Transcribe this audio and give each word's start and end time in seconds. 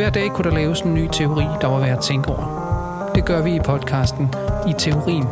Hver 0.00 0.10
dag 0.10 0.30
kunne 0.30 0.50
der 0.50 0.56
laves 0.56 0.80
en 0.80 0.94
ny 0.94 1.08
teori, 1.12 1.44
der 1.60 1.66
var 1.66 1.80
værd 1.80 1.98
at 1.98 2.04
tænke 2.04 2.28
over. 2.28 3.10
Det 3.14 3.24
gør 3.24 3.42
vi 3.42 3.54
i 3.54 3.60
podcasten 3.64 4.34
I 4.68 4.72
Teorien. 4.78 5.26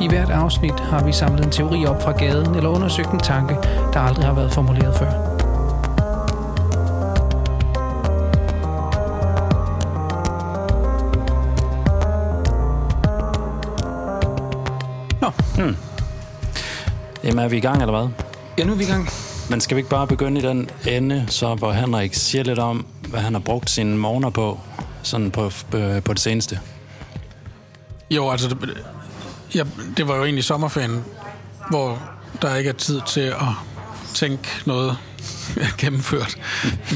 I 0.00 0.08
hvert 0.08 0.30
afsnit 0.30 0.80
har 0.80 1.04
vi 1.04 1.12
samlet 1.12 1.44
en 1.44 1.50
teori 1.50 1.86
op 1.86 2.02
fra 2.02 2.12
gaden 2.12 2.54
eller 2.54 2.68
undersøgt 2.68 3.10
en 3.12 3.18
tanke, 3.18 3.54
der 3.92 4.00
aldrig 4.00 4.24
har 4.24 4.34
været 4.34 4.52
formuleret 4.52 4.98
før. 4.98 5.10
Nå, 15.20 15.30
Jamen, 17.24 17.38
er 17.38 17.48
vi 17.48 17.56
i 17.56 17.60
gang, 17.60 17.80
eller 17.80 17.98
hvad? 17.98 18.08
ja, 18.58 18.64
nu 18.64 18.72
er 18.72 18.76
vi 18.76 18.84
i 18.84 18.86
gang. 18.86 19.08
Men 19.50 19.60
skal 19.60 19.74
vi 19.74 19.78
ikke 19.78 19.90
bare 19.90 20.06
begynde 20.06 20.40
i 20.40 20.42
den 20.42 20.70
ende, 20.88 21.24
så 21.28 21.54
hvor 21.54 21.72
Henrik 21.72 22.14
siger 22.14 22.44
lidt 22.44 22.58
om, 22.58 22.86
hvad 23.12 23.20
han 23.20 23.34
har 23.34 23.40
brugt 23.40 23.70
sine 23.70 23.96
morgener 23.96 24.30
på, 24.30 24.60
sådan 25.02 25.30
på, 25.30 25.50
på, 25.70 26.00
på 26.04 26.12
det 26.12 26.20
seneste? 26.20 26.60
Jo, 28.10 28.30
altså, 28.30 28.48
det, 28.48 28.84
ja, 29.54 29.64
det 29.96 30.08
var 30.08 30.16
jo 30.16 30.24
egentlig 30.24 30.44
sommerferien, 30.44 31.04
hvor 31.70 32.02
der 32.42 32.56
ikke 32.56 32.70
er 32.70 32.74
tid 32.74 33.00
til 33.06 33.20
at 33.20 33.52
tænke 34.14 34.48
noget 34.66 34.96
gennemført. 35.80 36.38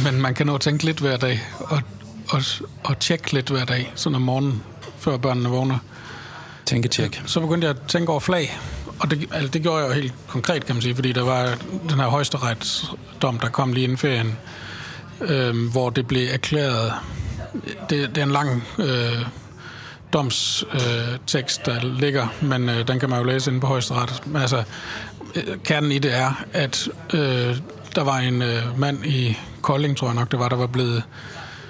Men 0.04 0.20
man 0.20 0.34
kan 0.34 0.46
nå 0.46 0.54
at 0.54 0.60
tænke 0.60 0.84
lidt 0.84 1.00
hver 1.00 1.16
dag, 1.16 1.40
og, 1.58 1.82
og, 2.28 2.42
og 2.84 2.98
tjekke 2.98 3.32
lidt 3.32 3.48
hver 3.48 3.64
dag, 3.64 3.92
sådan 3.94 4.14
om 4.14 4.22
morgenen, 4.22 4.62
før 4.98 5.16
børnene 5.16 5.48
vågner. 5.48 5.78
Tænketjek. 6.66 7.22
Så 7.26 7.40
begyndte 7.40 7.66
jeg 7.66 7.76
at 7.76 7.82
tænke 7.88 8.10
over 8.10 8.20
flag, 8.20 8.58
og 8.98 9.10
det, 9.10 9.28
altså, 9.32 9.48
det 9.48 9.62
gjorde 9.62 9.84
jeg 9.84 9.88
jo 9.88 9.94
helt 10.00 10.14
konkret, 10.26 10.66
kan 10.66 10.74
man 10.74 10.82
sige, 10.82 10.94
fordi 10.94 11.12
der 11.12 11.22
var 11.22 11.58
den 11.88 12.00
her 12.00 12.08
højesteretsdom, 12.08 13.38
der 13.38 13.48
kom 13.48 13.72
lige 13.72 13.84
inden 13.84 13.98
ferien, 13.98 14.38
øh, 15.20 15.70
hvor 15.72 15.90
det 15.90 16.06
blev 16.06 16.28
erklæret, 16.32 16.92
det, 17.90 18.08
det 18.14 18.18
er 18.18 18.22
en 18.22 18.32
lang 18.32 18.64
øh, 18.78 19.26
domstekst, 20.12 20.64
øh, 20.74 21.18
tekst, 21.26 21.66
der 21.66 21.80
ligger, 21.82 22.26
men 22.42 22.68
øh, 22.68 22.88
den 22.88 23.00
kan 23.00 23.10
man 23.10 23.18
jo 23.18 23.24
læse 23.24 23.50
inde 23.50 23.60
på 23.60 23.66
højesteret. 23.66 24.22
Altså, 24.36 24.62
øh, 25.34 25.42
kernen 25.64 25.92
i 25.92 25.98
det 25.98 26.16
er, 26.16 26.44
at 26.52 26.88
øh, 27.14 27.56
der 27.94 28.02
var 28.02 28.18
en 28.18 28.42
øh, 28.42 28.78
mand 28.78 29.06
i 29.06 29.38
Kolding, 29.62 29.96
tror 29.96 30.08
jeg 30.08 30.14
nok 30.14 30.30
det 30.30 30.38
var, 30.38 30.48
der 30.48 30.56
var 30.56 30.66
blevet 30.66 31.02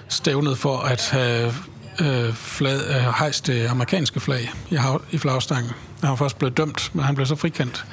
stævnet 0.08 0.58
for 0.58 0.78
at 0.78 1.08
have 1.10 1.52
øh, 2.00 2.34
flag, 2.34 2.78
øh, 2.88 3.14
hejst 3.18 3.46
det 3.46 3.66
amerikanske 3.66 4.20
flag 4.20 4.52
i, 4.70 4.74
hav, 4.74 5.02
i 5.10 5.18
flagstangen. 5.18 5.72
Han 6.00 6.10
var 6.10 6.16
først 6.16 6.38
blevet 6.38 6.56
dømt, 6.56 6.90
men 6.92 7.04
han 7.04 7.14
blev 7.14 7.26
så 7.26 7.36
frikendt 7.36 7.84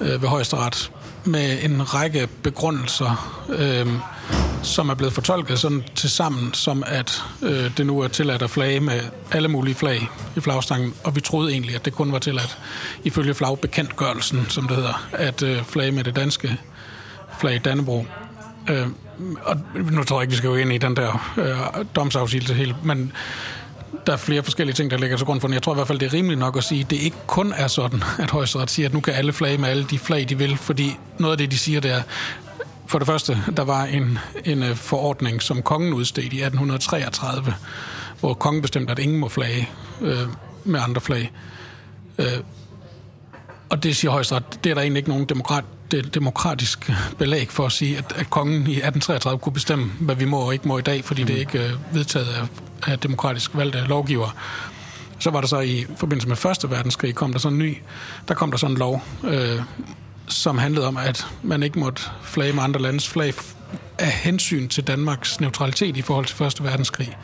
øh, 0.00 0.22
ved 0.22 0.28
højesteret 0.28 0.92
med 1.24 1.58
en 1.62 1.94
række 1.94 2.28
begrundelser, 2.42 3.44
øh, 3.48 3.86
som 4.64 4.88
er 4.88 4.94
blevet 4.94 5.12
fortolket 5.12 5.58
sådan 5.58 5.84
til 5.94 6.10
sammen, 6.10 6.54
som 6.54 6.84
at 6.86 7.22
øh, 7.42 7.76
det 7.76 7.86
nu 7.86 8.00
er 8.00 8.08
tilladt 8.08 8.42
at 8.42 8.50
flage 8.50 8.80
med 8.80 9.00
alle 9.32 9.48
mulige 9.48 9.74
flag 9.74 10.08
i 10.36 10.40
flagstangen, 10.40 10.94
og 11.04 11.16
vi 11.16 11.20
troede 11.20 11.52
egentlig, 11.52 11.74
at 11.74 11.84
det 11.84 11.92
kun 11.92 12.12
var 12.12 12.18
tilladt 12.18 12.58
ifølge 13.04 13.34
flagbekendtgørelsen, 13.34 14.46
som 14.48 14.68
det 14.68 14.76
hedder, 14.76 15.08
at 15.12 15.42
øh, 15.42 15.64
flage 15.64 15.92
med 15.92 16.04
det 16.04 16.16
danske 16.16 16.58
flag 17.40 17.60
Dannebro. 17.64 18.06
Øh, 18.70 18.86
og 19.42 19.56
nu 19.74 20.04
tror 20.04 20.16
jeg 20.16 20.22
ikke, 20.22 20.30
vi 20.30 20.36
skal 20.36 20.50
gå 20.50 20.56
ind 20.56 20.72
i 20.72 20.78
den 20.78 20.96
der 20.96 21.32
øh, 21.36 21.84
domsafsigelse 21.96 22.54
helt, 22.54 22.84
men 22.84 23.12
der 24.06 24.12
er 24.12 24.16
flere 24.16 24.42
forskellige 24.42 24.74
ting, 24.74 24.90
der 24.90 24.98
ligger 24.98 25.16
til 25.16 25.26
grund 25.26 25.40
for 25.40 25.48
den. 25.48 25.54
Jeg 25.54 25.62
tror 25.62 25.72
i 25.72 25.74
hvert 25.74 25.86
fald, 25.86 25.98
det 25.98 26.06
er 26.06 26.14
rimeligt 26.14 26.40
nok 26.40 26.56
at 26.56 26.64
sige, 26.64 26.80
at 26.80 26.90
det 26.90 26.96
ikke 26.96 27.16
kun 27.26 27.52
er 27.56 27.66
sådan, 27.66 28.02
at 28.18 28.30
højesteret 28.30 28.70
siger, 28.70 28.88
at 28.88 28.94
nu 28.94 29.00
kan 29.00 29.14
alle 29.14 29.32
flage 29.32 29.58
med 29.58 29.68
alle 29.68 29.84
de 29.84 29.98
flag, 29.98 30.28
de 30.28 30.38
vil, 30.38 30.56
fordi 30.56 30.96
noget 31.18 31.32
af 31.32 31.38
det, 31.38 31.50
de 31.50 31.58
siger, 31.58 31.80
det 31.80 31.90
er, 31.90 32.02
for 32.86 32.98
det 32.98 33.06
første, 33.06 33.38
der 33.56 33.64
var 33.64 33.84
en, 33.84 34.18
en 34.44 34.62
øh, 34.62 34.76
forordning, 34.76 35.42
som 35.42 35.62
kongen 35.62 35.92
udstedte 35.92 36.36
i 36.36 36.42
1833, 36.42 37.54
hvor 38.20 38.34
kongen 38.34 38.62
bestemte, 38.62 38.92
at 38.92 38.98
ingen 38.98 39.18
må 39.18 39.28
flage 39.28 39.68
øh, 40.00 40.28
med 40.64 40.80
andre 40.80 41.00
flag. 41.00 41.32
Øh, 42.18 42.26
og 43.68 43.82
det 43.82 43.96
siger 43.96 44.10
højesteret, 44.10 44.64
det 44.64 44.70
er 44.70 44.74
der 44.74 44.82
egentlig 44.82 44.98
ikke 44.98 45.10
nogen 45.10 45.24
demokrat, 45.24 45.64
det 45.90 46.14
demokratisk 46.14 46.90
belæg 47.18 47.50
for 47.50 47.66
at 47.66 47.72
sige, 47.72 47.98
at, 47.98 48.12
at 48.16 48.30
kongen 48.30 48.54
i 48.54 48.56
1833 48.56 49.38
kunne 49.38 49.52
bestemme, 49.52 49.92
hvad 50.00 50.14
vi 50.14 50.24
må 50.24 50.38
og 50.38 50.52
ikke 50.52 50.68
må 50.68 50.78
i 50.78 50.82
dag, 50.82 51.04
fordi 51.04 51.22
mm. 51.22 51.26
det 51.26 51.36
ikke 51.36 51.58
er 51.58 51.70
vedtaget 51.92 52.26
af, 52.26 52.92
af 52.92 52.98
demokratisk 52.98 53.50
valgte 53.54 53.78
lovgiver. 53.78 54.36
Så 55.18 55.30
var 55.30 55.40
der 55.40 55.48
så 55.48 55.60
i 55.60 55.86
forbindelse 55.96 56.28
med 56.28 56.36
Første 56.36 56.70
Verdenskrig, 56.70 57.14
kom 57.14 57.32
der 57.32 57.38
sådan 57.38 57.58
en 57.58 57.64
ny, 57.64 57.76
der 58.28 58.34
kom 58.34 58.50
der 58.50 58.58
sådan 58.58 58.74
en 58.74 58.78
lov, 58.78 59.02
øh, 59.24 59.60
som 60.28 60.58
handlede 60.58 60.86
om, 60.86 60.96
at 60.96 61.26
man 61.42 61.62
ikke 61.62 61.78
måtte 61.78 62.02
flage 62.22 62.52
med 62.52 62.62
andre 62.62 62.82
landes 62.82 63.08
flag 63.08 63.34
af 63.98 64.10
hensyn 64.10 64.68
til 64.68 64.86
Danmarks 64.86 65.40
neutralitet 65.40 65.96
i 65.96 66.02
forhold 66.02 66.26
til 66.26 66.36
Første 66.36 66.64
Verdenskrig. 66.64 67.16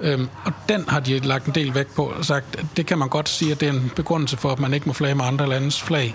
Øhm, 0.00 0.28
og 0.44 0.52
den 0.68 0.84
har 0.88 1.00
de 1.00 1.18
lagt 1.18 1.46
en 1.46 1.54
del 1.54 1.74
vægt 1.74 1.94
på 1.94 2.04
og 2.04 2.24
sagt, 2.24 2.56
at 2.58 2.66
det 2.76 2.86
kan 2.86 2.98
man 2.98 3.08
godt 3.08 3.28
sige, 3.28 3.52
at 3.52 3.60
det 3.60 3.68
er 3.68 3.72
en 3.72 3.92
begrundelse 3.96 4.36
for, 4.36 4.52
at 4.52 4.58
man 4.58 4.74
ikke 4.74 4.86
må 4.86 4.92
flage 4.92 5.14
med 5.14 5.24
andre 5.24 5.48
landes 5.48 5.82
flag. 5.82 6.14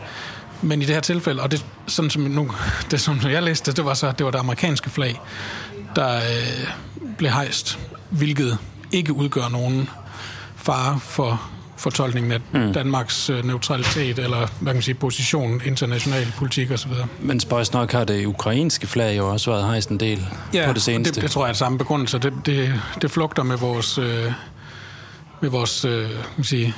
Men 0.62 0.82
i 0.82 0.86
det 0.86 0.94
her 0.94 1.02
tilfælde, 1.02 1.42
og 1.42 1.52
det, 1.52 1.66
sådan 1.88 2.10
som, 2.10 2.22
nu, 2.22 2.52
det, 2.92 3.02
som 3.02 3.20
jeg 3.24 3.44
læste, 3.44 3.72
det 3.72 3.86
var 3.86 3.94
så, 3.94 4.12
det 4.12 4.26
var 4.26 4.32
det 4.32 4.40
amerikanske 4.40 4.90
flag, 4.90 5.22
der 5.96 6.16
øh, 6.16 6.68
blev 7.18 7.32
hejst, 7.32 7.80
hvilket 8.10 8.58
ikke 8.92 9.14
udgør 9.14 9.50
nogen 9.50 9.90
fare 10.56 11.00
for 11.00 11.50
fortolkningen 11.80 12.32
af 12.32 12.40
mm. 12.54 12.74
Danmarks 12.74 13.30
øh, 13.30 13.46
neutralitet, 13.46 14.20
eller 14.20 14.38
hvad 14.38 14.48
kan 14.66 14.76
man 14.76 14.82
sige, 14.82 14.96
position, 14.96 15.62
international 15.66 16.34
politik 16.38 16.72
osv. 16.72 16.92
Men 17.20 17.40
spøjs 17.40 17.74
nok 17.74 17.92
har 17.92 18.04
det 18.04 18.26
ukrainske 18.26 18.88
flag 18.88 19.18
jo 19.18 19.30
også 19.32 19.52
været 19.52 19.66
hejst 19.66 19.90
en 19.90 20.00
del 20.00 20.28
Ja, 20.54 20.68
på 20.68 20.74
det 20.74 20.82
seneste. 20.82 21.16
det, 21.16 21.24
det 21.24 21.32
tror 21.32 21.46
jeg 21.46 21.50
er 21.50 21.56
samme 21.56 21.78
begrundelse. 21.78 22.20
Det, 22.20 22.34
det, 22.46 22.74
det 23.02 23.12
flugter 23.12 23.44
med 23.44 23.58
vores, 23.58 23.98
øh, 23.98 24.32
med 25.42 25.50
vores 25.50 25.86
øh, 25.86 26.10
kan 26.10 26.16
man 26.38 26.44
sige, 26.44 26.76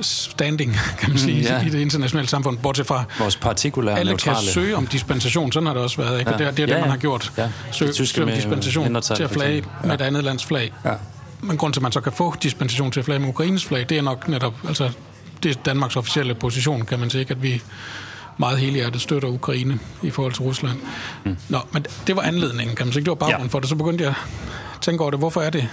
standing, 0.00 0.76
kan 1.00 1.08
man 1.10 1.18
sige, 1.18 1.36
Mm, 1.40 1.42
ja. 1.46 1.66
i 1.66 1.68
det 1.68 1.80
internationale 1.80 2.28
samfund, 2.28 2.58
bortset 2.58 2.86
fra, 2.86 3.04
Vores 3.18 3.36
partikulære 3.36 3.98
alle 3.98 4.10
neutrale. 4.12 4.36
kan 4.36 4.44
søge 4.46 4.76
om 4.76 4.86
dispensation, 4.86 5.52
sådan 5.52 5.66
har 5.66 5.74
det 5.74 5.82
også 5.82 5.96
været, 6.02 6.18
ikke? 6.18 6.30
Ja. 6.30 6.36
Ja. 6.36 6.38
det, 6.44 6.46
er- 6.46 6.50
det 6.54 6.62
er 6.62 6.66
det, 6.66 6.74
Ja, 6.74 6.80
man 6.80 6.90
har 6.90 6.96
gjort. 6.96 7.32
Ja. 7.38 7.48
Søge, 7.72 7.92
søge 8.06 8.24
om 8.26 8.30
dispensation 8.32 9.02
til 9.02 9.22
at 9.22 9.30
flage 9.30 9.64
med 9.84 9.94
et 9.94 10.00
andet 10.00 10.24
lands 10.24 10.44
flag. 10.44 10.72
Ja. 10.84 10.92
Men 11.42 11.56
grund 11.56 11.72
til, 11.72 11.80
at 11.80 11.82
man 11.82 11.92
så 11.92 12.00
kan 12.00 12.12
få 12.12 12.34
dispensation 12.42 12.90
til 12.90 13.00
at 13.00 13.04
flage 13.04 13.18
med 13.18 13.28
Ukraines 13.28 13.64
flag, 13.64 13.86
det 13.88 13.98
er 13.98 14.02
nok 14.02 14.28
netop, 14.28 14.54
altså, 14.68 14.90
det 15.42 15.56
er 15.56 15.60
Danmarks 15.62 15.96
officielle 15.96 16.34
position, 16.34 16.86
kan 16.86 16.98
man 16.98 17.10
sige, 17.10 17.26
at 17.28 17.42
vi 17.42 17.62
meget 18.38 18.58
helhjertet 18.58 19.00
støtter 19.00 19.28
Ukraine 19.28 19.78
i 20.02 20.10
forhold 20.10 20.32
til 20.32 20.42
Rusland. 20.42 20.78
Mm. 21.24 21.36
Nå, 21.48 21.58
men 21.72 21.86
det 22.06 22.16
var 22.16 22.22
anledningen, 22.22 22.76
kan 22.76 22.86
man 22.86 22.92
sige. 22.92 23.00
Det 23.04 23.10
var 23.10 23.14
baggrunden 23.14 23.48
Ja. 23.48 23.52
for 23.52 23.60
det. 23.60 23.68
Så 23.68 23.74
begyndte 23.74 24.04
jeg 24.04 24.14
at 24.74 24.80
tænke 24.80 25.00
over 25.02 25.10
det. 25.10 25.20
Hvorfor 25.20 25.40
er 25.40 25.50
det, 25.50 25.68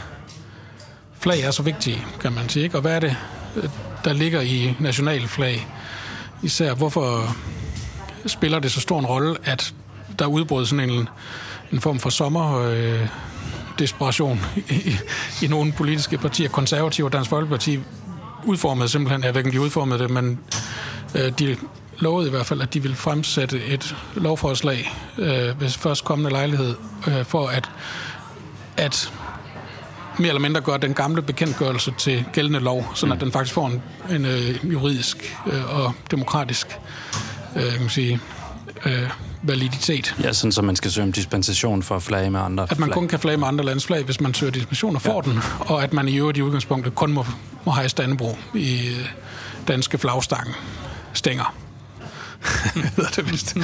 flag 1.20 1.42
er 1.42 1.52
så 1.52 1.64
vigtige, 1.64 2.06
kan 2.22 2.34
man 2.34 2.50
sige, 2.50 2.64
ikke? 2.64 2.78
Og 2.78 2.82
hvad 2.82 2.96
er 2.96 3.00
det, 3.00 3.16
øh, 3.56 3.64
der 4.06 4.14
ligger 4.14 4.42
i 4.42 4.76
nationalflag? 4.80 5.68
Især, 6.44 6.74
hvorfor 6.74 7.36
spiller 8.26 8.60
det 8.60 8.72
så 8.72 8.80
stor 8.82 9.00
en 9.00 9.06
rolle, 9.06 9.36
at 9.44 9.74
der 10.20 10.26
udbrød 10.26 10.66
sådan 10.66 10.90
en, 10.90 11.10
en 11.72 11.82
form 11.82 12.00
for 12.00 12.10
sommer... 12.10 12.58
Øh, 12.70 13.08
desperation 13.80 14.46
i, 14.56 14.96
i, 15.42 15.48
nogle 15.48 15.72
politiske 15.72 16.18
partier, 16.18 16.50
konservative 16.50 17.08
og 17.08 17.14
Dansk 17.14 17.30
Folkeparti, 17.30 17.80
udformede 18.46 18.90
simpelthen, 18.90 19.24
jeg 19.24 19.34
ved 19.34 19.40
ikke, 19.40 19.48
om 19.48 19.52
de 19.52 19.62
udformede 19.62 20.00
det, 20.00 20.10
men 20.10 20.40
øh, 21.16 21.32
de 21.40 21.58
lovede 22.00 22.28
i 22.28 22.32
hvert 22.32 22.46
fald, 22.46 22.62
at 22.62 22.74
de 22.74 22.82
ville 22.82 22.98
fremsætte 22.98 23.66
et 23.66 23.96
lovforslag 24.16 24.94
øh, 25.18 25.62
ved 25.62 25.70
først 25.70 26.04
kommende 26.06 26.32
lejlighed, 26.32 26.76
øh, 27.08 27.26
for 27.26 27.48
at, 27.48 27.70
at 28.78 29.14
mere 30.20 30.28
eller 30.28 30.42
mindre 30.42 30.62
gøre 30.62 30.78
den 30.78 30.94
gamle 30.94 31.22
bekendtgørelse 31.22 31.94
til 31.98 32.26
gældende 32.34 32.60
lov, 32.60 32.92
sådan 32.96 33.16
at 33.16 33.22
den 33.22 33.32
faktisk 33.32 33.54
får 33.54 33.68
en, 33.68 33.84
en 34.10 34.26
øh, 34.26 34.72
juridisk 34.72 35.38
øh, 35.48 35.76
og 35.76 35.94
demokratisk 36.12 36.68
øh, 37.56 37.72
kan 37.72 37.82
man 37.82 37.90
sige, 37.90 38.20
øh, 38.86 39.10
validitet. 39.48 40.16
Ja, 40.24 40.34
sådan 40.34 40.52
så 40.52 40.62
man 40.62 40.76
skal 40.76 40.92
søge 40.92 41.04
om 41.06 41.12
dispensation 41.12 41.84
for 41.84 41.96
at 41.96 42.04
flage 42.04 42.30
med 42.30 42.40
andre 42.40 42.68
At 42.70 42.80
man 42.80 42.88
flag. 42.88 42.94
kun 42.94 43.08
kan 43.08 43.20
flage 43.20 43.38
med 43.38 43.48
andre 43.48 43.66
landes 43.66 43.86
flag, 43.86 44.04
hvis 44.04 44.22
man 44.22 44.34
søger 44.34 44.52
dispensation 44.52 44.96
og 44.96 45.02
får 45.02 45.24
ja. 45.26 45.32
den, 45.32 45.40
og 45.60 45.84
at 45.84 45.94
man 45.94 46.08
i 46.08 46.18
øvrigt 46.18 46.38
i 46.38 46.42
udgangspunktet 46.42 46.96
kun 46.96 47.14
må, 47.14 47.26
må 47.66 47.72
hejse 47.72 47.96
Dannebro 47.96 48.38
i 48.54 48.88
øh, 48.88 49.10
danske 49.68 49.98
flagstange. 49.98 50.54
Stænger. 51.14 51.56
det 53.16 53.32
vist. 53.32 53.58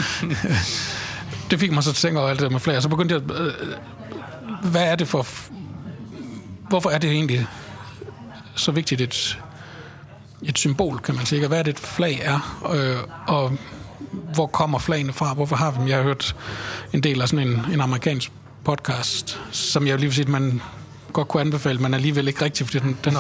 det 1.52 1.60
fik 1.60 1.72
mig 1.72 1.84
så 1.84 1.90
til 1.90 1.98
at 1.98 2.10
tænke 2.10 2.20
over 2.20 2.30
alt 2.30 2.40
det 2.40 2.46
der 2.46 2.52
med 2.52 2.60
flag, 2.60 2.76
og 2.78 2.84
så 2.84 2.90
begyndte 2.90 3.16
jeg, 3.16 3.32
øh, 3.40 3.54
hvad 4.64 4.84
er 4.84 4.96
det 4.96 5.08
for, 5.08 5.28
hvorfor 6.70 6.90
er 6.90 6.98
det 6.98 7.12
egentlig 7.12 7.48
så 8.56 8.72
vigtigt 8.72 9.02
et, 9.02 9.40
et 10.42 10.58
symbol, 10.58 11.00
kan 11.00 11.16
man 11.16 11.26
sige, 11.26 11.44
og 11.44 11.48
hvad 11.48 11.60
er 11.60 11.64
det 11.64 11.72
et 11.72 11.80
flag 11.80 12.22
er, 12.24 12.62
øh, 12.74 12.98
og 13.28 13.58
hvor 14.34 14.46
kommer 14.46 14.80
flagene 14.80 15.14
fra, 15.14 15.34
hvorfor 15.34 15.56
har 15.56 15.72
vi 15.72 15.78
dem? 15.80 15.88
Jeg 15.88 15.98
har 15.98 16.04
hørt 16.04 16.36
en 16.94 17.04
del 17.04 17.22
af 17.22 17.30
sådan 17.30 17.48
en, 17.48 17.62
en 17.74 17.82
amerikansk 17.82 18.32
podcast, 18.64 19.40
som 19.52 19.88
jeg 19.88 19.96
lige 19.96 20.08
vil 20.08 20.16
sige, 20.16 20.24
at 20.24 20.30
man 20.30 20.62
godt 21.14 21.28
kunne 21.28 21.42
anbefale, 21.42 21.80
men 21.80 21.94
alligevel 21.94 22.28
ikke 22.28 22.46
rigtigt, 22.46 22.70
fordi 22.70 22.88
den, 22.88 22.98
den 23.06 23.16
er 23.16 23.20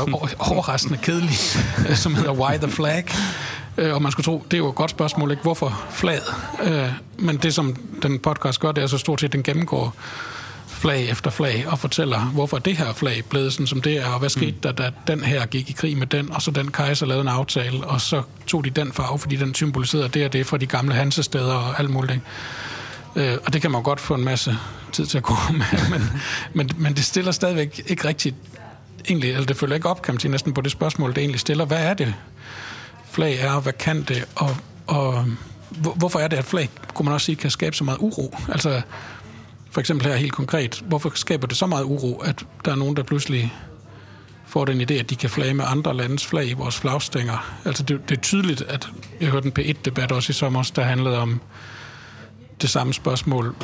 overraskende 0.51 0.97
kedelig, 0.97 1.35
som 2.03 2.15
hedder 2.15 2.31
Why 2.31 2.57
the 2.57 2.71
Flag? 2.71 3.05
Øh, 3.77 3.93
og 3.93 4.01
man 4.01 4.11
skulle 4.11 4.25
tro, 4.25 4.43
det 4.51 4.53
er 4.53 4.57
jo 4.57 4.69
et 4.69 4.75
godt 4.75 4.91
spørgsmål, 4.91 5.31
ikke? 5.31 5.43
Hvorfor 5.43 5.83
flaget? 5.89 6.35
Øh, 6.63 6.89
men 7.17 7.37
det, 7.37 7.53
som 7.53 7.75
den 8.01 8.19
podcast 8.19 8.59
gør, 8.59 8.71
det 8.71 8.83
er 8.83 8.87
så 8.87 8.97
stort 8.97 9.21
set, 9.21 9.27
at 9.27 9.33
den 9.33 9.43
gennemgår 9.43 9.95
flag 10.83 11.09
efter 11.09 11.31
flag 11.31 11.65
og 11.67 11.79
fortæller, 11.79 12.19
hvorfor 12.19 12.59
det 12.59 12.77
her 12.77 12.93
flag 12.93 13.23
blev 13.29 13.51
sådan, 13.51 13.67
som 13.67 13.81
det 13.81 13.97
er, 13.97 14.05
og 14.05 14.19
hvad 14.19 14.29
skete 14.29 14.51
mm. 14.51 14.59
der, 14.61 14.71
da 14.71 14.91
den 15.07 15.23
her 15.23 15.45
gik 15.45 15.69
i 15.69 15.73
krig 15.73 15.97
med 15.97 16.07
den, 16.07 16.31
og 16.31 16.41
så 16.41 16.51
den 16.51 16.71
kejser 16.71 17.05
lavede 17.05 17.21
en 17.21 17.27
aftale, 17.27 17.83
og 17.83 18.01
så 18.01 18.21
tog 18.47 18.65
de 18.65 18.69
den 18.69 18.93
farve, 18.93 19.19
fordi 19.19 19.35
den 19.35 19.55
symboliserede 19.55 20.09
det 20.09 20.25
og 20.25 20.33
det 20.33 20.45
fra 20.45 20.57
de 20.57 20.65
gamle 20.65 20.93
hansesteder 20.93 21.53
og 21.53 21.79
alt 21.79 21.89
muligt. 21.89 22.19
Øh, 23.15 23.37
og 23.45 23.53
det 23.53 23.61
kan 23.61 23.71
man 23.71 23.83
godt 23.83 23.99
få 23.99 24.13
en 24.13 24.23
masse 24.23 24.57
tid 24.91 25.05
til 25.05 25.17
at 25.17 25.23
gå 25.23 25.35
med, 25.53 25.65
men, 25.91 26.03
men, 26.53 26.69
men 26.77 26.93
det 26.93 27.03
stiller 27.03 27.31
stadigvæk 27.31 27.81
ikke 27.87 28.07
rigtigt, 28.07 28.35
egentlig, 29.09 29.29
eller 29.31 29.45
det 29.45 29.57
følger 29.57 29.75
ikke 29.75 29.89
op, 29.89 30.01
kan 30.01 30.13
man 30.13 30.19
sige, 30.19 30.31
næsten 30.31 30.53
på 30.53 30.61
det 30.61 30.71
spørgsmål, 30.71 31.09
det 31.09 31.17
egentlig 31.17 31.39
stiller. 31.39 31.65
Hvad 31.65 31.85
er 31.85 31.93
det, 31.93 32.13
flag 33.11 33.37
er, 33.39 33.59
hvad 33.59 33.73
kan 33.73 34.03
det, 34.03 34.25
og, 34.35 34.57
og 34.87 35.25
hvorfor 35.95 36.19
er 36.19 36.27
det, 36.27 36.37
at 36.37 36.45
flag, 36.45 36.69
kunne 36.93 37.03
man 37.03 37.13
også 37.13 37.25
sige, 37.25 37.35
kan 37.35 37.51
skabe 37.51 37.75
så 37.75 37.83
meget 37.83 37.97
uro? 37.97 38.37
Altså, 38.51 38.81
for 39.73 39.79
eksempel 39.79 40.07
her 40.07 40.15
helt 40.15 40.33
konkret, 40.33 40.83
hvorfor 40.85 41.11
skaber 41.15 41.47
det 41.47 41.57
så 41.57 41.65
meget 41.65 41.83
uro, 41.83 42.17
at 42.17 42.45
der 42.65 42.71
er 42.71 42.75
nogen, 42.75 42.95
der 42.95 43.03
pludselig 43.03 43.53
får 44.47 44.65
den 44.65 44.81
idé, 44.81 44.93
at 44.93 45.09
de 45.09 45.15
kan 45.15 45.29
flage 45.29 45.53
med 45.53 45.65
andre 45.67 45.97
landes 45.97 46.25
flag 46.25 46.47
i 46.47 46.53
vores 46.53 46.77
flagstænger. 46.77 47.55
Altså 47.65 47.83
det, 47.83 48.09
det 48.09 48.17
er 48.17 48.21
tydeligt, 48.21 48.61
at 48.61 48.89
jeg 49.21 49.29
hørte 49.29 49.45
en 49.45 49.53
P1-debat 49.59 50.11
også 50.11 50.29
i 50.29 50.33
sommer, 50.33 50.71
der 50.75 50.83
handlede 50.83 51.19
om 51.19 51.41
det 52.61 52.69
samme 52.69 52.93
spørgsmål, 52.93 53.55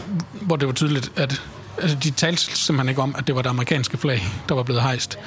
hvor 0.41 0.56
det 0.56 0.67
var 0.67 0.73
tydeligt, 0.73 1.11
at 1.15 1.41
altså, 1.77 1.97
de 2.03 2.12
talte 2.12 2.41
simpelthen 2.41 2.89
ikke 2.89 3.01
om, 3.01 3.15
at 3.17 3.27
det 3.27 3.35
var 3.35 3.41
det 3.41 3.50
amerikanske 3.50 3.97
flag, 3.97 4.21
der 4.50 4.55
var 4.55 4.63
blevet 4.63 4.81
hejst. 4.81 5.19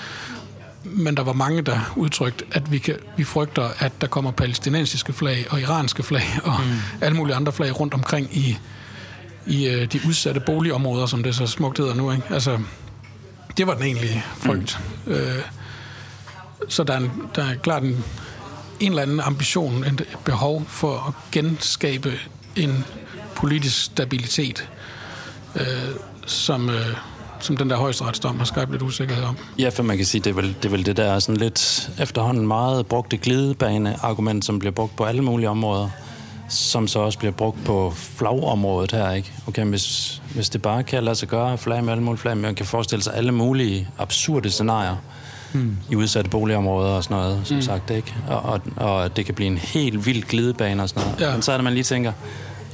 Men 0.85 1.17
der 1.17 1.23
var 1.23 1.33
mange, 1.33 1.63
der 1.63 1.93
udtrykte, 1.97 2.45
at 2.53 2.73
vi, 2.73 2.79
kan, 2.79 2.97
vi 3.17 3.25
frygter, 3.25 3.69
at 3.79 4.01
der 4.01 4.07
kommer 4.07 4.31
palæstinensiske 4.31 5.13
flag 5.13 5.47
og 5.51 5.61
iranske 5.61 6.03
flag 6.03 6.25
og 6.45 6.61
mm. 6.65 6.79
alle 7.01 7.17
mulige 7.17 7.37
andre 7.37 7.53
flag 7.53 7.81
rundt 7.81 7.95
omkring 7.95 8.37
i, 8.37 8.59
i 9.47 9.69
øh, 9.69 9.93
de 9.93 10.01
udsatte 10.09 10.41
boligområder, 10.41 11.07
som 11.07 11.23
det 11.23 11.35
så 11.35 11.47
smukt 11.47 11.79
hedder 11.79 11.95
nu. 11.95 12.13
Ikke? 12.13 12.25
Altså, 12.31 12.59
det 13.57 13.67
var 13.67 13.75
den 13.75 13.83
egentlige 13.83 14.25
frygt. 14.37 14.81
Mm. 15.07 15.13
Øh, 15.13 15.39
så 16.69 16.85
der 16.85 16.93
er, 16.93 16.99
en, 16.99 17.13
der 17.35 17.45
er 17.45 17.55
klart 17.55 17.83
en, 17.83 18.05
en 18.81 18.91
eller 18.91 19.03
anden 19.03 19.21
ambition, 19.21 19.85
et 19.85 20.09
behov 20.25 20.65
for 20.69 21.05
at 21.09 21.15
genskabe 21.33 22.13
en 22.57 22.85
politisk 23.35 23.85
stabilitet, 23.85 24.69
øh, 25.57 25.65
som, 26.27 26.71
øh, 26.71 26.97
som 27.41 27.57
den 27.57 27.71
der 27.71 27.77
højesteretsdom 27.77 28.39
har 28.39 28.45
skabt 28.45 28.71
lidt 28.71 28.83
usikkerhed 28.83 29.25
om. 29.25 29.37
Ja, 29.59 29.69
for 29.69 29.83
man 29.83 29.97
kan 29.97 30.07
sige, 30.07 30.21
det 30.21 30.31
er 30.31 30.35
vel 30.35 30.57
det, 30.63 30.65
er 30.65 30.69
vel 30.69 30.87
det 30.87 30.97
der 30.97 31.19
sådan 31.19 31.37
lidt 31.37 31.91
efterhånden 31.99 32.47
meget 32.47 32.87
brugte 32.87 33.17
glidebane-argument, 33.17 34.45
som 34.45 34.59
bliver 34.59 34.73
brugt 34.73 34.97
på 34.97 35.05
alle 35.05 35.23
mulige 35.23 35.49
områder 35.49 35.89
som 36.53 36.89
så 36.89 36.99
også 36.99 37.19
bliver 37.19 37.33
brugt 37.33 37.65
på 37.65 37.93
flagområdet 37.97 38.93
her, 38.93 39.11
ikke? 39.11 39.33
Okay, 39.47 39.65
hvis, 39.65 40.23
hvis 40.35 40.49
det 40.49 40.63
bare 40.63 40.83
kan 40.83 41.05
lade 41.05 41.17
sig 41.17 41.29
gøre 41.29 41.59
flag 41.59 41.85
med 41.85 41.93
alle 41.93 42.05
mulige 42.05 42.21
flag, 42.21 42.37
man 42.37 42.55
kan 42.55 42.67
forestille 42.67 43.03
sig 43.03 43.15
alle 43.15 43.33
mulige 43.33 43.89
absurde 43.99 44.51
scenarier 44.51 44.97
hmm. 45.53 45.77
i 45.91 45.97
udsatte 45.97 46.31
boligområder 46.31 46.91
og 46.91 47.05
sådan 47.05 47.17
noget, 47.17 47.41
som 47.45 47.55
hmm. 47.55 47.63
sagt, 47.63 47.91
ikke? 47.91 48.15
Og, 48.29 48.43
og, 48.43 48.61
og 48.77 49.17
det 49.17 49.27
kan 49.27 49.35
blive 49.35 49.47
en 49.47 49.59
helt 49.59 50.07
vild 50.07 50.23
glidebane 50.23 50.83
og 50.83 50.89
sådan 50.89 51.03
noget. 51.03 51.21
Ja. 51.21 51.33
Men 51.33 51.43
så 51.43 51.53
er 51.53 51.57
det, 51.57 51.65
man 51.65 51.73
lige 51.73 51.85
tænker, 51.85 52.13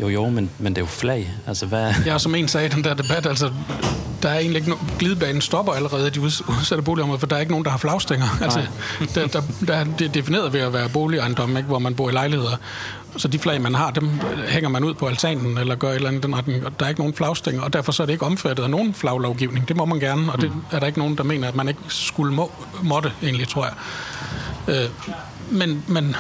jo, 0.01 0.09
jo, 0.09 0.29
men, 0.29 0.51
men 0.59 0.73
det 0.73 0.79
er 0.79 0.83
jo 0.83 0.87
flag. 0.87 1.31
Altså, 1.47 1.67
hvad... 1.67 1.95
Ja, 2.07 2.19
som 2.19 2.35
en 2.35 2.49
sagde 2.49 2.67
i 2.67 2.71
den 2.71 2.85
der 2.85 2.95
debat, 2.95 3.27
altså, 3.27 3.51
der 4.23 4.29
er 4.29 4.39
egentlig 4.39 4.57
ikke 4.57 4.71
no... 4.71 4.77
glidebanen 4.99 5.41
stopper 5.41 5.73
allerede 5.73 6.07
i 6.07 6.11
de 6.11 6.21
udsatte 6.21 6.83
boligområder, 6.83 7.19
for 7.19 7.27
der 7.27 7.37
er 7.37 7.41
ikke 7.41 7.53
nogen, 7.53 7.65
der 7.65 7.71
har 7.71 7.79
flagstænger. 7.79 8.27
Altså, 8.43 8.63
der, 9.15 9.27
der, 9.27 9.43
der, 9.67 9.85
det 9.99 10.07
er 10.07 10.13
defineret 10.13 10.53
ved 10.53 10.61
at 10.61 10.73
være 10.73 10.89
boligejendom, 10.89 11.57
ikke, 11.57 11.67
hvor 11.67 11.79
man 11.79 11.95
bor 11.95 12.11
i 12.11 12.13
lejligheder. 12.13 12.57
Så 13.19 13.29
de 13.29 13.39
flag, 13.39 13.61
man 13.61 13.75
har, 13.75 13.91
dem 13.91 14.11
hænger 14.49 14.69
man 14.69 14.85
ud 14.85 14.95
på 14.95 15.07
altanen 15.07 15.59
eller 15.59 15.75
gør 15.75 15.89
et 15.89 15.95
eller 15.95 16.09
andet 16.09 16.23
den 16.23 16.37
retning. 16.37 16.67
Og 16.67 16.81
der 16.81 16.85
er 16.85 16.89
ikke 16.89 17.01
nogen 17.01 17.15
flagstænger, 17.15 17.63
og 17.63 17.73
derfor 17.73 17.93
så 17.93 18.03
er 18.03 18.07
det 18.07 18.13
ikke 18.13 18.27
omfattet 18.27 18.63
af 18.63 18.71
nogen 18.71 18.95
flaglovgivning. 18.95 19.69
Det 19.69 19.77
må 19.77 19.85
man 19.85 20.01
gerne, 20.01 20.33
og 20.33 20.41
det 20.41 20.53
er 20.71 20.79
der 20.79 20.87
ikke 20.87 20.99
nogen, 20.99 21.17
der 21.17 21.25
mener, 21.25 21.49
at 21.49 21.55
man 21.55 21.69
ikke 21.69 21.81
skulle 21.89 22.35
må, 22.35 22.53
måtte, 22.83 23.13
egentlig, 23.23 23.49
tror 23.49 23.65
jeg. 23.65 23.75
Øh, 24.69 24.91
men, 25.51 25.85
men 25.87 26.17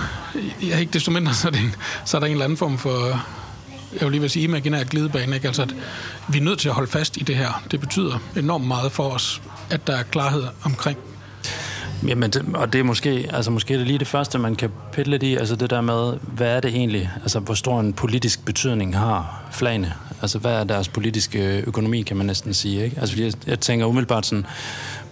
ja, 0.62 0.78
ikke 0.78 0.92
desto 0.92 1.10
mindre, 1.10 1.34
så 1.34 1.48
er, 1.48 1.52
det 1.52 1.60
en, 1.60 1.74
så 2.04 2.16
er 2.16 2.20
der 2.20 2.26
en 2.26 2.32
eller 2.32 2.44
anden 2.44 2.58
form 2.58 2.78
for 2.78 3.20
jeg 3.92 4.02
vil 4.02 4.10
lige 4.10 4.20
vil 4.20 4.30
sige, 4.30 4.44
imaginær 4.44 4.84
glidebane, 4.84 5.36
ikke? 5.36 5.46
Altså, 5.46 5.62
at 5.62 5.74
vi 6.28 6.38
er 6.38 6.42
nødt 6.42 6.58
til 6.58 6.68
at 6.68 6.74
holde 6.74 6.90
fast 6.90 7.16
i 7.16 7.20
det 7.20 7.36
her. 7.36 7.62
Det 7.70 7.80
betyder 7.80 8.18
enormt 8.36 8.66
meget 8.66 8.92
for 8.92 9.10
os, 9.10 9.42
at 9.70 9.86
der 9.86 9.96
er 9.96 10.02
klarhed 10.02 10.44
omkring. 10.64 10.98
Jamen, 12.06 12.30
det, 12.30 12.44
og 12.54 12.72
det 12.72 12.78
er 12.78 12.82
måske, 12.82 13.30
altså 13.32 13.50
måske 13.50 13.74
er 13.74 13.78
det 13.78 13.86
lige 13.86 13.98
det 13.98 14.06
første, 14.06 14.38
man 14.38 14.54
kan 14.54 14.70
pille 14.92 15.10
lidt 15.10 15.22
i, 15.22 15.36
altså 15.36 15.56
det 15.56 15.70
der 15.70 15.80
med, 15.80 16.12
hvad 16.22 16.56
er 16.56 16.60
det 16.60 16.70
egentlig, 16.74 17.10
altså 17.22 17.40
hvor 17.40 17.54
stor 17.54 17.80
en 17.80 17.92
politisk 17.92 18.44
betydning 18.44 18.98
har 18.98 19.42
flagene? 19.52 19.94
Altså 20.22 20.38
hvad 20.38 20.52
er 20.52 20.64
deres 20.64 20.88
politiske 20.88 21.62
økonomi, 21.66 22.02
kan 22.02 22.16
man 22.16 22.26
næsten 22.26 22.54
sige, 22.54 22.84
ikke? 22.84 23.00
Altså 23.00 23.22
jeg, 23.22 23.32
jeg 23.46 23.60
tænker 23.60 23.86
umiddelbart 23.86 24.26
sådan, 24.26 24.46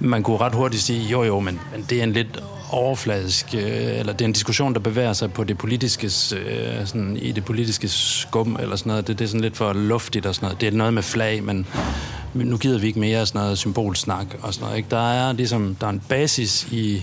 man 0.00 0.22
kunne 0.22 0.36
ret 0.36 0.54
hurtigt 0.54 0.82
sige, 0.82 1.08
jo 1.08 1.22
jo, 1.22 1.40
men, 1.40 1.60
men 1.72 1.86
det 1.90 1.98
er 1.98 2.02
en 2.02 2.12
lidt 2.12 2.42
overfladisk, 2.70 3.54
øh, 3.54 3.98
eller 3.98 4.12
det 4.12 4.20
er 4.20 4.24
en 4.24 4.32
diskussion, 4.32 4.74
der 4.74 4.80
bevæger 4.80 5.12
sig 5.12 5.32
på 5.32 5.44
det 5.44 5.58
politiske, 5.58 6.06
øh, 6.06 6.86
sådan, 6.86 7.16
i 7.16 7.32
det 7.32 7.44
politiske 7.44 7.88
skum, 7.88 8.56
eller 8.60 8.76
sådan 8.76 8.90
noget. 8.90 9.06
Det, 9.06 9.18
det 9.18 9.24
er 9.24 9.28
sådan 9.28 9.40
lidt 9.40 9.56
for 9.56 9.72
luftigt 9.72 10.26
og 10.26 10.34
sådan 10.34 10.46
noget. 10.46 10.60
Det 10.60 10.66
er 10.66 10.72
noget 10.72 10.94
med 10.94 11.02
flag, 11.02 11.42
men 11.42 11.66
nu 12.44 12.56
gider 12.56 12.78
vi 12.78 12.86
ikke 12.86 13.00
mere 13.00 13.26
sådan 13.26 13.40
noget 13.40 13.58
symbolsnak 13.58 14.26
og 14.42 14.54
sådan 14.54 14.64
noget. 14.64 14.76
Ikke? 14.76 14.88
Der 14.90 15.12
er 15.12 15.32
ligesom, 15.32 15.76
der 15.80 15.86
er 15.86 15.90
en 15.90 16.02
basis 16.08 16.68
i 16.70 17.02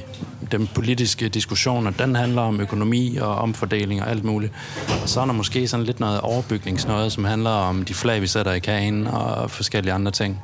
den 0.51 0.69
politiske 0.73 1.29
diskussion, 1.29 1.87
og 1.87 1.99
den 1.99 2.15
handler 2.15 2.41
om 2.41 2.61
økonomi 2.61 3.17
og 3.21 3.35
omfordeling 3.35 4.01
og 4.01 4.09
alt 4.09 4.23
muligt. 4.23 4.53
Og 5.01 5.09
så 5.09 5.21
er 5.21 5.25
der 5.25 5.33
måske 5.33 5.67
sådan 5.67 5.85
lidt 5.85 5.99
noget 5.99 6.21
overbygningsnøje, 6.21 7.09
som 7.09 7.25
handler 7.25 7.49
om 7.49 7.85
de 7.85 7.93
flag, 7.93 8.21
vi 8.21 8.27
sætter 8.27 8.51
i 8.51 8.59
kagen 8.59 9.07
og 9.07 9.51
forskellige 9.51 9.93
andre 9.93 10.11
ting. 10.11 10.39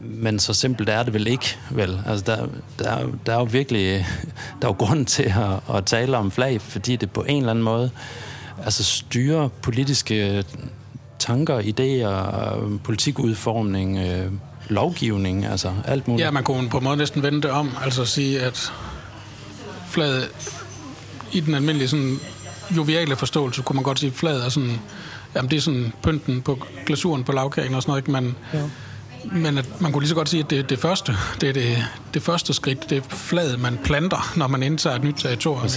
Men 0.00 0.38
så 0.38 0.54
simpelt 0.54 0.88
er 0.88 1.02
det 1.02 1.14
vel 1.14 1.26
ikke, 1.26 1.56
vel? 1.70 2.00
Altså, 2.06 2.24
der, 2.26 2.46
der, 2.78 3.06
der 3.26 3.32
er 3.32 3.38
jo 3.38 3.44
virkelig 3.44 4.06
der 4.62 4.68
er 4.68 4.72
jo 4.72 4.86
grund 4.86 5.06
til 5.06 5.22
at, 5.22 5.76
at 5.76 5.84
tale 5.84 6.16
om 6.16 6.30
flag, 6.30 6.60
fordi 6.60 6.96
det 6.96 7.10
på 7.10 7.22
en 7.22 7.36
eller 7.36 7.50
anden 7.50 7.64
måde 7.64 7.90
altså 8.64 8.84
styrer 8.84 9.48
politiske 9.48 10.44
tanker, 11.18 11.60
idéer, 11.60 12.78
politikudformning, 12.84 13.98
øh, 13.98 14.32
lovgivning, 14.68 15.46
altså 15.46 15.72
alt 15.84 16.08
muligt. 16.08 16.26
Ja, 16.26 16.30
man 16.30 16.44
kunne 16.44 16.68
på 16.68 16.78
en 16.78 16.84
måde 16.84 16.96
næsten 16.96 17.22
vende 17.22 17.42
det 17.42 17.50
om, 17.50 17.70
altså 17.84 18.04
sige, 18.04 18.40
at 18.40 18.72
flaget 19.88 20.28
i 21.32 21.40
den 21.40 21.54
almindelige 21.54 21.88
sådan 21.88 22.18
joviale 22.76 23.16
forståelse, 23.16 23.62
kunne 23.62 23.74
man 23.74 23.84
godt 23.84 23.98
sige, 23.98 24.10
at 24.10 24.16
flaget 24.16 24.44
er 24.44 24.48
sådan, 24.48 24.80
jamen 25.34 25.50
det 25.50 25.56
er 25.56 25.60
sådan 25.60 25.92
pynten 26.02 26.42
på 26.42 26.58
glasuren 26.86 27.24
på 27.24 27.32
lavkagen 27.32 27.74
og 27.74 27.82
sådan 27.82 27.90
noget, 27.90 28.02
ikke? 28.02 28.10
Men, 28.10 28.36
ja. 28.54 29.40
men 29.40 29.58
at 29.58 29.80
man 29.80 29.92
kunne 29.92 30.02
lige 30.02 30.08
så 30.08 30.14
godt 30.14 30.28
sige, 30.28 30.42
at 30.42 30.50
det 30.50 30.58
er 30.58 30.62
det 30.62 30.78
første, 30.78 31.16
det 31.40 31.48
er 31.48 31.52
det, 31.52 31.84
det 32.14 32.22
første 32.22 32.54
skridt, 32.54 32.90
det 32.90 32.98
er 32.98 33.02
flaget, 33.08 33.60
man 33.60 33.78
planter, 33.84 34.32
når 34.36 34.46
man 34.46 34.62
indtager 34.62 34.96
et 34.96 35.04
nyt 35.04 35.14
territorium. 35.18 35.68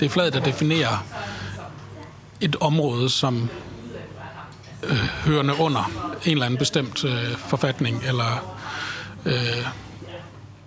Det 0.00 0.06
er 0.06 0.08
flaget, 0.08 0.32
der 0.32 0.40
definerer 0.40 1.04
et 2.40 2.56
område, 2.60 3.08
som 3.10 3.48
øh, 4.82 4.96
hørende 4.96 5.54
under 5.60 5.90
en 6.24 6.32
eller 6.32 6.46
anden 6.46 6.58
bestemt 6.58 7.04
øh, 7.04 7.36
forfatning 7.36 8.02
eller 8.08 8.56
øh, 9.24 9.32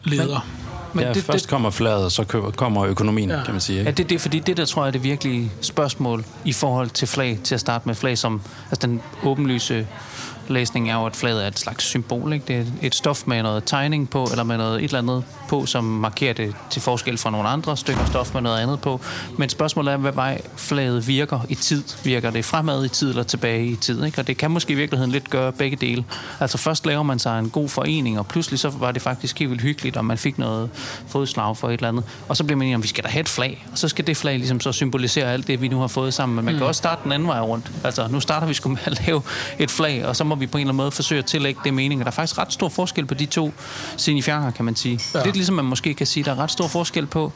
leder. 0.03 0.47
Men, 0.93 0.99
men 0.99 1.07
ja, 1.07 1.13
det, 1.13 1.23
først 1.23 1.43
det, 1.43 1.49
kommer 1.49 1.69
flaget, 1.69 2.11
så 2.11 2.51
kommer 2.55 2.85
økonomien, 2.85 3.29
ja. 3.29 3.43
kan 3.43 3.53
man 3.53 3.61
sige. 3.61 3.79
Ikke? 3.79 3.89
Ja, 3.89 3.93
det, 3.93 4.09
det, 4.09 4.21
fordi 4.21 4.39
det 4.39 4.57
der 4.57 4.65
tror 4.65 4.83
jeg 4.83 4.87
er 4.87 4.91
det 4.91 5.03
virkelige 5.03 5.51
spørgsmål 5.61 6.25
i 6.45 6.53
forhold 6.53 6.89
til 6.89 7.07
flag, 7.07 7.39
til 7.43 7.55
at 7.55 7.61
starte 7.61 7.87
med 7.87 7.95
flag, 7.95 8.17
som 8.17 8.41
altså 8.71 8.87
den 8.87 9.01
åbenlyse 9.23 9.87
læsning 10.47 10.89
er 10.89 10.95
jo, 10.95 11.05
at 11.05 11.15
flaget 11.15 11.43
er 11.43 11.47
et 11.47 11.59
slags 11.59 11.83
symbol. 11.83 12.33
Ikke? 12.33 12.45
Det 12.47 12.55
er 12.55 12.65
et 12.81 12.95
stof 12.95 13.27
med 13.27 13.43
noget 13.43 13.63
tegning 13.65 14.09
på, 14.09 14.27
eller 14.31 14.43
med 14.43 14.57
noget 14.57 14.77
et 14.77 14.83
eller 14.83 14.99
andet 14.99 15.23
på, 15.49 15.65
som 15.65 15.83
markerer 15.83 16.33
det 16.33 16.55
til 16.69 16.81
forskel 16.81 17.17
fra 17.17 17.29
nogle 17.29 17.47
andre 17.47 17.77
stykker 17.77 18.05
stof 18.05 18.33
med 18.33 18.41
noget 18.41 18.59
andet 18.59 18.81
på. 18.81 19.01
Men 19.37 19.49
spørgsmålet 19.49 19.93
er, 19.93 19.97
hvad 19.97 20.11
vej 20.11 20.41
flaget 20.57 21.07
virker 21.07 21.39
i 21.49 21.55
tid. 21.55 21.83
Virker 22.03 22.29
det 22.29 22.45
fremad 22.45 22.85
i 22.85 22.87
tid 22.87 23.09
eller 23.09 23.23
tilbage 23.23 23.65
i 23.65 23.75
tid? 23.75 24.05
Ikke? 24.05 24.19
Og 24.19 24.27
det 24.27 24.37
kan 24.37 24.51
måske 24.51 24.73
i 24.73 24.75
virkeligheden 24.75 25.11
lidt 25.11 25.29
gøre 25.29 25.51
begge 25.51 25.77
dele. 25.77 26.05
Altså 26.39 26.57
først 26.57 26.85
laver 26.85 27.03
man 27.03 27.19
sig 27.19 27.39
en 27.39 27.49
god 27.49 27.69
forening, 27.69 28.19
og 28.19 28.27
pludselig 28.27 28.59
så 28.59 28.69
var 28.69 28.91
det 28.91 29.01
faktisk 29.01 29.39
helt 29.39 29.49
vildt 29.51 29.63
hyggeligt, 29.63 29.97
og 29.97 30.05
man 30.05 30.17
fik 30.17 30.37
noget 30.37 30.69
fodslag 31.07 31.57
for 31.57 31.67
et 31.67 31.73
eller 31.73 31.87
andet. 31.87 32.03
Og 32.27 32.37
så 32.37 32.43
bliver 32.43 32.57
man 32.57 32.67
enig 32.67 32.75
om, 32.75 32.83
vi 32.83 32.87
skal 32.87 33.03
da 33.03 33.09
have 33.09 33.21
et 33.21 33.29
flag. 33.29 33.65
Og 33.71 33.77
så 33.77 33.87
skal 33.87 34.07
det 34.07 34.17
flag 34.17 34.37
ligesom 34.37 34.59
så 34.59 34.71
symbolisere 34.71 35.33
alt 35.33 35.47
det, 35.47 35.61
vi 35.61 35.67
nu 35.67 35.79
har 35.79 35.87
fået 35.87 36.13
sammen. 36.13 36.35
Men 36.35 36.45
man 36.45 36.53
mm. 36.53 36.57
kan 36.57 36.67
også 36.67 36.79
starte 36.79 37.01
den 37.03 37.11
anden 37.11 37.27
vej 37.27 37.39
rundt. 37.39 37.71
Altså 37.83 38.07
nu 38.07 38.19
starter 38.19 38.47
vi 38.47 38.53
sgu 38.53 38.69
med 38.69 38.77
at 38.85 39.05
lave 39.07 39.21
et 39.59 39.71
flag, 39.71 40.05
og 40.05 40.15
så 40.15 40.23
må 40.23 40.34
vi 40.35 40.47
på 40.47 40.57
en 40.57 40.61
eller 40.61 40.69
anden 40.69 40.77
måde 40.77 40.91
forsøge 40.91 41.19
at 41.19 41.25
tillægge 41.25 41.61
det 41.63 41.73
mening. 41.73 42.01
Der 42.01 42.07
er 42.07 42.11
faktisk 42.11 42.37
ret 42.37 42.53
stor 42.53 42.69
forskel 42.69 43.05
på 43.05 43.13
de 43.13 43.25
to 43.25 43.51
signifianger, 43.97 44.51
kan 44.51 44.65
man 44.65 44.75
sige. 44.75 44.99
Ja. 45.13 45.23
Lidt 45.23 45.35
ligesom 45.35 45.55
man 45.55 45.65
måske 45.65 45.93
kan 45.93 46.07
sige, 46.07 46.23
der 46.23 46.31
er 46.31 46.39
ret 46.39 46.51
stor 46.51 46.67
forskel 46.67 47.05
på. 47.05 47.31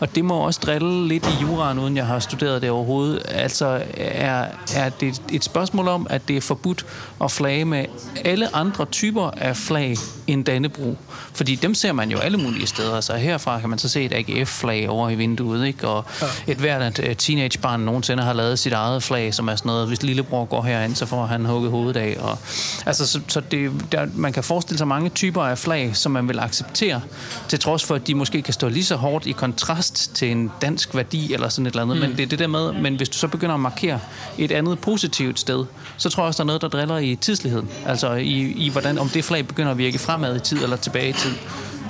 Og 0.00 0.14
det 0.14 0.24
må 0.24 0.34
også 0.34 0.60
drille 0.66 1.08
lidt 1.08 1.26
i 1.26 1.42
juraen, 1.42 1.78
uden 1.78 1.96
jeg 1.96 2.06
har 2.06 2.18
studeret 2.18 2.62
det 2.62 2.70
overhovedet. 2.70 3.22
Altså, 3.28 3.82
er, 3.96 4.46
er 4.74 4.88
det 4.88 5.22
et 5.32 5.44
spørgsmål 5.44 5.88
om, 5.88 6.06
at 6.10 6.28
det 6.28 6.36
er 6.36 6.40
forbudt 6.40 6.86
at 7.24 7.30
flage 7.30 7.64
med 7.64 7.84
alle 8.24 8.56
andre 8.56 8.84
typer 8.84 9.30
af 9.36 9.56
flag 9.56 9.96
end 10.26 10.44
Dannebro? 10.44 10.96
Fordi 11.32 11.54
dem 11.54 11.74
ser 11.74 11.92
man 11.92 12.10
jo 12.10 12.18
alle 12.18 12.38
mulige 12.38 12.66
steder. 12.66 12.94
Altså 12.94 13.16
herfra 13.16 13.60
kan 13.60 13.70
man 13.70 13.78
så 13.78 13.88
se 13.88 14.04
et 14.04 14.12
AGF-flag 14.12 14.88
over 14.88 15.10
i 15.10 15.14
vinduet, 15.14 15.66
ikke? 15.66 15.88
Og 15.88 16.04
ja. 16.22 16.52
et 16.52 16.58
hvert 16.58 17.00
teenagebarn 17.18 17.80
nogensinde 17.80 18.22
har 18.22 18.32
lavet 18.32 18.58
sit 18.58 18.72
eget 18.72 19.02
flag, 19.02 19.34
som 19.34 19.48
er 19.48 19.56
sådan 19.56 19.68
noget, 19.68 19.88
hvis 19.88 20.02
lillebror 20.02 20.44
går 20.44 20.62
herind, 20.62 20.94
så 20.94 21.06
får 21.06 21.26
han 21.26 21.46
hugget 21.46 21.70
hovedet 21.70 21.96
af. 21.96 22.16
Og 22.20 22.35
Og, 22.36 22.86
altså, 22.86 23.06
så, 23.06 23.20
så 23.28 23.40
det, 23.40 23.70
der, 23.92 24.06
man 24.14 24.32
kan 24.32 24.44
forestille 24.44 24.78
sig 24.78 24.88
mange 24.88 25.08
typer 25.08 25.42
af 25.42 25.58
flag, 25.58 25.96
som 25.96 26.12
man 26.12 26.28
vil 26.28 26.38
acceptere, 26.38 27.00
til 27.48 27.58
trods 27.58 27.84
for, 27.84 27.94
at 27.94 28.06
de 28.06 28.14
måske 28.14 28.42
kan 28.42 28.54
stå 28.54 28.68
lige 28.68 28.84
så 28.84 28.96
hårdt 28.96 29.26
i 29.26 29.32
kontrast 29.32 30.14
til 30.14 30.30
en 30.30 30.50
dansk 30.62 30.94
værdi 30.94 31.32
eller 31.32 31.48
sådan 31.48 31.66
et 31.66 31.70
eller 31.70 31.82
andet. 31.82 31.96
Mm. 31.96 32.02
Men 32.02 32.10
det 32.16 32.22
er 32.22 32.26
det 32.26 32.38
der 32.38 32.46
med, 32.46 32.72
men 32.72 32.96
hvis 32.96 33.08
du 33.08 33.18
så 33.18 33.28
begynder 33.28 33.54
at 33.54 33.60
markere 33.60 34.00
et 34.38 34.52
andet 34.52 34.78
positivt 34.78 35.40
sted, 35.40 35.64
så 35.96 36.10
tror 36.10 36.22
jeg 36.22 36.28
også, 36.28 36.38
der 36.38 36.44
er 36.44 36.46
noget, 36.46 36.62
der 36.62 36.68
driller 36.68 36.98
i 36.98 37.14
tidsligheden. 37.14 37.68
Altså 37.86 38.12
i, 38.12 38.52
i 38.52 38.68
hvordan, 38.68 38.98
om 38.98 39.08
det 39.08 39.24
flag 39.24 39.46
begynder 39.46 39.70
at 39.70 39.78
virke 39.78 39.98
fremad 39.98 40.36
i 40.36 40.40
tid 40.40 40.62
eller 40.62 40.76
tilbage 40.76 41.08
i 41.08 41.12
tid. 41.12 41.32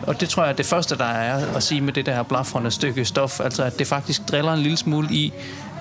Og 0.03 0.21
det 0.21 0.29
tror 0.29 0.43
jeg 0.43 0.53
er 0.53 0.57
det 0.57 0.67
første, 0.67 0.97
der 0.97 1.05
er 1.05 1.57
at 1.57 1.63
sige 1.63 1.81
med 1.81 1.93
det 1.93 2.07
der 2.07 2.23
blafrende 2.23 2.71
stykke 2.71 3.05
stof, 3.05 3.41
altså 3.41 3.63
at 3.63 3.79
det 3.79 3.87
faktisk 3.87 4.23
driller 4.29 4.53
en 4.53 4.61
lille 4.61 4.77
smule 4.77 5.09
i, 5.11 5.33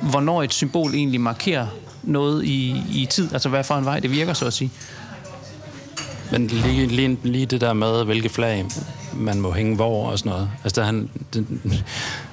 hvornår 0.01 0.43
et 0.43 0.53
symbol 0.53 0.93
egentlig 0.93 1.21
markerer 1.21 1.67
noget 2.05 2.45
i, 2.45 2.83
i 2.93 3.07
tid, 3.09 3.33
altså 3.33 3.49
hvad 3.49 3.63
for 3.63 3.75
en 3.75 3.85
vej 3.85 3.99
det 3.99 4.11
virker, 4.11 4.33
så 4.33 4.45
at 4.45 4.53
sige. 4.53 4.71
Men 6.31 6.47
lige, 6.47 6.87
lige, 6.87 7.17
lige 7.23 7.45
det 7.45 7.61
der 7.61 7.73
med, 7.73 8.05
hvilke 8.05 8.29
flag 8.29 8.65
man 9.13 9.39
må 9.39 9.51
hænge 9.51 9.75
hvor 9.75 10.09
og 10.09 10.19
sådan 10.19 10.29
noget. 10.29 10.49
Altså, 10.63 10.81
der 10.81 10.87
han, 10.87 11.09
det, 11.33 11.47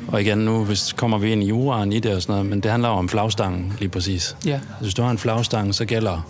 og 0.08 0.20
igen, 0.20 0.38
nu 0.38 0.64
hvis, 0.64 0.92
kommer 0.92 1.18
vi 1.18 1.32
ind 1.32 1.42
i 1.42 1.46
juraen 1.46 1.92
i 1.92 2.00
det 2.00 2.14
og 2.14 2.22
sådan 2.22 2.32
noget, 2.32 2.46
men 2.46 2.60
det 2.60 2.70
handler 2.70 2.88
om 2.88 3.08
flagstangen 3.08 3.72
lige 3.78 3.88
præcis. 3.88 4.36
Ja. 4.46 4.52
Altså, 4.52 4.80
hvis 4.80 4.94
du 4.94 5.02
har 5.02 5.10
en 5.10 5.18
flagstang, 5.18 5.74
så 5.74 5.84
gælder 5.84 6.26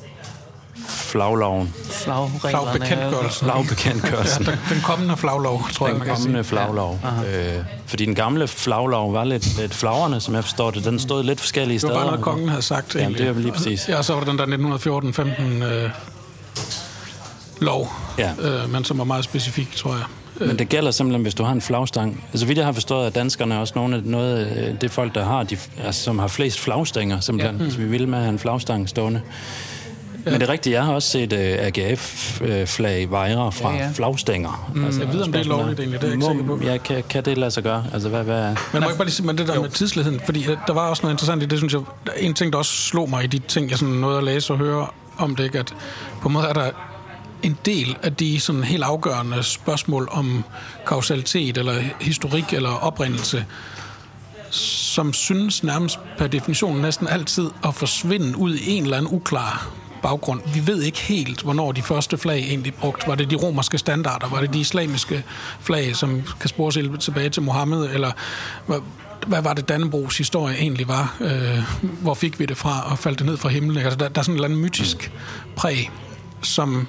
flagloven. 0.89 1.75
Flagbekendtgørelsen. 1.91 3.45
Flagbekendtgørelsen. 3.47 4.45
Ja, 4.45 4.75
den 4.75 4.81
kommende 4.85 5.17
flaglov, 5.17 5.69
tror 5.73 5.87
den 5.87 5.93
jeg, 5.95 5.99
man 5.99 6.07
kan 6.09 6.17
sige. 6.17 6.25
kommende 6.25 6.45
flaglov. 6.45 7.01
Ja. 7.33 7.57
Øh, 7.59 7.65
fordi 7.87 8.05
den 8.07 8.15
gamle 8.15 8.49
flaglov 8.49 9.13
var 9.13 9.25
lidt, 9.25 9.59
lidt 9.59 9.75
flagrende, 9.75 10.21
som 10.21 10.35
jeg 10.35 10.45
forstår 10.45 10.71
det. 10.71 10.85
Den 10.85 10.99
stod 10.99 11.23
lidt 11.25 11.41
forskellige 11.41 11.75
Det 11.75 11.81
steder. 11.81 11.95
var 11.95 12.01
bare 12.01 12.11
noget, 12.11 12.25
kongen 12.25 12.49
havde 12.49 12.63
sagt. 12.63 12.95
Jamen, 12.95 13.05
egentlig. 13.07 13.27
det 13.27 13.37
er 13.37 13.41
lige 13.41 13.53
præcis. 13.53 13.89
Ja, 13.89 14.03
så 14.03 14.15
var 14.15 14.25
den 14.25 14.39
der 14.39 14.47
1914-15 14.47 15.65
øh, 15.65 15.91
lov, 17.61 17.93
Ja. 18.19 18.31
øh, 18.41 18.71
men 18.73 18.85
som 18.85 18.99
var 18.99 19.05
meget 19.05 19.25
specifik, 19.25 19.77
tror 19.77 19.91
jeg. 19.93 20.05
Men 20.47 20.59
det 20.59 20.69
gælder 20.69 20.91
simpelthen, 20.91 21.23
hvis 21.23 21.35
du 21.35 21.43
har 21.45 21.53
en 21.53 21.61
flagstang. 21.61 22.25
Altså, 22.33 22.47
vidt 22.47 22.59
jeg 22.59 22.67
har 22.67 22.73
forstået, 22.73 23.07
at 23.07 23.15
danskerne 23.15 23.55
er 23.55 23.59
også 23.59 23.73
nogle 23.77 23.97
af 23.97 24.03
noget, 24.05 24.37
af 24.47 24.79
det 24.79 24.91
folk, 24.91 25.15
der 25.15 25.25
har, 25.25 25.43
de, 25.43 25.57
altså, 25.85 26.03
som 26.03 26.19
har 26.19 26.29
flest 26.29 26.61
flagstænger, 26.61 27.21
simpelthen. 27.21 27.61
Ja. 27.61 27.71
Så 27.71 27.79
vi 27.79 27.85
vil 27.85 28.09
med 28.09 28.19
at 28.19 28.25
have 28.25 28.33
en 28.33 28.39
flagstang 28.39 28.89
stående. 28.89 29.21
Men 30.25 30.35
det 30.35 30.43
er 30.43 30.49
rigtigt, 30.49 30.73
jeg 30.73 30.85
har 30.85 30.93
også 30.93 31.09
set 31.09 31.33
uh, 31.33 31.39
AGF-flag 31.39 33.11
vejre 33.11 33.53
fra 33.53 33.71
Ja, 33.75 33.77
ja, 33.77 33.91
flagstænger. 33.95 34.71
Mm. 34.75 34.85
Altså, 34.85 35.01
Jeg 35.01 35.13
ved, 35.13 35.23
om 35.23 35.33
det 35.33 35.41
er 35.41 35.45
lovligt 35.45 35.81
egentlig, 35.81 36.01
det 36.01 36.07
er 36.07 36.11
jeg 36.11 36.15
ikke 36.17 36.27
sikker 36.27 36.47
på. 36.47 36.61
Ja, 36.65 36.77
kan, 36.77 37.05
kan 37.09 37.25
det 37.25 37.39
lade 37.39 37.51
sig 37.51 37.63
gøre? 37.63 37.85
Altså, 37.93 38.09
hvad, 38.09 38.25
hvad, 38.25 38.43
Men 38.73 38.83
må 38.83 38.89
jeg 38.89 38.97
bare 38.97 39.05
lige 39.05 39.11
sige, 39.11 39.27
men 39.27 39.39
det 39.39 39.49
der 39.49 39.61
med 39.61 39.71
tidsligheden, 39.71 40.21
fordi 40.25 40.51
øh, 40.51 40.57
der 40.67 40.73
var 40.73 40.89
også 40.89 41.03
noget 41.03 41.15
interessant 41.15 41.43
i 41.43 41.47
det, 41.47 41.59
synes 41.59 41.73
jeg, 41.73 41.81
en 42.17 42.35
ting, 42.35 42.53
der 42.53 42.59
også 42.59 42.73
slog 42.73 43.11
mig 43.11 43.25
i 43.25 43.27
de 43.27 43.39
ting, 43.39 43.71
jeg 43.71 43.79
sådan 43.79 43.95
nåede 43.95 44.19
at 44.19 44.25
læse 44.25 44.53
og 44.53 44.59
høre 44.59 44.87
om 45.19 45.37
det, 45.37 45.45
ikke, 45.45 45.59
at 45.59 45.75
på 46.23 46.29
en 46.29 46.35
måde 46.35 46.47
er 46.47 46.53
der 46.53 46.71
en 47.43 47.59
del 47.65 47.97
af 48.03 48.15
de 48.15 48.41
sådan 48.41 48.65
helt 48.65 48.83
afgørende 48.83 49.43
spørgsmål 49.43 50.09
om 50.11 50.45
kausalitet 50.87 51.59
eller 51.59 51.75
historik 52.01 52.53
eller 52.53 52.71
oprindelse, 52.71 53.45
som 54.51 55.13
synes 55.13 55.65
nærmest 55.65 55.99
per 56.19 56.27
definition 56.27 56.77
næsten 56.81 57.09
altid 57.09 57.51
at 57.65 57.75
forsvinde 57.75 58.39
ud 58.39 58.55
i 58.55 58.71
en 58.71 58.83
eller 58.83 58.97
anden 58.97 59.15
uklar 59.15 59.71
baggrund. 60.03 60.41
Vi 60.55 60.67
ved 60.67 60.83
ikke 60.83 61.01
helt, 61.01 61.43
hvornår 61.43 61.73
de 61.73 61.83
første 61.83 62.19
flag 62.19 62.39
egentlig 62.39 62.75
brugt. 62.75 63.09
Var 63.09 63.15
det 63.15 63.31
de 63.31 63.37
romerske 63.37 63.79
standarder? 63.79 64.29
Var 64.29 64.41
det 64.41 64.55
de 64.55 64.61
islamiske 64.61 65.25
flag, 65.61 65.97
som 65.97 66.23
kan 66.41 66.49
spores 66.49 66.79
tilbage 67.01 67.29
til 67.29 67.43
Mohammed? 67.43 67.91
Eller 67.91 68.11
hvad, 69.27 69.43
var 69.43 69.55
det 69.55 69.69
Dannebrogs 69.69 70.19
historie 70.19 70.57
egentlig 70.57 70.89
var? 70.89 71.17
Øh, 71.21 71.59
hvor 71.81 72.15
fik 72.15 72.41
vi 72.41 72.47
det 72.47 72.57
fra, 72.57 72.91
og 72.91 72.99
faldt 72.99 73.19
det 73.19 73.27
ned 73.27 73.37
fra 73.37 73.49
himlen? 73.49 73.79
Altså, 73.79 73.99
der, 73.99 74.09
der 74.09 74.19
er 74.19 74.23
sådan 74.23 74.33
en 74.33 74.37
eller 74.37 74.49
anden 74.49 74.61
mytisk 74.61 75.13
præg, 75.57 75.91
som 76.43 76.89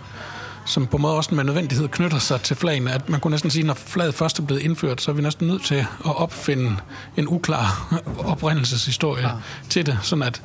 som 0.66 0.88
på 0.88 0.98
en 0.98 1.02
måde 1.02 1.16
også 1.16 1.36
med 1.36 1.44
nødvendighed 1.44 1.88
knytter 1.88 2.20
sig 2.20 2.42
til 2.42 2.56
flagene, 2.56 2.92
at 2.92 3.10
man 3.10 3.20
kunne 3.20 3.32
næsten 3.32 3.50
sige, 3.52 3.66
når 3.66 3.74
flaget 3.74 4.16
først 4.16 4.40
er 4.40 4.44
blevet 4.44 4.62
indført, 4.62 5.02
så 5.02 5.12
er 5.12 5.16
vi 5.16 5.22
næsten 5.22 5.48
nødt 5.48 5.64
til 5.64 5.76
at 5.76 6.16
opfinde 6.16 6.76
en 7.18 7.28
uklar 7.28 8.00
oprindelseshistorie 8.18 9.28
ja. 9.28 9.34
til 9.70 9.86
det, 9.86 10.00
sådan 10.02 10.24
at 10.24 10.42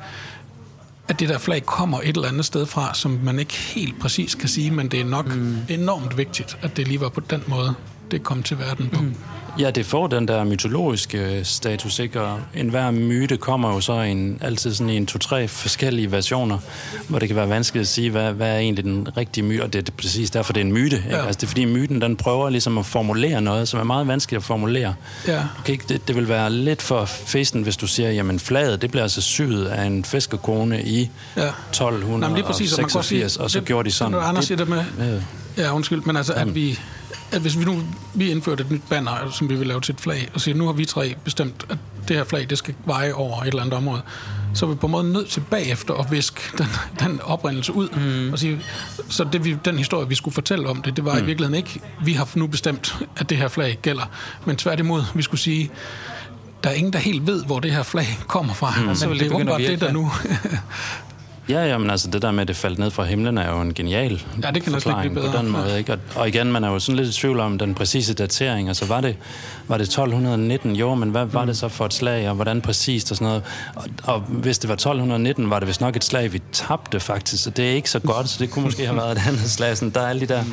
at 1.09 1.19
det 1.19 1.29
der 1.29 1.37
flag 1.37 1.65
kommer 1.65 2.01
et 2.01 2.15
eller 2.15 2.27
andet 2.27 2.45
sted 2.45 2.65
fra, 2.65 2.93
som 2.93 3.19
man 3.23 3.39
ikke 3.39 3.53
helt 3.53 3.99
præcis 3.99 4.35
kan 4.35 4.49
sige, 4.49 4.71
men 4.71 4.87
det 4.87 4.99
er 4.99 5.05
nok 5.05 5.35
mm. 5.35 5.57
enormt 5.69 6.17
vigtigt, 6.17 6.57
at 6.61 6.77
det 6.77 6.87
lige 6.87 7.01
var 7.01 7.09
på 7.09 7.19
den 7.19 7.43
måde, 7.47 7.75
det 8.11 8.23
kom 8.23 8.43
til 8.43 8.59
verden 8.59 8.89
på. 8.93 9.01
Mm. 9.01 9.15
Ja, 9.59 9.71
det 9.71 9.85
får 9.85 10.07
den 10.07 10.27
der 10.27 10.43
mytologiske 10.43 11.39
status, 11.43 11.99
ikke? 11.99 12.21
Og 12.21 12.39
enhver 12.55 12.91
myte 12.91 13.37
kommer 13.37 13.73
jo 13.73 13.81
så 13.81 13.93
en, 13.93 14.37
altid 14.41 14.73
sådan 14.73 14.89
i 14.89 14.97
en 14.97 15.05
to-tre 15.05 15.47
forskellige 15.47 16.11
versioner, 16.11 16.57
hvor 17.07 17.19
det 17.19 17.27
kan 17.29 17.35
være 17.35 17.49
vanskeligt 17.49 17.81
at 17.81 17.87
sige, 17.87 18.09
hvad, 18.09 18.31
hvad 18.33 18.47
er 18.49 18.57
egentlig 18.57 18.83
den 18.85 19.07
rigtige 19.17 19.43
myte, 19.45 19.61
og 19.63 19.73
det 19.73 19.87
er 19.89 19.91
præcis 19.97 20.31
derfor, 20.31 20.53
det 20.53 20.61
er 20.61 20.65
en 20.65 20.71
myte. 20.73 20.95
Ikke? 20.97 21.09
Ja. 21.09 21.25
Altså, 21.25 21.37
det 21.39 21.43
er 21.43 21.47
fordi 21.47 21.65
myten, 21.65 22.01
den 22.01 22.15
prøver 22.15 22.49
ligesom 22.49 22.77
at 22.77 22.85
formulere 22.85 23.41
noget, 23.41 23.67
som 23.67 23.79
er 23.79 23.83
meget 23.83 24.07
vanskeligt 24.07 24.37
at 24.41 24.43
formulere. 24.45 24.95
Ja. 25.27 25.43
Okay, 25.59 25.77
det, 25.89 26.07
det 26.07 26.15
vil 26.15 26.27
være 26.29 26.51
lidt 26.51 26.81
for 26.81 27.05
festen, 27.05 27.63
hvis 27.63 27.77
du 27.77 27.87
siger, 27.87 28.11
jamen 28.11 28.39
flaget, 28.39 28.81
det 28.81 28.91
bliver 28.91 29.03
altså 29.03 29.21
syet 29.21 29.65
af 29.65 29.85
en 29.85 30.05
fiskerkone 30.05 30.83
i 30.83 31.09
Ja. 31.37 31.41
1286, 31.69 32.21
Jamen, 32.23 32.35
lige 32.35 32.45
præcis, 32.45 32.73
og 32.73 32.81
man 32.81 32.89
kan 32.89 33.03
sige, 33.03 33.25
og 33.43 33.51
så 33.51 33.59
det- 33.59 33.67
gjorde 33.67 33.89
de 33.89 33.93
sådan. 33.93 34.13
Det, 34.13 34.19
Anders 34.19 34.45
siger 34.45 34.57
det 34.57 34.69
med, 34.69 34.83
ja, 35.57 35.73
undskyld, 35.75 36.01
men 36.01 36.17
altså, 36.17 36.33
at 36.33 36.55
vi, 36.55 36.79
at 37.31 37.41
hvis 37.41 37.59
vi 37.59 37.65
nu 37.65 37.81
vi 38.13 38.31
indførte 38.31 38.63
et 38.63 38.71
nyt 38.71 38.81
banner, 38.89 39.31
som 39.31 39.49
vi 39.49 39.55
vil 39.55 39.67
lave 39.67 39.81
til 39.81 39.93
et 39.93 40.01
flag, 40.01 40.29
og 40.33 40.41
siger, 40.41 40.55
nu 40.55 40.65
har 40.65 40.73
vi 40.73 40.85
tre 40.85 41.15
bestemt, 41.23 41.65
at 41.69 41.77
det 42.07 42.15
her 42.15 42.23
flag, 42.23 42.49
det 42.49 42.57
skal 42.57 42.75
veje 42.85 43.13
over 43.13 43.41
et 43.41 43.47
eller 43.47 43.61
andet 43.61 43.73
område, 43.73 44.01
så 44.53 44.65
er 44.65 44.69
vi 44.69 44.75
på 44.75 44.85
en 44.85 44.91
måde 44.91 45.11
nødt 45.13 45.29
til 45.29 45.39
bagefter 45.39 45.93
at 45.93 46.11
viske 46.11 46.41
den, 46.57 46.67
den 47.07 47.21
oprindelse 47.21 47.73
ud. 47.73 47.89
Mm. 47.89 48.33
Og 48.33 48.39
sige, 48.39 48.61
så 49.09 49.23
det, 49.23 49.45
vi, 49.45 49.57
den 49.65 49.77
historie, 49.77 50.07
vi 50.07 50.15
skulle 50.15 50.33
fortælle 50.33 50.69
om 50.69 50.81
det, 50.81 50.95
det 50.95 51.05
var 51.05 51.13
mm. 51.13 51.23
i 51.23 51.25
virkeligheden 51.25 51.55
ikke, 51.55 51.81
vi 52.03 52.13
har 52.13 52.29
nu 52.35 52.47
bestemt, 52.47 52.97
at 53.17 53.29
det 53.29 53.37
her 53.37 53.47
flag 53.47 53.79
gælder, 53.81 54.11
men 54.45 54.55
tværtimod, 54.55 55.03
vi 55.15 55.21
skulle 55.21 55.41
sige, 55.41 55.71
der 56.63 56.69
er 56.69 56.73
ingen, 56.73 56.93
der 56.93 56.99
helt 56.99 57.27
ved, 57.27 57.45
hvor 57.45 57.59
det 57.59 57.71
her 57.71 57.83
flag 57.83 58.19
kommer 58.27 58.53
fra. 58.53 58.73
Mm. 58.77 58.95
så 58.95 59.05
Men 59.05 59.11
vil 59.11 59.19
det 59.19 59.31
er 59.31 59.35
åbenbart 59.35 59.61
det, 59.61 59.81
der 59.81 59.91
nu... 59.91 60.11
Ja, 61.49 61.65
ja, 61.65 61.77
men 61.77 61.89
altså 61.89 62.09
det 62.11 62.21
der 62.21 62.31
med, 62.31 62.41
at 62.41 62.47
det 62.47 62.55
faldt 62.55 62.79
ned 62.79 62.91
fra 62.91 63.03
himlen, 63.03 63.37
er 63.37 63.49
jo 63.51 63.61
en 63.61 63.73
genial 63.73 64.11
Ja, 64.11 64.15
det 64.15 64.23
kan 64.41 64.51
næsten 64.53 64.57
ikke 64.57 64.71
forklaring 64.81 65.11
blive 65.13 65.25
på 65.25 65.31
bedre. 65.31 65.43
den 65.43 65.51
måde. 65.51 65.77
Ikke? 65.77 65.93
Og, 65.93 65.99
og 66.15 66.27
igen, 66.27 66.51
man 66.51 66.63
er 66.63 66.69
jo 66.69 66.79
sådan 66.79 66.95
lidt 67.03 67.07
i 67.09 67.19
tvivl 67.19 67.39
om 67.39 67.57
den 67.57 67.75
præcise 67.75 68.13
datering. 68.13 68.67
Altså 68.67 68.85
var 68.85 69.01
det, 69.01 69.15
var 69.67 69.77
det 69.77 69.83
1219? 69.83 70.75
Jo, 70.75 70.95
men 70.95 71.09
hvad 71.09 71.25
var 71.25 71.45
det 71.45 71.57
så 71.57 71.67
for 71.67 71.85
et 71.85 71.93
slag, 71.93 72.29
og 72.29 72.35
hvordan 72.35 72.61
præcist 72.61 73.11
og 73.11 73.17
sådan 73.17 73.27
noget? 73.27 73.43
Og, 73.75 74.13
og 74.15 74.19
hvis 74.19 74.59
det 74.59 74.67
var 74.67 74.73
1219, 74.73 75.49
var 75.49 75.59
det 75.59 75.67
vist 75.67 75.81
nok 75.81 75.95
et 75.95 76.03
slag, 76.03 76.33
vi 76.33 76.41
tabte 76.51 76.99
faktisk, 76.99 77.43
så 77.43 77.49
det 77.49 77.69
er 77.69 77.73
ikke 77.73 77.89
så 77.89 77.99
godt, 77.99 78.29
så 78.29 78.37
det 78.39 78.51
kunne 78.51 78.65
måske 78.65 78.85
have 78.85 78.97
været 78.97 79.11
et 79.11 79.21
andet 79.27 79.51
slag. 79.51 79.77
Sådan, 79.77 79.89
der 79.93 80.01
er 80.01 80.07
alle 80.07 80.21
de 80.21 80.25
der. 80.33 80.43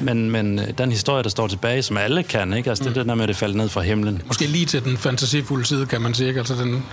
Men, 0.00 0.30
men 0.30 0.58
øh, 0.58 0.64
den 0.78 0.90
historie, 0.92 1.22
der 1.22 1.28
står 1.28 1.46
tilbage, 1.48 1.82
som 1.82 1.96
alle 1.96 2.22
kan, 2.22 2.52
ikke? 2.54 2.70
Altså 2.70 2.84
det 2.84 2.94
det 2.94 3.06
der 3.06 3.14
med, 3.14 3.22
at 3.22 3.28
det 3.28 3.36
faldt 3.36 3.56
ned 3.56 3.68
fra 3.68 3.80
himlen. 3.80 4.22
Måske 4.26 4.46
lige 4.46 4.66
til 4.66 4.84
den 4.84 4.96
fantasifulde 4.96 5.64
side, 5.66 5.86
kan 5.86 6.00
man 6.00 6.14
sige. 6.14 6.28
ikke? 6.28 6.40
Altså, 6.40 6.54
den, 6.54 6.84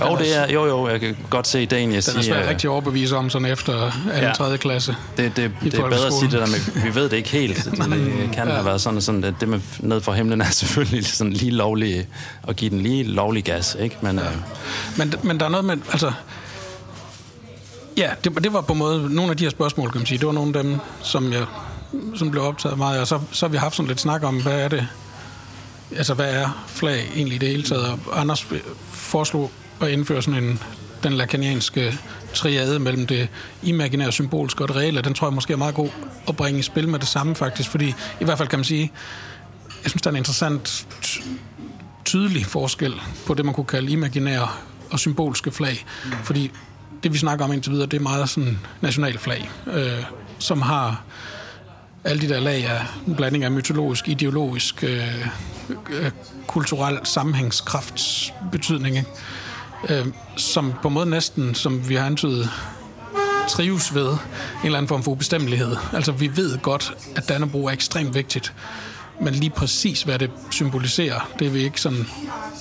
Jo, 0.00 0.16
det 0.16 0.36
er, 0.36 0.52
jo, 0.52 0.66
jo, 0.66 0.88
jeg 0.88 1.00
kan 1.00 1.16
godt 1.30 1.46
se 1.46 1.62
ideen, 1.62 1.92
jeg 1.92 2.06
den 2.06 2.16
er 2.16 2.22
svært 2.22 2.48
rigtig 2.48 2.70
overbevise 2.70 3.16
om 3.16 3.30
sådan 3.30 3.46
efter 3.46 3.90
2. 3.90 4.10
Ja. 4.10 4.26
Ja. 4.26 4.32
3. 4.32 4.58
klasse. 4.58 4.96
Det, 5.16 5.36
det, 5.36 5.50
det 5.62 5.74
er 5.74 5.88
bedre 5.88 6.06
at 6.06 6.12
sige 6.12 6.30
det 6.30 6.40
der 6.40 6.46
med, 6.46 6.82
vi 6.82 6.94
ved 6.94 7.08
det 7.08 7.16
ikke 7.16 7.28
helt. 7.28 7.64
Det, 7.64 7.90
det 7.90 8.30
kan 8.32 8.48
have 8.48 8.64
været 8.64 8.80
sådan, 8.80 9.00
sådan 9.00 9.24
at 9.24 9.34
det 9.40 9.48
med 9.48 9.60
ned 9.80 10.00
fra 10.00 10.12
himlen 10.12 10.40
er 10.40 10.50
selvfølgelig 10.50 11.06
sådan 11.06 11.32
lige 11.32 11.50
lovlig, 11.50 12.08
at 12.48 12.56
give 12.56 12.70
den 12.70 12.80
lige 12.80 13.04
lovlig 13.04 13.44
gas, 13.44 13.76
ikke? 13.80 13.96
Men, 14.00 14.18
ja. 14.18 14.24
øh, 14.24 14.30
Men, 14.96 15.14
men 15.22 15.40
der 15.40 15.46
er 15.46 15.50
noget 15.50 15.64
med, 15.64 15.76
altså... 15.92 16.12
Ja, 17.96 18.10
det, 18.24 18.44
det 18.44 18.52
var 18.52 18.60
på 18.60 18.72
en 18.72 18.78
måde 18.78 19.14
nogle 19.14 19.30
af 19.30 19.36
de 19.36 19.44
her 19.44 19.50
spørgsmål, 19.50 19.90
kan 19.90 19.98
man 19.98 20.06
sige. 20.06 20.18
Det 20.18 20.26
var 20.26 20.32
nogle 20.32 20.58
af 20.58 20.64
dem, 20.64 20.78
som 21.02 21.32
jeg 21.32 21.46
som 22.14 22.30
blev 22.30 22.42
optaget 22.42 22.78
meget. 22.78 23.00
Og 23.00 23.06
så, 23.06 23.20
så 23.32 23.46
har 23.46 23.50
vi 23.50 23.56
haft 23.56 23.76
sådan 23.76 23.88
lidt 23.88 24.00
snak 24.00 24.22
om, 24.24 24.42
hvad 24.42 24.60
er 24.60 24.68
det... 24.68 24.88
Altså, 25.96 26.14
hvad 26.14 26.34
er 26.34 26.64
flag 26.66 27.10
egentlig 27.14 27.34
i 27.36 27.38
det 27.38 27.48
hele 27.48 27.62
taget? 27.62 27.84
Og 27.84 28.20
Anders 28.20 28.46
foreslog 28.92 29.50
at 29.80 29.88
indføre 29.88 30.22
sådan 30.22 30.44
en 30.44 30.60
den 31.02 31.12
lakanianske 31.12 31.98
triade 32.34 32.78
mellem 32.78 33.06
det 33.06 33.28
imaginære, 33.62 34.12
symbolske 34.12 34.64
og 34.64 34.68
det 34.68 34.76
reelle, 34.76 35.02
den 35.02 35.14
tror 35.14 35.26
jeg 35.26 35.34
måske 35.34 35.52
er 35.52 35.56
meget 35.56 35.74
god 35.74 35.88
at 36.28 36.36
bringe 36.36 36.60
i 36.60 36.62
spil 36.62 36.88
med 36.88 36.98
det 36.98 37.08
samme 37.08 37.34
faktisk, 37.34 37.70
fordi 37.70 37.94
i 38.20 38.24
hvert 38.24 38.38
fald 38.38 38.48
kan 38.48 38.58
man 38.58 38.64
sige, 38.64 38.92
jeg 39.82 39.90
synes, 39.90 40.02
der 40.02 40.10
er 40.10 40.12
en 40.12 40.16
interessant 40.16 40.86
tydelig 42.04 42.46
forskel 42.46 42.94
på 43.26 43.34
det, 43.34 43.44
man 43.44 43.54
kunne 43.54 43.66
kalde 43.66 43.92
imaginære 43.92 44.48
og 44.90 44.98
symbolske 44.98 45.50
flag. 45.50 45.86
Fordi 46.24 46.50
det, 47.02 47.12
vi 47.12 47.18
snakker 47.18 47.44
om 47.44 47.52
indtil 47.52 47.72
videre, 47.72 47.86
det 47.86 47.96
er 47.96 48.00
meget 48.00 48.28
sådan 48.28 48.58
nationalflag, 48.80 49.50
øh, 49.66 50.04
som 50.38 50.62
har 50.62 51.02
alle 52.04 52.22
de 52.22 52.28
der 52.28 52.40
lag 52.40 52.66
af 52.66 52.82
en 53.06 53.14
blanding 53.14 53.44
af 53.44 53.50
mytologisk, 53.50 54.08
ideologisk, 54.08 54.84
øh, 54.84 55.26
øh, 55.90 56.10
kulturel 56.46 56.98
sammenhængskraftsbetydning, 57.04 58.96
ikke? 58.96 59.08
Øh, 59.88 60.06
som 60.36 60.72
på 60.82 60.88
en 60.88 60.94
måde 60.94 61.06
næsten, 61.10 61.54
som 61.54 61.88
vi 61.88 61.94
har 61.94 62.06
antydet, 62.06 62.50
trives 63.48 63.94
ved 63.94 64.08
en 64.08 64.18
eller 64.64 64.78
anden 64.78 64.88
form 64.88 65.02
for 65.02 65.10
ubestemmelighed. 65.10 65.76
Altså, 65.92 66.12
vi 66.12 66.36
ved 66.36 66.58
godt, 66.58 66.94
at 67.16 67.28
Dannebro 67.28 67.66
er 67.66 67.70
ekstremt 67.70 68.14
vigtigt. 68.14 68.52
Men 69.20 69.34
lige 69.34 69.50
præcis, 69.50 70.02
hvad 70.02 70.18
det 70.18 70.30
symboliserer, 70.50 71.30
det 71.38 71.46
er 71.46 71.50
vi 71.50 71.58
ikke 71.62 71.80
sådan... 71.80 72.06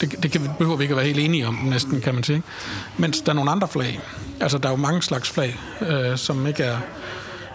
Det, 0.01 0.23
det 0.23 0.31
kan, 0.31 0.49
behøver 0.57 0.77
vi 0.77 0.83
ikke 0.83 0.93
at 0.93 0.97
være 0.97 1.05
helt 1.05 1.19
enige 1.19 1.47
om, 1.47 1.53
næsten, 1.53 2.01
kan 2.01 2.13
man 2.13 2.23
sige. 2.23 2.43
Mens 2.97 3.21
der 3.21 3.29
er 3.29 3.33
nogle 3.35 3.51
andre 3.51 3.67
flag. 3.67 3.99
Altså, 4.39 4.57
der 4.57 4.67
er 4.67 4.73
jo 4.73 4.77
mange 4.77 5.01
slags 5.01 5.29
flag, 5.29 5.57
øh, 5.81 6.17
som 6.17 6.47
ikke 6.47 6.63
er 6.63 6.77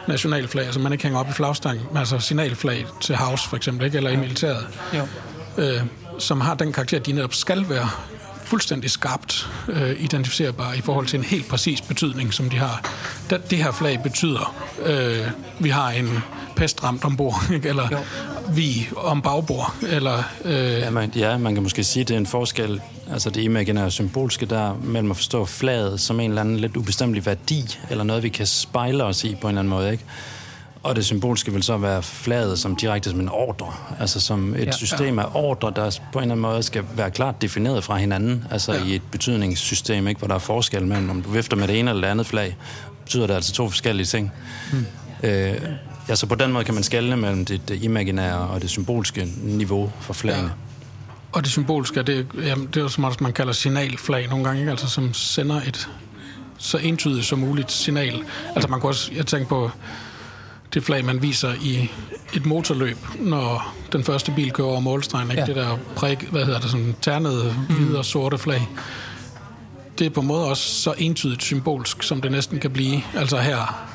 nationalflag, 0.09 0.65
altså 0.65 0.81
man 0.81 0.93
ikke 0.93 1.05
hænger 1.05 1.21
op 1.21 1.29
i 1.29 1.33
flagstangen, 1.33 1.87
altså 1.97 2.19
signalflag 2.19 2.87
til 3.01 3.17
havs 3.17 3.47
for 3.47 3.57
eksempel, 3.57 3.85
ikke? 3.87 3.97
eller 3.97 4.11
i 4.11 4.17
militæret, 4.17 4.67
Jo. 4.95 5.07
øh, 5.63 5.83
som 6.19 6.41
har 6.41 6.55
den 6.55 6.73
karakter, 6.73 6.99
de 6.99 7.13
netop 7.13 7.35
skal 7.35 7.69
være 7.69 7.89
fuldstændig 8.49 8.91
skarpt 8.91 9.49
øh, 9.69 10.05
identificerbare 10.05 10.79
i 10.79 10.81
forhold 10.81 11.07
til 11.07 11.19
en 11.19 11.25
helt 11.25 11.49
præcis 11.49 11.81
betydning, 11.81 12.35
som 12.35 12.51
de 12.51 12.57
har. 12.59 12.91
Det, 13.31 13.51
det 13.51 13.59
her 13.59 13.73
flag 13.73 14.01
betyder, 14.03 14.55
øh, 14.87 15.27
vi 15.59 15.69
har 15.69 15.91
en 15.91 16.19
pestramt 16.57 17.05
ombord, 17.05 17.43
ikke? 17.55 17.69
eller 17.69 17.89
Jo. 17.93 17.99
vi 18.55 18.89
om 18.97 19.23
bagbord, 19.23 19.75
eller... 19.89 20.23
Øh, 20.45 20.55
Ja 20.55 20.91
man, 20.91 21.13
ja, 21.17 21.37
man 21.39 21.55
kan 21.55 21.63
måske 21.63 21.85
sige, 21.85 22.01
at 22.01 22.09
det 22.09 22.15
er 22.15 22.19
en 22.19 22.27
forskel, 22.27 22.81
altså 23.13 23.31
det 23.31 23.43
imaginære 23.43 23.91
symbolske 23.91 24.47
der, 24.47 24.75
mellem 24.83 25.11
at 25.11 25.17
forstå 25.17 25.45
flaget 25.45 26.01
som 26.01 26.21
en 26.21 26.31
eller 26.31 26.41
anden 26.41 26.57
lidt 26.57 26.77
ubestemmelig 26.77 27.27
værdi, 27.27 27.79
eller 27.91 28.05
noget, 28.05 28.23
vi 28.23 28.29
kan 28.29 28.47
spejle 28.47 29.05
os 29.05 29.25
i 29.25 29.35
på 29.41 29.47
en 29.47 29.51
eller 29.51 29.61
anden 29.61 29.71
måde, 29.71 29.93
ikke? 29.93 30.05
Og 30.89 30.97
det 30.97 31.05
symbolske 31.05 31.53
vil 31.53 31.63
så 31.63 31.77
være 31.77 32.03
flaget 32.03 32.59
som 32.59 32.77
direkte 32.77 33.11
som 33.11 33.21
en 33.21 33.29
ordre, 33.29 33.73
altså 34.01 34.21
som 34.21 34.55
et 34.55 34.59
Ja. 34.61 34.65
ja. 34.65 34.73
system 34.73 35.19
af 35.19 35.25
ordre, 35.35 35.73
der 35.77 35.99
på 36.13 36.19
en 36.19 36.23
eller 36.23 36.35
anden 36.35 36.41
måde 36.43 36.63
skal 36.63 36.85
være 36.97 37.11
klart 37.11 37.43
defineret 37.43 37.85
fra 37.85 37.97
hinanden, 37.97 38.45
altså 38.51 38.73
Ja. 38.73 38.79
ja. 38.79 38.85
i 38.85 38.95
et 38.95 39.03
betydningssystem, 39.11 40.09
ikke? 40.09 40.19
hvor 40.19 40.29
der 40.29 40.35
er 40.35 40.39
forskel 40.39 40.87
mellem, 40.87 41.11
om 41.11 41.23
du 41.23 41.31
vifter 41.31 41.57
med 41.57 41.69
det 41.69 41.79
ene 41.79 41.91
eller 41.91 42.01
det 42.01 42.09
andet 42.09 42.27
flag, 42.27 42.57
betyder 43.05 43.27
det 43.27 43.35
altså 43.35 43.53
to 43.53 43.69
forskellige 43.71 44.07
ting. 44.07 44.33
Hmm. 44.73 44.87
Øh, 45.23 45.55
ja, 46.09 46.15
så 46.15 46.27
på 46.27 46.35
den 46.35 46.53
måde 46.53 46.65
kan 46.65 46.75
man 46.75 46.83
skelne 46.83 47.17
mellem 47.17 47.45
det, 47.45 47.69
det 47.69 47.83
imaginære 47.83 48.39
og 48.39 48.63
det 48.63 48.71
symbolske 48.71 49.29
niveau 49.43 49.93
for 50.01 50.13
flagene. 50.13 50.43
Ja. 50.43 50.53
Og 51.33 51.43
det 51.45 51.51
symbolske, 51.51 52.03
det, 52.03 52.27
jamen, 52.47 52.67
det 52.67 52.77
er 52.77 52.81
jo 52.81 52.89
som 52.89 53.05
også, 53.05 53.19
man 53.23 53.33
kalder 53.33 53.53
signalflag 53.53 54.29
nogle 54.29 54.45
gange, 54.45 54.61
ikke? 54.61 54.71
Altså, 54.71 54.87
som 54.89 55.15
sender 55.15 55.57
et 55.67 55.89
så 56.59 56.79
entydigt 56.79 57.27
som 57.27 57.39
muligt 57.39 57.73
signal. 57.73 58.23
Altså 58.55 58.69
man 58.71 58.81
kan 58.81 58.89
også, 58.89 59.11
jeg 59.17 59.27
tænker 59.27 59.49
på 59.49 59.71
det 60.75 60.85
flag, 60.85 61.05
man 61.05 61.23
viser 61.23 61.55
i 61.63 61.91
et 62.35 62.47
motorløb, 62.47 62.97
når 63.19 63.75
den 63.93 64.05
første 64.05 64.33
bil 64.33 64.51
kører 64.53 64.69
over 64.69 64.81
målstregen, 64.81 65.31
ikke? 65.31 65.41
Ja. 65.41 65.47
Det 65.47 65.57
der 65.57 65.79
præg, 65.97 66.19
hvad 66.31 66.45
hedder 66.45 66.61
det, 66.61 66.71
sådan 66.71 66.97
ternede, 67.03 67.53
hvide 67.53 67.99
og 67.99 68.05
sorte 68.05 68.39
flag. 68.39 68.69
Det 69.99 70.07
er 70.07 70.11
på 70.11 70.21
en 70.21 70.27
måde 70.27 70.45
også 70.47 70.63
så 70.83 70.95
entydigt 70.99 71.43
symbolsk, 71.43 72.03
som 72.03 72.21
det 72.21 72.33
næsten 72.33 72.59
kan 72.59 72.71
blive. 72.71 73.03
Altså 73.15 73.39
her 73.41 73.87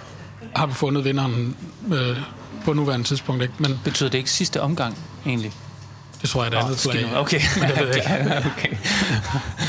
har 0.56 0.66
vi 0.66 0.74
fundet 0.74 1.06
vinderen 1.06 1.56
øh, 1.94 2.18
på 2.66 2.74
nuværende 2.74 3.08
tidspunkt, 3.08 3.42
ikke? 3.42 3.54
Men 3.60 3.80
Betyder 3.84 4.10
det 4.10 4.18
ikke 4.18 4.32
sidste 4.32 4.62
omgang, 4.62 4.98
egentlig? 5.26 5.52
Det 6.24 6.30
tror 6.32 6.44
jeg 6.44 6.54
er 6.54 6.58
et 6.60 6.64
andet 6.64 6.80
flag. 6.80 6.96
Skidt. 6.96 7.18
Okay. 7.18 7.40
Men 7.60 7.70
det 7.70 7.80
ved 7.80 7.88
jeg 7.88 7.96
ikke. 7.96 8.38
okay. 8.58 8.70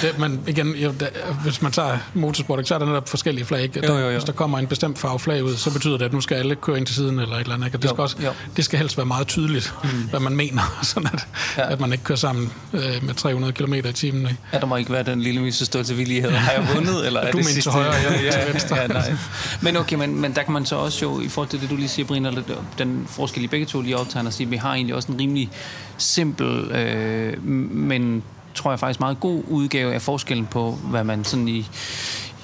Det, 0.03 0.19
men 0.19 0.41
igen, 0.47 0.75
jo, 0.77 0.95
da, 1.01 1.09
hvis 1.43 1.63
man 1.63 1.73
tager 1.73 1.99
motorsport, 2.15 2.69
så 2.69 2.75
er 2.75 2.79
der 2.79 2.87
netop 2.87 3.09
forskellige 3.09 3.45
flag. 3.45 3.63
Ikke? 3.63 3.87
Jo, 3.87 3.93
jo, 3.99 4.05
jo. 4.07 4.11
Hvis 4.13 4.25
der 4.25 4.33
kommer 4.33 4.59
en 4.59 4.67
bestemt 4.67 4.99
farve 4.99 5.19
flag 5.19 5.45
ud, 5.45 5.57
så 5.57 5.71
betyder 5.73 5.97
det, 5.99 6.05
at 6.05 6.13
nu 6.13 6.21
skal 6.21 6.35
alle 6.35 6.55
køre 6.55 6.79
ind 6.79 6.87
til 6.87 6.95
siden 6.95 7.19
eller 7.19 7.35
et 7.37 7.41
eller 7.41 7.55
andet. 7.55 7.67
Ikke? 7.67 7.77
Og 7.79 7.83
det, 7.83 7.89
Jo, 7.89 7.95
skal 7.95 8.03
også, 8.03 8.17
jo. 8.25 8.31
det 8.57 8.65
skal 8.65 8.79
helst 8.79 8.97
være 8.97 9.07
meget 9.07 9.27
tydeligt, 9.27 9.75
mm. 9.85 9.89
hvad 9.91 10.21
man 10.21 10.37
mener, 10.37 10.79
sådan 10.83 11.11
at, 11.13 11.27
Ja. 11.59 11.73
at 11.73 11.81
man 11.81 11.93
ikke 11.93 12.05
kører 12.05 12.19
sammen 12.19 12.53
øh, 12.73 12.81
med 13.03 13.15
300 13.15 13.53
km 13.53 13.75
i 13.75 13.93
timen. 13.93 14.23
Ikke? 14.23 14.37
Ja, 14.53 14.59
der 14.59 14.67
må 14.67 14.77
ikke 14.77 14.93
være 14.93 15.03
den 15.03 15.21
lille 15.21 15.41
misforståelse 15.41 15.95
villighed. 15.95 16.31
Har 16.31 16.53
jeg 16.53 16.69
vundet, 16.75 17.07
eller 17.07 17.21
er 17.21 17.31
Du 17.31 17.39
det 17.39 17.47
mente 17.47 17.61
til 17.61 17.71
højre, 17.73 17.93
jeg 17.93 18.21
ja, 18.25 18.31
til 18.31 18.53
venstre. 18.53 18.77
Ja, 18.77 18.87
nej. 18.87 19.15
Men 19.61 19.77
okay, 19.77 19.97
men, 19.97 20.21
men 20.21 20.35
der 20.35 20.43
kan 20.43 20.53
man 20.53 20.67
så 20.67 20.77
også 20.77 20.99
jo, 21.03 21.21
i 21.21 21.29
forhold 21.29 21.49
til 21.49 21.61
det, 21.61 21.71
du 21.71 21.77
lige 21.77 21.89
siger, 21.89 22.07
Brian, 22.07 22.27
eller 22.27 22.43
den 22.79 23.07
forskel, 23.11 23.45
I 23.45 23.47
begge 23.47 23.67
to 23.67 23.81
lige 23.81 23.99
optegner, 23.99 24.31
sige, 24.31 24.45
at 24.47 24.51
vi 24.51 24.57
har 24.57 24.75
egentlig 24.75 24.95
også 24.95 25.13
en 25.13 25.21
rimelig 25.21 25.51
simpel, 25.99 26.71
øh, 26.71 27.45
men 27.45 28.23
tror 28.55 28.71
jeg 28.71 28.79
faktisk 28.79 29.01
meget 29.01 29.21
god 29.21 29.43
udgave 29.49 29.95
af 29.95 30.03
forskellen 30.03 30.47
på, 30.47 30.71
hvad 30.71 31.05
man 31.05 31.25
sådan 31.25 31.49
i, 31.49 31.69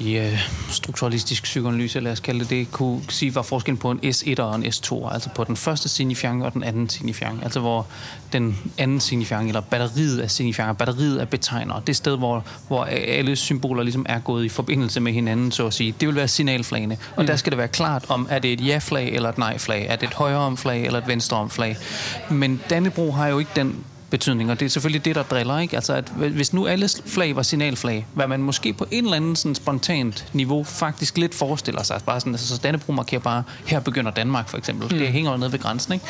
i 0.00 0.16
øh, 0.19 0.38
strukturalistisk 0.69 1.42
psykoanalyse, 1.42 2.00
lad 2.00 2.12
os 2.12 2.21
kalde 2.21 2.40
det 2.40 2.50
det, 2.50 2.73
kunne 2.73 3.00
sige, 3.09 3.34
var 3.34 3.43
forskellen 3.43 3.78
på 3.78 3.91
en 3.91 3.99
S1 4.04 4.43
og 4.43 4.54
en 4.54 4.65
S2, 4.65 5.13
altså 5.13 5.30
på 5.34 5.45
den 5.45 5.56
første 5.56 5.89
signifiant 5.89 6.43
og 6.43 6.52
den 6.52 6.63
anden 6.63 6.89
signifiant, 6.89 7.43
altså 7.43 7.60
hvor 7.60 7.86
den 8.32 8.58
anden 8.78 9.00
signifiant, 9.00 9.47
eller 9.47 9.60
batteriet 9.60 10.21
af 10.21 10.30
signifianter, 10.30 10.73
batteriet 10.73 11.19
af 11.19 11.28
betegnere, 11.28 11.82
det 11.86 11.97
sted, 11.97 12.19
hvor, 12.19 12.45
hvor 12.69 12.84
alle 12.84 13.36
symboler 13.36 13.82
ligesom 13.82 14.06
er 14.08 14.19
gået 14.19 14.45
i 14.45 14.49
forbindelse 14.49 15.00
med 15.00 15.13
hinanden, 15.13 15.52
så 15.52 15.67
at 15.67 15.75
sige, 15.75 15.95
det 16.00 16.08
vil 16.08 16.17
være 16.17 16.28
signalflagene, 16.28 16.97
og 17.17 17.23
mm. 17.23 17.26
der 17.26 17.36
skal 17.36 17.50
det 17.50 17.58
være 17.58 17.69
klart, 17.69 18.04
om 18.08 18.26
er 18.30 18.39
det 18.39 18.52
et 18.52 18.67
ja-flag 18.67 19.08
eller 19.08 19.28
et 19.28 19.39
nej-flag, 19.39 19.86
er 19.89 19.97
det 19.97 20.08
et 20.08 20.15
højre-om-flag 20.15 20.84
eller 20.84 20.99
et 20.99 21.08
venstre-om-flag, 21.08 21.76
men 22.30 22.60
Dannebro 22.71 23.10
har 23.10 23.28
jo 23.28 23.39
ikke 23.39 23.50
den 23.56 23.84
betydning, 24.11 24.51
og 24.51 24.61
det 24.61 24.67
er 24.67 24.71
selvfølgelig 24.71 25.05
det, 25.05 25.15
der 25.15 25.23
driller, 25.23 25.59
ikke? 25.59 25.77
Altså, 25.77 25.95
at 25.95 26.09
hvis 26.09 26.53
nu 26.53 26.67
alle 26.67 26.89
flag 27.07 27.37
var 27.37 27.43
signalflag, 27.43 28.07
hvad 28.15 28.27
man 28.27 28.43
måske 28.43 28.73
på 28.73 28.87
en 28.91 29.05
eller 29.05 29.17
anden 29.17 29.37
sådan 29.37 29.55
spontant 29.55 30.27
niveau 30.33 30.65
faktisk 30.65 31.19
lidt 31.19 31.35
forestiller 31.35 31.83
sig, 31.83 32.01
bare 32.07 32.21
sådan, 32.21 32.33
altså, 32.33 32.49
så 32.49 32.61
Dannebro 32.63 32.93
markerer 32.93 33.21
bare, 33.21 33.43
her 33.67 33.81
begynder 33.81 34.11
Danmark, 34.11 34.49
for 34.49 34.59
eksempel. 34.59 34.93
Mm. 34.93 34.99
Det 34.99 35.09
hænger 35.09 35.31
jo 35.31 35.37
nede 35.37 35.53
ved 35.53 35.59
grænsen, 35.59 35.93
ikke? 35.93 36.05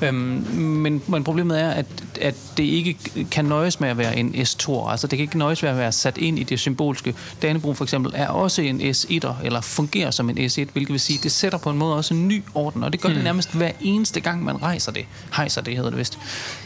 Mm. 0.00 0.06
Øhm, 0.06 0.16
men, 0.60 1.02
men 1.06 1.24
problemet 1.24 1.60
er, 1.60 1.70
at, 1.70 1.86
at 2.20 2.34
det 2.56 2.64
ikke 2.64 2.96
kan 3.30 3.44
nøjes 3.44 3.80
med 3.80 3.88
at 3.88 3.98
være 3.98 4.16
en 4.16 4.34
S2, 4.34 4.90
altså 4.90 5.06
det 5.06 5.18
kan 5.18 5.22
ikke 5.22 5.38
nøjes 5.38 5.62
med 5.62 5.70
at 5.70 5.76
være 5.76 5.92
sat 5.92 6.18
ind 6.18 6.38
i 6.38 6.42
det 6.42 6.60
symbolske. 6.60 7.14
Dannebro 7.42 7.74
for 7.74 7.84
eksempel 7.84 8.12
er 8.14 8.28
også 8.28 8.62
en 8.62 8.80
S1'er, 8.80 9.34
eller 9.44 9.60
fungerer 9.60 10.10
som 10.10 10.30
en 10.30 10.38
S1, 10.38 10.64
hvilket 10.72 10.92
vil 10.92 11.00
sige, 11.00 11.18
det 11.22 11.32
sætter 11.32 11.58
på 11.58 11.70
en 11.70 11.78
måde 11.78 11.96
også 11.96 12.14
en 12.14 12.28
ny 12.28 12.42
orden, 12.54 12.82
og 12.82 12.92
det 12.92 13.00
gør 13.00 13.08
mm. 13.08 13.14
det 13.14 13.24
nærmest 13.24 13.54
hver 13.54 13.70
eneste 13.80 14.20
gang, 14.20 14.44
man 14.44 14.62
rejser 14.62 14.92
det. 14.92 15.04
Hejser 15.36 15.60
det, 15.60 15.76
hedder 15.76 15.90
det 15.90 15.98
vist. 15.98 16.18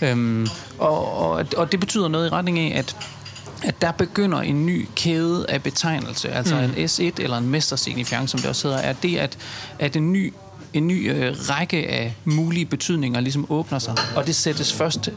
Øhm, 0.02 0.48
og, 0.78 1.12
og, 1.12 1.46
og 1.56 1.72
det 1.72 1.80
betyder 1.80 2.08
noget 2.08 2.26
i 2.26 2.30
retning 2.30 2.58
af, 2.58 2.78
at 2.78 2.96
at 3.62 3.82
der 3.82 3.92
begynder 3.92 4.38
en 4.40 4.66
ny 4.66 4.88
kæde 4.96 5.46
af 5.48 5.62
betegnelse, 5.62 6.28
altså 6.28 6.54
mm. 6.54 6.62
en 6.62 6.84
S1 6.84 7.22
eller 7.22 7.38
en 7.38 7.48
mestersignifiant, 7.48 8.30
som 8.30 8.40
det 8.40 8.48
også 8.48 8.68
hedder, 8.68 8.82
er 8.82 8.92
det, 8.92 9.16
at, 9.16 9.38
at 9.78 9.96
en 9.96 10.12
ny, 10.12 10.32
en 10.72 10.86
ny 10.86 11.10
øh, 11.12 11.36
række 11.38 11.88
af 11.88 12.14
mulige 12.24 12.66
betydninger 12.66 13.20
ligesom 13.20 13.46
åbner 13.48 13.78
sig, 13.78 13.94
og 14.16 14.26
det 14.26 14.34
sættes 14.34 14.72
først 14.72 15.08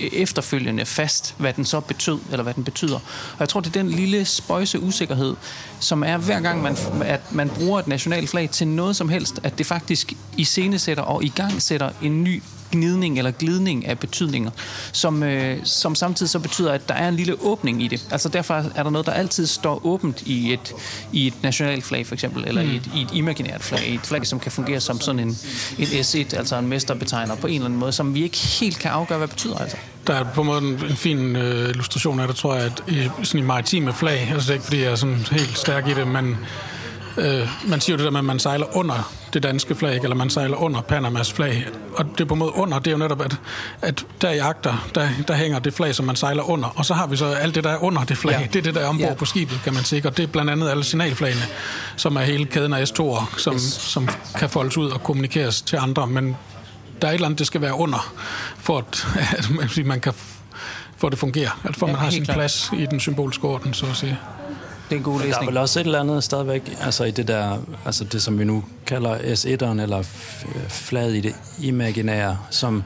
efterfølgende 0.00 0.86
fast, 0.86 1.34
hvad 1.38 1.52
den 1.52 1.64
så 1.64 1.80
betød, 1.80 2.18
eller 2.30 2.42
hvad 2.42 2.54
den 2.54 2.64
betyder. 2.64 2.94
Og 3.32 3.40
jeg 3.40 3.48
tror, 3.48 3.60
det 3.60 3.76
er 3.76 3.82
den 3.82 3.90
lille 3.90 4.24
spøjse 4.24 4.80
usikkerhed, 4.80 5.36
som 5.80 6.02
er 6.02 6.16
hver 6.16 6.40
gang, 6.40 6.62
man, 6.62 6.76
at 7.04 7.32
man 7.32 7.48
bruger 7.48 7.78
et 7.78 7.86
nationalt 7.86 8.30
flag 8.30 8.50
til 8.50 8.68
noget 8.68 8.96
som 8.96 9.08
helst, 9.08 9.40
at 9.42 9.58
det 9.58 9.66
faktisk 9.66 10.12
iscenesætter 10.36 11.02
og 11.02 11.24
i 11.24 11.28
gang 11.28 11.62
sætter 11.62 11.90
en 12.02 12.24
ny 12.24 12.42
gnidning 12.72 13.18
eller 13.18 13.30
glidning 13.30 13.86
af 13.86 13.98
betydninger, 13.98 14.50
som, 14.92 15.22
øh, 15.22 15.58
som 15.64 15.94
samtidig 15.94 16.30
så 16.30 16.38
betyder, 16.38 16.72
at 16.72 16.88
der 16.88 16.94
er 16.94 17.08
en 17.08 17.16
lille 17.16 17.42
åbning 17.42 17.82
i 17.82 17.88
det. 17.88 18.06
Altså 18.10 18.28
derfor 18.28 18.54
er 18.74 18.82
der 18.82 18.90
noget, 18.90 19.06
der 19.06 19.12
altid 19.12 19.46
står 19.46 19.86
åbent 19.86 20.22
i 20.22 20.52
et, 20.52 20.72
i 21.12 21.26
et 21.26 21.34
nationalt 21.42 21.84
flag 21.84 22.06
for 22.06 22.14
eksempel, 22.14 22.44
eller 22.46 22.62
mm. 22.62 22.70
i, 22.70 22.76
et, 22.76 22.90
i 22.94 23.02
et 23.02 23.08
imaginært 23.12 23.62
flag, 23.62 23.94
et 23.94 24.00
flag, 24.00 24.26
som 24.26 24.40
kan 24.40 24.52
fungere 24.52 24.80
som 24.80 25.00
sådan 25.00 25.20
en, 25.20 25.36
en 25.78 25.86
S1, 25.86 26.36
altså 26.36 26.56
en 26.58 26.68
mesterbetegner 26.68 27.36
på 27.36 27.46
en 27.46 27.54
eller 27.54 27.64
anden 27.64 27.80
måde, 27.80 27.92
som 27.92 28.14
vi 28.14 28.22
ikke 28.22 28.38
helt 28.38 28.78
kan 28.78 28.90
afgøre, 28.90 29.18
hvad 29.18 29.28
det 29.28 29.34
betyder 29.34 29.58
altså. 29.58 29.76
Der 30.06 30.14
er 30.14 30.24
på 30.34 30.40
en 30.40 30.46
måde 30.46 30.58
en, 30.58 30.84
en 30.90 30.96
fin 30.96 31.36
øh, 31.36 31.68
illustration 31.68 32.20
af 32.20 32.28
det, 32.28 32.36
tror 32.36 32.54
jeg, 32.54 32.64
at 32.64 32.82
i, 32.88 33.08
sådan 33.22 33.44
i 33.44 33.46
maritime 33.46 33.92
flag, 33.92 34.28
altså 34.32 34.46
det 34.46 34.48
er 34.48 34.54
ikke, 34.54 34.64
fordi 34.64 34.82
jeg 34.82 34.90
er 34.90 34.96
sådan 34.96 35.26
helt 35.30 35.58
stærk 35.58 35.88
i 35.88 35.94
det, 35.94 36.08
men 36.08 36.36
øh, 37.16 37.48
man 37.66 37.80
siger 37.80 37.94
jo 37.94 37.98
det 37.98 38.04
der 38.04 38.10
med, 38.10 38.18
at 38.20 38.24
man 38.24 38.38
sejler 38.38 38.76
under 38.76 39.12
det 39.32 39.42
danske 39.42 39.74
flag, 39.74 39.96
eller 40.02 40.14
man 40.14 40.30
sejler 40.30 40.56
under 40.56 40.80
Panamas 40.80 41.32
flag. 41.32 41.66
Og 41.96 42.04
det 42.12 42.20
er 42.20 42.24
på 42.24 42.34
en 42.34 42.38
måde 42.38 42.52
under, 42.56 42.78
det 42.78 42.86
er 42.86 42.90
jo 42.90 42.96
netop, 42.98 43.20
at, 43.22 43.36
at 43.82 44.06
der 44.20 44.30
i 44.30 44.38
agter, 44.38 44.88
der, 44.94 45.08
der 45.28 45.34
hænger 45.34 45.58
det 45.58 45.74
flag, 45.74 45.94
som 45.94 46.04
man 46.06 46.16
sejler 46.16 46.42
under. 46.50 46.68
Og 46.68 46.84
så 46.84 46.94
har 46.94 47.06
vi 47.06 47.16
så 47.16 47.26
alt 47.26 47.54
det, 47.54 47.64
der 47.64 47.70
er 47.70 47.84
under 47.84 48.04
det 48.04 48.18
flag. 48.18 48.40
Ja. 48.40 48.46
Det 48.46 48.56
er 48.56 48.62
det, 48.62 48.74
der 48.74 48.80
er 48.80 48.86
ombord 48.86 49.08
Ja. 49.08 49.14
på 49.14 49.24
skibet, 49.24 49.60
kan 49.64 49.74
man 49.74 49.84
sige. 49.84 50.06
Og 50.06 50.16
det 50.16 50.22
er 50.22 50.26
blandt 50.26 50.50
andet 50.50 50.70
alle 50.70 50.84
signalflagene, 50.84 51.42
som 51.96 52.16
er 52.16 52.20
hele 52.20 52.44
kæden 52.44 52.72
af 52.72 52.84
S2'er, 52.84 53.38
som, 53.38 53.54
Yes. 53.54 53.62
som 53.62 54.08
kan 54.38 54.50
foldes 54.50 54.76
ud 54.76 54.90
og 54.90 55.02
kommunikeres 55.02 55.62
til 55.62 55.76
andre. 55.76 56.06
Men 56.06 56.36
der 57.02 57.08
er 57.08 57.12
et 57.12 57.14
eller 57.14 57.26
andet, 57.26 57.38
det 57.38 57.46
skal 57.46 57.60
være 57.60 57.74
under, 57.74 58.12
for 58.58 58.78
at, 58.78 59.06
at 59.38 59.50
man, 59.86 60.00
kan 60.00 60.12
for 60.96 61.06
at 61.08 61.10
det 61.10 61.18
fungerer. 61.18 61.60
Altså 61.64 61.78
for 61.78 61.86
at 61.86 61.90
Ja, 61.90 61.96
man 61.96 62.04
har 62.04 62.10
sin 62.10 62.24
klart. 62.24 62.36
plads 62.36 62.70
i 62.78 62.86
den 62.86 63.00
symbolske 63.00 63.44
orden, 63.44 63.74
så 63.74 63.86
at 63.86 63.96
sige. 63.96 64.18
Det 64.92 64.96
er 64.96 65.00
en 65.00 65.04
god 65.04 65.18
Der 65.18 65.24
er 65.24 65.26
læsning. 65.26 65.46
vel 65.48 65.56
også 65.56 65.80
et 65.80 65.84
eller 65.86 66.00
andet 66.00 66.24
stadigvæk, 66.24 66.76
altså 66.80 67.04
i 67.04 67.10
det 67.10 67.28
der, 67.28 67.58
altså 67.86 68.04
det 68.04 68.22
som 68.22 68.38
vi 68.38 68.44
nu 68.44 68.64
kalder 68.86 69.16
S1'eren, 69.18 69.80
eller 69.82 70.02
f- 70.02 70.46
flaget 70.68 71.14
i 71.16 71.20
det 71.20 71.34
imaginære, 71.62 72.38
som, 72.50 72.82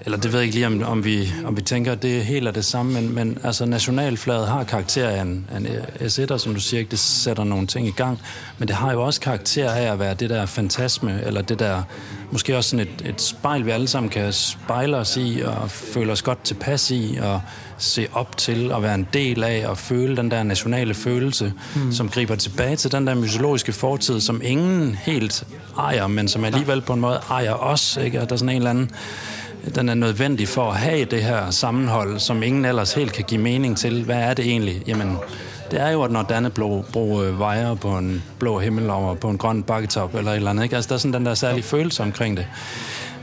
eller 0.00 0.18
det 0.18 0.32
ved 0.32 0.38
jeg 0.40 0.44
ikke 0.46 0.54
lige, 0.56 0.66
om, 0.66 0.82
om, 0.82 1.04
vi, 1.04 1.32
om 1.44 1.56
vi 1.56 1.62
tænker, 1.62 1.92
at 1.92 2.02
det 2.02 2.18
er 2.18 2.22
helt 2.22 2.48
er 2.48 2.50
det 2.50 2.64
samme, 2.64 2.92
men, 2.92 3.14
men 3.14 3.38
altså 3.44 3.64
nationalflaget 3.66 4.48
har 4.48 4.64
karakter 4.64 5.08
af 5.08 5.22
en, 5.22 5.46
en 5.56 5.66
S1'er, 6.00 6.38
som 6.38 6.54
du 6.54 6.60
siger, 6.60 6.78
ikke, 6.80 6.90
det 6.90 6.98
sætter 6.98 7.44
nogle 7.44 7.66
ting 7.66 7.86
i 7.86 7.90
gang, 7.90 8.18
men 8.58 8.68
det 8.68 8.76
har 8.76 8.92
jo 8.92 9.02
også 9.04 9.20
karakter 9.20 9.70
af 9.70 9.92
at 9.92 9.98
være 9.98 10.14
det 10.14 10.30
der 10.30 10.46
fantasme, 10.46 11.20
eller 11.24 11.42
det 11.42 11.58
der, 11.58 11.82
måske 12.30 12.56
også 12.56 12.70
sådan 12.70 12.86
et, 13.00 13.08
et 13.10 13.20
spejl, 13.22 13.66
vi 13.66 13.70
alle 13.70 13.88
sammen 13.88 14.10
kan 14.10 14.32
spejle 14.32 14.96
os 14.96 15.16
i, 15.16 15.40
og 15.44 15.70
føle 15.70 16.12
os 16.12 16.22
godt 16.22 16.44
tilpas 16.44 16.90
i, 16.90 17.18
og 17.22 17.40
se 17.78 18.06
op 18.12 18.36
til, 18.36 18.72
og 18.72 18.82
være 18.82 18.94
en 18.94 19.08
del 19.12 19.44
af, 19.44 19.66
og 19.66 19.78
føle 19.78 20.16
den 20.16 20.30
der 20.30 20.42
nationale 20.42 20.94
følelse, 20.94 21.52
mm. 21.76 21.92
som 21.92 22.08
griber 22.08 22.34
tilbage 22.34 22.76
til 22.76 22.92
den 22.92 23.06
der 23.06 23.14
mytologiske 23.14 23.72
fortid, 23.72 24.20
som 24.20 24.40
ingen 24.44 24.94
helt 24.94 25.44
ejer, 25.78 26.06
men 26.06 26.28
som 26.28 26.44
alligevel 26.44 26.80
på 26.80 26.92
en 26.92 27.00
måde 27.00 27.20
ejer 27.30 27.52
os, 27.52 27.98
ikke? 28.04 28.20
Og 28.20 28.28
der 28.28 28.34
er 28.34 28.38
sådan 28.38 28.48
en 28.48 28.56
eller 28.56 28.70
anden 28.70 28.90
den 29.74 29.88
er 29.88 29.94
nødvendig 29.94 30.48
for 30.48 30.70
at 30.70 30.76
have 30.76 31.04
det 31.04 31.22
her 31.22 31.50
sammenhold, 31.50 32.18
som 32.18 32.42
ingen 32.42 32.64
ellers 32.64 32.92
helt 32.92 33.12
kan 33.12 33.24
give 33.24 33.40
mening 33.40 33.76
til. 33.76 34.04
Hvad 34.04 34.16
er 34.16 34.34
det 34.34 34.44
egentlig? 34.44 34.82
Jamen, 34.86 35.16
det 35.70 35.80
er 35.80 35.90
jo, 35.90 36.02
at 36.02 36.10
når 36.10 36.22
Danneblå 36.22 36.84
øh, 36.96 37.38
vejer 37.38 37.74
på 37.74 37.98
en 37.98 38.22
blå 38.38 38.58
himmel 38.58 38.90
over 38.90 39.14
på 39.14 39.28
en 39.28 39.38
grøn 39.38 39.62
bakketop 39.62 40.14
eller 40.14 40.30
et 40.30 40.36
eller 40.36 40.50
andet, 40.50 40.62
ikke? 40.62 40.76
Altså, 40.76 40.88
der 40.88 40.94
er 40.94 40.98
sådan 40.98 41.12
den 41.12 41.26
der 41.26 41.34
særlige 41.34 41.62
følelse 41.62 42.02
omkring 42.02 42.36
det, 42.36 42.46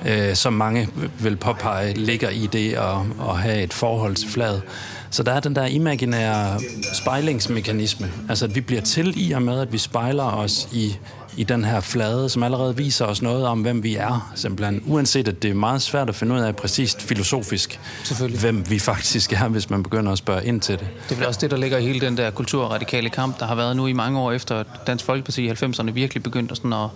øh, 0.06 0.36
som 0.36 0.54
mange 0.54 0.90
vil 1.20 1.36
påpege 1.36 1.94
ligger 1.94 2.30
i 2.30 2.48
det 2.48 2.74
at, 2.74 2.98
at 3.30 3.38
have 3.38 3.64
et 3.64 3.74
forhold 3.74 4.16
til 4.16 4.30
flaget. 4.30 4.62
Så 5.10 5.24
der 5.24 5.32
er 5.32 5.40
den 5.40 5.56
der 5.56 5.66
imaginære 5.66 6.60
spejlingsmekanisme, 6.94 8.12
altså 8.30 8.46
at 8.46 8.56
vi 8.56 8.62
bliver 8.62 8.82
til 8.82 9.30
i 9.30 9.32
og 9.32 9.42
med, 9.42 9.60
at 9.60 9.74
vi 9.74 9.78
spejler 9.78 10.24
os 10.24 10.68
i 10.74 10.98
i 11.38 11.43
den 11.43 11.65
her 11.65 11.80
flade, 11.80 12.30
som 12.30 12.43
allerede 12.43 12.78
viser 12.78 13.06
os 13.06 13.21
noget 13.21 13.48
om, 13.48 13.62
hvem 13.62 13.84
vi 13.84 13.95
er, 13.95 14.32
simpelthen. 14.36 14.84
Uanset 14.86 15.28
at 15.28 15.43
det 15.43 15.50
er 15.50 15.56
meget 15.56 15.82
svært 15.82 16.10
at 16.10 16.15
finde 16.15 16.36
ud 16.36 16.39
af 16.39 16.56
præcist 16.56 17.02
filosofisk, 17.02 17.80
hvem 18.39 18.69
vi 18.69 18.80
faktisk 18.80 19.34
er, 19.34 19.48
hvis 19.48 19.69
man 19.69 19.84
begynder 19.84 20.12
at 20.12 20.17
spørge 20.17 20.45
ind 20.45 20.62
til 20.62 20.80
det. 20.80 20.88
Det 21.10 21.21
er 21.21 21.28
også 21.28 21.39
det, 21.41 21.52
der 21.52 21.58
ligger 21.58 21.78
i 21.78 21.86
hele 21.86 22.02
den 22.02 22.17
der 22.17 22.32
kulturradikale 22.32 23.10
kamp, 23.10 23.39
der 23.39 23.45
har 23.45 23.56
været 23.56 23.76
nu 23.76 23.88
i 23.88 23.93
mange 23.93 24.19
år 24.19 24.32
efter, 24.32 24.60
at 24.60 24.67
Dansk 24.88 25.06
Folkeparti 25.06 25.45
i 25.45 25.52
90'erne 25.52 25.91
virkelig 25.91 26.24
begyndte 26.24 26.56
sådan 26.56 26.74
at, 26.74 26.89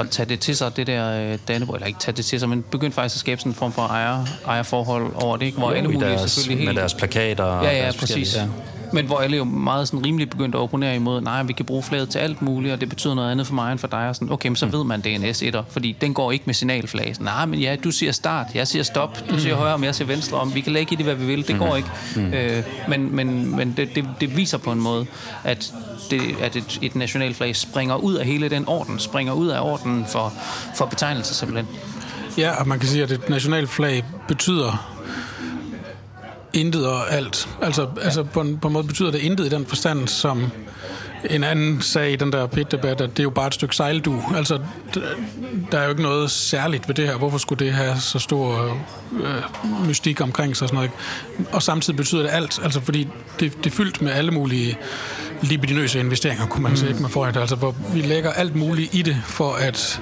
at 0.00 0.10
tage 0.10 0.28
det 0.28 0.40
til 0.40 0.56
sig, 0.56 0.76
det 0.76 0.86
der 0.86 1.32
øh, 1.32 1.38
Dannebrog, 1.48 1.76
eller 1.76 1.86
ikke 1.86 2.00
tage 2.00 2.16
det 2.16 2.24
til 2.24 2.40
sig, 2.40 2.48
men 2.48 2.64
begyndte 2.70 2.94
faktisk 2.94 3.16
at 3.16 3.20
skabe 3.20 3.40
sådan 3.40 3.52
en 3.52 3.56
form 3.56 3.72
for 3.72 3.82
ejer, 3.82 4.26
ejerforhold 4.46 5.12
over 5.14 5.36
det, 5.36 5.46
ikke? 5.46 5.58
hvor 5.58 5.70
jo, 5.70 5.76
alle 5.76 5.88
mulige 5.88 6.10
deres, 6.10 6.30
selvfølgelig 6.30 6.58
helt... 6.58 6.74
Med 6.74 6.80
deres 6.80 6.94
plakater. 6.94 7.62
Ja, 7.62 7.86
ja, 7.86 7.92
præcis. 7.98 8.36
Ja. 8.36 8.46
Men 8.92 9.06
hvor 9.06 9.18
alle 9.18 9.36
jo 9.36 9.44
meget 9.44 9.88
sådan 9.88 10.06
rimelig 10.06 10.30
begyndte 10.30 10.58
at 10.58 10.62
opponere 10.62 10.96
imod, 10.96 11.20
nej, 11.20 11.42
vi 11.42 11.52
kan 11.52 11.64
bruge 11.64 11.82
flaget 11.82 12.08
til 12.08 12.18
alt 12.18 12.42
muligt, 12.42 12.72
og 12.72 12.80
det 12.80 12.88
betyder 12.88 13.14
noget 13.14 13.30
andet 13.30 13.46
for 13.46 13.54
mig 13.54 13.72
end 13.72 13.78
for 13.78 13.88
dig. 13.88 14.08
Og 14.08 14.14
sådan, 14.14 14.32
okay, 14.32 14.48
men 14.48 14.56
så 14.56 14.66
mm. 14.66 14.72
ved 14.72 14.84
man, 14.84 15.00
det 15.00 15.12
er 15.12 15.16
en 15.16 15.24
S1'er, 15.24 15.62
fordi 15.68 15.96
den 16.00 16.14
går 16.14 16.32
ikke 16.32 16.42
med 16.46 16.54
signalflag. 16.54 17.14
Sådan, 17.14 17.24
nej, 17.24 17.46
men 17.46 17.60
ja, 17.60 17.76
du 17.84 17.90
siger 17.90 18.12
start, 18.12 18.46
jeg 18.54 18.68
siger 18.68 18.82
stop, 18.82 19.18
du 19.30 19.38
siger 19.38 19.54
mm. 19.54 19.60
højre 19.60 19.74
om, 19.74 19.84
jeg 19.84 19.94
siger 19.94 20.08
venstre 20.08 20.36
om. 20.36 20.54
Vi 20.54 20.60
kan 20.60 20.72
lægge 20.72 20.92
i 20.92 20.96
det, 20.96 21.04
hvad 21.04 21.14
vi 21.14 21.26
vil. 21.26 21.48
Det 21.48 21.58
går 21.58 21.70
mm. 21.70 21.76
ikke. 21.76 21.88
Mm. 22.16 22.34
Øh, 22.34 22.62
men 22.88 23.16
men, 23.16 23.56
men 23.56 23.74
det, 23.76 23.94
det, 23.94 24.08
det 24.20 24.36
viser 24.36 24.58
på 24.58 24.72
en 24.72 24.80
måde, 24.80 25.06
at 25.44 25.72
det, 26.10 26.20
at 26.42 26.56
et, 26.56 26.78
et 26.82 26.96
nationalflag 26.96 27.56
springer 27.56 27.96
ud 27.96 28.14
af 28.14 28.26
hele 28.26 28.48
den 28.48 28.68
orden, 28.68 28.98
springer 28.98 29.32
ud 29.32 29.48
af 29.48 29.60
ordenen 29.60 30.06
for, 30.06 30.32
for 30.76 30.86
betegnelse 30.86 31.34
simpelthen. 31.34 31.76
Ja, 32.38 32.60
og 32.60 32.68
man 32.68 32.78
kan 32.78 32.88
sige, 32.88 33.02
at 33.02 33.10
et 33.10 33.28
nationalflag 33.28 34.04
betyder 34.28 34.99
intet 36.52 36.86
og 36.86 37.12
alt. 37.12 37.48
Altså, 37.62 37.82
ja. 37.96 38.04
altså 38.04 38.22
på, 38.22 38.40
en, 38.40 38.58
på 38.58 38.68
en 38.68 38.72
måde 38.72 38.84
betyder 38.84 39.10
det 39.10 39.18
intet 39.18 39.46
i 39.46 39.48
den 39.48 39.66
forstand, 39.66 40.08
som 40.08 40.50
en 41.30 41.44
anden 41.44 41.82
sag 41.82 42.12
i 42.12 42.16
den 42.16 42.32
der 42.32 42.46
pit-debat, 42.46 43.00
at 43.00 43.10
det 43.10 43.18
er 43.18 43.22
jo 43.22 43.30
bare 43.30 43.46
et 43.46 43.54
stykke 43.54 43.76
sejldu. 43.76 44.22
Altså, 44.36 44.58
der 45.72 45.78
er 45.78 45.84
jo 45.84 45.90
ikke 45.90 46.02
noget 46.02 46.30
særligt 46.30 46.88
ved 46.88 46.94
det 46.94 47.06
her. 47.06 47.16
Hvorfor 47.16 47.38
skulle 47.38 47.64
det 47.64 47.74
have 47.74 48.00
så 48.00 48.18
stor 48.18 48.78
øh, 49.12 49.86
mystik 49.86 50.20
omkring 50.20 50.56
sig 50.56 50.64
og 50.64 50.68
sådan 50.68 50.76
noget? 50.76 50.90
Og 51.52 51.62
samtidig 51.62 51.96
betyder 51.96 52.22
det 52.22 52.30
alt, 52.32 52.60
altså 52.62 52.80
fordi 52.80 53.08
det, 53.40 53.56
det 53.64 53.66
er 53.66 53.76
fyldt 53.76 54.02
med 54.02 54.12
alle 54.12 54.30
mulige 54.30 54.78
libidinøse 55.42 56.00
investeringer, 56.00 56.46
kunne 56.46 56.62
man 56.62 56.72
mm. 56.72 56.76
sige, 56.76 56.94
med 56.94 57.08
forret. 57.08 57.36
Altså, 57.36 57.56
hvor 57.56 57.74
vi 57.94 58.00
lægger 58.00 58.32
alt 58.32 58.56
muligt 58.56 58.94
i 58.94 59.02
det, 59.02 59.16
for 59.24 59.52
at 59.52 60.00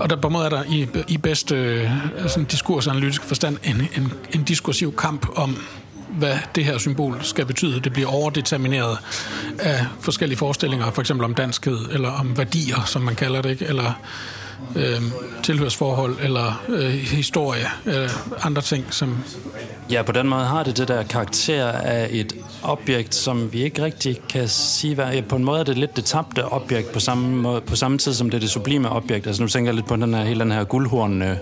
og 0.00 0.10
der 0.10 0.16
på 0.16 0.26
en 0.26 0.32
måde 0.32 0.44
er 0.44 0.48
der 0.48 0.62
i, 0.68 0.88
i 1.08 1.16
bedste 1.16 1.54
øh, 1.54 1.90
altså 2.12 2.28
sådan 2.28 2.44
diskursanalytisk 2.44 3.22
forstand 3.22 3.56
en, 3.64 3.88
en, 3.96 4.12
en 4.32 4.44
diskursiv 4.44 4.96
kamp 4.96 5.26
om, 5.36 5.56
hvad 6.18 6.38
det 6.54 6.64
her 6.64 6.78
symbol 6.78 7.18
skal 7.22 7.46
betyde. 7.46 7.80
Det 7.80 7.92
bliver 7.92 8.08
overdetermineret 8.08 8.98
af 9.58 9.86
forskellige 10.00 10.38
forestillinger, 10.38 10.90
for 10.90 11.00
eksempel 11.00 11.24
om 11.24 11.34
danskhed, 11.34 11.78
eller 11.92 12.10
om 12.10 12.38
værdier, 12.38 12.84
som 12.86 13.02
man 13.02 13.14
kalder 13.14 13.42
det, 13.42 13.50
ikke? 13.50 13.64
eller 13.64 13.92
øh, 14.76 15.02
tilhørsforhold 15.42 16.16
eller 16.22 16.62
øh, 16.68 16.90
historie, 16.90 17.66
eller 17.84 18.08
andre 18.42 18.62
ting, 18.62 18.84
som... 18.90 19.18
Ja, 19.90 20.02
på 20.02 20.12
den 20.12 20.28
måde 20.28 20.44
har 20.44 20.62
det 20.62 20.76
det 20.76 20.88
der 20.88 21.02
karakter 21.02 21.66
af 21.66 22.08
et 22.10 22.32
objekt, 22.62 23.14
som 23.14 23.52
vi 23.52 23.62
ikke 23.62 23.82
rigtig 23.82 24.20
kan 24.28 24.48
sige, 24.48 24.94
hvad... 24.94 25.12
Ja, 25.12 25.20
på 25.20 25.36
en 25.36 25.44
måde 25.44 25.60
er 25.60 25.64
det 25.64 25.78
lidt 25.78 25.96
det 25.96 26.04
tabte 26.04 26.44
objekt 26.52 26.92
på 26.92 27.00
samme, 27.00 27.36
måde, 27.36 27.60
på 27.60 27.76
samme 27.76 27.98
tid, 27.98 28.14
som 28.14 28.30
det 28.30 28.36
er 28.36 28.40
det 28.40 28.50
sublime 28.50 28.90
objekt. 28.90 29.26
Altså 29.26 29.42
nu 29.42 29.48
tænker 29.48 29.68
jeg 29.68 29.74
lidt 29.74 29.86
på 29.86 29.96
den 29.96 30.14
her, 30.14 30.24
hele 30.24 30.40
den 30.40 30.52
her 30.52 30.64
guldhorn 30.64 31.22
øh, 31.22 31.36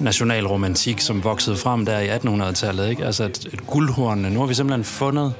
nationalromantik, 0.00 1.00
som 1.00 1.24
voksede 1.24 1.56
frem 1.56 1.86
der 1.86 1.98
i 1.98 2.08
1800-tallet. 2.08 2.90
Ikke? 2.90 3.04
Altså 3.04 3.24
et, 3.24 3.46
et 3.52 3.66
guldhorn. 3.66 4.18
Nu 4.18 4.40
har 4.40 4.46
vi 4.46 4.54
simpelthen 4.54 4.84
fundet 4.84 5.34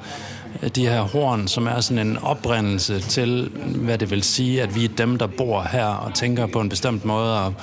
de 0.74 0.88
her 0.88 1.00
horn, 1.00 1.48
som 1.48 1.66
er 1.66 1.80
sådan 1.80 2.06
en 2.06 2.18
oprindelse 2.18 3.00
til, 3.00 3.50
hvad 3.74 3.98
det 3.98 4.10
vil 4.10 4.22
sige, 4.22 4.62
at 4.62 4.74
vi 4.74 4.84
er 4.84 4.88
dem, 4.88 5.18
der 5.18 5.26
bor 5.26 5.62
her 5.62 5.86
og 5.86 6.14
tænker 6.14 6.46
på 6.46 6.60
en 6.60 6.68
bestemt 6.68 7.04
måde 7.04 7.40
og, 7.40 7.54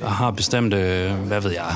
og 0.00 0.12
har 0.12 0.30
bestemte, 0.30 0.76
hvad 1.26 1.40
ved 1.40 1.50
jeg, 1.50 1.74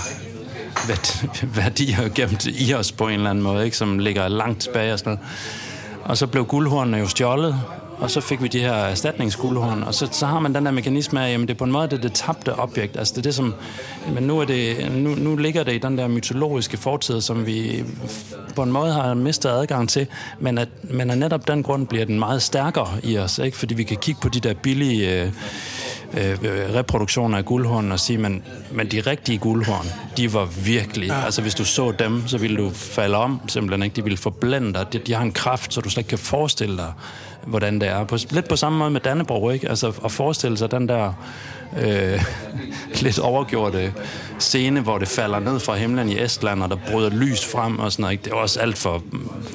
værdier 1.56 2.08
gemt 2.14 2.46
i 2.46 2.74
os 2.74 2.92
på 2.92 3.08
en 3.08 3.14
eller 3.14 3.30
anden 3.30 3.44
måde, 3.44 3.64
ikke, 3.64 3.76
som 3.76 3.98
ligger 3.98 4.28
langt 4.28 4.60
tilbage 4.60 4.92
og 4.92 4.98
sådan 4.98 5.12
noget. 5.12 5.28
Og 6.04 6.16
så 6.16 6.26
blev 6.26 6.44
guldhornene 6.44 6.98
jo 6.98 7.06
stjålet, 7.06 7.60
og 8.04 8.10
så 8.10 8.20
fik 8.20 8.42
vi 8.42 8.48
de 8.48 8.60
her 8.60 8.72
erstatningsguldhorn, 8.72 9.82
og 9.82 9.94
så, 9.94 10.08
så 10.12 10.26
har 10.26 10.38
man 10.38 10.54
den 10.54 10.66
der 10.66 10.72
mekanisme 10.72 11.26
af, 11.26 11.32
jamen 11.32 11.48
det 11.48 11.54
er 11.54 11.58
på 11.58 11.64
en 11.64 11.72
måde 11.72 11.88
det, 11.88 12.02
det 12.02 12.12
tabte 12.12 12.58
objekt, 12.58 12.96
altså 12.96 13.12
det 13.12 13.18
er 13.18 13.22
det 13.22 13.34
som, 13.34 13.54
men 14.14 14.22
nu, 14.22 14.40
er 14.40 14.44
det, 14.44 14.92
nu, 14.92 15.14
nu 15.14 15.36
ligger 15.36 15.62
det 15.62 15.74
i 15.74 15.78
den 15.78 15.98
der 15.98 16.08
mytologiske 16.08 16.76
fortid, 16.76 17.20
som 17.20 17.46
vi 17.46 17.84
på 18.56 18.62
en 18.62 18.72
måde 18.72 18.92
har 18.92 19.14
mistet 19.14 19.50
adgang 19.50 19.88
til, 19.88 20.06
men, 20.38 20.58
at, 20.58 20.68
men 20.82 21.10
af 21.10 21.18
netop 21.18 21.48
den 21.48 21.62
grund 21.62 21.86
bliver 21.86 22.04
den 22.04 22.18
meget 22.18 22.42
stærkere 22.42 22.88
i 23.02 23.18
os, 23.18 23.38
ikke? 23.38 23.56
fordi 23.56 23.74
vi 23.74 23.82
kan 23.82 23.96
kigge 23.96 24.20
på 24.20 24.28
de 24.28 24.40
der 24.40 24.54
billige 24.54 25.22
øh, 25.22 25.30
øh, 26.16 26.38
reproduktioner 26.74 27.38
af 27.38 27.44
guldhorn 27.44 27.92
og 27.92 28.00
sige, 28.00 28.18
men, 28.18 28.42
men 28.72 28.86
de 28.86 29.00
rigtige 29.00 29.38
guldhorn, 29.38 29.86
de 30.16 30.32
var 30.32 30.44
virkelig, 30.44 31.08
ja. 31.08 31.24
altså 31.24 31.42
hvis 31.42 31.54
du 31.54 31.64
så 31.64 31.92
dem, 31.98 32.28
så 32.28 32.38
ville 32.38 32.56
du 32.56 32.70
falde 32.70 33.16
om 33.16 33.40
simpelthen, 33.48 33.82
ikke? 33.82 33.96
de 33.96 34.04
ville 34.04 34.18
forblænde 34.18 34.74
dig, 34.74 34.92
de, 34.92 34.98
de 34.98 35.14
har 35.14 35.22
en 35.22 35.32
kraft, 35.32 35.74
så 35.74 35.80
du 35.80 35.90
slet 35.90 36.00
ikke 36.00 36.08
kan 36.08 36.18
forestille 36.18 36.76
dig, 36.76 36.92
hvordan 37.46 37.80
det 37.80 37.88
er. 37.88 38.04
På, 38.04 38.18
lidt 38.30 38.48
på 38.48 38.56
samme 38.56 38.78
måde 38.78 38.90
med 38.90 39.00
Dannebrog, 39.00 39.54
ikke? 39.54 39.68
Altså 39.68 39.92
at 40.04 40.12
forestille 40.12 40.58
sig 40.58 40.70
den 40.70 40.88
der 40.88 41.12
øh, 41.82 42.24
lidt 43.02 43.18
overgjorte 43.18 43.92
scene, 44.38 44.80
hvor 44.80 44.98
det 44.98 45.08
falder 45.08 45.38
ned 45.38 45.60
fra 45.60 45.74
himlen 45.74 46.08
i 46.08 46.22
Estland, 46.22 46.62
og 46.62 46.70
der 46.70 46.76
bryder 46.90 47.10
lys 47.10 47.46
frem 47.46 47.78
og 47.78 47.92
sådan 47.92 48.02
noget. 48.02 48.12
Ikke? 48.12 48.24
Det 48.24 48.32
er 48.32 48.36
også 48.36 48.60
alt 48.60 48.78
for, 48.78 49.02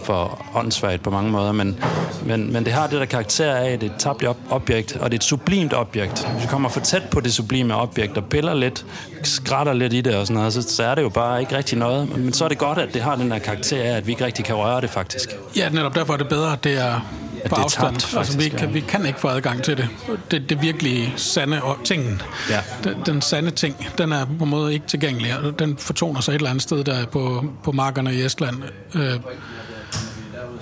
for 0.04 0.46
åndssvagt 0.56 1.04
på 1.04 1.10
mange 1.10 1.32
måder, 1.32 1.52
men, 1.52 1.80
men, 2.26 2.54
men 2.54 2.66
det 2.66 2.74
har 2.74 2.88
det 2.88 3.00
der 3.00 3.06
karakter 3.06 3.54
af, 3.54 3.70
at 3.72 3.82
det 3.82 3.90
er 3.90 3.94
et 3.94 4.00
tabt 4.00 4.24
objekt, 4.50 4.96
og 4.96 5.12
det 5.12 5.18
er 5.18 5.20
et 5.20 5.24
sublimt 5.24 5.74
objekt. 5.74 6.28
Hvis 6.32 6.44
du 6.44 6.50
kommer 6.50 6.70
for 6.70 6.80
tæt 6.80 7.04
på 7.12 7.20
det 7.20 7.34
sublime 7.34 7.76
objekt, 7.76 8.18
og 8.18 8.26
piller 8.26 8.54
lidt, 8.54 8.86
skrætter 9.24 9.74
lidt 9.74 9.94
i 9.94 10.02
det 10.02 10.16
og 10.16 10.28
sådan 10.28 10.38
noget, 10.38 10.54
så, 10.54 10.62
så 10.62 10.84
er 10.84 10.96
det 10.96 11.02
jo 11.02 11.10
bare 11.10 11.40
ikke 11.40 11.58
rigtig 11.58 11.78
noget. 11.78 12.18
Men 12.18 12.34
så 12.34 12.46
er 12.46 12.50
det 12.50 12.58
godt, 12.58 12.78
at 12.78 12.94
det 12.94 13.02
har 13.02 13.16
den 13.16 13.32
der 13.32 13.40
karakter 13.40 13.84
af, 13.84 13.98
at 13.98 14.08
vi 14.08 14.12
ikke 14.12 14.26
rigtig 14.26 14.46
kan 14.46 14.56
røre 14.56 14.82
det 14.82 14.90
faktisk. 14.90 15.30
Ja, 15.56 15.70
netop 15.70 15.96
derfor 15.96 16.14
er 16.14 16.18
det 16.18 16.30
bedre, 16.30 16.54
at 16.54 16.64
det 16.64 16.82
er 16.82 17.02
på 17.50 17.56
det 17.56 17.62
afstand. 17.62 17.96
Tabt, 17.96 18.04
faktisk, 18.04 18.18
altså, 18.18 18.38
vi, 18.38 18.50
kan, 18.50 18.68
ja. 18.68 18.74
vi 18.74 18.80
kan 18.80 19.06
ikke 19.06 19.20
få 19.20 19.28
adgang 19.28 19.64
til 19.64 19.78
det. 19.78 19.88
Det, 20.32 20.50
det 20.50 20.62
virkelig 20.62 21.14
sande 21.16 21.64
og 21.64 21.78
tingen. 21.84 22.22
Ja. 22.50 22.60
Den, 22.84 22.96
den 23.06 23.22
sande 23.22 23.52
ting, 23.52 23.88
den 23.98 24.12
er 24.12 24.26
på 24.38 24.44
en 24.44 24.50
måde 24.50 24.74
ikke 24.74 24.88
tilgængelig. 24.88 25.34
Den 25.60 25.78
fortoner 25.78 26.22
sig 26.22 26.32
et 26.32 26.36
eller 26.36 26.50
andet 26.50 26.64
sted 26.64 26.84
der 26.84 27.06
på, 27.06 27.46
på 27.64 27.72
markerne 27.72 28.14
i 28.14 28.26
Estland. 28.26 28.56
Øh, 28.96 29.20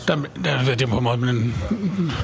der, 0.08 0.16
der, 0.44 0.64
det, 0.64 0.82
er 0.82 0.88
på 0.88 0.98
en 0.98 1.04
måde, 1.04 1.18
men 1.18 1.56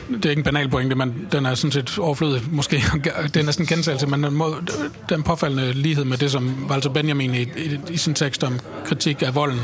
det 0.09 0.25
er 0.25 0.29
ikke 0.29 0.39
en 0.39 0.43
banal 0.43 0.69
pointe, 0.69 0.95
men 0.95 1.27
den 1.31 1.45
er 1.45 1.55
sådan 1.55 1.71
set 1.71 1.99
overflødig, 1.99 2.41
måske. 2.51 2.83
Det 3.03 3.37
er 3.37 3.43
næsten 3.43 3.63
en 3.63 3.67
gensagelse, 3.67 4.07
men 4.07 4.23
den, 4.23 4.33
må, 4.33 4.55
den 5.09 5.23
påfaldende 5.23 5.73
lighed 5.73 6.05
med 6.05 6.17
det, 6.17 6.31
som 6.31 6.67
Walter 6.69 6.89
Benjamin 6.89 7.35
i, 7.35 7.41
i, 7.41 7.79
i 7.89 7.97
sin 7.97 8.13
tekst 8.13 8.43
om 8.43 8.59
kritik 8.85 9.21
af 9.21 9.35
volden 9.35 9.59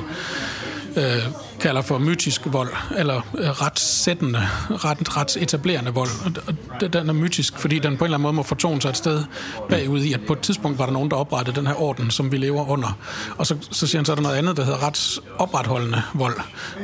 øh, 0.99 1.23
kalder 1.59 1.81
for 1.81 1.97
mytisk 1.97 2.41
vold, 2.45 2.69
eller 2.97 3.21
øh, 3.38 3.49
retssættende, 3.49 4.39
ret, 4.69 5.17
retsetablerende 5.17 5.93
vold. 5.93 6.09
Og 6.25 6.93
den 6.93 7.09
er 7.09 7.13
mytisk, 7.13 7.57
fordi 7.57 7.79
den 7.79 7.97
på 7.97 8.05
en 8.05 8.07
eller 8.07 8.17
anden 8.17 8.23
måde 8.23 8.33
må 8.33 8.43
fortone 8.43 8.81
sig 8.81 8.89
et 8.89 8.97
sted 8.97 9.23
bagud 9.69 10.03
i, 10.03 10.13
at 10.13 10.19
på 10.27 10.33
et 10.33 10.39
tidspunkt 10.39 10.79
var 10.79 10.85
der 10.85 10.93
nogen, 10.93 11.12
der 11.12 11.17
oprettede 11.17 11.55
den 11.55 11.67
her 11.67 11.81
orden, 11.81 12.12
som 12.12 12.31
vi 12.31 12.38
lever 12.38 12.69
under. 12.69 12.97
Og 13.38 13.47
så, 13.47 13.55
så 13.71 13.88
siger 13.88 13.99
han, 13.99 14.05
så 14.05 14.12
er 14.12 14.15
der 14.15 14.23
noget 14.23 14.35
andet, 14.35 14.57
der 14.57 14.63
hedder 14.63 14.83
retsopretholdende 14.88 16.01
vold. 16.13 16.35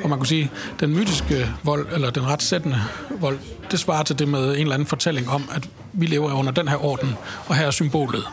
Og 0.04 0.10
man 0.10 0.18
kunne 0.20 0.28
sige, 0.28 0.52
den 0.80 0.94
mytiske 0.96 1.50
vold, 1.64 1.88
eller 1.94 2.10
den 2.10 2.28
retssættende 2.28 2.82
vold, 3.20 3.40
det 3.72 3.80
svarer 3.80 4.04
til 4.04 4.20
det 4.20 4.28
med 4.28 4.52
en 4.52 4.62
eller 4.62 4.74
anden 4.74 4.88
fortælling 4.88 5.30
om, 5.30 5.50
at 5.56 5.70
vi 5.94 6.06
lever 6.06 6.34
under 6.34 6.52
den 6.52 6.68
her 6.68 6.86
orden, 6.86 7.16
og 7.48 7.56
her 7.56 7.68
er 7.68 7.72
symbolet 7.72 8.24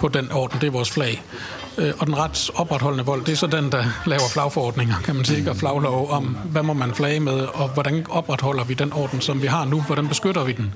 på 0.00 0.08
den 0.08 0.32
orden, 0.32 0.60
det 0.60 0.66
er 0.66 0.70
vores 0.70 0.90
flag. 0.90 1.22
Øh, 1.78 1.92
og 1.98 2.06
den 2.06 2.18
ret 2.18 2.50
opretholdende 2.54 3.04
vold, 3.04 3.24
det 3.24 3.32
er 3.32 3.36
så 3.36 3.46
den, 3.46 3.72
der 3.72 3.84
laver 4.06 4.28
flagforordninger, 4.32 4.94
kan 5.04 5.16
man 5.16 5.24
sige, 5.24 5.50
og 5.50 5.56
flaglov 5.56 6.10
om, 6.10 6.24
hvad 6.24 6.62
må 6.62 6.72
man 6.72 6.94
flage 6.94 7.20
med, 7.20 7.40
og 7.40 7.68
hvordan 7.68 8.06
opretholder 8.10 8.64
vi 8.64 8.74
den 8.74 8.92
orden, 8.92 9.20
som 9.20 9.42
vi 9.42 9.46
har 9.46 9.64
nu, 9.64 9.80
hvordan 9.80 10.08
beskytter 10.08 10.44
vi 10.44 10.52
den 10.52 10.74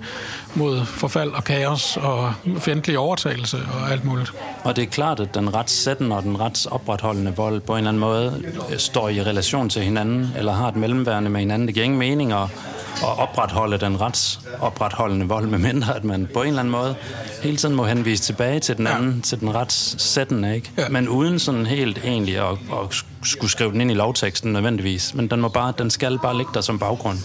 mod 0.54 0.84
forfald 0.84 1.30
og 1.30 1.44
kaos 1.44 1.96
og 1.96 2.34
fjendtlig 2.58 2.98
overtagelse 2.98 3.58
og 3.72 3.92
alt 3.92 4.04
muligt. 4.04 4.32
Og 4.64 4.76
det 4.76 4.82
er 4.82 4.88
klart, 4.88 5.20
at 5.20 5.34
den 5.34 5.54
retssættende 5.54 6.16
og 6.16 6.22
den 6.22 6.40
retsopretholdende 6.40 7.36
vold 7.36 7.60
på 7.60 7.72
en 7.72 7.78
eller 7.78 7.88
anden 7.88 8.00
måde 8.00 8.42
øh, 8.72 8.78
står 8.78 9.08
i 9.08 9.22
relation 9.22 9.68
til 9.68 9.82
hinanden, 9.82 10.32
eller 10.38 10.52
har 10.52 10.68
et 10.68 10.76
mellemværende 10.76 11.30
med 11.30 11.40
hinanden. 11.40 11.66
Det 11.66 11.74
giver 11.74 11.84
ingen 11.84 11.98
mening 11.98 12.32
at 12.32 12.48
at 12.96 13.18
opretholde 13.18 13.78
den 13.78 14.00
retsopretholdende 14.00 15.28
vold, 15.28 15.46
med 15.46 15.58
mindre 15.58 15.96
at 15.96 16.04
man 16.04 16.28
på 16.34 16.42
en 16.42 16.48
eller 16.48 16.60
anden 16.60 16.72
måde 16.72 16.94
hele 17.42 17.56
tiden 17.56 17.74
må 17.74 17.84
henvise 17.84 18.22
tilbage 18.22 18.60
til 18.60 18.76
den 18.76 18.86
anden, 18.86 19.14
ja. 19.14 19.22
til 19.22 19.40
den 19.40 19.54
retssættende, 19.54 20.54
ikke? 20.54 20.70
Ja. 20.78 20.88
Men 20.88 21.08
uden 21.08 21.38
sådan 21.38 21.66
helt 21.66 21.98
egentlig 22.04 22.38
at, 22.38 22.52
at 22.52 23.04
skulle 23.22 23.50
skrive 23.50 23.72
den 23.72 23.80
ind 23.80 23.90
i 23.90 23.94
lovteksten 23.94 24.52
nødvendigvis. 24.52 25.14
Men 25.14 25.30
den, 25.30 25.40
må 25.40 25.48
bare, 25.48 25.72
den 25.78 25.90
skal 25.90 26.18
bare 26.18 26.36
ligge 26.36 26.52
der 26.54 26.60
som 26.60 26.78
baggrund. 26.78 27.18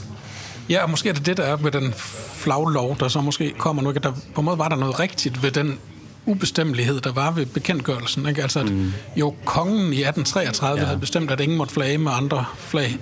Ja, 0.70 0.84
og 0.84 0.90
måske 0.90 1.10
er 1.10 1.14
det 1.14 1.26
det, 1.26 1.38
der 1.38 1.44
er 1.44 1.56
ved 1.56 1.72
den 1.72 1.94
flaglov, 2.34 2.98
der 3.00 3.08
så 3.08 3.22
måske 3.22 3.54
kommer 3.58 3.82
nu. 3.84 3.92
Der, 3.92 4.12
på 4.36 4.42
en 4.42 4.46
måde 4.46 4.58
var 4.58 4.70
der 4.70 4.76
noget 4.76 5.00
rigtigt 5.00 5.44
ved 5.44 5.52
den 5.52 5.80
ubestemmelighed, 6.26 7.02
der 7.02 7.12
var 7.12 7.32
ved 7.32 7.46
bekendtgørelsen. 7.46 8.28
Ikke? 8.30 8.42
Altså, 8.42 8.60
at 8.60 8.70
mm. 8.70 8.94
jo, 9.16 9.36
kongen 9.46 9.94
i 9.94 10.04
1833 10.04 10.80
ja. 10.80 10.86
havde 10.86 11.00
bestemt, 11.00 11.32
at 11.32 11.40
ingen 11.40 11.58
måtte 11.58 11.74
flage 11.74 11.98
med 11.98 12.12
andre 12.16 12.46
flag. 12.58 12.98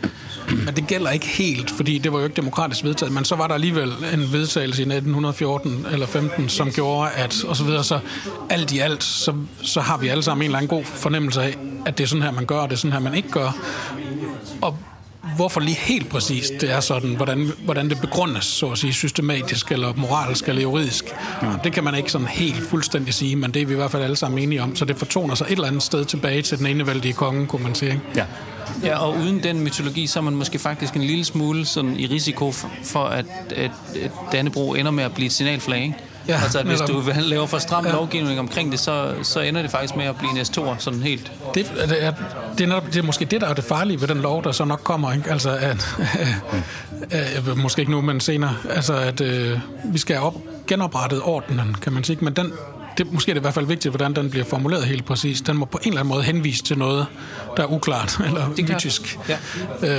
Men 0.50 0.76
det 0.76 0.88
gælder 0.88 1.12
ikke 1.12 1.28
helt, 1.28 1.72
fordi 1.72 1.98
det 1.98 2.14
var 2.14 2.20
jo 2.20 2.24
ikke 2.24 2.36
demokratisk 2.36 2.84
vedtaget. 2.84 3.14
Men 3.14 3.26
så 3.26 3.36
var 3.36 3.48
der 3.48 3.54
alligevel 3.54 3.94
en 4.14 4.34
vedtagelse 4.34 4.82
i 4.82 4.86
1914 4.86 5.86
eller 5.92 6.06
15, 6.06 6.50
som 6.50 6.72
gjorde, 6.72 7.10
at 7.12 7.44
og 7.44 7.56
så 7.56 7.64
videre, 7.64 7.84
så 7.84 8.00
alt 8.50 8.72
i 8.72 8.80
alt, 8.80 9.04
så, 9.04 9.34
så 9.62 9.82
har 9.82 9.98
vi 9.98 10.08
alle 10.08 10.24
sammen 10.24 10.42
en 10.42 10.46
eller 10.46 10.58
anden 10.58 10.70
god 10.70 10.84
fornemmelse 10.84 11.42
af, 11.42 11.58
at 11.86 11.98
det 11.98 12.04
er 12.04 12.08
sådan 12.08 12.24
her, 12.24 12.32
man 12.32 12.46
gør, 12.46 12.58
og 12.58 12.70
det 12.70 12.76
er 12.76 12.80
sådan 12.80 12.94
her, 12.94 13.00
man 13.00 13.16
ikke 13.16 13.30
gør. 13.30 13.58
Og 14.62 14.78
hvorfor 15.36 15.60
lige 15.60 15.76
helt 15.76 16.10
præcist 16.10 16.54
det 16.62 16.72
er 16.72 16.80
sådan, 16.80 17.16
hvordan, 17.16 17.52
hvordan 17.66 17.90
det 17.90 18.02
begrundes, 18.02 18.46
så 18.46 18.70
at 18.70 18.78
sige, 18.78 18.94
systematisk, 18.94 19.72
eller 19.72 19.94
moralsk, 19.96 20.50
eller 20.50 20.62
juridisk. 20.62 21.06
Ja. 21.42 21.48
Det 21.64 21.74
kan 21.74 21.84
man 21.84 21.96
ikke 21.96 22.12
sådan 22.12 22.28
helt 22.28 22.64
fuldstændig 22.70 23.14
sige, 23.14 23.36
men 23.36 23.52
det 23.52 23.62
er 23.62 23.66
vi 23.66 23.74
i 23.74 23.76
hvert 23.76 23.92
fald 23.92 24.04
alle 24.04 24.16
sammen 24.16 24.44
enige 24.44 24.64
om. 24.64 24.76
Så 24.76 24.86
det 24.86 24.98
fortoner 24.98 25.36
sig 25.36 25.46
et 25.46 25.52
eller 25.52 25.68
andet 25.68 25.84
sted 25.84 26.06
tilbage 26.06 26.42
til 26.42 26.58
den 26.58 26.68
enevældige 26.68 27.14
konge, 27.14 27.48
kunne 27.48 27.64
man 27.64 27.76
sige. 27.76 28.02
Ja. 28.16 28.26
Ja, 28.84 28.98
og 28.98 29.18
uden 29.18 29.44
den 29.44 29.60
mytologi, 29.60 30.08
så 30.08 30.20
er 30.20 30.24
man 30.24 30.36
måske 30.36 30.60
faktisk 30.60 30.94
en 30.94 31.04
lille 31.04 31.26
smule 31.26 31.66
sådan 31.66 32.00
i 32.00 32.06
risiko 32.06 32.52
for, 32.84 33.04
at, 33.04 33.26
at, 33.56 33.72
at 34.02 34.12
Dannebro 34.32 34.74
ender 34.74 34.92
med 34.92 35.04
at 35.04 35.14
blive 35.14 35.26
et 35.26 35.32
signalflag, 35.32 35.82
ikke? 35.84 35.96
Ja, 36.28 36.40
altså, 36.44 36.64
hvis 36.64 36.80
du 36.80 37.04
laver 37.18 37.46
for 37.46 37.58
stram 37.58 37.86
ja. 37.86 37.92
lovgivning 37.92 38.40
omkring 38.40 38.72
det, 38.72 38.80
så, 38.80 39.14
så 39.24 39.40
ender 39.40 39.62
det 39.62 39.72
faktisk 39.72 39.96
med 39.96 40.06
at 40.06 40.16
blive 40.16 40.32
en 40.32 40.38
S2 40.38 40.76
sådan 40.78 41.02
helt. 41.02 41.32
Det, 41.54 41.74
det, 41.90 42.04
er, 42.04 42.14
det, 42.58 42.64
er 42.64 42.68
netop, 42.68 42.86
det 42.86 42.96
er 42.96 43.04
måske 43.04 43.26
det, 43.26 43.42
der 43.42 43.48
er 43.48 43.54
det 43.54 43.64
farlige 43.64 44.02
ved 44.02 44.08
den 44.08 44.18
lov, 44.18 44.44
der 44.44 44.52
så 44.52 44.66
nok 44.66 44.80
kommer. 44.84 45.14
Ikke? 45.14 45.32
Altså, 45.32 45.50
at, 45.50 45.98
øh, 47.50 47.58
måske 47.58 47.80
ikke 47.80 47.92
nu, 47.92 48.02
men 48.02 48.20
senere. 48.20 48.56
Altså, 48.70 48.94
at 48.94 49.22
øh, 49.22 49.60
vi 49.86 49.98
skal 49.98 50.20
op, 50.20 50.36
genoprettet 50.68 51.22
ordenen, 51.22 51.76
kan 51.82 51.94
man 51.94 52.04
sige. 52.04 52.18
Men 52.22 52.34
den, 52.34 52.54
det, 52.98 53.14
måske 53.14 53.32
er 53.32 53.34
det 53.34 53.40
i 53.40 53.42
hvert 53.42 53.54
fald 53.54 53.66
vigtigt, 53.66 53.92
hvordan 53.92 54.14
den 54.14 54.30
bliver 54.30 54.46
formuleret 54.46 54.84
helt 54.84 55.06
præcis. 55.06 55.42
Den 55.42 55.58
må 55.58 55.66
på 55.66 55.80
en 55.82 55.88
eller 55.88 56.00
anden 56.00 56.14
måde 56.14 56.24
henvise 56.24 56.64
til 56.64 56.78
noget, 56.78 57.06
der 57.58 57.64
er 57.64 57.68
uklart 57.68 58.18
eller 58.28 58.50
mytisk, 58.74 59.20
ja. 59.30 59.38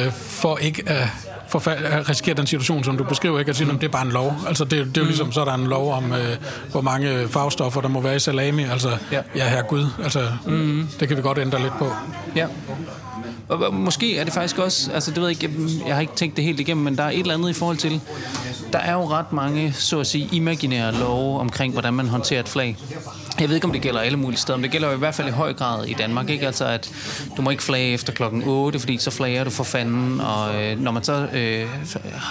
øh, 0.07 0.13
for 0.13 0.57
ikke 0.57 0.83
at 0.87 1.09
at 1.57 2.11
risikere 2.11 2.35
den 2.35 2.47
situation, 2.47 2.85
som 2.85 2.97
du 2.97 3.05
beskriver, 3.05 3.38
ikke 3.38 3.51
at 3.51 3.57
sige, 3.57 3.71
at 3.71 3.75
det 3.75 3.85
er 3.85 3.88
bare 3.88 4.07
en 4.07 4.12
lov. 4.12 4.35
Altså, 4.49 4.64
det, 4.64 4.71
det 4.71 4.79
er 4.79 4.85
jo 4.97 5.03
mm. 5.03 5.09
ligesom, 5.09 5.33
så 5.33 5.40
er 5.40 5.45
der 5.45 5.55
en 5.55 5.67
lov 5.67 5.93
om, 5.93 6.12
øh, 6.12 6.37
hvor 6.71 6.81
mange 6.81 7.29
farvestoffer, 7.29 7.81
der 7.81 7.88
må 7.88 8.01
være 8.01 8.17
i 8.17 8.19
salami. 8.19 8.64
Altså, 8.64 8.90
ja, 9.12 9.21
ja 9.37 9.49
her 9.49 9.62
Gud. 9.62 9.87
Altså, 10.03 10.29
mm. 10.47 10.88
det 11.01 11.09
kan 11.09 11.17
vi 11.17 11.23
godt 11.23 11.38
ændre 11.38 11.62
lidt 11.62 11.79
på. 11.79 11.93
Ja. 12.37 12.47
Og 13.49 13.75
måske 13.75 14.19
er 14.19 14.25
det 14.25 14.33
faktisk 14.33 14.59
også, 14.59 14.93
altså 14.93 15.11
det 15.11 15.21
ved 15.21 15.29
jeg 15.29 15.43
ikke, 15.43 15.57
jeg 15.87 15.95
har 15.95 16.01
ikke 16.01 16.14
tænkt 16.17 16.37
det 16.37 16.45
helt 16.45 16.61
igennem, 16.61 16.85
men 16.85 16.97
der 16.97 17.03
er 17.03 17.11
et 17.11 17.19
eller 17.19 17.35
andet 17.35 17.51
i 17.51 17.53
forhold 17.53 17.77
til, 17.77 18.01
der 18.73 18.79
er 18.79 18.93
jo 18.93 19.09
ret 19.09 19.33
mange, 19.33 19.73
så 19.73 20.01
at 20.01 20.07
sige, 20.07 20.29
imaginære 20.33 20.93
love 20.93 21.40
omkring, 21.40 21.73
hvordan 21.73 21.95
man 21.95 22.09
håndterer 22.09 22.40
et 22.40 22.49
flag. 22.49 22.77
Jeg 23.40 23.49
ved 23.49 23.55
ikke, 23.55 23.64
om 23.64 23.73
det 23.73 23.83
gælder 23.83 24.01
alle 24.01 24.18
mulige 24.18 24.40
steder, 24.40 24.57
men 24.57 24.62
det 24.62 24.70
gælder 24.70 24.88
jo 24.88 24.94
i 24.94 24.99
hvert 24.99 25.14
fald 25.14 25.29
i 25.29 25.31
høj 25.31 25.53
grad 25.53 25.87
i 25.87 25.92
Danmark. 25.92 26.31
Ikke? 26.31 26.47
Altså, 26.47 26.64
at 26.64 26.90
du 27.37 27.42
må 27.42 27.51
ikke 27.51 27.62
flage 27.62 27.92
efter 27.92 28.12
klokken 28.12 28.42
8, 28.47 28.79
fordi 28.79 28.99
så 28.99 29.11
flager 29.11 29.44
du 29.44 29.51
for 29.51 29.64
fanden, 29.64 30.20
og 30.20 30.62
øh, 30.62 30.81
når 30.81 30.90
man 30.90 31.05
så 31.05 31.29
øh, 31.33 31.66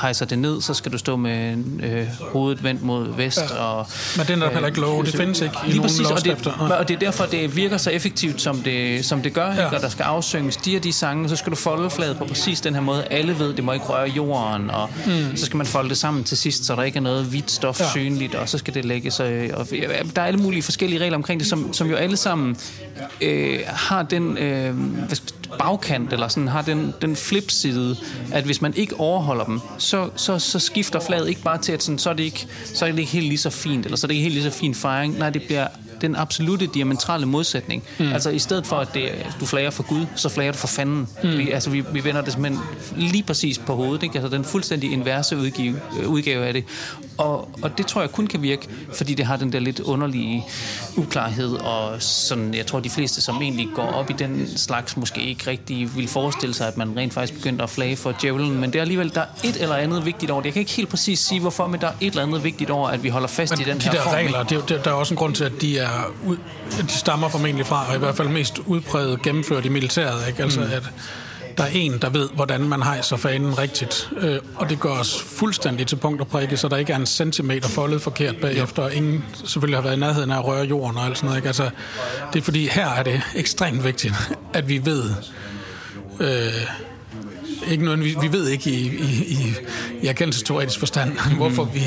hejser 0.02 0.26
det 0.26 0.40
ned, 0.40 0.62
så 0.62 0.74
skal 0.74 0.92
du 0.92 0.98
stå 0.98 1.16
med 1.16 1.58
øh, 1.84 2.08
hovedet 2.20 2.64
vendt 2.64 2.82
mod 2.84 3.16
vest. 3.16 3.42
Ja. 3.50 3.64
Og, 3.64 3.88
men 4.18 4.28
det 4.28 4.38
er 4.38 4.46
øh, 4.46 4.54
heller 4.54 4.68
ikke 4.68 4.80
lov. 4.80 5.06
Det 5.06 5.16
findes 5.16 5.42
ikke 5.42 5.56
i 5.66 5.70
nogen 5.70 5.82
præcis, 5.82 6.08
og 6.08 6.26
det, 6.26 6.48
og 6.80 6.88
det 6.88 6.94
er 6.96 7.00
derfor, 7.00 7.26
det 7.26 7.56
virker 7.56 7.78
så 7.78 7.90
effektivt, 7.90 8.42
som 8.42 8.58
det, 8.58 9.06
som 9.06 9.22
det 9.22 9.34
gør, 9.34 9.46
ja. 9.46 9.52
ikke? 9.52 9.76
og 9.76 9.82
der 9.82 9.90
skal 9.90 10.04
afsynges 10.04 10.58
de 10.58 10.78
og 10.78 10.84
de 10.84 10.94
sange, 10.94 11.30
så 11.30 11.36
skal 11.36 11.52
du 11.52 11.56
folde 11.56 11.90
flaget 11.90 12.18
på 12.18 12.26
præcis 12.26 12.62
den 12.62 12.74
her 12.74 12.82
måde. 12.82 13.04
Alle 13.04 13.40
ved, 13.40 13.54
det 13.54 13.64
må 13.64 13.72
ikke 13.72 13.86
røre 13.86 14.10
jorden, 14.10 14.70
og 14.70 14.90
mm. 15.06 15.38
så 15.38 15.46
skal 15.46 15.58
man 15.58 15.66
folde 15.66 15.90
det 15.90 15.98
sammen 15.98 16.24
til 16.24 16.38
sidst, 16.38 16.66
så 16.66 16.76
der 16.76 16.84
ikke 16.84 16.98
er 16.98 17.02
noget 17.02 17.26
hvidt 17.26 17.52
stof 17.52 17.80
ja. 17.80 17.90
synligt, 17.90 18.36
og 18.36 18.50
så 18.50 18.58
skal 18.58 18.74
det 18.74 18.86
lægges. 18.86 19.20
Øh, 19.20 19.50
og, 19.54 19.68
der 20.16 20.22
er 20.22 20.26
alle 20.26 20.40
mulige 20.40 20.64
forskellige 20.64 20.93
regler 21.00 21.18
omkring 21.18 21.40
det, 21.40 21.48
som, 21.48 21.74
som 21.74 21.90
jo 21.90 21.96
alle 21.96 22.18
sammen 22.18 22.58
øh, 23.22 23.60
har 23.68 24.04
den 24.04 24.38
øh, 24.38 24.76
bagkant, 25.60 26.14
eller 26.14 26.28
sådan 26.28 26.48
har 26.48 26.62
den, 26.62 26.94
den 27.02 27.16
flipside, 27.16 27.96
at 28.32 28.44
hvis 28.44 28.62
man 28.62 28.74
ikke 28.76 29.00
overholder 29.00 29.46
dem, 29.46 29.60
så, 29.78 30.10
så, 30.16 30.40
så 30.40 30.60
skifter 30.60 31.00
flaget 31.00 31.30
ikke 31.30 31.42
bare 31.42 31.58
til, 31.58 31.72
at 31.72 31.84
sådan, 31.84 32.00
så, 32.00 32.10
er 32.10 32.14
det 32.14 32.24
ikke, 32.24 32.48
så 32.66 32.86
er 32.86 32.92
det 32.92 33.00
ikke 33.00 33.12
helt 33.12 33.28
lige 33.28 33.38
så 33.38 33.50
fint, 33.50 33.86
eller 33.86 33.98
så 33.98 34.06
er 34.06 34.08
det 34.08 34.16
ikke 34.16 34.24
helt 34.24 34.36
lige 34.36 34.52
så 34.52 34.60
fin 34.60 34.76
fejring. 34.76 35.18
Nej, 35.18 35.30
det 35.30 35.42
bliver 35.44 35.68
den 36.08 36.16
absolute 36.16 36.68
diametrale 36.68 37.26
modsætning. 37.26 37.84
Mm. 38.00 38.14
Altså 38.14 38.30
i 38.30 38.40
stedet 38.40 38.68
for, 38.68 38.76
at 38.76 38.94
det, 38.94 39.10
du 39.40 39.46
flager 39.46 39.70
for 39.70 39.84
Gud, 39.84 40.06
så 40.16 40.30
flager 40.30 40.52
du 40.52 40.58
for 40.58 40.68
fanden. 40.68 41.08
Mm. 41.24 41.38
Vi, 41.38 41.52
altså 41.52 41.70
vi, 41.70 41.84
vi 41.94 42.04
vender 42.04 42.22
det 42.22 42.34
simpelthen 42.34 42.64
lige 42.98 43.24
præcis 43.24 43.60
på 43.60 43.76
hovedet. 43.76 44.04
Ikke? 44.04 44.20
Altså 44.20 44.38
den 44.38 44.46
fuldstændig 44.46 44.92
inverse 44.92 45.38
udgave, 45.38 45.76
udgave 46.06 46.46
af 46.46 46.54
det. 46.54 46.64
Og, 47.18 47.50
og 47.62 47.78
det 47.78 47.88
tror 47.88 48.02
jeg 48.02 48.12
kun 48.12 48.28
kan 48.28 48.42
virke, 48.42 48.68
fordi 48.94 49.14
det 49.14 49.26
har 49.26 49.38
den 49.38 49.54
der 49.54 49.60
lidt 49.60 49.80
underlige 49.80 50.44
uklarhed, 50.98 51.52
og 51.56 52.02
sådan, 52.02 52.54
jeg 52.54 52.66
tror, 52.66 52.80
de 52.80 52.90
fleste, 52.90 53.22
som 53.22 53.42
egentlig 53.42 53.68
går 53.76 53.84
op 53.84 54.10
i 54.10 54.14
den 54.14 54.58
slags, 54.58 54.98
måske 54.98 55.22
ikke 55.22 55.50
rigtig 55.50 55.98
vil 55.98 56.08
forestille 56.08 56.56
sig, 56.56 56.68
at 56.68 56.78
man 56.78 56.98
rent 56.98 57.14
faktisk 57.14 57.34
begynder 57.40 57.64
at 57.64 57.70
flage 57.70 57.96
for 57.96 58.16
djævlen, 58.22 58.60
men 58.60 58.70
det 58.74 58.76
er 58.76 58.82
alligevel, 58.82 59.16
der 59.16 59.22
er 59.22 59.26
et 59.44 59.62
eller 59.62 59.76
andet 59.76 60.06
vigtigt 60.06 60.32
over 60.32 60.42
det. 60.42 60.46
Jeg 60.46 60.54
kan 60.54 60.60
ikke 60.60 60.72
helt 60.72 60.90
præcis 60.90 61.20
sige, 61.20 61.42
hvorfor, 61.42 61.68
men 61.68 61.82
der 61.82 61.88
er 61.88 61.92
et 62.02 62.08
eller 62.08 62.24
andet 62.24 62.44
vigtigt 62.44 62.70
over, 62.70 62.90
at 62.90 63.04
vi 63.04 63.10
holder 63.10 63.28
fast 63.28 63.52
men 63.52 63.62
i 63.62 63.64
den 63.64 63.78
de 63.80 63.84
her 63.84 63.92
der 63.92 64.02
form. 64.02 64.14
regler, 64.14 64.44
det, 64.44 64.70
det, 64.70 64.86
der 64.86 64.92
er 64.92 64.96
også 64.96 65.14
en 65.14 65.18
grund 65.18 65.36
til, 65.36 65.44
at 65.44 65.62
de 65.62 65.80
er 65.80 65.90
ud, 66.26 66.38
de 66.82 66.92
stammer 66.92 67.30
formentlig 67.30 67.66
fra, 67.66 67.86
og 67.90 67.96
i 67.96 68.00
hvert 68.00 68.16
fald 68.16 68.28
mest 68.28 68.60
udpræget 68.66 69.22
gennemført 69.22 69.66
i 69.66 69.70
militæret, 69.70 70.28
ikke? 70.28 70.44
Altså, 70.44 70.60
mm. 70.60 70.66
at 70.72 70.84
der 71.58 71.64
er 71.64 71.70
en, 71.74 71.98
der 71.98 72.10
ved, 72.10 72.30
hvordan 72.36 72.62
man 72.62 72.82
hejser 72.82 73.18
fanen 73.18 73.60
rigtigt. 73.60 74.10
Øh, 74.18 74.40
og 74.56 74.70
det 74.70 74.80
gør 74.80 74.90
os 74.90 75.22
fuldstændig 75.22 75.88
til 75.88 75.96
punkt 75.96 76.22
og 76.22 76.28
prikke, 76.28 76.58
så 76.58 76.68
der 76.68 76.78
ikke 76.78 76.94
er 76.94 76.98
en 76.98 77.06
centimeter 77.06 77.70
foldet 77.70 78.02
forkert 78.02 78.36
bagefter, 78.42 78.84
og 78.84 78.94
ingen 78.94 79.26
selvfølgelig 79.46 79.78
har 79.78 79.84
været 79.84 79.96
i 79.96 80.00
nærheden 80.00 80.32
af 80.32 80.38
at 80.38 80.46
røre 80.46 80.66
jorden 80.66 80.98
og 80.98 81.06
alt 81.06 81.18
sådan 81.18 81.28
noget. 81.28 81.38
Ikke? 81.38 81.48
Altså, 81.48 81.70
det 82.34 82.40
er 82.40 82.44
fordi, 82.44 82.68
her 82.68 82.90
er 82.90 83.04
det 83.04 83.22
ekstremt 83.36 83.84
vigtigt, 83.84 84.14
at 84.54 84.70
vi 84.70 84.86
ved... 84.86 85.10
Øh, 86.20 86.68
ikke 87.68 87.86
noget, 87.86 88.04
vi, 88.04 88.16
vi 88.22 88.32
ved 88.32 88.48
ikke 88.48 88.70
i, 88.70 88.88
i, 88.88 89.24
i, 89.28 89.56
i 90.02 90.08
erkendelsesteoretisk 90.08 90.80
forstand, 90.80 91.18
hvorfor 91.38 91.64
vi 91.64 91.84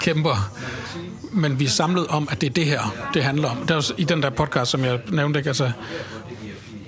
kæmper 0.00 0.52
men 1.32 1.60
vi 1.60 1.64
er 1.64 1.68
samlet 1.68 2.06
om, 2.06 2.28
at 2.30 2.40
det 2.40 2.46
er 2.46 2.50
det 2.50 2.66
her, 2.66 2.94
det 3.14 3.24
handler 3.24 3.48
om. 3.48 3.56
Der 3.66 3.76
er 3.76 3.92
I 3.98 4.04
den 4.04 4.22
der 4.22 4.30
podcast, 4.30 4.70
som 4.70 4.84
jeg 4.84 5.00
nævnte, 5.12 5.38
ikke? 5.38 5.50
Altså, 5.50 5.72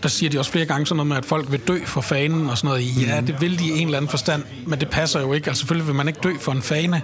der 0.02 0.08
siger 0.08 0.30
de 0.30 0.38
også 0.38 0.50
flere 0.50 0.66
gange 0.66 0.86
sådan 0.86 0.96
noget 0.96 1.08
med, 1.08 1.16
at 1.16 1.24
folk 1.24 1.52
vil 1.52 1.60
dø 1.60 1.78
for 1.84 2.00
fanen 2.00 2.50
og 2.50 2.58
sådan 2.58 2.68
noget. 2.68 3.06
Ja, 3.08 3.20
det 3.20 3.40
vil 3.40 3.58
de 3.58 3.64
i 3.64 3.78
en 3.78 3.86
eller 3.86 3.96
anden 3.96 4.08
forstand, 4.08 4.42
men 4.66 4.80
det 4.80 4.90
passer 4.90 5.20
jo 5.20 5.32
ikke. 5.32 5.48
Altså 5.48 5.60
selvfølgelig 5.60 5.86
vil 5.86 5.94
man 5.94 6.08
ikke 6.08 6.20
dø 6.22 6.32
for 6.40 6.52
en 6.52 6.62
fane, 6.62 7.02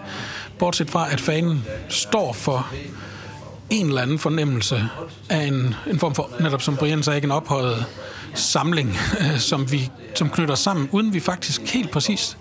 bortset 0.59 0.90
fra, 0.90 1.12
at 1.12 1.21
fanen 1.21 1.64
står 1.88 2.33
for 2.33 2.68
en 3.71 3.87
eller 3.87 4.03
anden 4.03 4.18
fornemmelse 4.18 4.88
af 5.29 5.42
en, 5.42 5.75
en 5.90 5.99
form 5.99 6.14
for, 6.14 6.31
netop 6.40 6.62
som 6.62 6.77
Brian 6.77 7.03
sagde, 7.03 7.25
en 7.25 7.31
ophøjet 7.31 7.85
samling, 8.40 8.98
øh, 9.20 9.38
som 9.38 9.72
vi 9.72 9.90
som 10.14 10.31
knytter 10.31 10.55
sammen, 10.55 10.88
uden 10.92 11.14
vi 11.14 11.20
faktisk 11.20 11.61
helt 11.74 11.90
præcis 11.90 12.37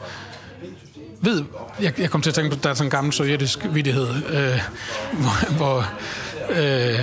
ved, 1.22 1.44
jeg, 1.82 2.00
jeg 2.00 2.10
kom 2.10 2.22
til 2.22 2.30
at 2.30 2.34
tænke 2.36 2.56
på, 2.56 2.62
der 2.64 2.70
er 2.70 2.74
sådan 2.74 2.88
en 2.88 2.92
gammel 2.92 3.14
sovjetisk 3.14 3.60
vidighed, 3.72 4.08
øh, 4.30 4.60
hvor, 5.14 5.56
hvor 5.58 5.90
øh, 6.50 7.00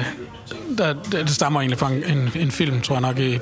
der, 0.78 0.94
det 1.12 1.30
stammer 1.30 1.60
egentlig 1.60 1.78
fra 1.78 1.90
en, 1.90 2.30
en 2.34 2.50
film, 2.50 2.80
tror 2.80 2.94
jeg 2.94 3.00
nok, 3.00 3.18
i, 3.18 3.34
øh, 3.34 3.40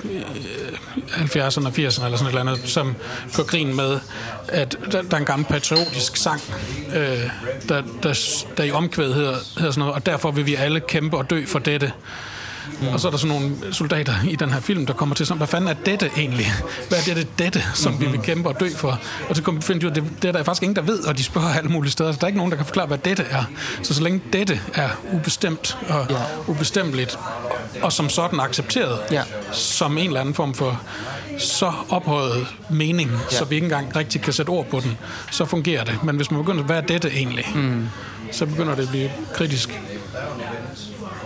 70'erne 0.96 1.66
og 1.66 1.72
80'erne 1.72 1.78
eller 1.78 1.90
sådan 1.90 2.10
et 2.10 2.28
eller 2.28 2.40
andet, 2.40 2.60
som 2.68 2.94
går 3.34 3.42
grin 3.42 3.76
med, 3.76 4.00
at 4.48 4.76
der, 4.92 5.02
der 5.02 5.14
er 5.16 5.20
en 5.20 5.24
gammel 5.24 5.46
patriotisk 5.48 6.16
sang, 6.16 6.40
øh, 6.94 7.30
der, 7.68 7.82
der, 8.02 8.44
der 8.56 8.64
i 8.64 8.70
omkvædet 8.70 9.14
hedder, 9.14 9.36
hedder 9.58 9.70
sådan 9.70 9.78
noget, 9.78 9.94
og 9.94 10.06
derfor 10.06 10.30
vil 10.30 10.46
vi 10.46 10.54
alle 10.54 10.80
kæmpe 10.80 11.16
og 11.16 11.30
dø 11.30 11.46
for 11.46 11.58
dette. 11.58 11.92
Mm. 12.80 12.88
Og 12.88 13.00
så 13.00 13.06
er 13.08 13.10
der 13.10 13.18
sådan 13.18 13.36
nogle 13.36 13.74
soldater 13.74 14.14
i 14.30 14.36
den 14.36 14.52
her 14.52 14.60
film, 14.60 14.86
der 14.86 14.92
kommer 14.92 15.14
til 15.14 15.26
sådan, 15.26 15.38
hvad 15.38 15.46
fanden 15.46 15.70
er 15.70 15.74
dette 15.74 16.10
egentlig? 16.16 16.46
Hvad 16.88 16.98
er 17.10 17.14
det, 17.14 17.38
dette, 17.38 17.64
som 17.74 17.92
mm-hmm. 17.92 18.06
vi 18.06 18.10
vil 18.10 18.20
kæmpe 18.20 18.48
og 18.48 18.60
dø 18.60 18.68
for? 18.76 19.00
Og 19.28 19.36
så 19.36 19.42
kommer 19.42 19.60
vi 19.60 19.66
finde 19.66 19.86
ud 19.86 19.90
af, 19.90 19.94
det, 19.94 20.04
det 20.22 20.28
er 20.28 20.32
der 20.32 20.42
faktisk 20.42 20.62
ingen, 20.62 20.76
der 20.76 20.82
ved, 20.82 21.00
og 21.04 21.18
de 21.18 21.24
spørger 21.24 21.48
alle 21.48 21.70
mulige 21.70 21.92
steder. 21.92 22.12
Så 22.12 22.18
der 22.20 22.24
er 22.24 22.28
ikke 22.28 22.38
nogen, 22.38 22.50
der 22.50 22.56
kan 22.56 22.66
forklare, 22.66 22.86
hvad 22.86 22.98
dette 22.98 23.22
er. 23.22 23.44
Så 23.82 23.94
så 23.94 24.02
længe 24.02 24.20
dette 24.32 24.60
er 24.74 24.88
ubestemt 25.12 25.78
og 25.88 26.06
ja. 26.10 26.16
ubestemmeligt, 26.46 27.18
og 27.82 27.92
som 27.92 28.08
sådan 28.08 28.40
accepteret, 28.40 28.98
ja. 29.10 29.22
som 29.52 29.98
en 29.98 30.06
eller 30.06 30.20
anden 30.20 30.34
form 30.34 30.54
for 30.54 30.80
så 31.38 31.72
ophøjet 31.88 32.46
mening, 32.70 33.10
ja. 33.10 33.36
så 33.36 33.44
vi 33.44 33.54
ikke 33.54 33.64
engang 33.64 33.96
rigtig 33.96 34.20
kan 34.20 34.32
sætte 34.32 34.50
ord 34.50 34.66
på 34.66 34.80
den, 34.80 34.98
så 35.30 35.44
fungerer 35.44 35.84
det. 35.84 36.04
Men 36.04 36.16
hvis 36.16 36.30
man 36.30 36.44
begynder, 36.44 36.64
hvad 36.64 36.76
er 36.76 36.80
dette 36.80 37.10
egentlig? 37.10 37.46
Mm. 37.54 37.88
Så 38.32 38.46
begynder 38.46 38.74
det 38.74 38.82
at 38.82 38.88
blive 38.88 39.10
kritisk. 39.34 39.80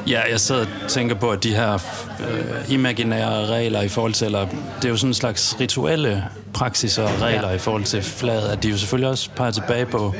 Ja, 0.08 0.22
jeg 0.30 0.40
sidder 0.40 0.60
og 0.60 0.88
tænker 0.88 1.14
på, 1.14 1.30
at 1.30 1.42
de 1.42 1.54
her 1.54 1.72
øh, 2.20 2.72
imaginære 2.72 3.46
regler 3.46 3.82
i 3.82 3.88
forhold 3.88 4.12
til, 4.12 4.24
eller 4.24 4.46
det 4.76 4.84
er 4.84 4.88
jo 4.88 4.96
sådan 4.96 5.10
en 5.10 5.14
slags 5.14 5.56
rituelle 5.60 6.24
praksiser 6.52 7.02
og 7.02 7.20
regler 7.20 7.48
ja. 7.48 7.54
i 7.54 7.58
forhold 7.58 7.84
til 7.84 8.02
flaget, 8.02 8.48
at 8.48 8.62
de 8.62 8.68
jo 8.68 8.76
selvfølgelig 8.76 9.10
også 9.10 9.30
peger 9.36 9.50
tilbage 9.50 9.86
på 9.86 10.14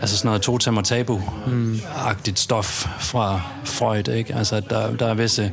altså 0.00 0.16
sådan 0.16 0.28
noget 0.28 0.42
totem 0.42 0.76
og 0.76 0.84
tabu-agtigt 0.84 2.38
stof 2.38 2.86
fra 3.00 3.40
Freud, 3.64 4.08
ikke? 4.08 4.34
Altså, 4.34 4.56
at 4.56 4.70
der, 4.70 4.96
der 4.96 5.06
er 5.06 5.14
visse 5.14 5.52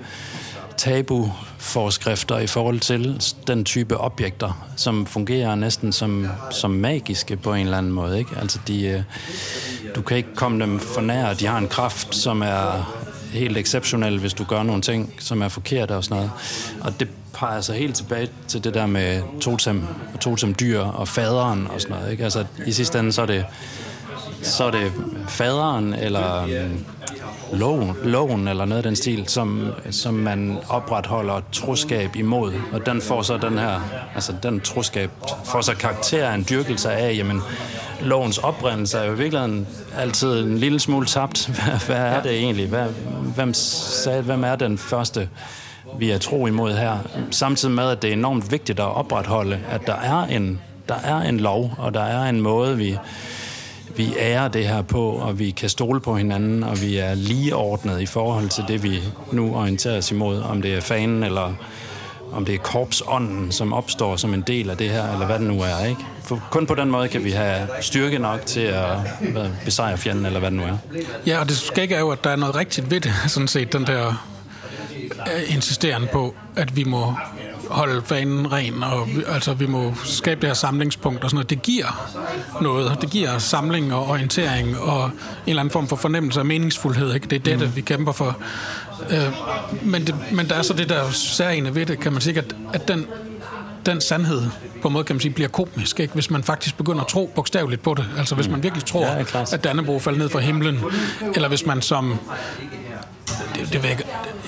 tabu-forskrifter 0.78 2.38
i 2.38 2.48
forhold 2.48 2.80
til 2.80 3.22
den 3.48 3.66
type 3.66 3.98
objekter, 3.98 4.68
som 4.76 5.06
fungerer 5.06 5.56
næsten 5.56 5.92
som, 5.92 6.28
som 6.52 6.72
magiske 6.72 7.38
på 7.38 7.54
en 7.54 7.66
eller 7.66 7.78
anden 7.78 7.92
måde, 7.92 8.20
ikke? 8.20 8.32
Altså, 8.42 8.60
de, 8.68 8.86
øh, 8.88 9.02
du 9.96 10.02
kan 10.02 10.18
ikke 10.18 10.36
komme 10.36 10.60
dem 10.60 10.80
for 10.80 11.02
nær. 11.02 11.34
De 11.34 11.46
har 11.46 11.58
en 11.58 11.68
kraft, 11.68 12.16
som 12.16 12.42
er 12.42 12.96
helt 13.32 13.58
exceptionel, 13.58 14.20
hvis 14.20 14.34
du 14.34 14.44
gør 14.44 14.63
nogle 14.63 14.82
ting, 14.82 15.13
som 15.20 15.41
er 15.41 15.48
forkerte 15.48 15.96
og 15.96 16.04
sådan 16.04 16.17
noget. 16.17 16.32
Og 16.82 17.00
det 17.00 17.08
peger 17.34 17.62
sig 17.62 17.76
helt 17.76 17.96
tilbage 17.96 18.30
til 18.48 18.63
det 18.63 18.74
der 18.74 18.86
med 18.86 19.22
totem, 19.41 19.84
totem 20.22 20.56
dyr 20.56 20.80
og 20.80 21.08
faderen 21.08 21.67
og 21.67 21.82
sådan 21.82 21.96
noget. 21.96 22.12
Ikke? 22.12 22.24
Altså, 22.24 22.46
i 22.65 22.72
sidste 22.72 23.00
ende, 23.00 23.12
så 23.12 23.22
er 23.22 23.26
det, 23.26 23.46
så 24.41 24.63
er 24.63 24.72
det 24.72 24.91
faderen 25.28 25.94
eller 25.94 26.48
loven, 27.54 27.96
loven 28.04 28.48
eller 28.48 28.65
noget 28.65 28.78
af 28.78 28.84
den 28.84 28.96
stil, 28.96 29.24
som, 29.28 29.67
som 29.89 30.13
man 30.13 30.58
opretholder 30.70 31.41
troskab 31.52 32.15
imod. 32.15 32.54
Og 32.74 32.86
den 32.86 33.02
får 33.02 33.22
så 33.22 33.38
den 33.38 33.58
her, 33.58 33.82
altså 34.15 34.34
den 34.44 34.60
troskab 34.60 35.10
får 35.46 35.62
så 35.62 35.76
karakter 35.76 36.30
af 36.30 36.36
en 36.36 36.46
dyrkelse 36.50 36.91
af, 36.91 37.15
jamen, 37.17 37.41
lovens 38.02 38.38
oprindelse 38.38 38.98
er 38.98 39.06
jo 39.06 39.13
i 39.13 39.17
virkeligheden 39.17 39.67
altid 39.98 40.44
en 40.44 40.58
lille 40.58 40.80
smule 40.80 41.06
tabt. 41.06 41.48
Hvad, 41.56 41.80
hvad 41.86 42.06
er 42.06 42.22
det 42.22 42.32
egentlig? 42.32 42.67
Hvad, 42.67 42.88
hvem, 43.36 43.54
sagde, 43.54 44.22
hvem 44.22 44.44
er 44.44 44.56
den 44.56 44.78
første, 44.78 45.30
vi 46.00 46.12
er 46.12 46.17
tro 46.17 46.48
imod 46.48 46.74
her? 46.74 46.98
Samtidig 47.32 47.76
med, 47.76 47.89
at 47.89 48.02
det 48.02 48.08
er 48.08 48.13
enormt 48.13 48.52
vigtigt 48.52 48.80
at 48.80 48.86
opretholde, 48.86 49.60
at 49.72 49.88
der 49.88 49.96
er 49.96 50.24
en, 50.24 50.62
der 50.89 50.96
er 51.04 51.22
en 51.22 51.39
lov, 51.39 51.74
og 51.78 51.94
der 51.94 52.04
er 52.04 52.30
en 52.30 52.41
måde, 52.41 52.78
vi, 52.78 52.98
vi 53.98 54.14
ærer 54.20 54.48
det 54.48 54.68
her 54.68 54.82
på, 54.82 55.10
og 55.10 55.40
vi 55.40 55.52
kan 55.52 55.70
stole 55.70 56.00
på 56.00 56.16
hinanden, 56.16 56.64
og 56.64 56.82
vi 56.82 56.98
er 56.98 57.14
ligeordnet 57.14 58.02
i 58.02 58.06
forhold 58.06 58.50
til 58.50 58.64
det, 58.68 58.84
vi 58.84 59.00
nu 59.32 59.56
orienterer 59.56 59.98
os 59.98 60.12
imod, 60.12 60.42
om 60.42 60.62
det 60.62 60.74
er 60.74 60.82
fanen 60.82 61.24
eller 61.24 61.54
om 62.32 62.46
det 62.46 62.56
er 62.56 62.60
korpsånden, 62.60 63.52
som 63.52 63.74
opstår 63.74 64.16
som 64.16 64.34
en 64.34 64.42
del 64.42 64.70
af 64.70 64.78
det 64.78 64.90
her, 64.90 65.14
eller 65.14 65.26
hvad 65.26 65.40
det 65.40 65.48
nu 65.48 65.62
er. 65.62 65.86
Ikke? 65.86 66.02
For 66.24 66.44
kun 66.52 66.66
på 66.66 66.76
den 66.76 66.92
måde 66.92 67.08
kan 67.08 67.24
vi 67.24 67.32
have 67.32 67.68
styrke 67.82 68.20
nok 68.20 68.46
til 68.46 68.62
at 68.62 68.98
besejre 69.66 69.98
fjenden, 69.98 70.26
eller 70.26 70.40
hvad 70.40 70.52
det 70.52 70.60
nu 70.60 70.64
er. 70.64 70.78
Ja, 71.26 71.40
og 71.40 71.50
det 71.50 71.58
skal 71.58 71.84
ikke 71.84 71.96
er 71.96 72.00
jo, 72.00 72.10
at 72.10 72.24
der 72.24 72.30
er 72.30 72.36
noget 72.36 72.56
rigtigt 72.56 72.92
ved 72.92 73.02
det, 73.02 73.14
sådan 73.28 73.48
set, 73.48 73.74
den 73.74 73.88
der 73.88 74.08
øh, 74.08 74.14
insisterende 75.56 75.56
insisteren 75.56 76.08
på, 76.12 76.36
at 76.56 76.76
vi 76.76 76.84
må 76.84 77.16
holde 77.72 78.02
fanen 78.06 78.52
ren, 78.52 78.84
og 78.84 79.08
vi, 79.08 79.24
altså 79.28 79.54
vi 79.54 79.66
må 79.66 79.94
skabe 80.04 80.42
det 80.42 80.50
her 80.50 80.54
samlingspunkt 80.54 81.24
og 81.24 81.30
sådan 81.30 81.36
noget. 81.36 81.50
Det 81.50 81.62
giver 81.62 82.10
noget. 82.62 82.98
Det 83.02 83.10
giver 83.10 83.38
samling 83.38 83.94
og 83.94 84.08
orientering 84.08 84.80
og 84.80 85.06
en 85.06 85.12
eller 85.48 85.60
anden 85.60 85.72
form 85.72 85.88
for 85.88 85.96
fornemmelse 85.96 86.40
af 86.40 86.46
meningsfuldhed. 86.46 87.14
Ikke? 87.14 87.28
Det 87.28 87.36
er 87.36 87.58
det, 87.58 87.68
mm. 87.68 87.76
vi 87.76 87.82
kæmper 87.82 88.12
for. 88.12 88.38
Øh, 89.10 89.18
men, 89.82 90.08
det, 90.08 90.16
men 90.32 90.50
der 90.50 90.56
er 90.56 90.62
så 90.62 90.74
det 90.74 90.90
der 90.90 91.12
særlige 91.12 91.76
ved 91.76 91.86
det, 91.86 92.00
kan 92.00 92.12
man 92.12 92.22
sige, 92.22 92.38
at, 92.38 92.56
at 92.74 92.88
den, 92.88 93.08
den 93.86 94.02
sandhed 94.02 94.41
på 94.82 94.88
en 94.88 94.94
måde, 94.94 95.04
kan 95.04 95.15
man 95.15 95.22
sige, 95.22 95.34
bliver 95.34 95.50
komisk, 95.50 96.00
ikke? 96.00 96.13
hvis 96.13 96.30
man 96.30 96.44
faktisk 96.44 96.78
begynder 96.78 97.02
at 97.02 97.08
tro 97.08 97.32
bogstaveligt 97.36 97.82
på 97.82 97.94
det. 97.94 98.06
Altså 98.17 98.36
hvis 98.36 98.48
man 98.48 98.63
virkelig 98.63 98.86
tror, 98.86 99.06
ja, 99.06 99.24
at 99.54 99.63
Dannebro 99.63 100.00
falder 100.00 100.20
ned 100.20 100.30
fra 100.30 100.39
himlen, 100.39 100.80
eller 101.36 101.48
hvis 101.48 101.65
man 101.65 101.82
som 101.82 102.20
det, 103.56 103.74
det 103.74 103.84
ved 103.84 103.89
jeg, 103.89 104.00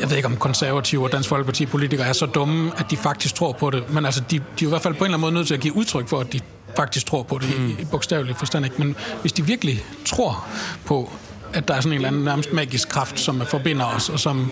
jeg 0.01 0.09
ved 0.09 0.17
ikke, 0.17 0.27
om 0.27 0.37
konservative 0.37 1.03
og 1.03 1.11
Dansk 1.11 1.29
Folkeparti 1.29 1.65
politikere 1.65 2.07
er 2.07 2.13
så 2.13 2.25
dumme, 2.25 2.71
at 2.77 2.85
de 2.91 2.97
faktisk 2.97 3.35
tror 3.35 3.51
på 3.51 3.69
det. 3.69 3.93
Men 3.93 4.05
altså, 4.05 4.21
de, 4.31 4.37
de 4.59 4.65
er 4.65 4.67
i 4.67 4.69
hvert 4.69 4.81
fald 4.81 4.93
på 4.93 4.97
en 4.97 5.05
eller 5.05 5.17
anden 5.17 5.21
måde 5.21 5.33
nødt 5.33 5.47
til 5.47 5.53
at 5.53 5.59
give 5.59 5.75
udtryk 5.75 6.07
for, 6.07 6.19
at 6.19 6.33
de 6.33 6.39
faktisk 6.75 7.05
tror 7.05 7.23
på 7.23 7.37
det 7.37 7.59
mm. 7.59 7.69
i, 7.69 7.71
i 7.71 7.85
bogstavelig 7.91 8.35
forstand. 8.35 8.65
Ikke? 8.65 8.77
Men 8.77 8.95
hvis 9.21 9.33
de 9.33 9.45
virkelig 9.45 9.85
tror 10.05 10.47
på, 10.85 11.11
at 11.53 11.67
der 11.67 11.73
er 11.73 11.81
sådan 11.81 11.91
en 11.91 11.95
eller 11.95 12.07
anden 12.07 12.23
nærmest 12.23 12.53
magisk 12.53 12.89
kraft, 12.89 13.19
som 13.19 13.41
forbinder 13.45 13.85
os, 13.85 14.09
og 14.09 14.19
som 14.19 14.51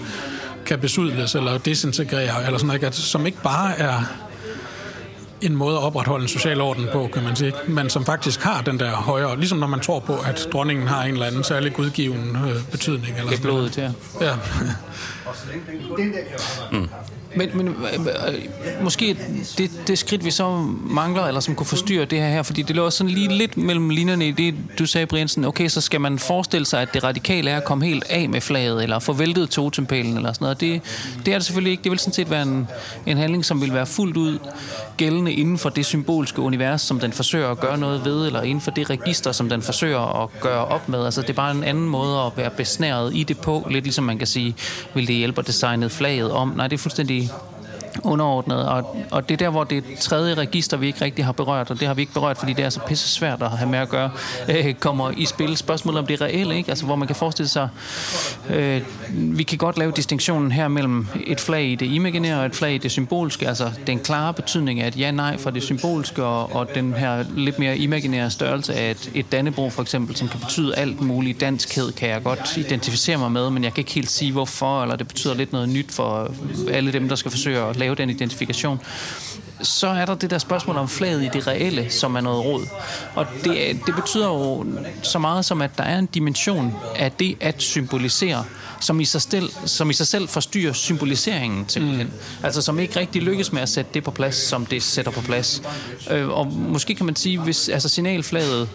kan 0.65 0.79
besudles 0.79 1.35
eller 1.35 1.57
desintegrere, 1.57 2.45
eller 2.45 2.59
sådan 2.59 2.79
noget, 2.81 2.95
som 2.95 3.25
ikke 3.25 3.41
bare 3.43 3.79
er 3.79 4.03
en 5.41 5.55
måde 5.55 5.77
at 5.77 5.83
opretholde 5.83 6.23
en 6.23 6.27
social 6.29 6.61
orden 6.61 6.87
på, 6.93 7.09
kan 7.13 7.23
man 7.23 7.35
sige, 7.35 7.53
men 7.67 7.89
som 7.89 8.05
faktisk 8.05 8.43
har 8.43 8.61
den 8.61 8.79
der 8.79 8.91
højere, 8.91 9.37
ligesom 9.37 9.57
når 9.57 9.67
man 9.67 9.79
tror 9.79 9.99
på, 9.99 10.13
at 10.25 10.47
dronningen 10.53 10.87
har 10.87 11.03
en 11.03 11.13
eller 11.13 11.25
anden 11.25 11.43
særlig 11.43 11.73
gudgiven 11.73 12.37
øh, 12.45 12.71
betydning. 12.71 13.17
Eller 13.17 13.29
det 13.29 13.37
er 13.37 13.41
blodet 13.41 13.71
til. 13.71 13.93
Ja. 14.21 14.33
Mm. 16.71 16.87
Men, 17.35 17.49
men 17.53 17.67
øh, 17.67 18.83
måske 18.83 19.17
det, 19.57 19.71
det 19.87 19.97
skridt, 19.97 20.25
vi 20.25 20.31
så 20.31 20.57
mangler, 20.83 21.23
eller 21.23 21.41
som 21.41 21.55
kunne 21.55 21.67
forstyrre 21.67 22.05
det 22.05 22.19
her 22.19 22.29
her, 22.29 22.43
fordi 22.43 22.61
det 22.61 22.75
lå 22.75 22.89
sådan 22.89 23.09
lige 23.09 23.27
lidt 23.27 23.57
mellem 23.57 23.89
linjerne 23.89 24.27
i 24.27 24.31
det, 24.31 24.55
du 24.79 24.85
sagde, 24.85 25.05
Briansen, 25.07 25.45
okay, 25.45 25.67
så 25.67 25.81
skal 25.81 26.01
man 26.01 26.19
forestille 26.19 26.65
sig, 26.65 26.81
at 26.81 26.93
det 26.93 27.03
radikale 27.03 27.49
er 27.49 27.57
at 27.57 27.63
komme 27.63 27.85
helt 27.85 28.03
af 28.09 28.29
med 28.29 28.41
flaget, 28.41 28.83
eller 28.83 28.99
få 28.99 29.13
væltet 29.13 29.49
totempælen, 29.49 30.17
eller 30.17 30.33
sådan 30.33 30.45
noget. 30.45 30.61
Det, 30.61 30.81
det 31.25 31.33
er 31.33 31.37
det 31.37 31.45
selvfølgelig 31.45 31.71
ikke. 31.71 31.83
Det 31.83 31.91
vil 31.91 31.99
sådan 31.99 32.13
set 32.13 32.29
være 32.29 32.41
en, 32.41 32.67
en 33.05 33.17
handling, 33.17 33.45
som 33.45 33.61
vil 33.61 33.73
være 33.73 33.85
fuldt 33.85 34.17
ud 34.17 34.39
gældende 34.97 35.33
inden 35.33 35.57
for 35.57 35.69
det 35.69 35.85
symbolske 35.85 36.41
univers, 36.41 36.81
som 36.81 36.99
den 36.99 37.11
forsøger 37.11 37.49
at 37.49 37.59
gøre 37.59 37.77
noget 37.77 38.05
ved, 38.05 38.25
eller 38.25 38.41
inden 38.41 38.61
for 38.61 38.71
det 38.71 38.89
register, 38.89 39.31
som 39.31 39.49
den 39.49 39.61
forsøger 39.61 40.23
at 40.23 40.29
gøre 40.39 40.65
op 40.65 40.89
med. 40.89 41.05
Altså, 41.05 41.21
det 41.21 41.29
er 41.29 41.33
bare 41.33 41.51
en 41.51 41.63
anden 41.63 41.89
måde 41.89 42.19
at 42.19 42.31
være 42.35 42.49
besnæret 42.49 43.15
i 43.15 43.23
det 43.23 43.39
på, 43.39 43.67
lidt 43.69 43.83
ligesom 43.83 44.03
man 44.03 44.17
kan 44.17 44.27
sige, 44.27 44.55
vil 44.93 45.07
det 45.07 45.20
hjælper 45.21 45.41
at 45.41 45.47
designe 45.47 45.89
flaget 45.89 46.31
om? 46.31 46.53
Nej, 46.55 46.67
det 46.67 46.73
er 46.73 46.81
fuldstændig 46.85 47.29
underordnet, 48.03 48.67
og, 48.69 48.97
og 49.11 49.29
det 49.29 49.33
er 49.33 49.37
der, 49.37 49.49
hvor 49.49 49.63
det 49.63 49.83
tredje 49.99 50.33
register, 50.33 50.77
vi 50.77 50.87
ikke 50.87 51.05
rigtig 51.05 51.25
har 51.25 51.31
berørt, 51.31 51.71
og 51.71 51.79
det 51.79 51.87
har 51.87 51.93
vi 51.93 52.01
ikke 52.01 52.13
berørt, 52.13 52.37
fordi 52.37 52.53
det 52.53 52.65
er 52.65 52.69
så 52.69 52.79
pisse 52.79 53.09
svært 53.09 53.41
at 53.41 53.49
have 53.49 53.69
med 53.69 53.79
at 53.79 53.89
gøre, 53.89 54.09
øh, 54.49 54.73
kommer 54.73 55.11
i 55.17 55.25
spil. 55.25 55.57
Spørgsmålet 55.57 55.99
om 55.99 56.07
det 56.07 56.21
reelle, 56.21 56.55
ikke? 56.55 56.69
Altså, 56.69 56.85
hvor 56.85 56.95
man 56.95 57.07
kan 57.07 57.15
forestille 57.15 57.49
sig, 57.49 57.69
øh, 58.49 58.81
vi 59.13 59.43
kan 59.43 59.57
godt 59.57 59.77
lave 59.77 59.91
distinktionen 59.91 60.51
her 60.51 60.67
mellem 60.67 61.07
et 61.27 61.39
flag 61.39 61.65
i 61.65 61.75
det 61.75 61.85
imaginære 61.85 62.39
og 62.39 62.45
et 62.45 62.55
flag 62.55 62.73
i 62.73 62.77
det 62.77 62.91
symbolske, 62.91 63.47
altså 63.47 63.71
den 63.87 63.99
klare 63.99 64.33
betydning 64.33 64.81
af 64.81 64.87
et 64.87 64.99
ja-nej 64.99 65.37
fra 65.37 65.51
det 65.51 65.63
symbolske, 65.63 66.23
og, 66.23 66.55
og 66.55 66.75
den 66.75 66.93
her 66.93 67.25
lidt 67.35 67.59
mere 67.59 67.77
imaginære 67.77 68.29
størrelse 68.29 68.73
af 68.73 68.91
et, 68.91 69.11
et 69.13 69.31
dannebro 69.31 69.69
for 69.69 69.81
eksempel, 69.81 70.15
som 70.15 70.27
kan 70.27 70.39
betyde 70.39 70.75
alt 70.75 71.01
muligt 71.01 71.41
danskhed, 71.41 71.91
kan 71.91 72.09
jeg 72.09 72.23
godt 72.23 72.57
identificere 72.57 73.17
mig 73.17 73.31
med, 73.31 73.49
men 73.49 73.63
jeg 73.63 73.73
kan 73.73 73.81
ikke 73.81 73.91
helt 73.91 74.11
sige 74.11 74.31
hvorfor, 74.31 74.81
eller 74.81 74.95
det 74.95 75.07
betyder 75.07 75.33
lidt 75.33 75.53
noget 75.53 75.69
nyt 75.69 75.91
for 75.91 76.31
alle 76.71 76.93
dem, 76.93 77.09
der 77.09 77.15
skal 77.15 77.31
forsøge 77.31 77.59
at 77.59 77.75
lave 77.75 77.90
den 77.95 78.09
identifikation, 78.09 78.79
så 79.63 79.87
er 79.87 80.05
der 80.05 80.15
det 80.15 80.29
der 80.29 80.37
spørgsmål 80.37 80.77
om 80.77 80.87
flaget 80.87 81.23
i 81.23 81.29
det 81.33 81.47
reelle, 81.47 81.89
som 81.89 82.15
er 82.15 82.21
noget 82.21 82.45
råd. 82.45 82.65
Og 83.15 83.25
det, 83.43 83.79
det 83.85 83.95
betyder 83.95 84.27
jo 84.27 84.65
så 85.03 85.19
meget 85.19 85.45
som, 85.45 85.61
at 85.61 85.77
der 85.77 85.83
er 85.83 85.99
en 85.99 86.05
dimension 86.05 86.73
af 86.95 87.11
det 87.11 87.37
at 87.39 87.61
symbolisere, 87.61 88.45
som 88.79 88.99
i 88.99 89.05
sig 89.05 89.21
selv, 89.21 89.49
som 89.65 89.89
i 89.89 89.93
sig 89.93 90.07
selv 90.07 90.27
forstyrrer 90.27 90.73
symboliseringen 90.73 91.69
simpelthen. 91.69 92.07
Mm. 92.07 92.45
Altså 92.45 92.61
som 92.61 92.79
ikke 92.79 92.99
rigtig 92.99 93.21
lykkes 93.21 93.53
med 93.53 93.61
at 93.61 93.69
sætte 93.69 93.91
det 93.93 94.03
på 94.03 94.11
plads, 94.11 94.35
som 94.35 94.65
det 94.65 94.83
sætter 94.83 95.11
på 95.11 95.21
plads. 95.21 95.61
Øh, 96.11 96.29
og 96.29 96.47
måske 96.47 96.95
kan 96.95 97.05
man 97.05 97.15
sige, 97.15 97.39
hvis 97.39 97.69
altså 97.69 97.89
signalflaget 97.89 98.69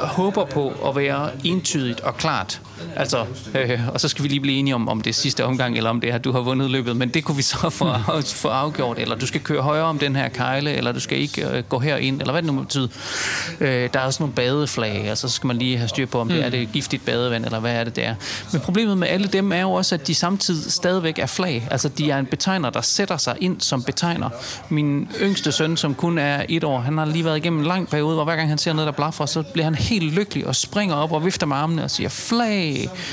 håber 0.00 0.44
på 0.44 0.72
at 0.88 0.96
være 0.96 1.30
entydigt 1.44 2.00
og 2.00 2.16
klart. 2.16 2.60
Altså, 2.96 3.24
øh, 3.54 3.80
og 3.88 4.00
så 4.00 4.08
skal 4.08 4.22
vi 4.22 4.28
lige 4.28 4.40
blive 4.40 4.58
enige 4.58 4.74
om, 4.74 4.88
om 4.88 5.00
det 5.00 5.10
er 5.10 5.14
sidste 5.14 5.44
omgang, 5.44 5.76
eller 5.76 5.90
om 5.90 6.00
det 6.00 6.10
er, 6.10 6.18
du 6.18 6.32
har 6.32 6.40
vundet 6.40 6.70
løbet, 6.70 6.96
men 6.96 7.08
det 7.08 7.24
kunne 7.24 7.36
vi 7.36 7.42
så 7.42 7.70
få, 7.70 7.84
mm. 8.16 8.22
få 8.22 8.48
afgjort, 8.48 8.98
eller 8.98 9.16
du 9.16 9.26
skal 9.26 9.40
køre 9.40 9.62
højere 9.62 9.84
om 9.84 9.98
den 9.98 10.16
her 10.16 10.28
kejle, 10.28 10.72
eller 10.72 10.92
du 10.92 11.00
skal 11.00 11.18
ikke 11.18 11.48
øh, 11.48 11.62
gå 11.68 11.78
herind, 11.78 12.20
eller 12.20 12.32
hvad 12.32 12.42
det 12.42 12.52
nu 12.52 12.60
betyder. 12.60 12.88
Øh, 13.60 13.88
der 13.94 14.00
er 14.00 14.04
også 14.04 14.22
nogle 14.22 14.34
badeflag, 14.34 15.10
og 15.10 15.18
så 15.18 15.28
skal 15.28 15.46
man 15.46 15.56
lige 15.56 15.76
have 15.76 15.88
styr 15.88 16.06
på, 16.06 16.20
om 16.20 16.28
det 16.28 16.44
er 16.44 16.50
det 16.50 16.72
giftigt 16.72 17.04
badevand, 17.04 17.44
eller 17.44 17.60
hvad 17.60 17.72
er 17.72 17.84
det 17.84 17.96
der. 17.96 18.14
Men 18.52 18.60
problemet 18.60 18.98
med 18.98 19.08
alle 19.08 19.28
dem 19.28 19.52
er 19.52 19.60
jo 19.60 19.72
også, 19.72 19.94
at 19.94 20.06
de 20.06 20.14
samtidig 20.14 20.72
stadigvæk 20.72 21.18
er 21.18 21.26
flag. 21.26 21.68
Altså, 21.70 21.88
de 21.88 22.10
er 22.10 22.18
en 22.18 22.26
betegner, 22.26 22.70
der 22.70 22.80
sætter 22.80 23.16
sig 23.16 23.36
ind 23.40 23.60
som 23.60 23.82
betegner. 23.82 24.28
Min 24.68 25.08
yngste 25.20 25.52
søn, 25.52 25.76
som 25.76 25.94
kun 25.94 26.18
er 26.18 26.44
et 26.48 26.64
år, 26.64 26.80
han 26.80 26.98
har 26.98 27.04
lige 27.04 27.24
været 27.24 27.36
igennem 27.36 27.58
en 27.58 27.66
lang 27.66 27.88
periode, 27.88 28.14
hvor 28.14 28.24
hver 28.24 28.36
gang 28.36 28.48
han 28.48 28.58
ser 28.58 28.72
noget, 28.72 28.86
der 28.86 28.92
blaffer, 28.92 29.26
så 29.26 29.42
bliver 29.42 29.64
han 29.64 29.74
helt 29.74 30.12
lykkelig 30.14 30.46
og 30.46 30.56
springer 30.56 30.94
op 30.94 31.12
og 31.12 31.24
vifter 31.24 31.46
med 31.46 31.56
armene 31.56 31.84
og 31.84 31.90
siger 31.90 32.08
flag. 32.08 32.65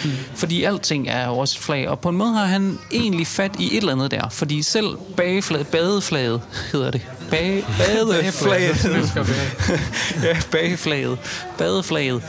Mm. 0.04 0.12
Fordi 0.36 0.64
alting 0.64 1.08
er 1.10 1.28
jo 1.28 1.38
også 1.38 1.58
et 1.58 1.64
flag. 1.64 1.90
Og 1.90 2.00
på 2.00 2.10
en 2.10 2.18
måde 2.18 2.34
har 2.34 2.46
han 2.46 2.80
egentlig 2.92 3.28
fat 3.28 3.52
i 3.60 3.66
et 3.66 3.78
eller 3.78 3.92
andet 3.92 4.12
der. 4.12 4.30
Fordi 4.30 4.62
selv 4.62 4.88
bageflaget, 5.18 5.68
badeflaget 5.68 6.42
hedder 6.72 6.92
det. 6.92 7.02
Bage, 7.30 7.66
badeflaget. 7.78 8.86
ja, 10.24 10.38
bageflaget. 10.52 11.18
Badeflaget 11.58 12.22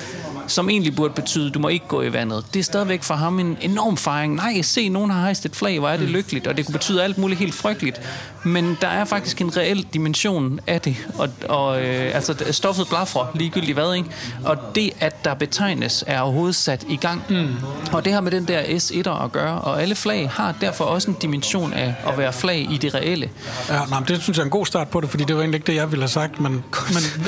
som 0.47 0.71
egentlig 0.71 0.97
burde 0.97 1.15
betyde, 1.15 1.51
du 1.51 1.59
må 1.59 1.69
ikke 1.69 1.89
gå 1.89 2.03
i 2.03 2.13
vandet. 2.13 2.45
Det 2.55 2.61
er 2.61 2.65
stadigvæk 2.65 3.03
for 3.03 3.15
ham 3.15 3.39
en 3.39 3.57
enorm 3.61 3.97
fejring. 3.97 4.35
Nej, 4.35 4.63
se, 4.63 4.89
nogen 4.89 5.11
har 5.11 5.21
hejst 5.21 5.47
et 5.47 5.57
flag, 5.57 5.79
hvor 5.79 5.89
er 5.89 5.97
det 5.97 6.07
mm. 6.07 6.13
lykkeligt, 6.13 6.47
og 6.47 6.57
det 6.57 6.67
kunne 6.67 6.73
betyde 6.73 7.05
alt 7.05 7.19
muligt 7.19 7.41
helt 7.41 7.55
frygteligt. 7.55 8.01
Men 8.45 8.79
der 8.81 8.89
er 8.89 9.05
faktisk 9.05 9.41
en 9.41 9.57
reel 9.57 9.87
dimension 9.95 10.61
af 10.67 10.81
det, 10.81 10.97
og, 11.19 11.29
og 11.49 11.83
øh, 11.83 12.15
altså 12.15 12.35
stoffet 12.51 12.89
blaffer 12.89 13.31
ligegyldigt 13.35 13.75
hvad, 13.75 13.95
ikke? 13.95 14.09
Og 14.45 14.57
det, 14.75 14.91
at 15.01 15.25
der 15.25 15.35
betegnes, 15.35 16.05
er 16.07 16.21
overhovedet 16.21 16.57
sat 16.57 16.85
i 16.89 16.97
gang. 16.97 17.23
Mm. 17.29 17.49
Og 17.93 18.05
det 18.05 18.13
har 18.13 18.21
med 18.21 18.31
den 18.31 18.49
der 18.49 18.63
S1'er 18.63 19.25
at 19.25 19.33
gøre, 19.33 19.61
og 19.61 19.83
alle 19.83 19.95
flag 19.95 20.31
har 20.31 20.55
derfor 20.61 20.85
også 20.85 21.11
en 21.11 21.17
dimension 21.23 21.73
af 21.73 21.95
at 22.07 22.19
være 22.19 22.33
flag 22.33 22.69
i 22.71 22.77
det 22.77 22.95
reelle. 22.95 23.31
Ja, 23.69 23.81
nej, 23.91 24.01
det 24.01 24.23
synes 24.23 24.39
jeg 24.39 24.43
er 24.43 24.45
en 24.45 24.51
god 24.51 24.67
start 24.67 24.89
på 24.89 25.01
det, 25.01 25.11
fordi 25.11 25.25
det 25.25 25.37
var 25.37 25.43
egentlig 25.43 25.59
ikke 25.59 25.67
det, 25.67 25.75
jeg 25.75 25.91
ville 25.91 26.03
have 26.03 26.09
sagt, 26.09 26.41
men, 26.41 26.53
men, 26.53 26.63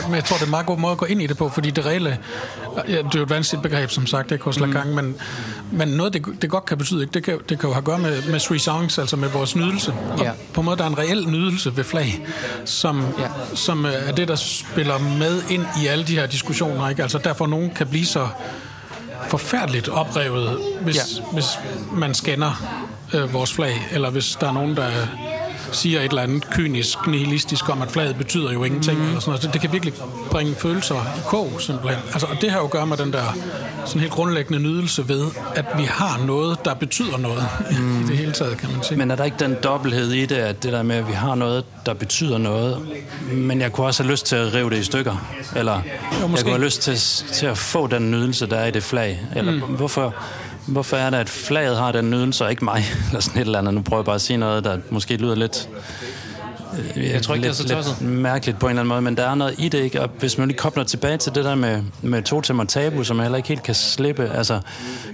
men 0.06 0.14
jeg 0.14 0.24
tror, 0.24 0.36
det 0.36 0.42
er 0.42 0.46
en 0.46 0.50
meget 0.50 0.66
god 0.66 0.78
måde 0.78 0.92
at 0.92 0.98
gå 0.98 1.06
ind 1.06 1.22
i 1.22 1.26
det 1.26 1.36
på, 1.36 1.48
fordi 1.48 1.70
det 1.70 1.86
reelle, 1.86 2.18
ja, 2.88 2.96
det 2.96 3.04
er 3.04 3.08
jo 3.16 3.22
et 3.22 3.30
vanskeligt 3.30 3.62
begreb, 3.62 3.90
som 3.90 4.06
sagt, 4.06 4.32
ikke 4.32 4.44
hos 4.44 4.60
mm. 4.60 4.72
Lacan, 4.72 4.94
men, 4.94 5.16
men 5.72 5.88
noget, 5.88 6.12
det, 6.12 6.26
det 6.42 6.50
godt 6.50 6.64
kan 6.64 6.78
betyde, 6.78 7.02
ikke? 7.02 7.12
Det, 7.12 7.24
kan, 7.24 7.38
det 7.48 7.58
kan 7.58 7.68
jo 7.68 7.72
have 7.72 7.78
at 7.78 7.84
gøre 7.84 7.98
med, 7.98 8.22
med 8.30 8.40
jouissance, 8.40 9.00
altså 9.00 9.16
med 9.16 9.28
vores 9.28 9.56
nydelse. 9.56 9.94
Og 10.12 10.18
ja. 10.18 10.32
på 10.52 10.60
en 10.60 10.64
måde, 10.64 10.76
der 10.76 10.84
er 10.84 10.88
en 10.88 10.98
reel 11.06 11.28
nydelse 11.28 11.76
ved 11.76 11.84
flag, 11.84 12.26
som, 12.64 13.04
ja. 13.18 13.28
som 13.54 13.86
øh, 13.86 13.92
er 13.92 14.12
det, 14.12 14.28
der 14.28 14.34
spiller 14.36 14.98
med 14.98 15.42
ind 15.50 15.66
i 15.82 15.86
alle 15.86 16.04
de 16.04 16.14
her 16.14 16.26
diskussioner. 16.26 16.88
Ikke? 16.88 17.02
Altså 17.02 17.18
derfor 17.18 17.46
nogen 17.46 17.70
kan 17.70 17.86
blive 17.86 18.06
så 18.06 18.28
forfærdeligt 19.28 19.88
oprevet, 19.88 20.58
hvis, 20.80 20.96
ja. 20.96 21.22
hvis 21.32 21.46
man 21.92 22.14
scanner 22.14 22.82
øh, 23.14 23.32
vores 23.32 23.52
flag, 23.52 23.86
eller 23.92 24.10
hvis 24.10 24.36
der 24.40 24.48
er 24.48 24.52
nogen, 24.52 24.76
der 24.76 24.88
siger 25.72 26.00
et 26.00 26.08
eller 26.08 26.22
andet 26.22 26.50
kynisk, 26.50 27.06
nihilistisk 27.06 27.68
om, 27.68 27.82
at 27.82 27.90
flaget 27.90 28.16
betyder 28.16 28.52
jo 28.52 28.64
ingenting. 28.64 28.98
Mm. 28.98 29.06
Eller 29.06 29.20
sådan 29.20 29.30
noget. 29.30 29.42
Det, 29.42 29.52
det 29.52 29.60
kan 29.60 29.72
virkelig 29.72 29.94
bringe 30.30 30.54
følelser 30.54 30.94
i 30.94 31.20
kog, 31.26 31.52
simpelthen. 31.58 31.98
Altså, 32.12 32.26
og 32.26 32.40
det 32.40 32.50
har 32.50 32.58
jo 32.58 32.64
at 32.64 32.70
gøre 32.70 32.86
med 32.86 32.96
den 32.96 33.12
der 33.12 33.36
sådan 33.86 34.00
helt 34.00 34.12
grundlæggende 34.12 34.62
nydelse 34.62 35.08
ved, 35.08 35.26
at 35.54 35.64
vi 35.76 35.82
har 35.82 36.24
noget, 36.26 36.64
der 36.64 36.74
betyder 36.74 37.18
noget 37.18 37.48
mm. 37.70 38.00
i 38.00 38.06
det 38.06 38.16
hele 38.16 38.32
taget, 38.32 38.58
kan 38.58 38.70
man 38.72 38.82
sige. 38.82 38.98
Men 38.98 39.10
er 39.10 39.16
der 39.16 39.24
ikke 39.24 39.36
den 39.38 39.56
dobbelthed 39.62 40.12
i 40.12 40.26
det, 40.26 40.36
at 40.36 40.62
det 40.62 40.72
der 40.72 40.82
med, 40.82 40.96
at 40.96 41.08
vi 41.08 41.12
har 41.12 41.34
noget, 41.34 41.64
der 41.86 41.94
betyder 41.94 42.38
noget, 42.38 42.78
men 43.32 43.60
jeg 43.60 43.72
kunne 43.72 43.86
også 43.86 44.02
have 44.02 44.10
lyst 44.10 44.26
til 44.26 44.36
at 44.36 44.54
rive 44.54 44.70
det 44.70 44.78
i 44.78 44.84
stykker? 44.84 45.26
Eller 45.56 45.80
jo, 46.20 46.28
jeg 46.28 46.38
kunne 46.42 46.52
have 46.52 46.64
lyst 46.64 46.82
til, 46.82 46.96
til 47.32 47.46
at 47.46 47.58
få 47.58 47.86
den 47.86 48.10
nydelse, 48.10 48.46
der 48.46 48.56
er 48.56 48.66
i 48.66 48.70
det 48.70 48.82
flag? 48.82 49.20
Eller 49.36 49.52
mm. 49.52 49.60
hvorfor 49.60 50.14
Hvorfor 50.66 50.96
er 50.96 51.10
det, 51.10 51.16
at 51.16 51.28
flaget 51.28 51.76
har 51.76 51.92
den 51.92 52.10
nydelse, 52.10 52.44
og 52.44 52.50
ikke 52.50 52.64
mig? 52.64 52.84
Eller 53.08 53.20
sådan 53.20 53.42
et 53.42 53.46
eller 53.46 53.58
andet. 53.58 53.74
Nu 53.74 53.82
prøver 53.82 54.00
jeg 54.00 54.04
bare 54.04 54.14
at 54.14 54.20
sige 54.20 54.36
noget, 54.36 54.64
der 54.64 54.78
måske 54.90 55.16
lyder 55.16 55.34
lidt... 55.34 55.68
Øh, 56.96 57.10
jeg 57.10 57.22
tror 57.22 57.34
ikke, 57.34 57.46
lidt, 57.46 57.58
det 57.58 57.70
er 57.70 57.82
så 57.82 57.94
lidt 58.00 58.10
mærkeligt 58.10 58.58
på 58.58 58.66
en 58.66 58.70
eller 58.70 58.80
anden 58.80 58.88
måde, 58.88 59.00
men 59.00 59.16
der 59.16 59.30
er 59.30 59.34
noget 59.34 59.54
i 59.58 59.68
det, 59.68 59.78
ikke? 59.78 60.02
Og 60.02 60.10
hvis 60.18 60.38
man 60.38 60.48
lige 60.48 60.58
kobler 60.58 60.84
tilbage 60.84 61.16
til 61.16 61.34
det 61.34 61.44
der 61.44 61.54
med, 61.54 61.82
med 62.02 62.22
totem 62.22 62.58
og 62.58 62.68
tabu, 62.68 63.04
som 63.04 63.16
jeg 63.16 63.24
heller 63.24 63.36
ikke 63.36 63.48
helt 63.48 63.62
kan 63.62 63.74
slippe. 63.74 64.30
Altså, 64.34 64.60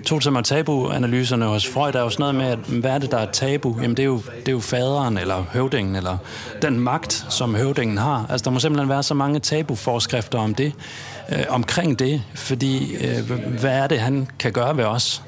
totem 0.07 0.37
og 0.37 0.45
tabu-analyserne 0.45 1.45
hos 1.45 1.67
Freud 1.69 1.95
er 1.95 2.01
jo 2.01 2.11
sådan 2.11 2.23
noget 2.23 2.35
med, 2.35 2.47
at 2.47 2.59
hvad 2.81 2.91
er 2.91 2.99
det, 2.99 3.11
der 3.11 3.19
er 3.19 3.27
tabu? 3.27 3.77
Jamen, 3.83 3.97
det 3.97 4.03
er 4.03 4.07
jo, 4.07 4.23
det 4.41 4.49
er 4.49 4.53
jo 4.53 4.61
faderen, 4.61 5.19
eller 5.19 5.45
høvdingen, 5.53 5.97
eller 5.97 6.17
den 6.63 6.81
magt, 6.81 7.27
som 7.29 7.55
høvdingen 7.55 7.99
har. 7.99 8.27
Altså, 8.31 8.45
der 8.45 8.51
må 8.51 8.59
simpelthen 8.59 8.89
være 8.89 9.03
så 9.03 9.15
mange 9.15 9.41
tabu-forskrifter 9.41 10.39
om 10.39 10.55
det, 10.55 10.73
øh, 11.29 11.45
omkring 11.49 11.99
det, 11.99 12.23
fordi 12.35 12.97
øh, 12.97 13.31
hvad 13.61 13.71
er 13.71 13.87
det, 13.87 14.01
han 14.01 14.29
kan 14.39 14.53
gøre 14.53 14.77
ved 14.77 14.85
os? 14.85 15.23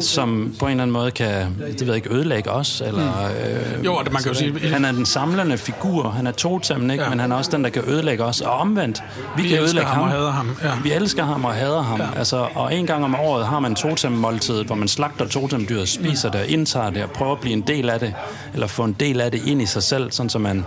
som 0.00 0.54
på 0.58 0.64
en 0.64 0.70
eller 0.70 0.82
anden 0.82 0.92
måde 0.92 1.10
kan, 1.10 1.56
det 1.58 1.80
ved 1.80 1.86
jeg 1.86 1.96
ikke, 1.96 2.12
ødelægge 2.12 2.50
os, 2.50 2.82
eller... 2.86 3.26
Øh, 3.26 3.84
jo, 3.84 4.00
det 4.04 4.12
man 4.12 4.22
kan 4.22 4.32
jo 4.32 4.38
sige... 4.38 4.68
Han 4.68 4.84
er 4.84 4.92
den 4.92 5.06
samlende 5.06 5.58
figur, 5.58 6.10
han 6.10 6.26
er 6.26 6.30
totem, 6.30 6.90
ikke? 6.90 7.04
Ja. 7.04 7.10
men 7.10 7.20
han 7.20 7.32
er 7.32 7.36
også 7.36 7.50
den, 7.50 7.64
der 7.64 7.70
kan 7.70 7.82
ødelægge 7.86 8.24
os, 8.24 8.40
og 8.40 8.52
omvendt, 8.52 9.02
vi, 9.36 9.42
vi 9.42 9.48
kan 9.48 9.58
ødelægge 9.58 9.88
ham. 9.90 10.08
ham. 10.08 10.22
Og 10.22 10.34
ham. 10.34 10.56
Ja. 10.62 10.70
Vi 10.82 10.92
elsker 10.92 11.24
ham 11.24 11.44
og 11.44 11.54
hader 11.54 11.82
ham. 11.82 12.00
Ja. 12.00 12.06
Altså, 12.16 12.48
og 12.54 12.74
en 12.74 12.86
gang 12.86 13.04
om 13.04 13.14
året 13.14 13.46
har 13.46 13.60
man 13.60 13.74
totemmåltidet, 13.74 14.66
hvor 14.66 14.76
man 14.76 14.88
slagter 14.88 15.28
totemdyret, 15.28 15.88
spiser 15.88 16.30
det, 16.30 16.46
indtager 16.46 16.90
det, 16.90 17.02
og 17.02 17.10
prøver 17.10 17.32
at 17.32 17.40
blive 17.40 17.52
en 17.52 17.60
del 17.60 17.90
af 17.90 18.00
det, 18.00 18.14
eller 18.54 18.66
få 18.66 18.84
en 18.84 18.92
del 18.92 19.20
af 19.20 19.30
det 19.30 19.42
ind 19.46 19.62
i 19.62 19.66
sig 19.66 19.82
selv, 19.82 20.12
sådan 20.12 20.30
så 20.30 20.38
man 20.38 20.64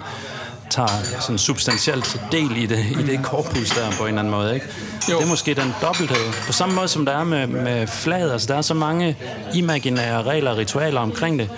tager 0.70 1.20
sådan 1.20 1.38
substantielt 1.38 2.22
del 2.32 2.58
i 2.58 2.66
det, 2.66 2.86
i 3.00 3.04
det 3.04 3.20
korpus 3.24 3.70
der 3.70 3.92
på 3.92 4.04
en 4.04 4.08
eller 4.08 4.20
anden 4.20 4.32
måde. 4.32 4.54
Ikke? 4.54 4.66
Jo. 5.10 5.18
Det 5.18 5.24
er 5.24 5.30
måske 5.30 5.54
den 5.54 5.74
dobbelthed. 5.82 6.34
På 6.46 6.54
samme 6.54 6.76
måde 6.76 6.88
som 6.88 7.06
der 7.06 7.12
er 7.12 7.24
med, 7.24 7.48
med 7.48 7.88
flaget. 7.88 8.32
Altså, 8.32 8.48
der 8.48 8.56
er 8.56 8.62
så 8.62 8.74
mange 8.74 9.18
imaginære 9.54 10.24
regler 10.24 10.52
og 10.52 10.58
ritualer 10.58 11.02
omkring 11.02 11.40
det. 11.40 11.50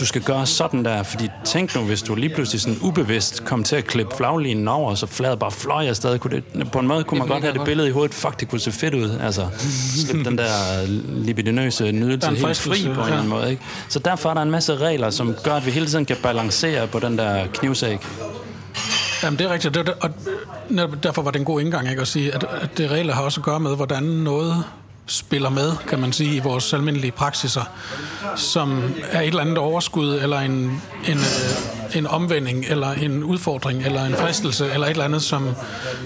Du 0.00 0.06
skal 0.06 0.22
gøre 0.22 0.46
sådan 0.46 0.84
der, 0.84 1.02
fordi 1.02 1.28
tænk 1.44 1.74
nu, 1.74 1.80
hvis 1.80 2.02
du 2.02 2.14
lige 2.14 2.34
pludselig 2.34 2.60
sådan 2.60 2.78
ubevidst 2.82 3.44
kom 3.44 3.64
til 3.64 3.76
at 3.76 3.84
klippe 3.84 4.16
flaglinen 4.16 4.68
over, 4.68 4.94
så 4.94 5.06
flaget 5.06 5.38
bare 5.38 5.50
fløj 5.50 5.86
afsted. 5.86 6.18
Kunne 6.18 6.42
det, 6.54 6.70
på 6.72 6.78
en 6.78 6.86
måde 6.86 7.04
kunne 7.04 7.18
man 7.18 7.28
godt 7.28 7.42
have 7.42 7.54
det 7.54 7.64
billede 7.64 7.88
i 7.88 7.90
hovedet. 7.90 8.14
Fuck, 8.14 8.40
det 8.40 8.48
kunne 8.48 8.60
se 8.60 8.72
fedt 8.72 8.94
ud. 8.94 9.18
Altså, 9.22 9.46
slippe 9.96 10.24
den 10.24 10.38
der 10.38 10.48
libidinøse 11.06 11.92
nydelse 11.92 12.30
helt 12.30 12.56
fri 12.56 12.82
på 12.94 13.00
en 13.00 13.06
eller 13.06 13.16
anden 13.16 13.28
måde. 13.28 13.50
Ikke? 13.50 13.62
Så 13.88 13.98
derfor 13.98 14.30
er 14.30 14.34
der 14.34 14.42
en 14.42 14.50
masse 14.50 14.76
regler, 14.76 15.10
som 15.10 15.34
gør, 15.44 15.54
at 15.54 15.66
vi 15.66 15.70
hele 15.70 15.86
tiden 15.86 16.04
kan 16.04 16.16
balancere 16.22 16.86
på 16.86 16.98
den 16.98 17.18
der 17.18 17.46
knivsæk. 17.46 18.06
Jamen, 19.22 19.38
det 19.38 19.46
er 19.46 19.52
rigtigt. 19.52 19.74
Det, 19.74 19.88
og 19.88 20.10
derfor 21.02 21.22
var 21.22 21.30
det 21.30 21.38
en 21.38 21.44
god 21.44 21.60
indgang 21.60 21.90
ikke, 21.90 22.02
at 22.02 22.08
sige, 22.08 22.34
at, 22.34 22.44
at 22.44 22.78
det 22.78 22.90
regler 22.90 23.14
har 23.14 23.22
også 23.22 23.40
at 23.40 23.44
gøre 23.44 23.60
med, 23.60 23.76
hvordan 23.76 24.02
noget 24.02 24.64
spiller 25.06 25.50
med, 25.50 25.72
kan 25.88 26.00
man 26.00 26.12
sige, 26.12 26.36
i 26.36 26.38
vores 26.38 26.72
almindelige 26.72 27.10
praksiser, 27.10 27.64
som 28.36 28.94
er 29.10 29.20
et 29.20 29.26
eller 29.26 29.40
andet 29.40 29.58
overskud, 29.58 30.14
eller 30.14 30.40
en, 30.40 30.52
en, 31.08 31.18
øh, 31.18 31.96
en 31.96 32.06
omvending, 32.06 32.64
eller 32.68 32.92
en 32.92 33.24
udfordring, 33.24 33.86
eller 33.86 34.04
en 34.04 34.14
fristelse, 34.14 34.72
eller 34.72 34.86
et 34.86 34.90
eller 34.90 35.04
andet, 35.04 35.22
som, 35.22 35.48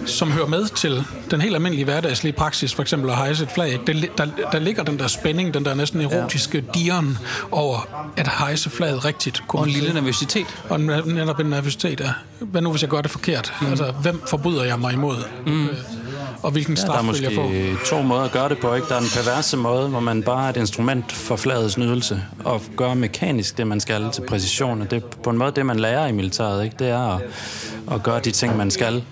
som 0.07 0.31
hører 0.33 0.47
med 0.47 0.67
til 0.69 1.05
den 1.31 1.41
helt 1.41 1.55
almindelige 1.55 1.85
hverdagslige 1.85 2.33
praksis, 2.33 2.75
for 2.75 2.83
eksempel 2.83 3.11
at 3.11 3.17
hejse 3.17 3.45
et 3.45 3.51
flag. 3.51 3.81
Det, 3.87 4.11
der, 4.19 4.27
der 4.53 4.59
ligger 4.59 4.83
den 4.83 4.99
der 4.99 5.07
spænding, 5.07 5.55
den 5.55 5.65
der 5.65 5.75
næsten 5.75 6.01
erotiske 6.01 6.65
dieren 6.75 7.19
over 7.51 7.89
at 8.17 8.29
hejse 8.39 8.71
flaget 8.71 9.05
rigtigt. 9.05 9.43
Og 9.49 9.65
en 9.65 9.71
lille 9.71 9.93
nervøsitet. 9.93 10.47
Og 10.69 10.81
netop 10.81 11.41
en 11.41 11.47
nervøsitet, 11.47 12.01
ja. 12.01 12.13
Hvad 12.41 12.63
nu, 12.63 12.71
hvis 12.71 12.83
jeg 12.83 12.91
gør 12.91 13.01
det 13.01 13.11
forkert? 13.11 13.53
Mm. 13.61 13.67
Altså, 13.67 13.93
hvem 14.03 14.23
forbryder 14.27 14.65
jeg 14.65 14.79
mig 14.79 14.93
imod? 14.93 15.17
Mm. 15.47 15.69
Og 16.43 16.51
hvilken 16.51 16.77
straf 16.77 17.05
ja, 17.05 17.13
vil 17.13 17.23
jeg 17.23 17.33
få? 17.35 17.43
Der 17.43 17.49
er 17.49 17.73
måske 17.73 17.85
to 17.91 18.03
måder 18.03 18.23
at 18.23 18.33
gøre 18.33 18.49
det 18.49 18.59
på. 18.59 18.75
Ikke? 18.75 18.89
Der 18.89 18.95
er 18.95 19.01
den 19.01 19.09
perverse 19.15 19.57
måde, 19.57 19.89
hvor 19.89 20.01
man 20.01 20.23
bare 20.23 20.47
er 20.47 20.51
et 20.51 20.57
instrument 20.57 21.13
for 21.13 21.37
flagets 21.37 21.79
nydelse 21.79 22.23
og 22.45 22.63
gør 22.77 22.95
mekanisk 22.95 23.59
det, 23.59 23.67
man 23.67 23.81
skal 23.81 24.11
til 24.13 24.23
præcision. 24.23 24.83
Og 24.83 24.91
det 24.91 25.03
er 25.03 25.07
på 25.23 25.31
en 25.31 25.39
måde 25.39 25.53
det, 25.57 25.67
man 25.67 25.81
lærer 25.81 26.07
i 26.07 26.13
militæret. 26.13 26.65
Ikke? 26.65 26.77
Det 26.79 26.89
er 26.89 27.17
at, 27.17 27.23
at 27.95 28.03
gøre 28.03 28.21
de 28.21 28.31
ting, 28.31 28.57
man 28.57 28.71
skal 28.71 29.05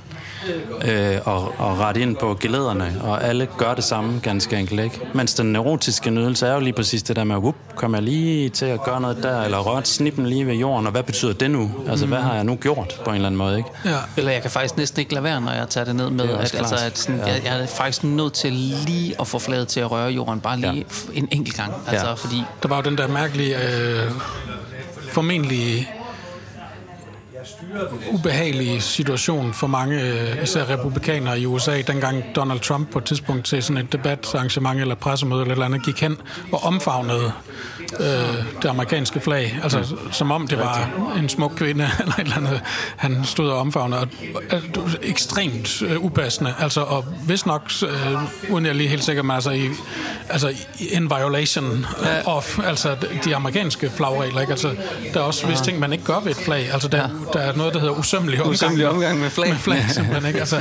øh, 0.88 1.18
og, 1.24 1.54
og 1.58 1.78
rette 1.78 2.00
ind 2.00 2.16
på 2.16 2.36
gelederne, 2.40 3.00
og 3.02 3.24
alle 3.24 3.48
gør 3.58 3.74
det 3.74 3.84
samme 3.84 4.20
ganske 4.22 4.56
enkelt, 4.56 4.80
ikke? 4.80 5.00
Mens 5.14 5.34
den 5.34 5.52
neurotiske 5.52 6.10
nydelse 6.10 6.46
er 6.46 6.54
jo 6.54 6.60
lige 6.60 6.72
præcis 6.72 7.02
det 7.02 7.16
der 7.16 7.24
med, 7.24 7.36
whoop, 7.36 7.54
kommer 7.74 7.98
jeg 7.98 8.02
lige 8.02 8.48
til 8.48 8.66
at 8.66 8.82
gøre 8.82 9.00
noget 9.00 9.22
der, 9.22 9.42
eller 9.42 9.58
røre 9.58 9.84
snippen 9.84 10.26
lige 10.26 10.46
ved 10.46 10.54
jorden, 10.54 10.86
og 10.86 10.92
hvad 10.92 11.02
betyder 11.02 11.32
det 11.32 11.50
nu? 11.50 11.70
Altså, 11.88 12.06
mm. 12.06 12.12
hvad 12.12 12.20
har 12.20 12.34
jeg 12.34 12.44
nu 12.44 12.56
gjort 12.56 13.00
på 13.04 13.10
en 13.10 13.16
eller 13.16 13.26
anden 13.26 13.38
måde, 13.38 13.56
ikke? 13.58 13.70
Ja. 13.84 13.96
Eller 14.16 14.32
jeg 14.32 14.42
kan 14.42 14.50
faktisk 14.50 14.76
næsten 14.76 15.00
ikke 15.00 15.12
lade 15.14 15.24
være, 15.24 15.40
når 15.40 15.52
jeg 15.52 15.68
tager 15.68 15.84
det 15.84 15.96
ned 15.96 16.10
med, 16.10 16.28
det 16.28 16.34
at, 16.34 16.54
altså, 16.54 16.76
at 16.86 16.98
sådan, 16.98 17.20
ja. 17.20 17.26
jeg, 17.26 17.42
jeg 17.44 17.62
er 17.62 17.66
faktisk 17.66 18.04
nødt 18.04 18.32
til 18.32 18.52
lige 18.52 19.14
at 19.20 19.26
få 19.26 19.38
fladet 19.38 19.68
til 19.68 19.80
at 19.80 19.90
røre 19.90 20.10
jorden, 20.10 20.40
bare 20.40 20.56
lige 20.56 20.72
ja. 20.74 21.18
en 21.18 21.28
enkelt 21.30 21.56
gang. 21.56 21.72
Altså, 21.88 22.06
ja. 22.06 22.12
fordi... 22.12 22.42
Der 22.62 22.68
var 22.68 22.76
jo 22.76 22.82
den 22.82 22.98
der 22.98 23.08
mærkelige, 23.08 23.56
øh, 23.56 24.10
formentlig 25.12 25.88
ubehagelig 28.10 28.82
situation 28.82 29.52
for 29.52 29.66
mange, 29.66 30.02
øh, 30.02 30.42
især 30.42 30.70
republikanere 30.70 31.40
i 31.40 31.46
USA, 31.46 31.80
dengang 31.80 32.24
Donald 32.36 32.60
Trump 32.60 32.90
på 32.90 32.98
et 32.98 33.04
tidspunkt 33.04 33.44
til 33.44 33.62
sådan 33.62 33.76
et 33.76 33.92
debatarrangement 33.92 34.80
eller 34.80 34.94
pressemøde 34.94 35.40
eller, 35.40 35.52
eller 35.52 35.64
andet 35.64 35.84
gik 35.84 36.00
hen 36.00 36.16
og 36.52 36.62
omfavnede 36.64 37.32
øh, 38.00 38.44
det 38.62 38.68
amerikanske 38.68 39.20
flag. 39.20 39.58
Altså 39.62 39.78
mm. 39.78 40.12
som 40.12 40.30
om 40.30 40.48
det 40.48 40.58
var 40.58 40.90
en 41.18 41.28
smuk 41.28 41.52
kvinde 41.56 41.90
eller 42.00 42.14
et 42.14 42.20
eller 42.20 42.36
andet, 42.36 42.60
han 42.96 43.24
stod 43.24 43.50
og 43.50 43.58
omfavnede. 43.58 44.00
Og, 44.00 44.08
øh, 44.52 44.94
ekstremt 45.02 45.82
øh, 45.82 46.04
upassende. 46.04 46.54
Altså, 46.58 46.80
og 46.80 47.02
hvis 47.02 47.46
nok, 47.46 47.70
øh, 47.82 48.52
uden 48.52 48.66
jeg 48.66 48.74
lige 48.74 48.88
helt 48.88 49.04
sikker 49.04 49.22
mig, 49.22 49.34
altså, 49.34 49.50
i, 49.50 49.68
altså 50.28 50.52
en 50.90 51.10
violation 51.10 51.86
ja. 52.04 52.26
of 52.26 52.58
altså, 52.64 52.96
de 53.24 53.36
amerikanske 53.36 53.90
flagregler. 53.90 54.40
Ikke? 54.40 54.50
Altså, 54.50 54.76
der 55.14 55.20
er 55.20 55.24
også 55.24 55.46
visse 55.46 55.64
ting, 55.64 55.78
man 55.78 55.92
ikke 55.92 56.04
gør 56.04 56.20
ved 56.20 56.30
et 56.30 56.36
flag. 56.36 56.72
Altså, 56.72 56.88
der, 56.88 56.98
ja. 56.98 57.08
Der 57.38 57.44
er 57.44 57.56
noget, 57.56 57.74
der 57.74 57.80
hedder 57.80 57.94
usømmelig 57.94 58.38
omgang, 58.38 58.54
usømmelig 58.54 58.88
omgang 58.88 59.20
med 59.20 59.30
flag. 59.30 59.48
Med 59.48 59.58
flag 59.58 59.84
simpelthen, 59.94 60.26
ikke? 60.26 60.40
Altså, 60.40 60.56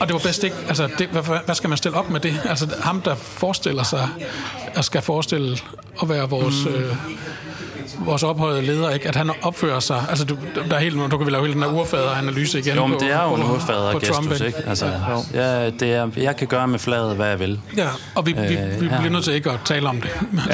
og 0.00 0.06
det 0.06 0.14
var 0.14 0.20
bedst 0.20 0.44
ikke, 0.44 0.56
altså, 0.68 0.88
det, 0.98 1.08
hvad, 1.08 1.22
hvad 1.44 1.54
skal 1.54 1.68
man 1.68 1.78
stille 1.78 1.98
op 1.98 2.10
med 2.10 2.20
det? 2.20 2.40
Altså, 2.44 2.76
ham, 2.80 3.00
der 3.00 3.14
forestiller 3.14 3.82
sig, 3.82 4.08
og 4.76 4.84
skal 4.84 5.02
forestille 5.02 5.58
at 6.02 6.08
være 6.08 6.28
vores... 6.28 6.64
Mm. 6.64 6.74
Øh, 6.74 6.96
vores 7.98 8.22
ophøjede 8.22 8.62
leder, 8.62 8.90
ikke? 8.90 9.08
at 9.08 9.16
han 9.16 9.30
opfører 9.42 9.80
sig... 9.80 10.04
Altså, 10.08 10.24
du, 10.24 10.36
der 10.70 10.76
er 10.76 10.80
helt, 10.80 10.94
du 11.10 11.16
kan 11.16 11.26
vel 11.26 11.32
lave 11.32 11.46
hele 11.46 11.54
den 11.54 11.62
her 11.62 11.80
urfader-analyse 11.80 12.58
igen. 12.58 12.76
Jo, 12.76 12.86
men 12.86 13.00
det 13.00 13.12
er 13.12 13.22
jo 13.22 13.28
på, 13.28 13.34
en 13.34 13.42
urfader-gestus, 13.42 14.40
ikke? 14.40 14.58
Altså, 14.66 14.86
ja. 15.34 15.42
Ja, 15.42 15.70
det 15.70 15.92
er, 15.92 16.08
jeg 16.16 16.36
kan 16.36 16.46
gøre 16.48 16.68
med 16.68 16.78
fladet, 16.78 17.16
hvad 17.16 17.28
jeg 17.28 17.40
vil. 17.40 17.60
Ja, 17.76 17.88
og 18.14 18.26
vi, 18.26 18.32
vi, 18.32 18.54
øh, 18.54 18.80
vi 18.80 18.88
bliver 18.88 19.08
nødt 19.08 19.24
til 19.24 19.34
ikke 19.34 19.50
at 19.50 19.60
tale 19.64 19.88
om 19.88 20.00
det. 20.00 20.10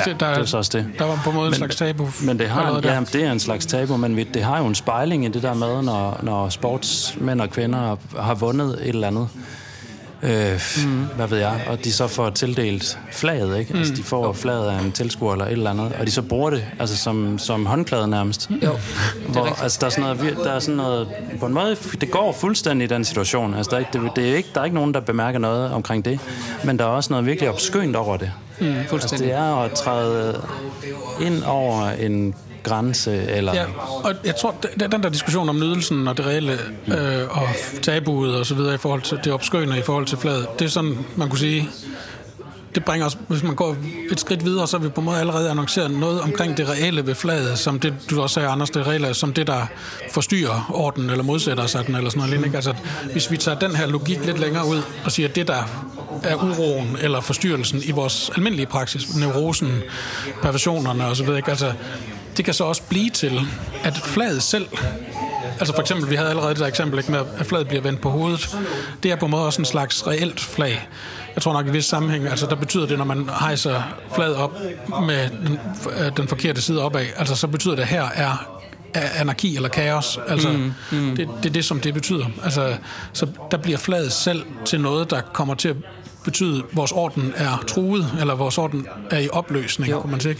Ja, 0.06 0.12
der, 0.20 0.34
det 0.34 0.42
er 0.42 0.44
så 0.44 0.56
også 0.56 0.78
det. 0.78 0.86
Der 0.98 1.04
var 1.04 1.20
på 1.24 1.30
en 1.30 1.36
måde 1.36 1.46
men, 1.46 1.52
en 1.52 1.58
slags 1.58 1.76
tabu. 1.76 2.08
Men 2.22 2.38
det, 2.38 2.48
har, 2.48 2.80
ja, 2.84 3.00
det 3.12 3.24
er 3.24 3.32
en 3.32 3.40
slags 3.40 3.66
tabu, 3.66 3.96
men 3.96 4.18
det 4.34 4.42
har 4.42 4.58
jo 4.58 4.66
en 4.66 4.74
spejling 4.74 5.24
i 5.24 5.28
det 5.28 5.42
der 5.42 5.54
med, 5.54 5.82
når, 5.82 6.18
når 6.22 6.48
sportsmænd 6.48 7.40
og 7.40 7.50
kvinder 7.50 7.96
har 8.20 8.34
vundet 8.34 8.78
et 8.82 8.88
eller 8.88 9.06
andet 9.06 9.28
øh, 10.22 10.60
mm. 10.84 11.04
hvad 11.16 11.28
ved 11.28 11.38
jeg, 11.38 11.60
og 11.66 11.84
de 11.84 11.92
så 11.92 12.06
får 12.06 12.30
tildelt 12.30 12.98
flaget, 13.12 13.58
ikke? 13.58 13.72
Mm. 13.72 13.78
Altså, 13.78 13.94
de 13.94 14.02
får 14.02 14.32
flaget 14.32 14.70
af 14.70 14.80
en 14.82 14.92
tilskuer 14.92 15.32
eller 15.32 15.44
et 15.44 15.52
eller 15.52 15.70
andet, 15.70 15.92
og 16.00 16.06
de 16.06 16.10
så 16.10 16.22
bruger 16.22 16.50
det 16.50 16.64
altså, 16.78 16.96
som, 16.96 17.38
som 17.38 17.66
håndklæde 17.66 18.08
nærmest. 18.08 18.50
Jo, 18.62 18.78
Hvor, 19.28 19.62
altså, 19.62 19.78
der 19.80 19.86
er 19.86 19.90
sådan 19.90 20.16
noget, 20.16 20.36
der 20.44 20.52
er 20.52 20.58
sådan 20.58 20.76
noget, 20.76 21.08
på 21.40 21.46
en 21.46 21.54
måde, 21.54 21.76
det 22.00 22.10
går 22.10 22.32
fuldstændig 22.32 22.84
i 22.84 22.88
den 22.88 23.04
situation. 23.04 23.54
Altså, 23.54 23.70
der, 23.70 23.76
er 23.76 23.80
ikke, 23.80 23.90
det, 23.92 24.16
det 24.16 24.30
er 24.32 24.36
ikke, 24.36 24.48
der 24.54 24.60
er 24.60 24.64
ikke 24.64 24.76
nogen, 24.76 24.94
der 24.94 25.00
bemærker 25.00 25.38
noget 25.38 25.70
omkring 25.70 26.04
det, 26.04 26.20
men 26.64 26.78
der 26.78 26.84
er 26.84 26.88
også 26.88 27.12
noget 27.12 27.26
virkelig 27.26 27.50
opskønt 27.50 27.96
over 27.96 28.16
det. 28.16 28.32
Mm, 28.60 28.74
Altså, 28.92 29.16
det 29.18 29.32
er 29.32 29.56
at 29.56 29.70
træde 29.72 30.40
ind 31.20 31.42
over 31.44 31.90
en 31.90 32.34
grænse, 32.62 33.22
eller... 33.22 33.54
Ja, 33.54 33.64
og 34.04 34.14
jeg 34.24 34.36
tror, 34.36 34.54
den 34.80 35.02
der 35.02 35.08
diskussion 35.08 35.48
om 35.48 35.56
nydelsen 35.56 36.08
og 36.08 36.16
det 36.16 36.26
reelle, 36.26 36.52
øh, 36.86 37.28
og 37.30 37.48
tabuet 37.82 38.36
og 38.36 38.46
så 38.46 38.54
videre 38.54 38.74
i 38.74 38.78
forhold 38.78 39.02
til 39.02 39.18
det 39.24 39.32
opskønne 39.32 39.78
i 39.78 39.82
forhold 39.82 40.06
til 40.06 40.18
fladet, 40.18 40.46
det 40.58 40.64
er 40.64 40.68
sådan, 40.68 40.98
man 41.16 41.28
kunne 41.28 41.38
sige, 41.38 41.68
det 42.74 42.84
bringer 42.84 43.06
os, 43.06 43.18
hvis 43.28 43.42
man 43.42 43.54
går 43.54 43.76
et 44.10 44.20
skridt 44.20 44.44
videre, 44.44 44.68
så 44.68 44.78
har 44.78 44.84
vi 44.84 44.88
på 44.90 45.00
en 45.00 45.04
måde 45.04 45.18
allerede 45.18 45.50
annonceret 45.50 45.90
noget 45.90 46.20
omkring 46.20 46.56
det 46.56 46.68
reelle 46.68 47.06
ved 47.06 47.14
flaget, 47.14 47.58
som 47.58 47.80
det, 47.80 47.94
du 48.10 48.22
også 48.22 48.34
sagde, 48.34 48.48
Anders, 48.48 48.70
det 48.70 48.86
reelle, 48.86 49.14
som 49.14 49.32
det, 49.32 49.46
der 49.46 49.66
forstyrrer 50.10 50.70
orden 50.74 51.10
eller 51.10 51.24
modsætter 51.24 51.66
sig 51.66 51.86
den, 51.86 51.94
eller 51.94 52.10
sådan 52.10 52.18
noget 52.18 52.30
lignende. 52.30 52.56
Altså, 52.56 52.74
hvis 53.12 53.30
vi 53.30 53.36
tager 53.36 53.58
den 53.58 53.76
her 53.76 53.86
logik 53.86 54.26
lidt 54.26 54.38
længere 54.38 54.66
ud 54.66 54.82
og 55.04 55.12
siger, 55.12 55.28
at 55.28 55.36
det, 55.36 55.48
der 55.48 55.62
er 56.22 56.34
uroen 56.34 56.96
eller 57.00 57.20
forstyrrelsen 57.20 57.82
i 57.84 57.90
vores 57.90 58.30
almindelige 58.36 58.66
praksis, 58.66 59.16
neurosen, 59.16 59.82
perversionerne 60.42 61.04
osv., 61.06 61.28
ikke? 61.36 61.50
altså, 61.50 61.72
det 62.36 62.44
kan 62.44 62.54
så 62.54 62.64
også 62.64 62.82
blive 62.88 63.10
til, 63.10 63.40
at 63.84 63.96
flaget 63.96 64.42
selv 64.42 64.66
Altså 65.58 65.74
for 65.74 65.80
eksempel, 65.80 66.10
vi 66.10 66.16
havde 66.16 66.28
allerede 66.30 66.50
det 66.50 66.58
der 66.58 66.66
eksempel 66.66 66.98
ikke, 66.98 67.10
med, 67.12 67.20
at 67.38 67.46
flaget 67.46 67.68
bliver 67.68 67.82
vendt 67.82 68.00
på 68.00 68.10
hovedet. 68.10 68.56
Det 69.02 69.10
er 69.10 69.16
på 69.16 69.24
en 69.24 69.30
måde 69.30 69.46
også 69.46 69.62
en 69.62 69.66
slags 69.66 70.06
reelt 70.06 70.40
flag. 70.40 70.88
Jeg 71.34 71.42
tror 71.42 71.52
nok 71.52 71.66
i 71.66 71.70
vis 71.70 71.84
sammenhæng, 71.84 72.26
altså 72.26 72.46
der 72.46 72.54
betyder 72.54 72.86
det, 72.86 72.98
når 72.98 73.04
man 73.04 73.28
hejser 73.40 73.82
flaget 74.14 74.36
op 74.36 74.58
med 75.06 75.28
den, 75.28 75.58
øh, 75.98 76.16
den 76.16 76.28
forkerte 76.28 76.62
side 76.62 76.82
opad, 76.82 77.06
altså 77.16 77.36
så 77.36 77.46
betyder 77.46 77.76
det, 77.76 77.86
her 77.86 78.04
er 78.14 78.58
er 78.94 79.08
anarki 79.20 79.56
eller 79.56 79.68
kaos. 79.68 80.18
Altså, 80.28 80.48
mm, 80.48 80.72
mm. 80.92 81.16
Det, 81.16 81.28
det 81.42 81.48
er 81.48 81.52
det, 81.52 81.64
som 81.64 81.80
det 81.80 81.94
betyder. 81.94 82.26
Altså, 82.44 82.76
så 83.12 83.26
der 83.50 83.56
bliver 83.56 83.78
flaget 83.78 84.12
selv 84.12 84.44
til 84.64 84.80
noget, 84.80 85.10
der 85.10 85.20
kommer 85.20 85.54
til 85.54 85.68
at 85.68 85.76
betyde, 86.24 86.58
at 86.58 86.64
vores 86.72 86.92
orden 86.92 87.32
er 87.36 87.64
truet, 87.68 88.06
eller 88.20 88.34
vores 88.34 88.58
orden 88.58 88.86
er 89.10 89.18
i 89.18 89.28
opløsning, 89.32 89.90
Jo. 89.90 90.00
kunne 90.00 90.10
man 90.10 90.20
sige. 90.20 90.36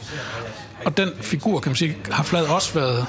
Og 0.85 0.97
den 0.97 1.11
figur, 1.20 1.61
kan 1.61 1.70
man 1.70 1.76
sige, 1.76 1.97
har 2.11 2.22
flaget 2.22 2.49
også 2.49 2.74
været... 2.74 3.07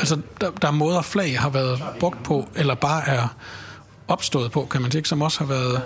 Altså, 0.00 0.18
der, 0.40 0.50
der 0.62 0.68
er 0.68 0.72
måder, 0.72 1.02
flag 1.02 1.40
har 1.40 1.48
været 1.48 1.82
brugt 2.00 2.22
på, 2.22 2.48
eller 2.56 2.74
bare 2.74 3.08
er 3.08 3.28
opstået 4.08 4.52
på, 4.52 4.66
kan 4.70 4.82
man 4.82 4.90
sige, 4.90 5.04
som 5.04 5.22
også 5.22 5.38
har 5.38 5.46
været 5.46 5.82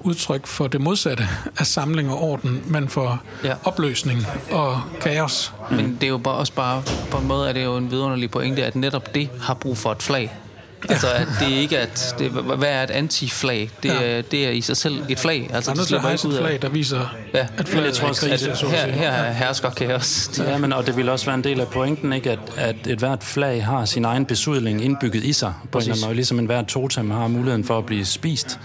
udtryk 0.00 0.46
for 0.46 0.66
det 0.66 0.80
modsatte 0.80 1.28
af 1.58 1.66
samling 1.66 2.10
og 2.10 2.22
orden, 2.22 2.62
men 2.66 2.88
for 2.88 3.22
Ja. 3.44 3.54
opløsning 3.64 4.26
og 4.50 4.80
kaos. 5.00 5.52
Men 5.70 5.94
det 6.00 6.02
er 6.06 6.08
jo 6.10 6.18
bare, 6.18 6.34
også 6.34 6.52
bare, 6.52 6.82
på 7.10 7.18
en 7.18 7.26
måde 7.26 7.48
er 7.48 7.52
det 7.52 7.64
jo 7.64 7.76
en 7.76 7.90
vidunderlig 7.90 8.30
pointe, 8.30 8.64
at 8.64 8.76
netop 8.76 9.14
det 9.14 9.28
har 9.42 9.54
brug 9.54 9.78
for 9.78 9.92
et 9.92 10.02
flag. 10.02 10.32
Altså, 10.88 11.06
at 11.12 11.28
det 11.40 11.48
ikke 11.48 11.76
er 11.76 11.82
et, 11.82 12.14
det, 12.18 12.30
hvad 12.30 12.68
er 12.68 12.82
et 12.82 12.90
anti-flag? 12.90 13.70
Det, 13.82 13.88
Ja. 13.88 14.18
er, 14.18 14.22
det 14.22 14.46
er 14.46 14.50
i 14.50 14.60
sig 14.60 14.76
selv 14.76 15.02
et 15.08 15.18
flag. 15.18 15.50
Altså, 15.54 15.70
Der 15.70 15.70
er 15.70 15.74
det 15.74 15.76
nødt 15.76 15.76
til 15.76 15.80
at 15.80 15.86
slipper 15.88 16.08
hejse 16.08 16.28
ikke 16.28 16.36
et 16.36 16.40
ud 16.40 16.44
af. 16.44 16.48
flag, 16.50 16.62
der 16.62 16.68
viser, 16.68 17.14
Ja, 17.34 17.46
at 17.58 17.68
flaget 17.68 17.86
jeg 17.86 17.94
tror 17.94 18.04
er 18.06 18.08
også, 18.08 18.28
krise. 18.28 18.50
at 18.50 18.58
så 18.58 18.66
at 18.66 18.72
Her, 18.72 18.92
her 18.92 19.32
hersker 19.32 19.70
kaos. 19.70 20.30
Ja, 20.38 20.58
men, 20.58 20.72
og 20.72 20.86
det 20.86 20.96
vil 20.96 21.08
også 21.08 21.26
være 21.26 21.34
en 21.34 21.44
del 21.44 21.60
af 21.60 21.68
pointen, 21.68 22.12
ikke? 22.12 22.30
At, 22.30 22.38
at 22.56 22.76
et 22.86 22.98
hvert 22.98 23.22
flag 23.24 23.64
har 23.64 23.84
sin 23.84 24.04
egen 24.04 24.24
besudling 24.26 24.84
indbygget 24.84 25.24
i 25.24 25.32
sig, 25.32 25.52
på 25.72 25.78
en 25.78 25.82
eller 25.82 25.94
anden 25.94 26.06
måde, 26.06 26.14
ligesom 26.14 26.38
en 26.38 26.46
hvert 26.46 26.66
totem 26.66 27.10
har 27.10 27.28
muligheden 27.28 27.64
for 27.64 27.78
at 27.78 27.86
blive 27.86 28.04
spist 28.04 28.58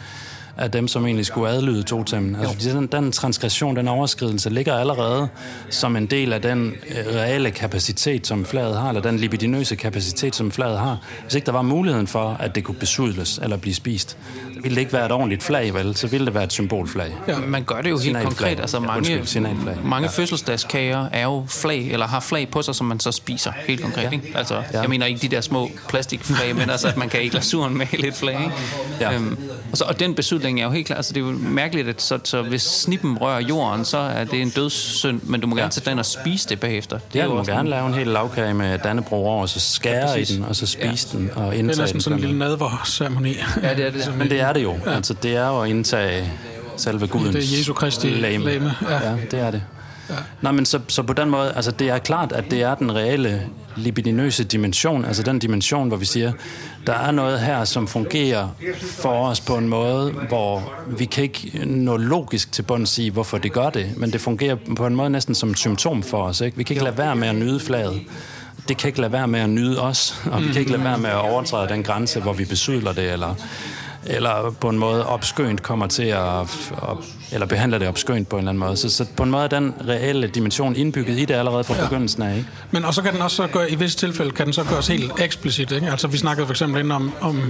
af 0.57 0.71
dem, 0.71 0.87
som 0.87 1.05
egentlig 1.05 1.25
skulle 1.25 1.49
adlyde 1.49 1.83
totemmen. 1.83 2.35
Altså, 2.35 2.69
den, 2.69 2.87
den 2.87 3.11
transgression, 3.11 3.75
den 3.75 3.87
overskridelse, 3.87 4.49
ligger 4.49 4.73
allerede 4.75 5.27
som 5.69 5.95
en 5.95 6.05
del 6.05 6.33
af 6.33 6.41
den 6.41 6.73
øh, 6.89 7.15
reelle 7.15 7.51
kapacitet, 7.51 8.27
som 8.27 8.45
flaget 8.45 8.77
har, 8.77 8.89
eller 8.89 9.01
den 9.01 9.17
libidinøse 9.17 9.75
kapacitet, 9.75 10.35
som 10.35 10.51
flaget 10.51 10.79
har. 10.79 10.97
Hvis 11.23 11.35
ikke 11.35 11.45
der 11.45 11.51
var 11.51 11.61
muligheden 11.61 12.07
for, 12.07 12.37
at 12.39 12.55
det 12.55 12.63
kunne 12.63 12.77
besudles 12.77 13.39
eller 13.43 13.57
blive 13.57 13.73
spist, 13.75 14.17
ville 14.63 14.75
det 14.75 14.81
ikke 14.81 14.93
være 14.93 15.05
et 15.05 15.11
ordentligt 15.11 15.43
flag, 15.43 15.73
vel? 15.73 15.95
Så 15.95 16.07
ville 16.07 16.25
det 16.25 16.33
være 16.33 16.43
et 16.43 16.53
symbolflag. 16.53 17.15
Ja. 17.27 17.37
Man 17.39 17.63
gør 17.63 17.81
det 17.81 17.89
jo 17.89 17.97
helt 17.97 18.17
konkret. 18.23 18.59
Altså 18.59 18.77
Ja, 18.77 18.81
mange, 18.81 18.97
undskyld, 18.97 19.25
signalflag. 19.25 19.75
mange 19.83 20.09
fødselsdagskager 20.09 21.09
er 21.11 21.23
jo 21.23 21.45
flag, 21.49 21.91
eller 21.91 22.07
har 22.07 22.19
flag 22.19 22.49
på 22.49 22.61
sig, 22.61 22.75
som 22.75 22.87
man 22.87 22.99
så 22.99 23.11
spiser. 23.11 23.51
Helt 23.67 23.81
konkret, 23.81 24.03
ja. 24.03 24.09
ikke? 24.09 24.31
Altså, 24.35 24.55
ja. 24.73 24.79
jeg 24.81 24.89
mener 24.89 25.05
ikke 25.05 25.21
de 25.21 25.27
der 25.27 25.41
små 25.41 25.69
plastikflag, 25.89 26.55
men 26.55 26.69
altså, 26.69 26.87
at 26.87 26.97
man 26.97 27.09
kan 27.09 27.23
i 27.23 27.27
glasuren 27.29 27.77
male 27.77 28.07
et 28.07 28.13
flag, 28.13 28.33
ikke? 28.41 28.53
Ja. 29.01 29.13
Øhm, 29.13 29.37
og, 29.71 29.77
så, 29.77 29.83
og 29.83 29.99
den 29.99 30.15
besydling 30.15 30.59
er 30.59 30.63
jo 30.65 30.71
helt 30.71 30.85
klar. 30.87 30.95
Altså, 30.95 31.13
det 31.13 31.21
er 31.23 31.25
jo 31.25 31.31
mærkeligt, 31.39 31.87
at 31.87 32.01
så, 32.01 32.19
så 32.23 32.41
hvis 32.41 32.61
snippen 32.61 33.17
rører 33.17 33.39
jorden, 33.41 33.85
så 33.85 33.97
er 33.97 34.23
det 34.23 34.41
en 34.41 34.49
dødssynd, 34.49 35.21
men 35.23 35.41
du 35.41 35.47
må 35.47 35.55
gerne 35.55 35.65
Ja. 35.65 35.69
sætte 35.69 35.89
den 35.89 35.99
og 35.99 36.05
spise 36.05 36.49
det 36.49 36.59
bagefter. 36.59 36.97
Det 36.97 37.15
Ja, 37.15 37.19
er 37.19 37.23
du 37.23 37.29
jo 37.29 37.33
må 37.35 37.39
også 37.39 37.51
gerne 37.51 37.69
lave 37.69 37.87
en 37.87 37.93
hel 37.93 38.07
lavkage 38.07 38.53
med 38.53 38.77
Dannebro 38.79 39.15
over, 39.27 39.41
og 39.41 39.49
så 39.49 39.59
skære 39.59 40.09
ja, 40.09 40.15
i 40.15 40.23
den, 40.23 40.43
og 40.45 40.55
så 40.55 40.65
spise 40.65 41.07
ja. 41.13 41.17
den 41.17 41.31
og 41.35 41.41
Det 41.45 41.47
er 41.55 41.59
indtage 41.59 41.81
næsten 41.81 41.93
den. 41.93 42.01
sådan 42.01 42.17
en 42.17 42.21
den 42.23 42.29
lille 42.29 42.39
nadver-ceremoni. 42.39 43.33
Ja, 43.63 43.73
det 43.73 43.85
er 43.85 43.91
det. 43.91 44.13
Men 44.17 44.29
det 44.29 44.41
er 44.41 44.53
det 44.53 44.63
jo. 44.63 44.75
Ja. 44.85 44.91
Altså, 44.95 45.13
det 45.13 45.35
er 45.35 45.47
jo 45.47 45.61
at 45.61 45.69
indtage 45.69 46.31
selve 46.77 47.07
Gudens 47.07 47.35
Det 47.35 47.53
er 47.53 47.57
Jesu 47.57 47.73
Kristi 47.73 48.07
lame. 48.09 48.45
legeme, 48.45 48.73
ja. 48.81 48.93
Ja. 48.93 49.09
ja, 49.11 49.15
det 49.31 49.39
er 49.39 49.51
det. 49.51 49.61
Ja. 50.43 50.51
Men 50.51 50.65
så, 50.65 50.79
så 50.87 51.03
på 51.03 51.13
den 51.13 51.29
måde, 51.29 51.53
altså 51.55 51.71
det 51.71 51.89
er 51.89 51.97
klart, 51.97 52.31
at 52.31 52.51
det 52.51 52.61
er 52.61 52.75
den 52.75 52.95
reelle 52.95 53.41
libidinøse 53.75 54.43
dimension, 54.43 55.05
altså 55.05 55.23
den 55.23 55.39
dimension, 55.39 55.87
hvor 55.87 55.97
vi 55.97 56.05
siger, 56.05 56.31
der 56.87 56.93
er 56.93 57.11
noget 57.11 57.39
her, 57.39 57.65
som 57.65 57.87
fungerer 57.87 58.47
for 58.81 59.27
os 59.27 59.41
på 59.41 59.55
en 59.55 59.67
måde, 59.67 60.11
hvor 60.11 60.73
vi 60.87 61.05
kan 61.05 61.23
ikke 61.23 61.65
nå 61.65 61.97
logisk 61.97 62.51
til 62.51 62.61
bunds 62.61 62.97
i, 62.97 63.09
hvorfor 63.09 63.37
det 63.37 63.53
gør 63.53 63.69
det, 63.69 63.97
men 63.97 64.13
det 64.13 64.21
fungerer 64.21 64.55
på 64.75 64.87
en 64.87 64.95
måde 64.95 65.09
næsten 65.09 65.35
som 65.35 65.49
et 65.49 65.57
symptom 65.57 66.03
for 66.03 66.23
os. 66.23 66.41
Ikke? 66.41 66.57
Vi 66.57 66.63
kan 66.63 66.73
ikke 66.73 66.83
lade 66.83 66.97
være 66.97 67.15
med 67.15 67.27
at 67.27 67.35
nyde 67.35 67.59
flaget. 67.59 68.01
Det 68.67 68.77
kan 68.77 68.87
ikke 68.87 69.01
lade 69.01 69.11
være 69.11 69.27
med 69.27 69.39
at 69.39 69.49
nyde 69.49 69.81
os, 69.81 70.21
og 70.31 70.41
vi 70.41 70.47
kan 70.47 70.59
ikke 70.59 70.71
lade 70.71 70.83
være 70.83 70.97
med 70.97 71.09
at 71.09 71.15
overtræde 71.15 71.69
den 71.69 71.83
grænse, 71.83 72.19
hvor 72.19 72.33
vi 72.33 72.45
besydler 72.45 72.93
det, 72.93 73.11
eller 73.11 73.35
eller 74.09 74.55
på 74.61 74.69
en 74.69 74.77
måde 74.77 75.05
opskønt 75.05 75.63
kommer 75.63 75.87
til 75.87 76.03
at, 76.03 76.19
op, 76.81 77.03
eller 77.31 77.45
behandler 77.45 77.77
det 77.77 77.87
opskønt 77.87 78.29
på 78.29 78.35
en 78.35 78.39
eller 78.39 78.49
anden 78.49 78.59
måde. 78.59 78.77
Så, 78.77 78.89
så 78.89 79.05
på 79.17 79.23
en 79.23 79.31
måde 79.31 79.43
er 79.43 79.47
den 79.47 79.73
reelle 79.87 80.27
dimension 80.27 80.75
indbygget 80.75 81.19
i 81.19 81.25
det 81.25 81.33
allerede 81.33 81.63
fra 81.63 81.75
ja. 81.75 81.83
begyndelsen 81.83 82.23
af, 82.23 82.37
ikke? 82.37 82.49
Men 82.71 82.85
og 82.85 82.93
så 82.93 83.01
kan 83.01 83.13
den 83.13 83.21
også 83.21 83.35
så 83.35 83.47
gøre, 83.47 83.71
i 83.71 83.75
visse 83.75 83.97
tilfælde 83.97 84.31
kan 84.31 84.45
den 84.45 84.53
så 84.53 84.63
gøres 84.63 84.87
helt 84.87 85.11
eksplicit. 85.19 85.71
Ikke? 85.71 85.91
Altså 85.91 86.07
vi 86.07 86.17
snakkede 86.17 86.47
for 86.47 86.53
eksempel 86.53 86.79
inden 86.79 86.91
om, 86.91 87.13
om 87.21 87.41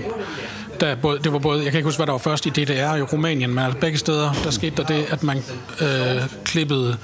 der 0.80 0.96
både, 0.96 1.20
det 1.20 1.34
var 1.34 1.40
både, 1.40 1.64
jeg 1.64 1.72
kan 1.72 1.78
ikke 1.80 1.88
huske, 1.88 2.00
hvad 2.00 2.08
der 2.08 2.14
var 2.14 2.20
først 2.20 2.46
i 2.46 2.50
DDR 2.50 2.96
i 2.96 3.02
Rumænien, 3.02 3.50
men 3.54 3.64
altså 3.64 3.80
begge 3.80 3.98
steder, 3.98 4.34
der 4.44 4.52
skete 4.52 4.76
der 4.76 4.84
det, 4.84 5.06
at 5.10 5.24
man 5.24 5.38
øh, 5.82 6.22
klippede 6.44 6.98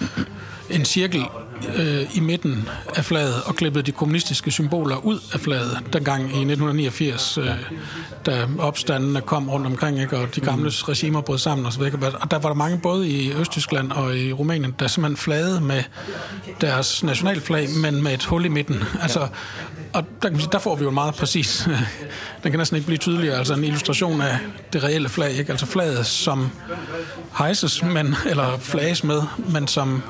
en 0.69 0.85
cirkel 0.85 1.25
øh, 1.75 2.17
i 2.17 2.19
midten 2.19 2.69
af 2.95 3.05
flaget 3.05 3.43
og 3.45 3.55
klippede 3.55 3.83
de 3.83 3.91
kommunistiske 3.91 4.51
symboler 4.51 4.95
ud 5.05 5.19
af 5.33 5.39
flaget, 5.39 5.79
dengang 5.93 6.21
i 6.21 6.25
1989, 6.25 7.37
øh, 7.37 7.45
da 8.25 8.47
opstandene 8.59 9.21
kom 9.21 9.49
rundt 9.49 9.67
omkring, 9.67 10.01
ikke, 10.01 10.17
og 10.17 10.35
de 10.35 10.41
gamle 10.41 10.69
regimer 10.69 11.21
brød 11.21 11.37
sammen 11.37 11.65
osv. 11.65 11.81
Og 12.21 12.31
der 12.31 12.39
var 12.39 12.49
der 12.49 12.53
mange, 12.53 12.79
både 12.79 13.09
i 13.09 13.33
Østtyskland 13.33 13.91
og 13.91 14.17
i 14.17 14.33
Rumænien, 14.33 14.75
der 14.79 14.87
simpelthen 14.87 15.17
flagede 15.17 15.61
med 15.61 15.83
deres 16.61 17.03
nationalflag, 17.03 17.67
men 17.83 18.03
med 18.03 18.13
et 18.13 18.25
hul 18.25 18.45
i 18.45 18.49
midten. 18.49 18.83
Altså, 19.01 19.27
og 19.93 20.03
der, 20.21 20.29
kan 20.29 20.39
sige, 20.39 20.49
der 20.51 20.59
får 20.59 20.75
vi 20.75 20.83
jo 20.83 20.91
meget 20.91 21.15
præcis, 21.15 21.69
den 22.43 22.51
kan 22.51 22.57
næsten 22.57 22.75
ikke 22.75 22.85
blive 22.85 22.97
tydeligere, 22.97 23.37
altså 23.37 23.53
en 23.53 23.63
illustration 23.63 24.21
af 24.21 24.37
det 24.73 24.83
reelle 24.83 25.09
flag, 25.09 25.31
ikke? 25.31 25.51
altså 25.51 25.65
flaget, 25.65 26.05
som 26.05 26.51
hejses, 27.37 27.83
men, 27.83 28.15
eller 28.25 28.57
flages 28.57 29.03
med, 29.03 29.21
men 29.37 29.67
som 29.67 30.03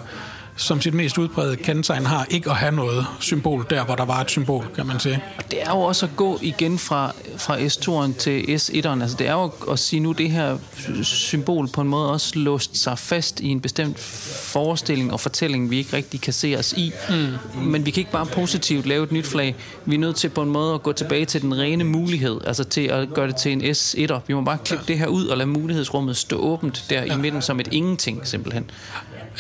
som 0.56 0.82
sit 0.82 0.94
mest 0.94 1.18
udbredte 1.18 1.64
kendetegn 1.64 2.06
har 2.06 2.26
ikke 2.30 2.50
at 2.50 2.56
have 2.56 2.72
noget 2.72 3.06
symbol 3.20 3.66
der, 3.70 3.86
hvor 3.86 3.96
der 3.96 4.06
var 4.06 4.22
et 4.22 4.30
symbol, 4.30 4.66
kan 4.76 4.86
man 4.86 5.00
sige. 5.00 5.24
Og 5.38 5.52
det 5.52 5.62
er 5.62 5.70
jo 5.70 5.80
også 5.80 6.06
at 6.06 6.12
gå 6.16 6.40
igen 6.42 6.80
fra, 6.80 7.12
fra 7.38 7.58
S2'eren 7.58 8.20
til 8.20 8.42
S1'eren. 8.42 9.02
Altså 9.02 9.18
det 9.20 9.28
er 9.28 9.34
jo 9.34 9.52
at 9.72 9.80
sige 9.80 10.00
nu, 10.00 10.12
det 10.12 10.30
her 10.32 10.58
symbol 11.04 11.68
på 11.68 11.82
en 11.82 11.88
måde 11.88 12.12
også 12.12 12.40
låst 12.40 12.78
sig 12.78 13.00
fast 13.00 13.40
i 13.40 13.48
en 13.48 13.62
bestemt 13.62 14.00
forestilling 14.00 15.14
og 15.14 15.20
fortælling, 15.20 15.70
vi 15.70 15.78
ikke 15.78 15.98
rigtig 15.98 16.22
kan 16.22 16.34
se 16.34 16.56
os 16.60 16.74
i. 16.74 16.92
Mm. 17.10 17.62
Men 17.62 17.86
vi 17.86 17.92
kan 17.92 18.02
ikke 18.02 18.12
bare 18.12 18.26
positivt 18.26 18.86
lave 18.86 19.04
et 19.04 19.12
nyt 19.12 19.26
flag. 19.26 19.56
Vi 19.86 19.96
er 19.96 20.00
nødt 20.00 20.16
til 20.16 20.30
på 20.30 20.42
en 20.42 20.50
måde 20.50 20.74
at 20.74 20.84
gå 20.84 20.92
tilbage 20.92 21.26
til 21.26 21.42
den 21.42 21.58
rene 21.58 21.84
mulighed, 21.84 22.40
altså 22.48 22.64
til 22.64 22.88
at 22.88 23.10
gøre 23.14 23.28
det 23.28 23.36
til 23.36 23.52
en 23.52 23.62
S1'er. 23.62 24.20
Vi 24.28 24.34
må 24.34 24.42
bare 24.42 24.58
klippe 24.66 24.86
ja. 24.88 24.94
det 24.94 25.00
her 25.00 25.08
ud 25.08 25.28
og 25.28 25.38
lade 25.38 25.50
mulighedsrummet 25.50 26.18
stå 26.18 26.38
åbent 26.38 26.86
der 26.90 27.04
ja. 27.04 27.14
i 27.14 27.18
midten 27.18 27.42
som 27.42 27.60
et 27.60 27.68
ingenting, 27.72 28.28
simpelthen. 28.28 28.72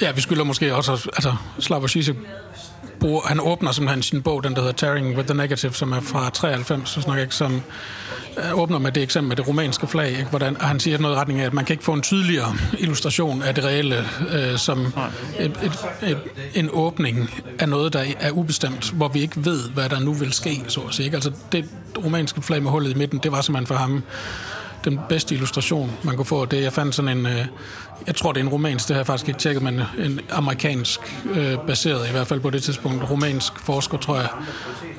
Ja, 0.01 0.11
vi 0.11 0.21
skylder 0.21 0.43
måske 0.43 0.75
også, 0.75 0.91
altså 0.91 1.35
Slavoj 1.59 1.87
Žižek 1.87 2.15
bruger, 2.99 3.21
han 3.21 3.39
åbner 3.39 3.71
simpelthen 3.71 4.03
sin 4.03 4.21
bog, 4.21 4.43
den 4.43 4.53
der 4.53 4.59
hedder 4.59 4.73
Tearing 4.73 5.15
with 5.15 5.27
the 5.27 5.37
Negative, 5.37 5.73
som 5.73 5.91
er 5.91 6.01
fra 6.01 6.29
93, 6.29 6.89
så 6.89 7.01
snakker 7.01 7.23
ikke, 7.23 7.35
som 7.35 7.61
øh, 8.37 8.59
åbner 8.59 8.79
med 8.79 8.91
det 8.91 9.03
eksempel 9.03 9.27
med 9.27 9.35
det 9.35 9.47
romanske 9.47 9.87
flag, 9.87 10.09
ikke? 10.09 10.29
Hvordan, 10.29 10.57
han 10.59 10.79
siger 10.79 10.97
noget 10.97 11.15
i 11.15 11.19
retning 11.19 11.39
af, 11.39 11.45
at 11.45 11.53
man 11.53 11.65
kan 11.65 11.73
ikke 11.73 11.83
få 11.83 11.93
en 11.93 12.01
tydeligere 12.01 12.55
illustration 12.77 13.43
af 13.43 13.55
det 13.55 13.63
reelle, 13.63 14.05
øh, 14.33 14.57
som 14.57 14.93
et, 15.39 15.51
et, 15.63 15.79
et, 16.03 16.17
en 16.55 16.69
åbning 16.73 17.43
af 17.59 17.69
noget, 17.69 17.93
der 17.93 18.03
er 18.19 18.31
ubestemt, 18.31 18.91
hvor 18.91 19.07
vi 19.07 19.21
ikke 19.21 19.45
ved, 19.45 19.69
hvad 19.69 19.89
der 19.89 19.99
nu 19.99 20.13
vil 20.13 20.33
ske, 20.33 20.63
så 20.67 20.81
at 20.81 20.93
sige. 20.93 21.05
Ikke? 21.05 21.17
Altså 21.17 21.31
det 21.51 21.65
romanske 22.05 22.41
flag 22.41 22.63
med 22.63 22.71
hullet 22.71 22.91
i 22.91 22.93
midten, 22.93 23.19
det 23.19 23.31
var 23.31 23.41
simpelthen 23.41 23.67
for 23.67 23.75
ham 23.75 24.03
den 24.85 24.99
bedste 25.09 25.35
illustration, 25.35 25.91
man 26.03 26.15
kunne 26.15 26.25
få. 26.25 26.45
Det, 26.45 26.61
jeg 26.61 26.73
fandt 26.73 26.95
sådan 26.95 27.17
en, 27.17 27.25
øh, 27.25 27.45
jeg 28.07 28.15
tror 28.15 28.31
det 28.31 28.39
er 28.39 28.43
en 28.43 28.49
romansk, 28.49 28.87
det 28.87 28.95
har 28.95 28.99
jeg 28.99 29.07
faktisk 29.07 29.27
ikke 29.27 29.39
tjekket, 29.39 29.63
men 29.63 29.81
en 29.97 30.19
amerikansk 30.31 30.99
øh, 31.33 31.57
baseret, 31.67 32.07
i 32.07 32.11
hvert 32.11 32.27
fald 32.27 32.39
på 32.39 32.49
det 32.49 32.63
tidspunkt, 32.63 33.09
romansk 33.11 33.59
forsker, 33.59 33.97
tror 33.97 34.17
jeg, 34.17 34.29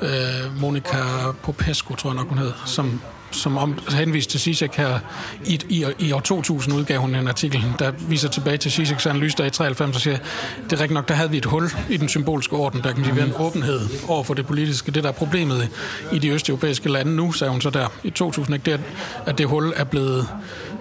øh, 0.02 0.60
Monica 0.60 0.98
Popescu, 1.42 1.94
tror 1.94 2.10
jeg 2.10 2.16
nok 2.16 2.28
hun 2.28 2.38
hed, 2.38 2.52
som 2.66 3.00
som 3.34 3.58
om, 3.58 3.78
henvist 3.90 4.30
til 4.30 4.40
Zizek 4.40 4.74
her, 4.74 4.98
i, 5.44 5.60
i, 5.68 5.84
i 5.98 6.12
år 6.12 6.20
2000 6.20 6.74
udgav 6.74 7.00
hun 7.00 7.14
en 7.14 7.28
artikel, 7.28 7.64
der 7.78 7.92
viser 8.08 8.28
tilbage 8.28 8.56
til 8.56 8.72
Zizeks 8.72 9.06
analyse 9.06 9.36
der 9.36 9.44
i 9.44 9.50
93, 9.50 9.96
og 9.96 10.00
siger, 10.00 10.16
det 10.64 10.72
er 10.72 10.80
rigtigt 10.80 10.92
nok, 10.92 11.08
der 11.08 11.14
havde 11.14 11.30
vi 11.30 11.36
et 11.36 11.44
hul 11.44 11.70
i 11.90 11.96
den 11.96 12.08
symbolske 12.08 12.56
orden, 12.56 12.82
der 12.82 12.92
kan 12.92 13.04
sige, 13.04 13.22
en 13.22 13.32
åbenhed 13.38 13.80
over 14.08 14.24
for 14.24 14.34
det 14.34 14.46
politiske. 14.46 14.90
Det, 14.92 15.02
der 15.02 15.08
er 15.08 15.12
problemet 15.12 15.68
i 16.12 16.18
de 16.18 16.28
østeuropæiske 16.28 16.88
lande 16.88 17.16
nu, 17.16 17.32
sagde 17.32 17.50
hun 17.50 17.60
så 17.60 17.70
der 17.70 17.88
i 18.04 18.10
2000, 18.10 18.54
ikke, 18.54 18.64
det 18.64 18.74
er, 18.74 18.78
at 19.26 19.38
det 19.38 19.46
hul 19.46 19.72
er 19.76 19.84
blevet 19.84 20.28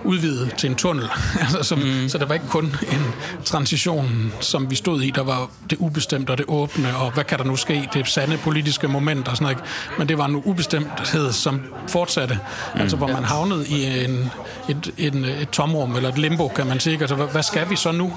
udvidet 0.06 0.54
til 0.58 0.70
en 0.70 0.76
tunnel. 0.76 1.10
altså, 1.41 1.64
som, 1.64 1.80
mm. 1.80 2.10
Så 2.10 2.18
der 2.18 2.26
var 2.26 2.34
ikke 2.34 2.47
kun 2.47 2.66
en 2.66 3.14
transition, 3.45 4.34
som 4.39 4.72
vi 4.72 4.76
stod 4.76 5.01
i, 5.01 5.10
der 5.10 5.24
var 5.24 5.49
det 5.70 5.78
ubestemte 5.80 6.32
og 6.32 6.38
det 6.38 6.45
åbne, 6.47 6.97
og 6.97 7.12
hvad 7.12 7.24
kan 7.24 7.38
der 7.38 7.45
nu 7.45 7.56
ske, 7.56 7.89
det 7.93 8.08
sande 8.08 8.38
politiske 8.38 8.88
moment 8.88 9.28
og 9.28 9.38
sådan 9.38 9.56
noget. 9.56 9.70
Men 9.97 10.10
det 10.10 10.18
var 10.18 10.26
en 10.26 10.36
ubestemthed, 10.36 11.32
som 11.32 11.62
fortsatte, 11.88 12.39
mm. 12.76 12.82
altså 12.82 12.97
hvor 12.97 13.08
man 13.08 13.24
havnede 13.24 13.68
i 13.68 14.06
en, 14.06 14.32
et, 14.70 14.91
en, 14.97 15.26
et 15.26 15.49
tomrum, 15.49 15.95
eller 15.95 16.10
et 16.10 16.18
limbo, 16.18 16.47
kan 16.47 16.68
man 16.68 16.80
sige. 16.80 16.97
Altså, 17.01 17.16
hvad 17.16 17.43
skal 17.43 17.70
vi 17.70 17.76
så 17.76 17.91
nu? 17.91 18.14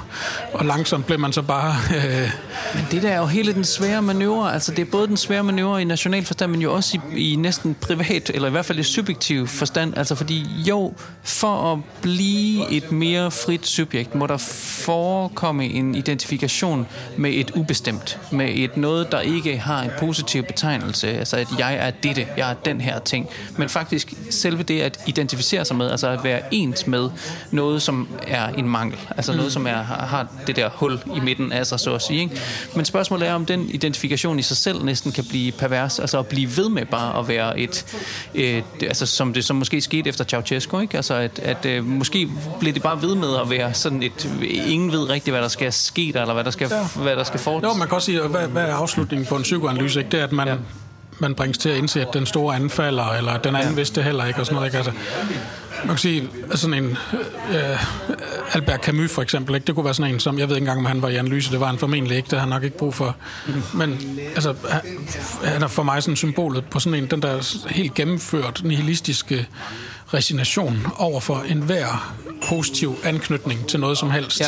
Og 0.52 0.66
langsomt 0.66 1.06
blev 1.06 1.20
man 1.20 1.32
så 1.32 1.42
bare... 1.42 1.76
Øh... 1.96 2.30
Men 2.74 2.86
det 2.90 3.02
der 3.02 3.08
er 3.08 3.18
jo 3.18 3.26
hele 3.26 3.54
den 3.54 3.64
svære 3.64 4.02
manøvre, 4.02 4.54
altså 4.54 4.72
det 4.72 4.78
er 4.78 4.90
både 4.90 5.06
den 5.06 5.16
svære 5.16 5.44
manøvre 5.44 5.82
i 5.82 5.84
national 5.84 6.24
forstand, 6.24 6.50
men 6.50 6.62
jo 6.62 6.74
også 6.74 6.98
i, 7.14 7.32
i 7.32 7.36
næsten 7.36 7.76
privat, 7.80 8.30
eller 8.34 8.48
i 8.48 8.50
hvert 8.50 8.64
fald 8.64 8.78
i 8.78 8.82
subjektiv 8.82 9.46
forstand, 9.46 9.98
altså 9.98 10.14
fordi 10.14 10.46
jo, 10.68 10.94
for 11.22 11.72
at 11.72 11.75
blive 12.02 12.70
et 12.70 12.92
mere 12.92 13.30
frit 13.30 13.66
subjekt, 13.66 14.14
må 14.14 14.26
der 14.26 14.36
forekomme 14.36 15.64
en 15.64 15.94
identifikation 15.94 16.86
med 17.16 17.30
et 17.34 17.50
ubestemt, 17.50 18.18
med 18.32 18.48
et 18.54 18.76
noget, 18.76 19.12
der 19.12 19.20
ikke 19.20 19.58
har 19.58 19.82
en 19.82 19.90
positiv 19.98 20.42
betegnelse, 20.42 21.08
altså 21.08 21.36
at 21.36 21.48
jeg 21.58 21.76
er 21.76 21.90
dette, 21.90 22.26
jeg 22.36 22.50
er 22.50 22.54
den 22.54 22.80
her 22.80 22.98
ting, 22.98 23.28
men 23.56 23.68
faktisk 23.68 24.14
selve 24.30 24.62
det 24.62 24.80
at 24.80 25.00
identificere 25.06 25.64
sig 25.64 25.76
med, 25.76 25.90
altså 25.90 26.08
at 26.08 26.24
være 26.24 26.40
ens 26.50 26.86
med 26.86 27.10
noget, 27.50 27.82
som 27.82 28.08
er 28.26 28.48
en 28.48 28.68
mangel, 28.68 28.98
altså 29.16 29.36
noget, 29.36 29.52
som 29.52 29.66
er, 29.66 29.82
har 29.82 30.26
det 30.46 30.56
der 30.56 30.68
hul 30.68 30.98
i 31.16 31.20
midten 31.20 31.52
af 31.52 31.66
sig, 31.66 31.80
så 31.80 31.94
at 31.94 32.02
sige. 32.02 32.20
Ikke? 32.20 32.40
Men 32.76 32.84
spørgsmålet 32.84 33.28
er, 33.28 33.32
om 33.34 33.46
den 33.46 33.70
identifikation 33.70 34.38
i 34.38 34.42
sig 34.42 34.56
selv 34.56 34.84
næsten 34.84 35.12
kan 35.12 35.24
blive 35.24 35.52
pervers, 35.52 35.98
altså 35.98 36.18
at 36.18 36.26
blive 36.26 36.56
ved 36.56 36.68
med 36.68 36.86
bare 36.86 37.18
at 37.18 37.28
være 37.28 37.58
et, 37.58 37.84
et 38.34 38.64
altså 38.82 39.06
som 39.06 39.32
det 39.32 39.44
som 39.44 39.56
måske 39.56 39.80
skete 39.80 40.08
efter 40.08 40.24
Ceausescu, 40.24 40.78
ikke? 40.80 40.96
altså 40.96 41.14
at, 41.14 41.38
at 41.38 41.65
øh, 41.66 41.84
måske 41.84 42.28
bliver 42.60 42.72
det 42.72 42.82
bare 42.82 43.02
ved 43.02 43.14
med 43.14 43.28
at 43.42 43.50
være 43.50 43.74
sådan 43.74 44.02
et, 44.02 44.30
ingen 44.42 44.92
ved 44.92 45.08
rigtigt, 45.10 45.34
hvad 45.34 45.42
der 45.42 45.48
skal 45.48 45.72
ske 45.72 46.10
der, 46.14 46.20
eller 46.20 46.34
hvad 46.34 46.44
der 46.44 46.50
skal, 46.50 46.68
ja. 46.70 47.02
hvad 47.02 47.16
der 47.16 47.24
skal 47.24 47.40
foregå. 47.40 47.66
Jo, 47.68 47.74
man 47.74 47.88
kan 47.88 47.94
også 47.94 48.06
sige, 48.06 48.20
hvad, 48.20 48.48
hvad 48.48 48.62
er 48.62 48.74
afslutningen 48.74 49.26
på 49.26 49.36
en 49.36 49.42
psykoanalyse? 49.42 49.98
Ikke? 49.98 50.10
Det 50.10 50.20
er, 50.20 50.24
at 50.24 50.32
man, 50.32 50.48
ja. 50.48 50.54
man 51.18 51.34
bringes 51.34 51.58
til 51.58 51.68
at 51.68 51.76
indse, 51.76 52.00
at 52.00 52.08
den 52.14 52.26
store 52.26 52.56
anfalder, 52.56 53.06
eller 53.06 53.38
den 53.38 53.56
anden 53.56 53.70
ja. 53.70 53.76
vidste 53.76 54.02
heller 54.02 54.24
ikke, 54.24 54.40
og 54.40 54.46
sådan 54.46 54.54
noget. 54.54 54.68
Ikke? 54.68 54.76
Altså, 54.76 54.92
man 55.78 55.88
kan 55.88 55.98
sige, 55.98 56.28
sådan 56.54 56.84
en 56.84 56.96
øh, 57.50 58.54
Albert 58.54 58.84
Camus 58.84 59.10
for 59.10 59.22
eksempel, 59.22 59.54
ikke? 59.54 59.66
det 59.66 59.74
kunne 59.74 59.84
være 59.84 59.94
sådan 59.94 60.14
en, 60.14 60.20
som 60.20 60.38
jeg 60.38 60.48
ved 60.48 60.56
ikke 60.56 60.64
engang, 60.64 60.78
om 60.78 60.84
han 60.84 61.02
var 61.02 61.08
i 61.08 61.16
analyse, 61.16 61.52
det 61.52 61.60
var 61.60 61.66
han 61.66 61.78
formentlig 61.78 62.16
ikke, 62.16 62.26
det 62.26 62.32
har 62.32 62.40
han 62.40 62.48
nok 62.48 62.62
ikke 62.62 62.78
brug 62.78 62.94
for. 62.94 63.16
Men 63.74 64.18
altså, 64.34 64.54
han 65.44 65.62
er 65.62 65.66
for 65.66 65.82
mig 65.82 66.02
sådan 66.02 66.16
symbolet 66.16 66.64
på 66.64 66.80
sådan 66.80 67.02
en, 67.02 67.10
den 67.10 67.22
der 67.22 67.68
helt 67.68 67.94
gennemført 67.94 68.60
nihilistiske 68.64 69.48
resignation 70.14 70.86
over 70.98 71.20
for 71.20 71.44
enhver 71.48 72.16
positiv 72.48 72.96
anknytning 73.04 73.68
til 73.68 73.80
noget 73.80 73.98
som 73.98 74.10
helst. 74.10 74.40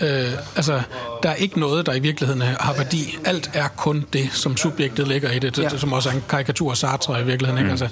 Ja. 0.00 0.26
Øh, 0.26 0.32
altså, 0.56 0.82
der 1.22 1.28
er 1.28 1.34
ikke 1.34 1.60
noget, 1.60 1.86
der 1.86 1.94
i 1.94 2.00
virkeligheden 2.00 2.42
har 2.42 2.74
værdi. 2.76 3.18
Alt 3.24 3.50
er 3.54 3.68
kun 3.68 4.04
det, 4.12 4.28
som 4.32 4.56
subjektet 4.56 5.08
ligger 5.08 5.30
i 5.30 5.38
det, 5.38 5.58
ja. 5.58 5.78
som 5.78 5.92
også 5.92 6.08
er 6.08 6.12
en 6.12 6.24
karikatur 6.28 6.70
af 6.70 6.76
Sartre 6.76 7.20
i 7.20 7.24
virkeligheden. 7.24 7.58
Ikke? 7.58 7.66
Mm. 7.66 7.82
Altså, 7.82 7.88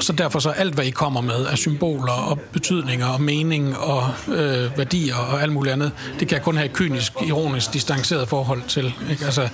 så 0.00 0.12
derfor 0.12 0.38
så 0.38 0.50
alt, 0.50 0.74
hvad 0.74 0.84
I 0.84 0.90
kommer 0.90 1.20
med 1.20 1.46
af 1.46 1.58
symboler 1.58 2.12
og 2.12 2.40
betydninger 2.40 3.06
og 3.06 3.20
mening 3.20 3.78
og 3.78 4.10
øh, 4.28 4.78
værdier 4.78 5.16
og 5.16 5.42
alt 5.42 5.52
muligt 5.52 5.72
andet, 5.72 5.92
det 6.20 6.28
kan 6.28 6.36
jeg 6.36 6.42
kun 6.42 6.56
have 6.56 6.66
et 6.66 6.72
kynisk, 6.72 7.12
ironisk, 7.26 7.72
distanceret 7.72 8.28
forhold 8.28 8.62
til. 8.68 8.94
Ikke? 9.10 9.24
Altså, 9.24 9.48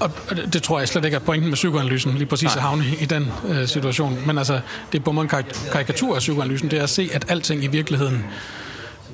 og 0.00 0.10
det 0.52 0.62
tror 0.62 0.78
jeg 0.78 0.88
slet 0.88 1.04
ikke 1.04 1.14
er 1.14 1.20
pointen 1.20 1.48
med 1.50 1.56
psykoanalysen, 1.56 2.14
lige 2.14 2.26
præcis 2.26 2.56
at 2.56 2.62
havne 2.62 2.84
i 3.00 3.04
den 3.04 3.32
øh, 3.48 3.68
situation. 3.68 4.18
Men 4.26 4.38
altså, 4.38 4.60
det 4.92 4.98
er 4.98 5.02
på 5.02 5.10
en 5.10 5.30
karikatur 5.72 6.14
af 6.14 6.20
psykoanalysen, 6.20 6.70
det 6.70 6.78
er 6.78 6.82
at 6.82 6.90
se, 6.90 7.10
at 7.12 7.24
alting 7.28 7.64
i 7.64 7.66
virkeligheden 7.66 8.24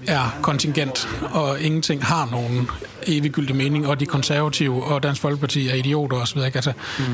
er 0.07 0.39
kontingent, 0.43 1.09
og 1.33 1.61
ingenting 1.61 2.05
har 2.05 2.29
nogen 2.31 2.69
eviggyldig 3.07 3.57
mening, 3.57 3.87
og 3.87 4.01
de 4.01 4.07
konservative 4.07 4.85
og 4.85 5.03
Dansk 5.03 5.21
Folkeparti 5.21 5.69
er 5.69 5.75
idioter 5.75 6.17
osv. 6.17 6.39
Altså, 6.39 6.73
mm. 6.99 7.05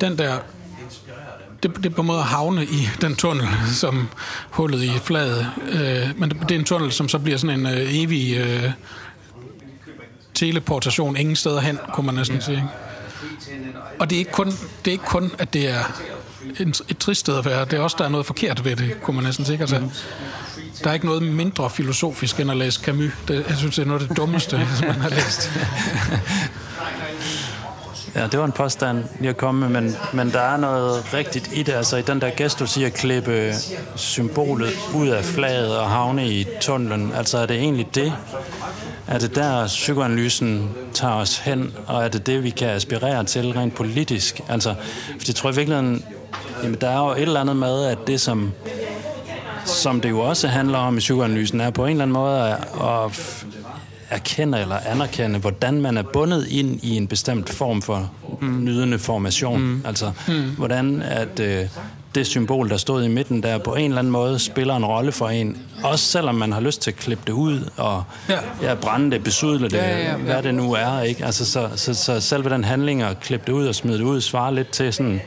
Den 0.00 0.18
der 0.18 0.38
det, 1.62 1.76
det 1.76 1.86
er 1.86 1.90
på 1.90 2.00
en 2.00 2.06
måde 2.06 2.18
at 2.18 2.24
havne 2.24 2.64
i 2.64 2.88
den 3.00 3.16
tunnel, 3.16 3.48
som 3.74 4.08
hullet 4.50 4.82
i 4.82 4.90
fladet. 5.04 5.46
Øh, 5.72 6.08
men 6.16 6.30
det, 6.30 6.38
det 6.40 6.50
er 6.54 6.58
en 6.58 6.64
tunnel, 6.64 6.92
som 6.92 7.08
så 7.08 7.18
bliver 7.18 7.38
sådan 7.38 7.60
en 7.60 7.66
øh, 7.66 7.94
evig 7.94 8.36
øh, 8.36 8.70
teleportation 10.34 11.16
ingen 11.16 11.36
steder 11.36 11.60
hen, 11.60 11.78
kunne 11.92 12.06
man 12.06 12.14
næsten 12.14 12.40
sige. 12.40 12.64
Og 13.98 14.10
det 14.10 14.16
er 14.16 14.18
ikke 14.18 14.32
kun, 14.32 14.46
det 14.46 14.86
er 14.86 14.92
ikke 14.92 15.04
kun 15.04 15.32
at 15.38 15.52
det 15.54 15.68
er 15.68 15.82
en, 16.60 16.68
et 16.68 16.98
trist 16.98 17.20
sted 17.20 17.38
at 17.38 17.44
være. 17.44 17.64
Det 17.64 17.72
er 17.72 17.80
også, 17.80 17.96
der 17.98 18.04
er 18.04 18.08
noget 18.08 18.26
forkert 18.26 18.64
ved 18.64 18.76
det, 18.76 19.02
kunne 19.02 19.14
man 19.14 19.24
næsten 19.24 19.44
sige. 19.44 19.60
Altså, 19.60 19.82
der 20.84 20.90
er 20.90 20.94
ikke 20.94 21.06
noget 21.06 21.22
mindre 21.22 21.70
filosofisk 21.70 22.40
end 22.40 22.50
at 22.50 22.56
læse 22.56 22.80
Camus. 22.80 23.12
Det, 23.28 23.44
jeg 23.48 23.56
synes, 23.56 23.74
det 23.74 23.82
er 23.82 23.86
noget 23.86 24.02
af 24.02 24.08
det 24.08 24.16
dummeste, 24.16 24.56
man 24.80 25.00
har 25.00 25.08
læst. 25.08 25.50
Ja, 28.14 28.26
det 28.26 28.38
var 28.38 28.44
en 28.44 28.52
påstand 28.52 29.04
jeg 29.22 29.36
kom 29.36 29.54
med, 29.54 29.68
men, 29.68 29.96
men 30.12 30.30
der 30.30 30.40
er 30.40 30.56
noget 30.56 31.14
rigtigt 31.14 31.50
i 31.54 31.62
det. 31.62 31.72
Altså 31.72 31.96
i 31.96 32.02
den 32.02 32.20
der 32.20 32.30
gæst, 32.30 32.58
du 32.58 32.66
siger, 32.66 32.88
klippe 32.88 33.54
symbolet 33.96 34.72
ud 34.94 35.08
af 35.08 35.24
flaget 35.24 35.78
og 35.78 35.90
havne 35.90 36.28
i 36.28 36.46
tunnelen. 36.60 37.12
Altså 37.16 37.38
er 37.38 37.46
det 37.46 37.56
egentlig 37.56 37.94
det? 37.94 38.12
Er 39.06 39.18
det 39.18 39.34
der, 39.34 39.66
psykoanalysen 39.66 40.70
tager 40.94 41.14
os 41.14 41.38
hen, 41.38 41.74
og 41.86 42.04
er 42.04 42.08
det 42.08 42.26
det, 42.26 42.44
vi 42.44 42.50
kan 42.50 42.68
aspirere 42.68 43.24
til 43.24 43.52
rent 43.52 43.74
politisk? 43.74 44.40
Altså, 44.48 44.74
for 45.06 45.24
jeg 45.28 45.34
tror 45.34 45.52
i 45.52 45.54
virkeligheden, 45.54 46.04
jamen, 46.62 46.78
der 46.80 46.88
er 46.88 46.98
jo 46.98 47.10
et 47.10 47.22
eller 47.22 47.40
andet 47.40 47.56
med, 47.56 47.84
at 47.84 47.98
det 48.06 48.20
som 48.20 48.52
som 49.64 50.00
det 50.00 50.10
jo 50.10 50.20
også 50.20 50.48
handler 50.48 50.78
om 50.78 50.96
i 50.96 50.98
psykoanalysen, 50.98 51.60
er 51.60 51.70
på 51.70 51.84
en 51.84 51.90
eller 51.90 52.02
anden 52.02 52.12
måde 52.12 52.40
at, 52.40 52.56
at 52.82 53.44
erkende 54.10 54.60
eller 54.60 54.76
anerkende, 54.76 55.38
hvordan 55.38 55.80
man 55.80 55.96
er 55.96 56.02
bundet 56.02 56.46
ind 56.46 56.80
i 56.82 56.96
en 56.96 57.06
bestemt 57.06 57.50
form 57.50 57.82
for 57.82 58.10
mm. 58.40 58.64
nydende 58.64 58.98
formation. 58.98 59.60
Mm. 59.60 59.82
Altså, 59.84 60.12
mm. 60.28 60.50
hvordan 60.56 61.02
at 61.02 61.40
øh, 61.40 61.66
det 62.14 62.26
symbol, 62.26 62.70
der 62.70 62.76
stod 62.76 63.04
i 63.04 63.08
midten 63.08 63.42
der, 63.42 63.58
på 63.58 63.74
en 63.74 63.84
eller 63.84 63.98
anden 63.98 64.10
måde 64.10 64.38
spiller 64.38 64.76
en 64.76 64.84
rolle 64.84 65.12
for 65.12 65.28
en. 65.28 65.56
Også 65.82 66.04
selvom 66.04 66.34
man 66.34 66.52
har 66.52 66.60
lyst 66.60 66.82
til 66.82 66.90
at 66.90 66.96
klippe 66.96 67.24
det 67.26 67.32
ud, 67.32 67.70
og 67.76 68.04
ja. 68.28 68.38
Ja, 68.62 68.74
brænde 68.74 69.10
det, 69.10 69.24
besudle 69.24 69.68
det, 69.68 69.76
ja, 69.76 69.98
ja, 69.98 70.10
ja. 70.10 70.16
hvad 70.16 70.42
det 70.42 70.54
nu 70.54 70.72
er. 70.72 71.00
Ikke? 71.00 71.24
Altså, 71.24 71.44
så, 71.44 71.68
så, 71.76 71.94
så 71.94 72.20
selve 72.20 72.50
den 72.50 72.64
handling 72.64 73.02
at 73.02 73.20
klippe 73.20 73.46
det 73.46 73.52
ud 73.52 73.66
og 73.66 73.74
smide 73.74 73.98
det 73.98 74.04
ud, 74.04 74.20
svarer 74.20 74.50
lidt 74.50 74.70
til 74.70 74.92
sådan 74.92 75.20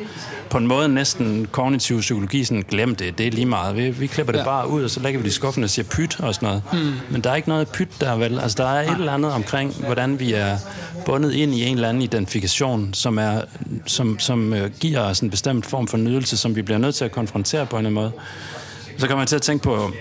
på 0.54 0.58
en 0.58 0.68
måde 0.68 0.90
næsten 0.90 1.48
kognitiv 1.52 2.00
psykologi, 2.00 2.44
sådan 2.44 2.64
glem 2.70 2.96
det, 2.96 3.18
det 3.18 3.28
er 3.28 3.32
lige 3.32 3.46
meget. 3.46 3.78
Vi, 3.78 3.90
vi 3.90 4.08
klipper 4.08 4.34
det 4.34 4.40
ja. 4.40 4.46
bare 4.46 4.70
ud, 4.70 4.84
og 4.84 4.90
så 4.90 5.00
lægger 5.00 5.20
vi 5.20 5.24
det 5.24 5.32
i 5.32 5.34
skuffen 5.34 5.64
og 5.64 5.70
siger 5.70 5.86
pyt 5.86 6.20
og 6.20 6.36
sådan 6.36 6.48
noget. 6.48 6.64
Mm. 6.74 6.94
Men 7.10 7.22
der 7.22 7.32
er 7.32 7.36
ikke 7.36 7.50
noget 7.50 7.68
pyt 7.68 7.88
der, 8.02 8.16
vel? 8.16 8.40
Altså, 8.40 8.64
der 8.64 8.70
er 8.70 8.92
et 8.92 8.98
eller 8.98 9.14
andet 9.14 9.32
omkring, 9.32 9.74
hvordan 9.74 10.20
vi 10.20 10.34
er 10.34 10.58
bundet 11.06 11.34
ind 11.34 11.56
i 11.56 11.66
en 11.66 11.76
eller 11.76 11.90
anden 11.90 12.04
identifikation, 12.04 12.94
som, 12.94 13.18
er, 13.18 13.42
som, 13.86 14.20
som 14.20 14.54
uh, 14.54 14.72
giver 14.80 15.00
os 15.00 15.20
en 15.20 15.30
bestemt 15.30 15.66
form 15.66 15.88
for 15.88 15.98
nydelse, 15.98 16.38
som 16.38 16.56
vi 16.56 16.62
bliver 16.62 16.73
nødt 16.78 16.96
til 16.96 17.06
at 17.06 17.12
konfrontere 17.12 17.66
på 17.66 17.76
en 17.78 17.86
eller 17.86 18.02
anden 18.02 18.14
måde. 18.16 18.24
Så 18.98 19.08
kommer 19.08 19.22
jeg 19.22 19.28
til 19.28 19.36
at 19.36 19.42
tænke 19.42 19.64
på 19.64 19.92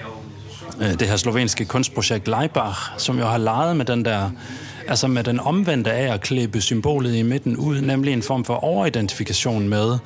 uh, 0.76 0.86
det 0.86 1.08
her 1.08 1.16
slovenske 1.16 1.64
kunstprojekt 1.64 2.28
Leibach, 2.28 2.78
som 2.96 3.18
jo 3.18 3.26
har 3.26 3.38
leget 3.38 3.76
med 3.76 3.84
den 3.84 4.04
der 4.04 4.30
altså 4.88 5.08
med 5.08 5.24
den 5.24 5.40
omvendte 5.40 5.92
af 5.92 6.14
at 6.14 6.20
klippe 6.20 6.60
symbolet 6.60 7.14
i 7.14 7.22
midten 7.22 7.56
ud, 7.56 7.80
nemlig 7.80 8.12
en 8.12 8.22
form 8.22 8.44
for 8.44 8.54
overidentifikation 8.54 9.68
med 9.68 9.98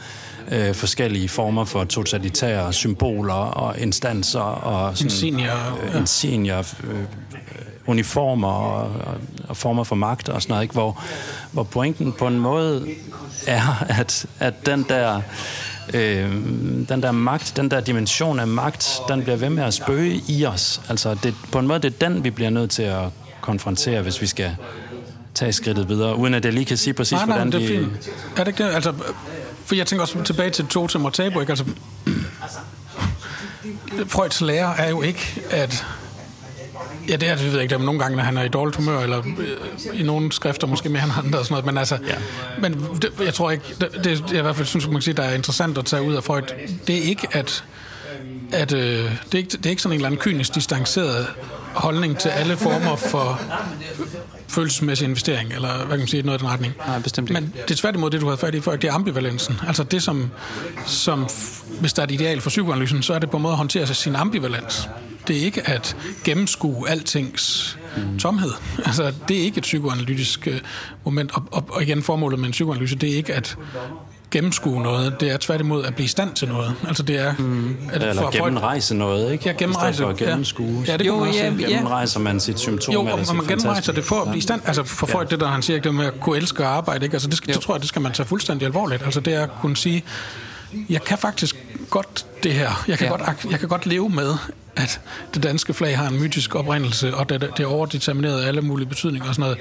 øh, 0.50 0.74
forskellige 0.74 1.28
former 1.28 1.64
for 1.64 1.84
totalitære 1.84 2.72
symboler 2.72 3.34
og 3.34 3.78
instanser 3.78 4.40
og 4.40 4.96
sådan, 4.96 5.10
senior, 5.10 5.78
øh, 5.82 5.96
en 5.96 6.06
senior 6.06 6.58
øh, 6.58 7.04
uniformer 7.86 8.48
og, 8.48 8.80
og, 8.82 9.14
og 9.48 9.56
former 9.56 9.84
for 9.84 9.96
magt 9.96 10.28
og 10.28 10.42
sådan 10.42 10.52
noget, 10.52 10.62
ikke? 10.62 10.72
Hvor, 10.72 11.02
hvor 11.52 11.62
pointen 11.62 12.12
på 12.12 12.26
en 12.26 12.38
måde 12.38 12.88
er, 13.46 13.84
at, 13.88 14.26
at 14.38 14.66
den 14.66 14.86
der 14.88 15.20
øh, 15.94 16.32
den 16.88 17.02
der 17.02 17.12
magt, 17.12 17.52
den 17.56 17.70
der 17.70 17.80
dimension 17.80 18.40
af 18.40 18.46
magt, 18.46 19.00
den 19.08 19.22
bliver 19.22 19.36
ved 19.36 19.50
med 19.50 19.62
at 19.62 19.74
spøge 19.74 20.22
i 20.28 20.46
os. 20.46 20.80
Altså 20.88 21.16
det, 21.22 21.34
på 21.52 21.58
en 21.58 21.66
måde 21.66 21.78
det 21.78 21.94
er 21.94 22.08
den, 22.08 22.24
vi 22.24 22.30
bliver 22.30 22.50
nødt 22.50 22.70
til 22.70 22.82
at 22.82 23.04
konfrontere, 23.40 24.02
hvis 24.02 24.20
vi 24.20 24.26
skal 24.26 24.56
tage 25.34 25.52
skridtet 25.52 25.88
videre, 25.88 26.16
uden 26.16 26.34
at 26.34 26.44
jeg 26.44 26.52
lige 26.52 26.64
kan 26.64 26.76
sige 26.76 26.94
præcis, 26.94 27.12
nej, 27.12 27.26
nej, 27.26 27.36
hvordan 27.36 27.52
det 27.52 27.62
er 27.62 27.68
de... 27.68 27.78
Fint. 27.78 28.10
Er 28.36 28.44
det 28.44 28.48
ikke 28.48 28.64
det? 28.64 28.74
Altså, 28.74 28.92
for 29.64 29.74
jeg 29.74 29.86
tænker 29.86 30.02
også 30.02 30.22
tilbage 30.22 30.50
til 30.50 30.66
Totem 30.66 31.04
og 31.04 31.12
Tabu, 31.12 31.40
ikke? 31.40 31.52
Altså, 31.52 31.64
Freuds 34.06 34.40
lære 34.40 34.78
er 34.78 34.90
jo 34.90 35.02
ikke, 35.02 35.42
at 35.50 35.86
Ja, 37.08 37.16
det 37.16 37.28
er 37.28 37.34
det, 37.34 37.44
ved 37.44 37.52
jeg 37.52 37.62
ikke. 37.62 37.74
Der 37.74 37.80
er 37.80 37.84
nogle 37.84 38.00
gange, 38.00 38.16
når 38.16 38.24
han 38.24 38.36
er 38.36 38.42
i 38.42 38.48
dårligt 38.48 38.76
humør, 38.76 39.00
eller 39.00 39.18
øh, 39.18 40.00
i 40.00 40.02
nogle 40.02 40.32
skrifter 40.32 40.66
måske 40.66 40.88
mere 40.88 41.02
end 41.02 41.12
andre 41.24 41.38
og 41.38 41.44
sådan 41.44 41.52
noget. 41.52 41.66
Men 41.66 41.78
altså, 41.78 41.98
ja. 42.08 42.14
men 42.60 42.72
det, 43.02 43.12
jeg 43.24 43.34
tror 43.34 43.50
ikke, 43.50 43.64
det, 43.80 44.04
det, 44.04 44.24
jeg 44.30 44.38
i 44.38 44.42
hvert 44.42 44.56
fald 44.56 44.66
synes, 44.66 44.86
man 44.86 44.94
kan 44.94 45.02
sige, 45.02 45.14
der 45.14 45.22
er 45.22 45.34
interessant 45.34 45.78
at 45.78 45.84
tage 45.84 46.02
ud 46.02 46.14
af 46.14 46.24
Freud, 46.24 46.42
det 46.86 46.98
er 46.98 47.02
ikke, 47.02 47.28
at, 47.32 47.64
at 48.52 48.72
øh, 48.72 48.80
det, 48.80 49.34
er 49.34 49.38
ikke, 49.38 49.50
det 49.50 49.66
er 49.66 49.70
ikke 49.70 49.82
sådan 49.82 49.92
en 49.92 49.96
eller 49.96 50.06
anden 50.06 50.20
kynisk 50.20 50.54
distanceret 50.54 51.26
holdning 51.74 52.18
til 52.18 52.28
alle 52.28 52.56
former 52.56 52.96
for 52.96 53.40
følelsesmæssig 54.48 55.04
investering, 55.04 55.52
eller 55.52 55.76
hvad 55.76 55.88
kan 55.88 55.98
man 55.98 56.06
sige, 56.06 56.22
noget 56.22 56.38
i 56.38 56.42
den 56.44 56.52
retning. 56.52 56.74
Nej, 56.86 56.98
bestemt 56.98 57.30
ikke. 57.30 57.40
Men 57.40 57.52
det 57.62 57.70
er 57.70 57.74
tværtimod 57.74 58.10
det, 58.10 58.20
du 58.20 58.28
har 58.28 58.36
fat 58.36 58.54
i 58.54 58.60
før, 58.60 58.76
det 58.76 58.88
er 58.88 58.92
ambivalensen. 58.92 59.60
Altså 59.66 59.82
det, 59.84 60.02
som, 60.02 60.30
som 60.86 61.26
hvis 61.80 61.92
der 61.92 62.02
er 62.02 62.06
et 62.06 62.10
ideal 62.12 62.40
for 62.40 62.48
psykoanalysen, 62.50 63.02
så 63.02 63.14
er 63.14 63.18
det 63.18 63.30
på 63.30 63.36
en 63.36 63.42
måde 63.42 63.52
at 63.52 63.58
håndtere 63.58 63.86
sig 63.86 63.96
sin 63.96 64.16
ambivalens. 64.16 64.88
Det 65.28 65.36
er 65.36 65.40
ikke 65.40 65.68
at 65.68 65.96
gennemskue 66.24 66.88
altings 66.88 67.78
mm. 67.96 68.18
tomhed. 68.18 68.50
Altså, 68.84 69.12
det 69.28 69.38
er 69.38 69.42
ikke 69.42 69.58
et 69.58 69.62
psykoanalytisk 69.62 70.46
øh, 70.46 70.60
moment. 71.04 71.30
Og, 71.34 71.42
og, 71.50 71.64
og 71.68 71.82
igen, 71.82 72.02
formålet 72.02 72.38
med 72.38 72.46
en 72.46 72.52
psykoanalyse, 72.52 72.96
det 72.96 73.10
er 73.12 73.16
ikke 73.16 73.34
at 73.34 73.56
gennemskue 74.30 74.82
noget. 74.82 75.20
Det 75.20 75.30
er 75.30 75.36
tværtimod 75.36 75.84
at 75.84 75.94
blive 75.94 76.04
i 76.04 76.08
stand 76.08 76.34
til 76.34 76.48
noget. 76.48 76.74
Altså 76.88 77.02
det 77.02 77.18
er... 77.18 77.34
Mm. 77.38 77.76
At 77.92 78.02
Eller 78.02 78.22
for 78.22 78.30
gennemrejse 78.30 78.88
folk... 78.88 78.98
noget, 78.98 79.32
ikke? 79.32 79.44
Ja, 79.46 79.52
gennemrejse. 79.52 80.02
for 80.02 80.10
at 80.10 80.16
gennemskue. 80.16 80.84
Ja, 80.86 80.92
ja 80.92 80.96
det 80.96 81.06
jo, 81.06 81.18
man 81.18 81.34
ja, 81.34 81.44
ja. 81.44 81.66
Gennemrejser 81.66 82.20
man 82.20 82.40
sit 82.40 82.58
symptom. 82.58 82.94
Jo, 82.94 83.00
og 83.00 83.36
man 83.36 83.46
gennemrejser 83.46 83.92
det 83.92 84.04
for 84.04 84.20
at 84.20 84.28
blive 84.28 84.38
i 84.38 84.40
stand. 84.40 84.60
Altså 84.64 84.84
for 84.84 85.06
folk, 85.06 85.30
ja. 85.30 85.34
det 85.36 85.40
der 85.40 85.46
han 85.46 85.62
siger, 85.62 85.80
det 85.80 85.94
med 85.94 86.06
at 86.06 86.20
kunne 86.20 86.36
elske 86.36 86.62
og 86.64 86.76
arbejde, 86.76 87.04
ikke? 87.04 87.14
Altså 87.14 87.28
det, 87.28 87.36
skal, 87.36 87.54
det 87.54 87.62
tror 87.62 87.74
jeg, 87.74 87.80
det 87.80 87.88
skal 87.88 88.02
man 88.02 88.12
tage 88.12 88.26
fuldstændig 88.26 88.66
alvorligt. 88.66 89.02
Altså 89.02 89.20
det 89.20 89.34
er 89.34 89.42
at 89.42 89.50
kunne 89.60 89.76
sige, 89.76 90.04
jeg 90.88 91.04
kan 91.04 91.18
faktisk 91.18 91.65
godt 91.90 92.26
det 92.42 92.52
her. 92.52 92.84
Jeg 92.88 92.98
kan, 92.98 93.06
ja. 93.06 93.16
godt, 93.16 93.46
jeg 93.50 93.58
kan 93.58 93.68
godt 93.68 93.86
leve 93.86 94.08
med, 94.08 94.34
at 94.76 95.00
det 95.34 95.42
danske 95.42 95.74
flag 95.74 95.98
har 95.98 96.08
en 96.08 96.20
mytisk 96.20 96.54
oprindelse, 96.54 97.16
og 97.16 97.28
det, 97.28 97.40
det 97.40 97.60
er 97.60 97.66
overdetermineret 97.66 98.44
alle 98.44 98.60
mulige 98.60 98.88
betydninger 98.88 99.28
og 99.28 99.34
sådan 99.34 99.42
noget. 99.42 99.58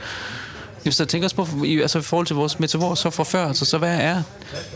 Hvis 0.86 1.00
jeg 1.00 1.08
tænker 1.08 1.30
på, 1.36 1.48
altså 1.82 2.00
i 2.00 2.02
forhold 2.02 2.28
til 2.28 2.36
vores 2.36 2.60
metafor 2.60 2.96
så 2.96 3.10
fra 3.10 3.24
før, 3.24 3.48
altså, 3.48 3.66
så 3.66 3.78
hvad 3.78 3.98
er, 4.02 4.22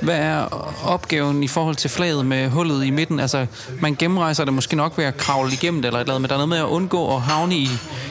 hvad 0.01 0.15
er 0.15 0.41
opgaven 0.85 1.43
i 1.43 1.47
forhold 1.47 1.75
til 1.75 1.89
flaget 1.89 2.25
med 2.25 2.49
hullet 2.49 2.85
i 2.85 2.89
midten? 2.89 3.19
Altså, 3.19 3.45
man 3.81 3.95
gennemrejser 3.95 4.45
det 4.45 4.53
måske 4.53 4.75
nok 4.75 4.97
ved 4.97 5.05
at 5.05 5.17
kravle 5.17 5.53
igennem 5.53 5.81
det 5.81 5.87
eller 5.87 5.99
et 5.99 6.03
eller 6.03 6.13
andet, 6.13 6.21
men 6.21 6.29
der 6.29 6.35
er 6.35 6.37
noget 6.37 6.49
med 6.49 6.57
at 6.57 6.63
undgå 6.63 7.15
at 7.15 7.21
havne 7.21 7.55
i, 7.55 7.69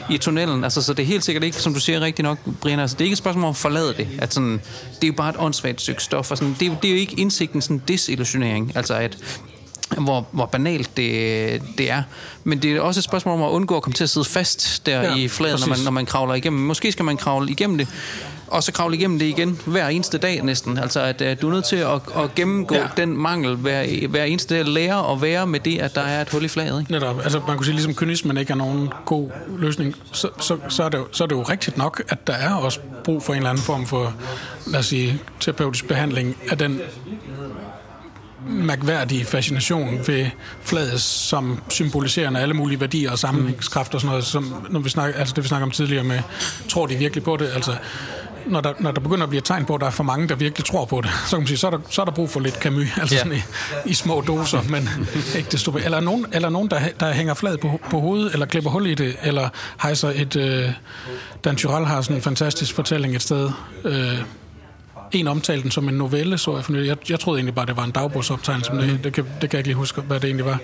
i 0.09 0.17
tunnelen. 0.17 0.63
Altså, 0.63 0.81
så 0.81 0.93
det 0.93 1.03
er 1.03 1.07
helt 1.07 1.23
sikkert 1.23 1.43
ikke, 1.43 1.57
som 1.57 1.73
du 1.73 1.79
siger 1.79 2.01
rigtig 2.01 2.23
nok, 2.23 2.37
Brian, 2.61 2.79
altså, 2.79 2.95
det 2.95 3.01
er 3.01 3.05
ikke 3.05 3.13
et 3.13 3.17
spørgsmål 3.17 3.43
om 3.43 3.49
at 3.49 3.55
forlade 3.55 3.93
det. 3.97 4.07
At 4.19 4.33
sådan, 4.33 4.61
det 4.95 5.03
er 5.03 5.07
jo 5.07 5.13
bare 5.13 5.29
et 5.29 5.35
åndssvagt 5.39 5.81
stykke 5.81 6.03
stof, 6.03 6.31
og 6.31 6.37
sådan, 6.37 6.55
det, 6.59 6.67
er, 6.67 6.75
det 6.75 6.87
er 6.87 6.91
jo 6.91 6.99
ikke 6.99 7.15
indsigten 7.19 7.61
sådan 7.61 7.81
desillusionering. 7.87 8.71
Altså, 8.75 8.93
at 8.93 9.17
hvor, 9.97 10.27
hvor 10.31 10.45
banalt 10.45 10.97
det, 10.97 11.61
det 11.77 11.91
er. 11.91 12.03
Men 12.43 12.61
det 12.61 12.71
er 12.71 12.81
også 12.81 12.99
et 12.99 13.03
spørgsmål 13.03 13.35
om 13.35 13.43
at 13.43 13.49
undgå 13.49 13.77
at 13.77 13.83
komme 13.83 13.93
til 13.93 14.03
at 14.03 14.09
sidde 14.09 14.25
fast 14.25 14.85
der 14.85 15.01
ja, 15.01 15.15
i 15.15 15.27
fladen, 15.27 15.59
når 15.59 15.67
man, 15.67 15.79
når 15.83 15.91
man 15.91 16.05
kravler 16.05 16.33
igennem. 16.33 16.61
Måske 16.61 16.91
skal 16.91 17.05
man 17.05 17.17
kravle 17.17 17.51
igennem 17.51 17.77
det, 17.77 17.87
og 18.47 18.63
så 18.63 18.71
kravle 18.71 18.95
igennem 18.95 19.19
det 19.19 19.25
igen 19.25 19.59
hver 19.65 19.87
eneste 19.87 20.17
dag 20.17 20.41
næsten. 20.43 20.77
Altså, 20.77 21.01
at, 21.01 21.21
at 21.21 21.41
du 21.41 21.47
er 21.47 21.51
nødt 21.51 21.65
til 21.65 21.75
at, 21.75 22.01
at 22.15 22.35
gennemgå 22.35 22.75
ja. 22.75 22.87
den 22.97 23.17
mangel 23.17 23.55
hver, 23.55 24.07
hver 24.07 24.23
eneste 24.23 24.55
dag, 24.55 24.65
lære 24.65 25.11
at 25.11 25.21
være 25.21 25.47
med 25.47 25.59
det, 25.59 25.79
at 25.79 25.95
der 25.95 26.01
er 26.01 26.21
et 26.21 26.29
hul 26.29 26.43
i 26.43 26.47
flaget. 26.47 26.79
Ikke? 26.79 26.91
Netop. 26.91 27.19
Altså, 27.23 27.41
man 27.47 27.57
kunne 27.57 27.65
sige, 27.65 27.75
ligesom 27.75 27.95
kynismen 27.95 28.37
ikke 28.37 28.51
er 28.51 28.57
nogen 28.57 28.89
god 29.05 29.29
løsning, 29.57 29.95
så, 30.11 30.29
så, 30.39 30.57
så, 30.69 30.83
er 30.83 30.89
det 30.89 30.97
jo, 30.97 31.07
så 31.11 31.23
er 31.23 31.27
det 31.27 31.35
jo 31.35 31.41
rigtigt 31.41 31.77
nok, 31.77 32.03
at 32.09 32.27
der 32.27 32.33
er 32.33 32.53
også 32.53 32.79
brug 33.03 33.23
for 33.23 33.33
en 33.33 33.37
eller 33.37 33.49
anden 33.49 33.63
form 33.63 33.85
for, 33.85 34.13
lad 34.67 34.79
os 34.79 34.85
sige, 34.85 35.21
terapeutisk 35.39 35.87
behandling 35.87 36.37
af 36.49 36.57
den 36.57 36.81
mærkværdig 38.47 39.25
fascination 39.25 39.99
ved 40.07 40.25
flaget, 40.61 41.01
som 41.01 41.61
symboliserer 41.69 42.37
alle 42.37 42.53
mulige 42.53 42.79
værdier 42.79 43.11
og 43.11 43.19
sammenhængskraft 43.19 43.93
og 43.93 44.01
sådan 44.01 44.09
noget, 44.09 44.25
som 44.25 44.67
når 44.69 44.79
vi 44.79 44.89
snakker, 44.89 45.19
altså 45.19 45.33
det 45.35 45.43
vi 45.43 45.47
snakker 45.47 45.65
om 45.65 45.71
tidligere 45.71 46.03
med, 46.03 46.19
tror 46.69 46.85
de 46.85 46.95
virkelig 46.95 47.23
på 47.23 47.37
det? 47.37 47.49
Altså, 47.55 47.75
når 48.47 48.61
der, 48.61 48.73
når 48.79 48.91
der 48.91 49.01
begynder 49.01 49.23
at 49.23 49.29
blive 49.29 49.37
et 49.37 49.43
tegn 49.43 49.65
på, 49.65 49.75
at 49.75 49.81
der 49.81 49.87
er 49.87 49.91
for 49.91 50.03
mange, 50.03 50.27
der 50.27 50.35
virkelig 50.35 50.65
tror 50.65 50.85
på 50.85 51.01
det, 51.01 51.09
så 51.25 51.29
kan 51.29 51.39
man 51.39 51.47
sige, 51.47 51.57
så 51.57 51.67
er 51.67 51.71
der, 51.71 51.79
så 51.89 52.01
er 52.01 52.05
der 52.05 52.11
brug 52.11 52.29
for 52.29 52.39
lidt 52.39 52.55
Camus, 52.55 52.87
altså 53.01 53.15
ja. 53.15 53.21
sådan 53.21 53.37
i, 53.37 53.41
i, 53.89 53.93
små 53.93 54.21
doser, 54.27 54.61
men 54.69 54.89
ikke 55.37 55.49
desto 55.51 55.71
Eller 55.71 55.99
nogen, 55.99 56.25
eller 56.31 56.49
nogen 56.49 56.69
der, 56.69 56.79
der 56.99 57.13
hænger 57.13 57.33
fladet 57.33 57.59
på, 57.59 57.79
på 57.89 57.99
hovedet, 57.99 58.33
eller 58.33 58.45
klipper 58.45 58.69
hul 58.69 58.87
i 58.87 58.95
det, 58.95 59.15
eller 59.23 59.49
hejser 59.81 60.11
et... 60.15 60.35
Øh, 60.35 60.71
Dan 61.43 61.55
Tyrell 61.55 61.85
har 61.85 62.01
sådan 62.01 62.15
en 62.15 62.21
fantastisk 62.21 62.73
fortælling 62.73 63.15
et 63.15 63.21
sted, 63.21 63.51
øh, 63.83 64.19
en 65.11 65.27
omtalte 65.27 65.63
den 65.63 65.71
som 65.71 65.89
en 65.89 65.95
novelle, 65.95 66.37
så 66.37 66.55
jeg 66.55 66.65
fornyet. 66.65 66.87
Jeg, 66.87 66.97
jeg 67.09 67.19
troede 67.19 67.39
egentlig 67.39 67.55
bare, 67.55 67.65
det 67.65 67.77
var 67.77 67.83
en 67.83 67.91
dagbogsoptegnelse, 67.91 68.73
men 68.73 68.89
det, 68.89 69.03
det, 69.03 69.13
kan, 69.13 69.23
det 69.23 69.49
kan 69.49 69.57
jeg 69.57 69.59
ikke 69.59 69.67
lige 69.67 69.75
huske, 69.75 70.01
hvad 70.01 70.19
det 70.19 70.27
egentlig 70.27 70.45
var. 70.45 70.59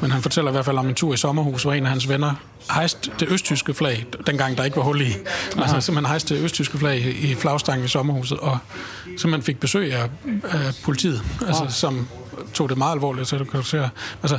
Men 0.00 0.10
han 0.10 0.22
fortæller 0.22 0.50
i 0.50 0.52
hvert 0.52 0.64
fald 0.64 0.78
om 0.78 0.88
en 0.88 0.94
tur 0.94 1.14
i 1.14 1.16
sommerhus, 1.16 1.62
hvor 1.62 1.72
en 1.72 1.84
af 1.84 1.90
hans 1.90 2.08
venner 2.08 2.34
hejste 2.74 3.10
det 3.20 3.28
østtyske 3.28 3.74
flag, 3.74 4.06
dengang 4.26 4.58
der 4.58 4.64
ikke 4.64 4.76
var 4.76 4.82
hul 4.82 5.00
i. 5.00 5.12
Men 5.54 5.62
altså 5.62 5.80
simpelthen 5.80 6.06
hejste 6.06 6.34
det 6.34 6.44
østtyske 6.44 6.78
flag 6.78 7.16
i 7.20 7.34
flagstangen 7.34 7.84
i 7.84 7.88
sommerhuset, 7.88 8.38
og 8.38 8.58
simpelthen 9.04 9.42
fik 9.42 9.60
besøg 9.60 9.94
af, 9.94 10.10
af 10.44 10.74
politiet, 10.84 11.22
altså, 11.46 11.66
som 11.68 12.08
tog 12.54 12.68
det 12.68 12.78
meget 12.78 12.92
alvorligt, 12.92 13.28
så 13.28 13.38
du 13.38 13.44
kan 13.44 13.62
se. 13.62 13.90
Altså, 14.22 14.38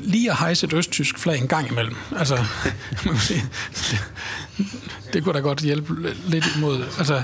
lige 0.00 0.30
at 0.30 0.36
hejse 0.36 0.66
et 0.66 0.72
østtysk 0.72 1.18
flag 1.18 1.38
en 1.38 1.48
gang 1.48 1.70
imellem. 1.70 1.96
Altså, 2.18 2.36
man 3.04 3.14
kan 3.14 3.18
sige, 3.18 3.44
det, 3.74 4.00
det 5.12 5.24
kunne 5.24 5.32
da 5.32 5.38
godt 5.38 5.60
hjælpe 5.60 6.14
lidt 6.26 6.44
imod. 6.56 6.84
Altså, 6.98 7.22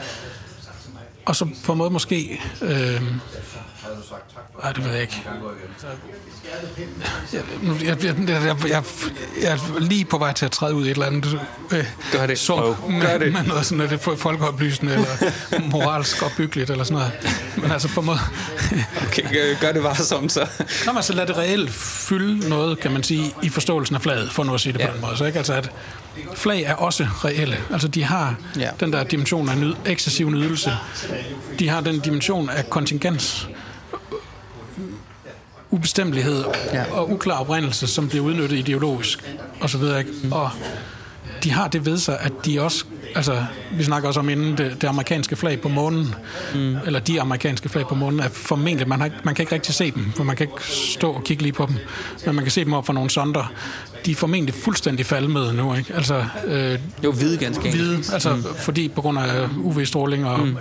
og 1.26 1.36
så 1.36 1.48
på 1.64 1.72
en 1.72 1.78
måde 1.78 1.90
måske... 1.90 2.40
Øh, 2.62 3.02
ej, 4.62 4.72
det 4.72 4.84
ved 4.84 4.92
jeg 4.92 5.00
ikke. 5.02 5.22
Jeg, 7.32 7.42
jeg, 7.84 8.04
jeg, 8.04 8.28
jeg, 8.28 8.56
jeg, 8.68 8.84
jeg 9.42 9.52
er 9.52 9.78
lige 9.80 10.04
på 10.04 10.18
vej 10.18 10.32
til 10.32 10.44
at 10.44 10.52
træde 10.52 10.74
ud 10.74 10.86
i 10.86 10.90
et 10.90 10.94
eller 10.94 11.06
andet 11.06 11.40
øh, 11.72 11.84
Gør 12.12 12.26
det. 12.26 12.38
Sump, 12.38 12.88
med, 12.88 13.00
Gør 13.00 13.18
det. 13.18 13.32
med 13.32 13.42
noget 13.42 13.66
sådan, 13.66 13.92
er 13.92 13.96
folkeoplysende 14.16 14.92
eller 14.92 15.60
moralsk 15.70 16.22
opbyggeligt 16.22 16.70
eller 16.70 16.84
sådan 16.84 16.98
noget. 16.98 17.12
Men 17.56 17.70
altså 17.70 17.88
på 17.88 18.00
en 18.00 18.06
måde... 18.06 18.18
okay, 19.06 19.56
gør 19.60 19.72
det 19.72 19.82
bare 19.82 19.96
som 19.96 20.28
så. 20.28 20.48
Nå, 20.86 20.92
men 20.92 20.96
altså 20.96 21.12
lad 21.12 21.26
det 21.26 21.36
reelt 21.36 21.70
fylde 21.70 22.48
noget, 22.48 22.80
kan 22.80 22.92
man 22.92 23.02
sige, 23.02 23.34
i 23.42 23.48
forståelsen 23.48 23.96
af 23.96 24.02
flaget, 24.02 24.32
for 24.32 24.44
nu 24.44 24.54
at 24.54 24.60
sige 24.60 24.72
det 24.72 24.78
ja. 24.78 24.86
på 24.86 24.92
den 24.92 25.00
måde. 25.00 25.16
Så 25.16 25.24
ikke? 25.24 25.38
Altså 25.38 25.52
at 25.54 25.70
flag 26.34 26.62
er 26.62 26.74
også 26.74 27.04
reelle. 27.04 27.56
Altså 27.72 27.88
de 27.88 28.04
har 28.04 28.36
ja. 28.58 28.70
den 28.80 28.92
der 28.92 29.04
dimension 29.04 29.48
af 29.48 29.58
nyd, 29.58 29.74
excessiv 29.86 30.30
nydelse. 30.30 30.72
De 31.58 31.68
har 31.68 31.80
den 31.80 32.00
dimension 32.00 32.48
af 32.50 32.70
kontingens 32.70 33.48
ubestemmelighed 35.70 36.44
ja. 36.72 36.84
og 36.92 37.10
uklar 37.10 37.40
oprindelse, 37.40 37.86
som 37.86 38.08
bliver 38.08 38.24
udnyttet 38.24 38.58
ideologisk 38.58 39.34
og 39.60 39.70
så 39.70 39.78
videre. 39.78 39.98
Ikke? 39.98 40.12
Og 40.30 40.50
de 41.44 41.50
har 41.50 41.68
det 41.68 41.86
ved 41.86 41.98
sig, 41.98 42.18
at 42.20 42.32
de 42.44 42.60
også, 42.60 42.84
altså 43.14 43.44
vi 43.72 43.84
snakker 43.84 44.08
også 44.08 44.20
om 44.20 44.28
inden 44.28 44.58
det, 44.58 44.82
det 44.82 44.88
amerikanske 44.88 45.36
flag 45.36 45.60
på 45.60 45.68
månen, 45.68 46.14
mm. 46.54 46.76
eller 46.86 47.00
de 47.00 47.20
amerikanske 47.20 47.68
flag 47.68 47.88
på 47.88 47.94
månen, 47.94 48.20
er 48.20 48.28
formentlig, 48.28 48.88
man, 48.88 49.00
har, 49.00 49.10
man 49.24 49.34
kan 49.34 49.42
ikke 49.42 49.54
rigtig 49.54 49.74
se 49.74 49.90
dem, 49.90 50.12
for 50.16 50.24
man 50.24 50.36
kan 50.36 50.44
ikke 50.46 50.64
stå 50.66 51.12
og 51.12 51.24
kigge 51.24 51.42
lige 51.42 51.52
på 51.52 51.66
dem, 51.66 51.76
men 52.26 52.34
man 52.34 52.44
kan 52.44 52.52
se 52.52 52.64
dem 52.64 52.72
op 52.72 52.86
for 52.86 52.92
nogle 52.92 53.10
sonder. 53.10 53.52
De 54.06 54.10
er 54.10 54.14
formentlig 54.14 54.54
fuldstændig 54.54 55.06
falmede 55.06 55.54
nu, 55.54 55.74
ikke? 55.74 55.94
Altså, 55.94 56.24
øh, 56.46 56.78
jo, 57.04 57.12
hvide 57.12 57.38
ganske 57.38 57.70
Hvide, 57.70 57.96
altså 58.12 58.34
mm. 58.34 58.44
fordi 58.58 58.88
på 58.88 59.00
grund 59.00 59.18
af 59.18 59.48
UV-stråling 59.58 60.26
og 60.26 60.46
mm. 60.46 60.56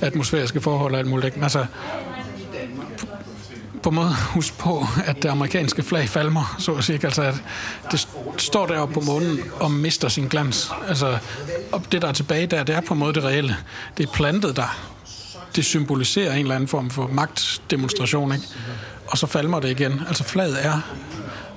atmosfæriske 0.00 0.60
forhold 0.60 0.92
og 0.92 0.98
alt 0.98 1.08
muligt. 1.08 1.34
Altså, 1.42 1.66
på 3.86 3.90
en 3.90 3.96
måde 3.96 4.14
huske 4.14 4.58
på, 4.58 4.86
at 5.04 5.22
det 5.22 5.28
amerikanske 5.28 5.82
flag 5.82 6.08
falmer, 6.08 6.56
så 6.58 6.72
at 6.72 6.84
sige. 6.84 7.00
Altså, 7.04 7.22
at 7.22 7.34
det 7.90 8.08
står 8.38 8.66
deroppe 8.66 8.94
på 8.94 9.00
månen 9.00 9.38
og 9.60 9.70
mister 9.70 10.08
sin 10.08 10.28
glans. 10.28 10.70
Altså, 10.88 11.18
og 11.72 11.82
det, 11.92 12.02
der 12.02 12.08
er 12.08 12.12
tilbage 12.12 12.46
der, 12.46 12.62
det 12.62 12.74
er 12.74 12.80
på 12.80 12.94
en 12.94 13.00
måde 13.00 13.14
det 13.14 13.24
reelle. 13.24 13.56
Det 13.96 14.08
er 14.08 14.12
plantet 14.12 14.56
der. 14.56 14.78
Det 15.56 15.64
symboliserer 15.64 16.32
en 16.32 16.38
eller 16.38 16.54
anden 16.54 16.68
form 16.68 16.90
for 16.90 17.06
magtdemonstration, 17.06 18.32
ikke? 18.32 18.46
Og 19.06 19.18
så 19.18 19.26
falmer 19.26 19.60
det 19.60 19.70
igen. 19.70 20.00
Altså, 20.08 20.24
flaget 20.24 20.66
er 20.66 20.80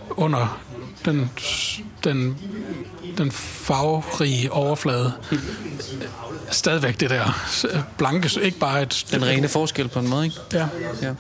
under 0.10 0.60
den, 1.06 1.32
den, 2.04 2.38
den 3.18 3.32
farverige 3.32 4.52
overflade 4.52 5.14
stadigvæk 6.52 7.00
det 7.00 7.10
der 7.10 7.40
blanke, 7.98 8.30
ikke 8.42 8.60
bare 8.60 8.82
et... 8.82 9.06
Den 9.12 9.26
rene 9.26 9.48
forskel 9.48 9.88
på 9.88 10.00
en 10.00 10.08
måde, 10.08 10.26
ikke? 10.26 10.38
Ja. 10.54 10.68
ja. 11.02 11.14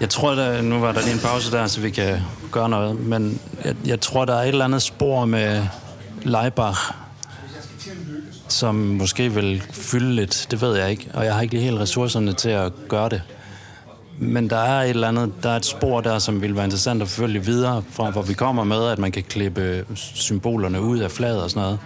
Jeg 0.00 0.10
tror, 0.10 0.34
der, 0.34 0.62
nu 0.62 0.80
var 0.80 0.92
der 0.92 1.00
lige 1.00 1.12
en 1.12 1.18
pause 1.18 1.52
der, 1.52 1.66
så 1.66 1.80
vi 1.80 1.90
kan 1.90 2.20
gøre 2.50 2.68
noget, 2.68 3.00
men 3.00 3.40
jeg, 3.64 3.74
jeg 3.84 4.00
tror, 4.00 4.24
der 4.24 4.34
er 4.34 4.42
et 4.42 4.48
eller 4.48 4.64
andet 4.64 4.82
spor 4.82 5.24
med 5.24 5.62
Leibach, 6.22 6.92
som 8.48 8.74
måske 8.74 9.34
vil 9.34 9.62
fylde 9.70 10.14
lidt, 10.14 10.46
det 10.50 10.60
ved 10.60 10.76
jeg 10.76 10.90
ikke, 10.90 11.10
og 11.14 11.24
jeg 11.24 11.34
har 11.34 11.42
ikke 11.42 11.54
lige 11.54 11.64
helt 11.64 11.80
ressourcerne 11.80 12.32
til 12.32 12.48
at 12.48 12.72
gøre 12.88 13.08
det. 13.08 13.22
Men 14.18 14.50
der 14.50 14.58
er 14.58 14.82
et 14.82 14.90
eller 14.90 15.08
andet, 15.08 15.32
der 15.42 15.50
er 15.50 15.56
et 15.56 15.66
spor 15.66 16.00
der, 16.00 16.18
som 16.18 16.42
vil 16.42 16.54
være 16.56 16.64
interessant 16.64 17.02
at 17.02 17.08
følge 17.08 17.44
videre 17.44 17.82
fra, 17.90 18.10
hvor 18.10 18.22
vi 18.22 18.34
kommer 18.34 18.64
med, 18.64 18.86
at 18.88 18.98
man 18.98 19.12
kan 19.12 19.22
klippe 19.22 19.86
symbolerne 19.94 20.80
ud 20.80 20.98
af 20.98 21.10
flaget 21.10 21.42
og 21.42 21.50
sådan 21.50 21.62
noget 21.62 21.78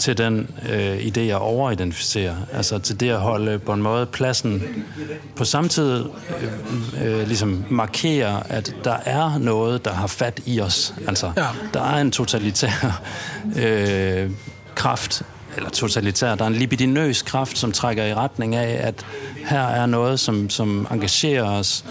til 0.00 0.18
den 0.18 0.50
øh, 0.68 0.96
idé 0.96 1.20
at 1.20 1.38
overidentificere. 1.38 2.36
Altså 2.52 2.78
til 2.78 3.00
det 3.00 3.10
at 3.10 3.20
holde 3.20 3.58
på 3.58 3.72
en 3.72 3.82
måde 3.82 4.06
pladsen 4.06 4.62
på 5.36 5.44
samme 5.44 5.68
tid 5.68 6.04
øh, 6.40 7.04
øh, 7.04 7.26
ligesom 7.26 7.64
markere, 7.70 8.52
at 8.52 8.74
der 8.84 8.96
er 9.04 9.38
noget, 9.38 9.84
der 9.84 9.92
har 9.92 10.06
fat 10.06 10.40
i 10.46 10.60
os. 10.60 10.94
Altså, 11.08 11.32
ja. 11.36 11.46
der 11.74 11.82
er 11.82 12.00
en 12.00 12.10
totalitær 12.10 13.02
øh, 13.56 14.30
kraft 14.74 15.22
eller 15.56 15.70
totalitær, 15.70 16.34
der 16.34 16.44
er 16.44 16.48
en 16.48 16.54
libidinøs 16.54 17.22
kraft, 17.22 17.58
som 17.58 17.72
trækker 17.72 18.04
i 18.04 18.14
retning 18.14 18.54
af, 18.54 18.86
at 18.86 19.06
her 19.46 19.62
er 19.62 19.86
noget, 19.86 20.20
som, 20.20 20.50
som 20.50 20.86
engagerer 20.90 21.44
os, 21.44 21.84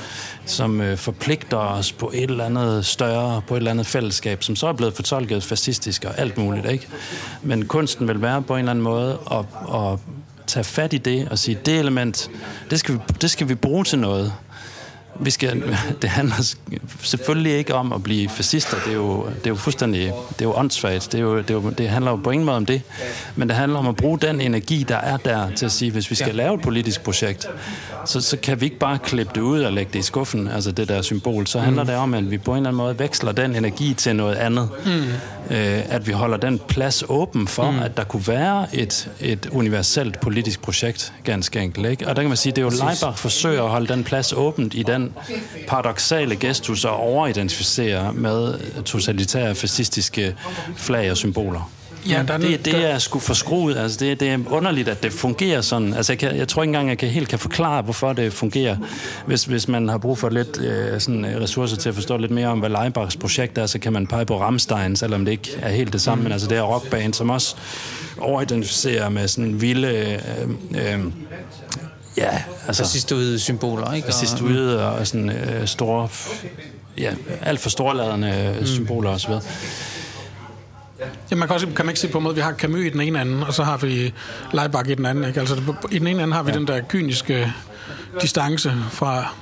som 0.50 0.82
øh, 0.82 0.98
forpligter 0.98 1.58
os 1.58 1.92
på 1.92 2.12
et 2.14 2.30
eller 2.30 2.46
andet 2.46 2.86
større, 2.86 3.42
på 3.48 3.54
et 3.54 3.58
eller 3.58 3.72
andet 3.72 3.86
fællesskab, 3.86 4.44
som 4.44 4.56
så 4.56 4.68
er 4.68 4.74
blevet 4.74 4.94
fortolket 4.94 5.44
fascistisk 5.44 6.06
og 6.06 6.20
alt 6.20 6.38
muligt, 6.38 6.72
ikke? 6.72 6.88
Men 7.44 7.66
kunsten 7.66 8.08
vil 8.08 8.22
være 8.22 8.42
på 8.42 8.54
en 8.54 8.60
eller 8.60 8.72
anden 8.72 8.84
måde 8.84 9.20
at, 9.32 9.46
at 9.76 10.00
tage 10.48 10.64
fat 10.64 10.94
i 10.94 10.98
det 10.98 11.28
og 11.32 11.40
sige, 11.40 11.58
det 11.66 11.80
element, 11.80 12.30
det 12.70 12.80
skal 12.80 12.96
vi, 12.96 13.00
det 13.22 13.32
skal 13.32 13.50
vi 13.50 13.56
bruge 13.56 13.84
til 13.84 14.00
noget 14.00 14.34
vi 15.20 15.32
skal, 15.32 15.64
det 16.02 16.10
handler 16.10 16.56
selvfølgelig 17.04 17.54
ikke 17.54 17.76
om 17.76 17.94
at 17.94 18.04
blive 18.04 18.30
fascister. 18.30 18.78
Det 18.86 18.92
er 18.92 18.96
jo, 18.96 19.26
det 19.26 19.46
er 19.46 19.50
jo 19.50 19.56
fuldstændig 19.56 20.00
det 20.30 20.42
er 20.42 20.46
jo 20.46 20.54
åndssvagt. 20.56 21.12
Det, 21.12 21.18
er 21.18 21.22
jo, 21.22 21.38
det, 21.38 21.50
er 21.50 21.54
jo, 21.54 21.70
det 21.70 21.90
handler 21.90 22.12
jo 22.12 22.18
på 22.18 22.32
ingen 22.32 22.46
måde 22.46 22.58
om 22.58 22.66
det. 22.66 22.82
Men 23.36 23.48
det 23.48 23.58
handler 23.58 23.80
om 23.80 23.88
at 23.88 23.96
bruge 23.96 24.20
den 24.20 24.42
energi, 24.42 24.86
der 24.88 24.98
er 24.98 25.18
der, 25.18 25.52
til 25.56 25.66
at 25.66 25.72
sige, 25.72 25.92
hvis 25.92 26.10
vi 26.10 26.16
skal 26.16 26.36
lave 26.36 26.56
et 26.56 26.62
politisk 26.62 27.04
projekt, 27.04 27.48
så, 28.06 28.22
så 28.22 28.38
kan 28.38 28.62
vi 28.62 28.66
ikke 28.66 28.80
bare 28.80 29.00
klippe 29.00 29.32
det 29.36 29.42
ud 29.42 29.62
og 29.62 29.74
lægge 29.74 29.90
det 29.94 30.00
i 30.00 30.02
skuffen, 30.02 30.48
altså 30.48 30.72
det 30.72 30.88
der 30.88 31.02
symbol. 31.02 31.48
Så 31.48 31.60
handler 31.60 31.84
mm. 31.84 31.88
det 31.88 31.96
om, 31.96 32.14
at 32.14 32.32
vi 32.32 32.38
på 32.38 32.52
en 32.52 32.58
eller 32.58 32.70
anden 32.70 32.78
måde 32.78 33.00
veksler 33.00 33.32
den 33.32 33.56
energi 33.56 33.94
til 33.94 34.16
noget 34.16 34.36
andet. 34.36 34.70
Mm. 34.86 35.04
Øh, 35.52 35.96
at 35.96 36.08
vi 36.08 36.12
holder 36.12 36.38
den 36.38 36.60
plads 36.68 37.04
åben 37.10 37.48
for, 37.48 37.72
mm. 37.72 37.80
at 37.80 37.98
der 37.98 38.04
kunne 38.04 38.28
være 38.28 38.76
et, 38.76 39.10
et 39.20 39.50
universelt 39.52 40.20
politisk 40.20 40.62
projekt, 40.62 41.14
ganske 41.24 41.60
enkelt. 41.60 41.88
Ikke? 41.88 42.08
Og 42.08 42.16
der 42.16 42.22
kan 42.22 42.30
man 42.30 42.38
sige, 42.38 42.52
det 42.52 42.58
er 42.58 42.66
jo 42.66 42.70
Leibach 42.70 43.18
forsøger 43.18 43.64
at 43.64 43.70
holde 43.70 43.88
den 43.88 44.04
plads 44.04 44.34
åbent 44.34 44.74
i 44.74 44.84
den 44.84 45.14
paradoxale 45.68 46.36
gestus 46.36 46.86
at 46.86 46.92
overidentificere 46.92 48.14
med 48.14 48.60
totalitære, 48.84 49.56
fascistiske 49.56 50.36
flag 50.76 51.12
og 51.12 51.18
symboler. 51.18 51.72
Ja, 52.08 52.24
der, 52.28 52.38
det, 52.38 52.66
det 52.66 52.92
er 52.92 52.98
sgu 52.98 53.20
forskruet. 53.20 53.78
Altså, 53.78 53.98
det, 54.00 54.20
det 54.20 54.30
er 54.30 54.40
underligt, 54.48 54.88
at 54.88 55.04
det 55.04 55.14
fungerer 55.14 55.62
sådan. 55.62 55.94
Altså, 55.94 56.14
jeg, 56.14 56.20
kan, 56.20 56.38
jeg 56.38 56.48
tror 56.48 56.64
ikke 56.64 56.70
engang, 56.70 56.90
jeg 56.90 56.98
kan 56.98 57.10
helt 57.10 57.30
kan 57.30 57.40
forklare, 57.40 57.82
hvorfor 57.82 58.14
det 58.14 58.34
fungerer. 58.34 58.78
Hvis, 59.26 59.44
hvis 59.44 59.68
man 59.68 59.90
har 59.90 59.98
brug 59.98 60.18
for 60.18 60.30
lidt 60.30 60.62
øh, 60.62 61.02
sådan, 61.02 61.26
øh, 61.26 61.42
ressourcer 61.42 61.78
til 61.78 61.90
at 61.90 61.96
forstå 61.96 62.18
lidt 62.18 62.32
mere 62.32 62.48
om, 62.48 62.60
hvad 62.60 62.70
Leibachs 62.70 63.16
projekt 63.16 63.58
er, 63.58 63.66
så 63.66 63.80
kan 63.80 63.94
man 63.94 64.08
pege 64.08 64.26
på 64.26 64.42
Rammstein, 64.42 64.96
selvom 64.96 65.26
det 65.26 65.32
ikke 65.32 65.52
er 65.62 65.70
helt 65.70 65.94
det 65.94 66.02
samme. 66.02 66.22
Mm. 66.22 66.24
Men 66.24 66.32
altså, 66.32 66.48
det 66.48 66.58
er 66.58 66.62
rockband, 66.62 67.14
som 67.14 67.30
også 67.30 67.56
overidentificerer 68.18 69.10
med 69.10 69.28
sådan 69.28 69.62
vilde... 69.62 70.18
Øh, 70.74 70.94
øh, 70.94 71.06
Ja, 72.18 72.44
altså... 72.68 72.84
Fascistoide 72.84 73.40
symboler, 73.40 73.94
ikke? 73.94 74.06
Fascistoide 74.06 74.88
og 74.90 75.08
sådan 75.08 75.30
øh, 75.30 75.68
store... 75.68 76.10
Ja, 76.98 77.14
alt 77.42 77.60
for 77.60 77.70
storladende 77.70 78.56
mm. 78.60 78.66
symboler 78.66 79.10
osv. 79.10 79.32
Ja, 81.32 81.36
man 81.36 81.48
kan, 81.48 81.54
også, 81.54 81.68
kan 81.68 81.86
man 81.86 81.90
ikke 81.90 82.00
se 82.00 82.08
på 82.08 82.18
en 82.18 82.24
måde, 82.24 82.36
vi 82.36 82.42
har 82.42 82.54
Camus 82.54 82.80
i 82.80 82.90
den 82.90 83.02
ene 83.02 83.22
ende, 83.22 83.48
og 83.48 83.54
så 83.54 83.64
har 83.64 83.78
vi 83.78 84.14
Leibach 84.54 84.90
i 84.90 84.96
den 84.96 85.06
anden. 85.06 85.24
Ikke? 85.24 85.40
Altså, 85.40 85.76
I 85.92 86.00
den 86.00 86.08
ene 86.08 86.24
ende 86.24 86.34
har 86.34 86.44
vi 86.44 86.52
ja. 86.52 86.58
den 86.58 86.68
der 86.68 86.82
kyniske 86.90 87.54
distance 88.22 88.74
fra 88.92 89.34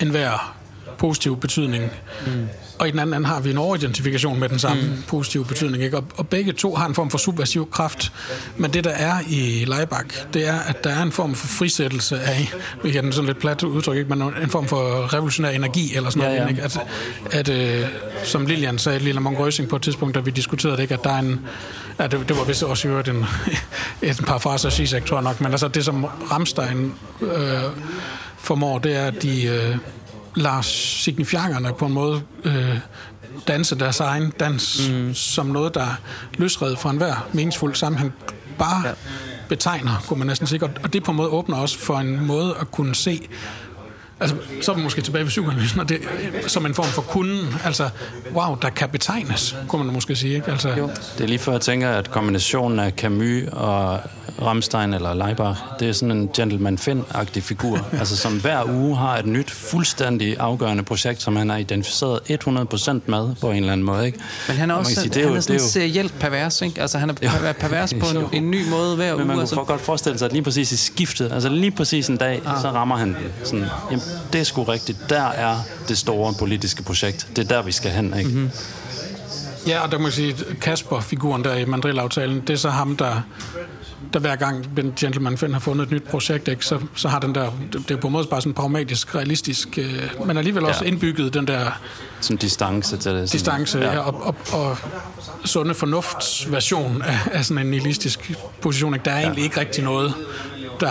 enhver 0.00 0.56
positiv 0.98 1.40
betydning. 1.40 1.90
Mm 2.26 2.48
og 2.78 2.88
i 2.88 2.90
den 2.90 2.98
anden 2.98 3.14
ende 3.14 3.26
har 3.26 3.40
vi 3.40 3.50
en 3.50 3.58
overidentifikation 3.58 4.40
med 4.40 4.48
den 4.48 4.58
samme 4.58 4.82
mm. 4.82 5.02
positive 5.08 5.44
betydning. 5.44 5.84
Ikke? 5.84 5.96
Og, 5.96 6.04
og 6.16 6.28
begge 6.28 6.52
to 6.52 6.74
har 6.74 6.86
en 6.86 6.94
form 6.94 7.10
for 7.10 7.18
subversiv 7.18 7.70
kraft. 7.70 8.12
Men 8.56 8.72
det, 8.72 8.84
der 8.84 8.90
er 8.90 9.14
i 9.28 9.64
Leibach, 9.64 10.26
det 10.34 10.48
er, 10.48 10.58
at 10.58 10.84
der 10.84 10.90
er 10.90 11.02
en 11.02 11.12
form 11.12 11.34
for 11.34 11.46
frisættelse 11.46 12.20
af, 12.20 12.52
vi 12.82 12.90
kan 12.90 13.12
sådan 13.12 13.26
lidt 13.26 13.38
plat 13.38 13.62
udtryk, 13.62 13.96
ikke? 13.96 14.16
men 14.16 14.22
en 14.42 14.50
form 14.50 14.68
for 14.68 15.14
revolutionær 15.14 15.50
energi, 15.50 15.96
eller 15.96 16.10
sådan 16.10 16.22
ja, 16.22 16.38
noget. 16.38 16.44
Ja. 16.44 16.48
Ikke? 16.48 16.62
At, 16.62 16.80
at 17.30 17.48
øh, 17.48 17.86
som 18.24 18.46
Lilian 18.46 18.78
sagde, 18.78 18.98
Lilla 18.98 19.20
Monk 19.20 19.38
på 19.68 19.76
et 19.76 19.82
tidspunkt, 19.82 20.14
da 20.14 20.20
vi 20.20 20.30
diskuterede 20.30 20.76
det, 20.76 20.82
ikke? 20.82 20.94
at 20.94 21.04
der 21.04 21.10
er 21.10 21.18
en, 21.18 21.40
ja, 21.98 22.06
det, 22.06 22.28
det 22.28 22.36
var 22.36 22.44
vist 22.44 22.62
også 22.62 22.88
jo 22.88 22.98
en, 22.98 23.24
et 24.10 24.20
par 24.26 24.38
fraser 24.38 24.68
af 24.68 24.72
Zizek, 24.72 25.04
tror 25.04 25.16
jeg 25.16 25.24
nok, 25.24 25.40
men 25.40 25.52
altså 25.52 25.68
det, 25.68 25.84
som 25.84 26.04
Ramstein 26.04 26.92
øh, 27.20 27.60
formår, 28.38 28.78
det 28.78 28.96
er, 28.96 29.06
at 29.06 29.22
de... 29.22 29.44
Øh, 29.44 29.76
lader 30.36 30.60
signifiankerne 30.62 31.72
på 31.72 31.86
en 31.86 31.92
måde 31.92 32.22
øh, 32.44 32.78
danse 33.48 33.78
deres 33.78 34.00
egen 34.00 34.32
dans 34.40 34.90
mm. 34.90 35.14
som 35.14 35.46
noget, 35.46 35.74
der 35.74 35.86
løsredet 36.34 36.78
fra 36.78 36.90
enhver 36.90 37.28
meningsfuld 37.32 37.74
sammenhæng 37.74 38.12
bare 38.58 38.88
ja. 38.88 38.92
betegner, 39.48 40.04
kunne 40.08 40.18
man 40.18 40.26
næsten 40.26 40.46
sige. 40.46 40.64
Og 40.64 40.92
det 40.92 41.02
på 41.02 41.10
en 41.10 41.16
måde 41.16 41.28
åbner 41.28 41.56
også 41.56 41.78
for 41.78 41.98
en 41.98 42.26
måde 42.26 42.54
at 42.60 42.70
kunne 42.70 42.94
se 42.94 43.28
Altså, 44.22 44.36
så 44.60 44.72
er 44.72 44.76
man 44.76 44.84
måske 44.84 45.00
tilbage 45.00 45.24
ved 45.24 45.28
psykoanalysen, 45.28 45.80
og 45.80 45.88
det, 45.88 46.00
som 46.46 46.66
en 46.66 46.74
form 46.74 46.86
for 46.86 47.02
kunden. 47.02 47.54
Altså, 47.64 47.88
wow, 48.34 48.56
der 48.62 48.70
kan 48.70 48.88
betegnes, 48.88 49.56
kunne 49.68 49.84
man 49.84 49.94
måske 49.94 50.16
sige. 50.16 50.34
Ikke? 50.34 50.50
Altså, 50.50 50.68
jo. 50.68 50.90
Det 51.18 51.24
er 51.24 51.28
lige 51.28 51.38
før 51.38 51.52
jeg 51.52 51.60
tænker, 51.60 51.90
at 51.90 52.10
kombinationen 52.10 52.78
af 52.78 52.92
Camus 52.92 53.42
og 53.52 54.00
Rammstein 54.42 54.94
eller 54.94 55.14
Leibach, 55.14 55.60
det 55.80 55.88
er 55.88 55.92
sådan 55.92 56.16
en 56.16 56.30
gentleman 56.36 56.78
Finn-agtig 56.78 57.40
figur, 57.40 57.86
altså 58.00 58.16
som 58.16 58.40
hver 58.40 58.64
uge 58.64 58.96
har 58.96 59.18
et 59.18 59.26
nyt, 59.26 59.50
fuldstændig 59.50 60.36
afgørende 60.38 60.82
projekt, 60.82 61.22
som 61.22 61.36
han 61.36 61.50
har 61.50 61.56
identificeret 61.56 62.20
100% 62.30 62.92
med 63.06 63.34
på 63.40 63.50
en 63.50 63.56
eller 63.56 63.72
anden 63.72 63.86
måde. 63.86 64.06
Ikke? 64.06 64.18
Men 64.48 64.56
han 64.56 64.70
er 64.70 64.74
også 64.74 64.94
sige, 64.94 65.08
det 65.08 65.16
er 65.16 65.20
han 65.20 65.30
jo, 65.30 65.36
er 65.36 65.40
sådan 65.40 65.54
det 65.54 65.62
er 65.62 65.64
jo... 65.64 65.70
serielt 65.70 66.18
pervers, 66.18 66.62
ikke? 66.62 66.80
Altså 66.80 66.98
han 66.98 67.10
er 67.10 67.14
jo. 67.22 67.28
pervers 67.60 67.94
på 67.94 68.18
en, 68.18 68.26
en 68.44 68.50
ny 68.50 68.68
måde 68.68 68.96
hver 68.96 69.10
Men 69.10 69.20
uge. 69.20 69.26
man 69.26 69.36
kunne 69.36 69.40
altså. 69.40 69.56
godt 69.56 69.80
forestille 69.80 70.18
sig, 70.18 70.26
at 70.26 70.32
lige 70.32 70.42
præcis 70.42 70.72
i 70.72 70.76
skiftet, 70.76 71.32
altså 71.32 71.48
lige 71.48 71.70
præcis 71.70 72.08
en 72.08 72.16
dag, 72.16 72.42
ah. 72.46 72.60
så 72.62 72.70
rammer 72.70 72.96
han 72.96 73.16
sådan, 73.44 73.64
jamen, 73.90 74.04
det 74.32 74.40
er 74.40 74.44
sgu 74.44 74.62
rigtigt, 74.62 74.98
der 75.08 75.22
er 75.22 75.56
det 75.88 75.98
store 75.98 76.34
politiske 76.38 76.82
projekt. 76.82 77.28
Det 77.36 77.44
er 77.44 77.48
der, 77.48 77.62
vi 77.62 77.72
skal 77.72 77.90
hen, 77.90 78.18
ikke? 78.18 78.30
Mm-hmm. 78.30 78.50
Ja, 79.66 79.80
og 79.80 79.92
der 79.92 79.98
må 79.98 80.06
jeg 80.06 80.12
sige, 80.12 80.36
Kasper-figuren 80.60 81.44
der 81.44 81.54
i 81.54 81.64
Mandrill-aftalen, 81.64 82.40
det 82.40 82.50
er 82.50 82.56
så 82.56 82.70
ham, 82.70 82.96
der 82.96 83.22
der 84.12 84.18
hver 84.18 84.36
gang 84.36 84.74
Ben 84.74 84.92
Gentleman 84.96 85.38
Finn 85.38 85.52
har 85.52 85.60
fundet 85.60 85.86
et 85.86 85.90
nyt 85.92 86.02
projekt, 86.02 86.48
ikke, 86.48 86.66
så, 86.66 86.80
så 86.94 87.08
har 87.08 87.18
den 87.18 87.34
der, 87.34 87.50
det 87.72 87.90
er 87.90 87.96
på 87.96 88.06
en 88.06 88.12
måde 88.12 88.26
bare 88.26 88.40
sådan 88.40 88.54
pragmatisk, 88.54 89.14
realistisk, 89.14 89.78
øh, 89.78 90.26
men 90.26 90.36
alligevel 90.36 90.64
også 90.64 90.84
ja. 90.84 90.90
indbygget 90.90 91.34
den 91.34 91.46
der... 91.46 91.80
Sådan 92.20 92.36
distance 92.36 92.96
til 92.96 93.12
det. 93.12 93.32
Distance, 93.32 93.78
ja, 93.78 93.98
og, 93.98 94.26
og, 94.26 94.34
og 94.52 94.76
sunde 95.44 95.74
fornuftsversion 95.74 97.02
af, 97.02 97.18
af 97.32 97.44
sådan 97.44 97.66
en 97.66 97.70
nihilistisk 97.70 98.32
position. 98.60 98.94
Ikke? 98.94 99.04
Der 99.04 99.10
er 99.10 99.16
ja. 99.16 99.22
egentlig 99.22 99.44
ikke 99.44 99.60
rigtig 99.60 99.84
noget, 99.84 100.14
der, 100.80 100.90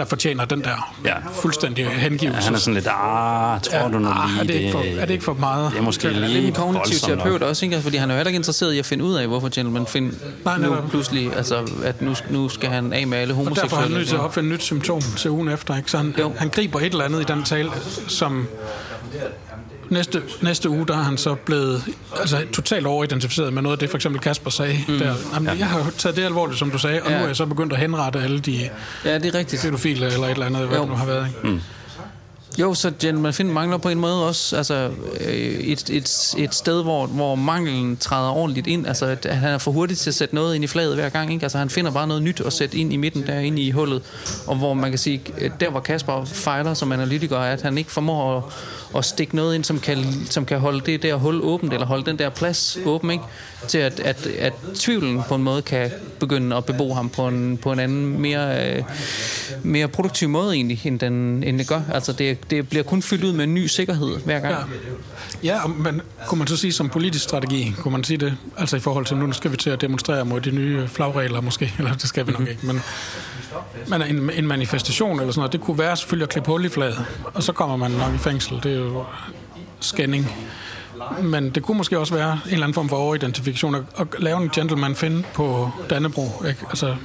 der 0.00 0.06
fortjener 0.06 0.44
den 0.44 0.64
der 0.64 0.94
ja. 1.04 1.14
fuldstændige 1.32 1.88
hengivelse. 1.88 2.38
Ja, 2.38 2.44
han 2.44 2.54
er 2.54 2.58
sådan 2.58 2.74
lidt, 2.74 2.86
ah, 2.86 3.60
tror 3.60 3.78
ja, 3.78 3.88
du 3.88 3.98
nu 3.98 4.08
ah, 4.08 4.28
lige 4.28 4.40
er 4.40 4.44
det, 4.44 4.54
ikke 4.54 4.72
for, 4.72 5.00
er 5.00 5.06
det 5.06 5.10
ikke 5.10 5.24
for 5.24 5.34
meget? 5.34 5.72
Det 5.72 5.78
er 5.78 5.82
måske 5.82 6.08
lige 6.08 6.34
Det 6.34 6.42
er 6.42 6.46
en 6.46 6.52
kognitiv 6.52 6.98
terapeut 6.98 7.42
også, 7.42 7.64
ikke? 7.64 7.80
fordi 7.80 7.96
han 7.96 8.10
er 8.10 8.14
jo 8.14 8.16
heller 8.16 8.28
ikke 8.28 8.36
interesseret 8.36 8.72
i 8.72 8.78
at 8.78 8.86
finde 8.86 9.04
ud 9.04 9.14
af, 9.14 9.26
hvorfor 9.26 9.48
Gentleman 9.54 9.86
Finn 9.86 10.18
nej, 10.44 10.58
nu 10.58 10.70
nej. 10.70 10.80
pludselig, 10.90 11.36
altså, 11.36 11.70
at 11.84 12.02
nu, 12.02 12.14
nu 12.30 12.48
skal 12.48 12.68
han 12.68 12.92
af 12.92 13.06
med 13.06 13.18
alle 13.18 13.34
homoseksuelle. 13.34 13.64
Og 13.64 13.70
derfor 13.70 13.76
er 13.76 13.82
han 13.82 13.90
nødt 13.90 14.08
til 14.08 14.14
at 14.14 14.20
opfinde 14.20 14.48
et 14.48 14.52
nyt 14.52 14.62
symptom 14.62 15.02
til 15.16 15.30
ugen 15.30 15.48
efter. 15.48 15.76
Ikke? 15.76 15.90
Så 15.90 15.96
han, 15.96 16.14
han 16.38 16.48
griber 16.48 16.80
et 16.80 16.84
eller 16.84 17.04
andet 17.04 17.20
i 17.20 17.24
den 17.24 17.42
tale, 17.44 17.70
som 18.08 18.46
næste, 19.90 20.22
næste 20.42 20.68
uge, 20.68 20.86
der 20.86 20.94
er 20.94 21.02
han 21.02 21.16
så 21.18 21.34
blevet 21.34 21.84
altså, 22.20 22.46
totalt 22.52 22.86
overidentificeret 22.86 23.52
med 23.52 23.62
noget 23.62 23.76
af 23.76 23.78
det, 23.78 23.90
for 23.90 23.98
eksempel 23.98 24.20
Kasper 24.20 24.50
sagde. 24.50 24.78
Mm. 24.88 24.98
Der, 24.98 25.14
jamen, 25.34 25.48
ja. 25.48 25.58
Jeg 25.58 25.66
har 25.66 25.90
taget 25.98 26.16
det 26.16 26.24
alvorligt, 26.24 26.58
som 26.58 26.70
du 26.70 26.78
sagde, 26.78 27.02
og 27.02 27.10
ja. 27.10 27.16
nu 27.16 27.22
er 27.22 27.26
jeg 27.26 27.36
så 27.36 27.46
begyndt 27.46 27.72
at 27.72 27.78
henrette 27.78 28.20
alle 28.20 28.40
de 28.40 28.70
ja, 29.04 29.18
det 29.18 29.34
er 29.34 29.38
rigtigt. 29.38 29.62
pædofile 29.62 30.06
eller 30.06 30.26
et 30.26 30.30
eller 30.30 30.46
andet, 30.46 30.66
hvad 30.66 30.76
jo. 30.76 30.82
det 30.82 30.90
nu 30.90 30.96
har 30.96 31.06
været. 31.06 31.26
Ikke? 31.26 31.48
Mm. 31.48 31.60
Jo, 32.58 32.74
så 32.74 32.92
Gentleman 33.00 33.32
Finn 33.32 33.52
mangler 33.52 33.78
på 33.78 33.88
en 33.88 33.98
måde 33.98 34.26
også 34.26 34.56
altså, 34.56 34.90
øh, 35.20 35.34
et, 35.34 35.90
et, 35.90 36.34
et 36.38 36.54
sted, 36.54 36.82
hvor, 36.82 37.06
hvor 37.06 37.34
manglen 37.34 37.96
træder 37.96 38.30
ordentligt 38.30 38.66
ind. 38.66 38.86
Altså, 38.86 39.06
at 39.06 39.24
han 39.24 39.50
er 39.50 39.58
for 39.58 39.70
hurtig 39.70 39.98
til 39.98 40.10
at 40.10 40.14
sætte 40.14 40.34
noget 40.34 40.54
ind 40.54 40.64
i 40.64 40.66
flaget 40.66 40.94
hver 40.94 41.08
gang. 41.08 41.32
Ikke? 41.32 41.44
Altså, 41.44 41.58
han 41.58 41.70
finder 41.70 41.90
bare 41.90 42.06
noget 42.06 42.22
nyt 42.22 42.40
at 42.40 42.52
sætte 42.52 42.76
ind 42.76 42.92
i 42.92 42.96
midten, 42.96 43.26
der 43.26 43.38
ind 43.38 43.58
i 43.58 43.70
hullet. 43.70 44.02
Og 44.46 44.56
hvor 44.56 44.74
man 44.74 44.90
kan 44.90 44.98
sige, 44.98 45.22
der 45.60 45.70
hvor 45.70 45.80
Kasper 45.80 46.24
fejler 46.24 46.74
som 46.74 46.92
analytiker, 46.92 47.36
er, 47.36 47.52
at 47.52 47.62
han 47.62 47.78
ikke 47.78 47.92
formår 47.92 48.36
at, 48.36 48.42
at 48.96 49.04
stikke 49.04 49.36
noget 49.36 49.54
ind, 49.54 49.64
som 49.64 49.78
kan, 49.78 50.04
som 50.30 50.44
kan 50.44 50.58
holde 50.58 50.80
det 50.80 51.02
der 51.02 51.14
hul 51.14 51.40
åbent, 51.42 51.72
eller 51.72 51.86
holde 51.86 52.04
den 52.04 52.18
der 52.18 52.28
plads 52.28 52.78
åben, 52.86 53.10
ikke? 53.10 53.24
til 53.68 53.78
at, 53.78 54.00
at, 54.00 54.26
at 54.26 54.52
tvivlen 54.74 55.22
på 55.28 55.34
en 55.34 55.42
måde 55.42 55.62
kan 55.62 55.90
begynde 56.18 56.56
at 56.56 56.64
bebo 56.64 56.94
ham 56.94 57.08
på 57.08 57.28
en, 57.28 57.56
på 57.56 57.72
en 57.72 57.78
anden, 57.78 58.20
mere, 58.20 58.70
øh, 58.70 58.82
mere 59.62 59.88
produktiv 59.88 60.28
måde 60.28 60.54
egentlig, 60.54 60.80
end, 60.84 60.98
den, 60.98 61.44
end 61.44 61.58
det 61.58 61.68
gør. 61.68 61.80
Altså 61.92 62.12
det, 62.12 62.38
det 62.50 62.68
bliver 62.68 62.82
kun 62.82 63.02
fyldt 63.02 63.24
ud 63.24 63.32
med 63.32 63.44
en 63.44 63.54
ny 63.54 63.66
sikkerhed 63.66 64.18
hver 64.24 64.40
gang. 64.40 64.54
Ja. 65.44 65.54
ja, 65.54 65.66
men 65.66 66.00
kunne 66.26 66.38
man 66.38 66.48
så 66.48 66.56
sige 66.56 66.72
som 66.72 66.88
politisk 66.88 67.24
strategi, 67.24 67.74
kunne 67.78 67.92
man 67.92 68.04
sige 68.04 68.16
det, 68.16 68.36
altså 68.56 68.76
i 68.76 68.80
forhold 68.80 69.06
til, 69.06 69.16
nu 69.16 69.32
skal 69.32 69.52
vi 69.52 69.56
til 69.56 69.70
at 69.70 69.80
demonstrere 69.80 70.24
mod 70.24 70.40
de 70.40 70.50
nye 70.50 70.88
flagregler 70.88 71.40
måske, 71.40 71.72
eller 71.78 71.92
det 71.92 72.08
skal 72.08 72.26
vi 72.26 72.32
nok 72.32 72.48
ikke, 72.48 72.66
men, 72.66 72.80
men 73.88 74.02
en, 74.02 74.30
en 74.30 74.46
manifestation 74.46 75.20
eller 75.20 75.32
sådan 75.32 75.40
noget, 75.40 75.52
det 75.52 75.60
kunne 75.60 75.78
være 75.78 75.96
selvfølgelig 75.96 76.24
at 76.24 76.30
klippe 76.30 76.50
hul 76.50 76.64
i 76.64 76.68
flaget, 76.68 77.04
og 77.24 77.42
så 77.42 77.52
kommer 77.52 77.76
man 77.76 77.90
nok 77.90 78.14
i 78.14 78.18
fængsel, 78.18 78.60
det 78.62 78.72
er 78.72 78.78
jo 78.78 79.04
skænding. 79.80 80.26
men 81.22 81.50
det 81.50 81.62
kunne 81.62 81.76
måske 81.76 81.98
også 81.98 82.14
være 82.14 82.32
en 82.32 82.52
eller 82.52 82.64
anden 82.64 82.74
form 82.74 82.88
for 82.88 82.96
overidentifikation 82.96 83.74
at, 83.74 83.82
at 83.98 84.06
lave 84.18 84.42
en 84.42 84.48
gentleman 84.48 84.94
fin 84.94 85.24
på 85.34 85.70
Dannebro. 85.90 86.44
Ikke? 86.48 86.60
Altså, 86.68 86.96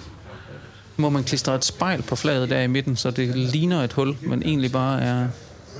Må 0.97 1.09
man 1.09 1.23
klistre 1.23 1.55
et 1.55 1.65
spejl 1.65 2.01
på 2.01 2.15
flaget 2.15 2.49
der 2.49 2.61
i 2.61 2.67
midten, 2.67 2.95
så 2.95 3.11
det 3.11 3.35
ligner 3.35 3.83
et 3.83 3.93
hul, 3.93 4.15
men 4.21 4.43
egentlig 4.43 4.71
bare 4.71 5.01
er 5.01 5.27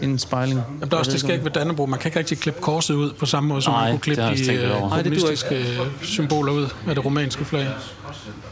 en 0.02 0.20
spejling? 0.20 0.62
Jamen, 0.68 0.90
der 0.90 0.96
er 0.96 1.00
også 1.00 1.12
det 1.12 1.20
skæg 1.20 1.44
ved 1.44 1.52
Dannebro. 1.52 1.86
Man 1.86 2.00
kan 2.00 2.10
ikke 2.10 2.20
rigtig 2.20 2.40
klippe 2.40 2.62
korset 2.62 2.94
ud 2.94 3.14
på 3.14 3.26
samme 3.26 3.50
måde, 3.50 3.62
som 3.62 3.74
Nej, 3.74 3.84
man 3.84 3.92
kunne 3.92 4.02
klippe 4.02 4.24
de 4.24 4.54
øh, 4.54 4.82
over. 4.82 4.90
Nej, 4.90 5.02
det 5.02 5.12
duer 5.12 5.20
kommunistiske 5.20 5.66
symboler 6.02 6.52
ud 6.52 6.68
af 6.88 6.96
det 6.96 7.06
romanske 7.06 7.46
flag. 7.46 7.68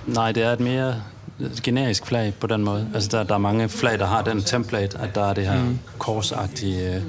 Nej, 0.05 0.31
det 0.31 0.43
er 0.43 0.53
et 0.53 0.59
mere 0.59 0.95
generisk 1.63 2.05
flag 2.05 2.33
på 2.39 2.47
den 2.47 2.63
måde. 2.63 2.89
Altså, 2.93 3.09
der, 3.11 3.23
der 3.23 3.33
er 3.33 3.37
mange 3.37 3.69
flag, 3.69 3.99
der 3.99 4.05
har 4.05 4.21
den 4.21 4.43
template, 4.43 4.97
at 4.97 5.15
der 5.15 5.29
er 5.29 5.33
det 5.33 5.47
her 5.47 5.63
mm. 5.63 5.79
korsagtige 5.97 6.95
øh, 6.95 7.01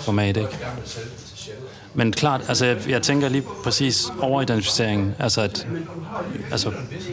format, 0.00 0.36
ikke? 0.36 0.58
Men 1.94 2.12
klart, 2.12 2.40
altså 2.48 2.66
jeg, 2.66 2.76
jeg 2.88 3.02
tænker 3.02 3.28
lige 3.28 3.44
præcis 3.64 4.12
overidentificeringen, 4.20 5.14
altså 5.18 5.40
at 5.40 5.66
altså 6.50 6.70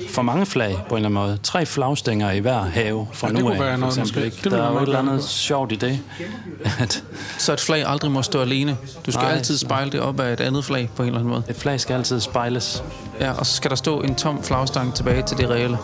for 0.09 0.21
mange 0.21 0.45
flag 0.45 0.77
på 0.89 0.95
en 0.95 1.05
eller 1.05 1.09
anden 1.09 1.13
måde, 1.13 1.39
tre 1.43 1.65
flagstænger 1.65 2.31
i 2.31 2.39
hver 2.39 2.61
have 2.61 3.07
fra 3.13 3.27
Ja, 3.27 3.33
nu 3.33 3.49
af, 3.51 3.59
være 3.59 3.71
for 3.71 3.77
noget, 3.77 3.97
eksempel, 3.97 4.23
måske. 4.23 4.25
ikke? 4.25 4.37
Det 4.43 4.51
Der 4.51 4.63
er 4.67 4.71
jo 4.71 4.77
et 4.77 4.81
eller 4.81 4.99
andet 4.99 5.23
sjovt 5.23 5.71
i 5.71 5.75
det, 5.75 5.99
at 6.79 7.03
Så 7.37 7.53
et 7.53 7.59
flag 7.59 7.83
aldrig 7.87 8.11
må 8.11 8.21
stå 8.21 8.41
alene. 8.41 8.77
Du 9.05 9.11
skal 9.11 9.23
Nej. 9.23 9.31
altid 9.33 9.57
spejle 9.57 9.91
det 9.91 9.99
op 9.99 10.19
af 10.19 10.33
et 10.33 10.41
andet 10.41 10.65
flag 10.65 10.89
på 10.95 11.03
en 11.03 11.07
eller 11.07 11.19
anden 11.19 11.29
måde. 11.33 11.43
et 11.49 11.55
flag 11.55 11.79
skal 11.79 11.93
altid 11.93 12.19
spejles. 12.19 12.83
Ja, 13.19 13.31
og 13.31 13.45
så 13.45 13.55
skal 13.55 13.69
der 13.69 13.75
stå 13.75 14.01
en 14.01 14.15
tom 14.15 14.43
flagstang 14.43 14.93
tilbage 14.95 15.21
til 15.21 15.37
det 15.37 15.49
reelle. 15.49 15.77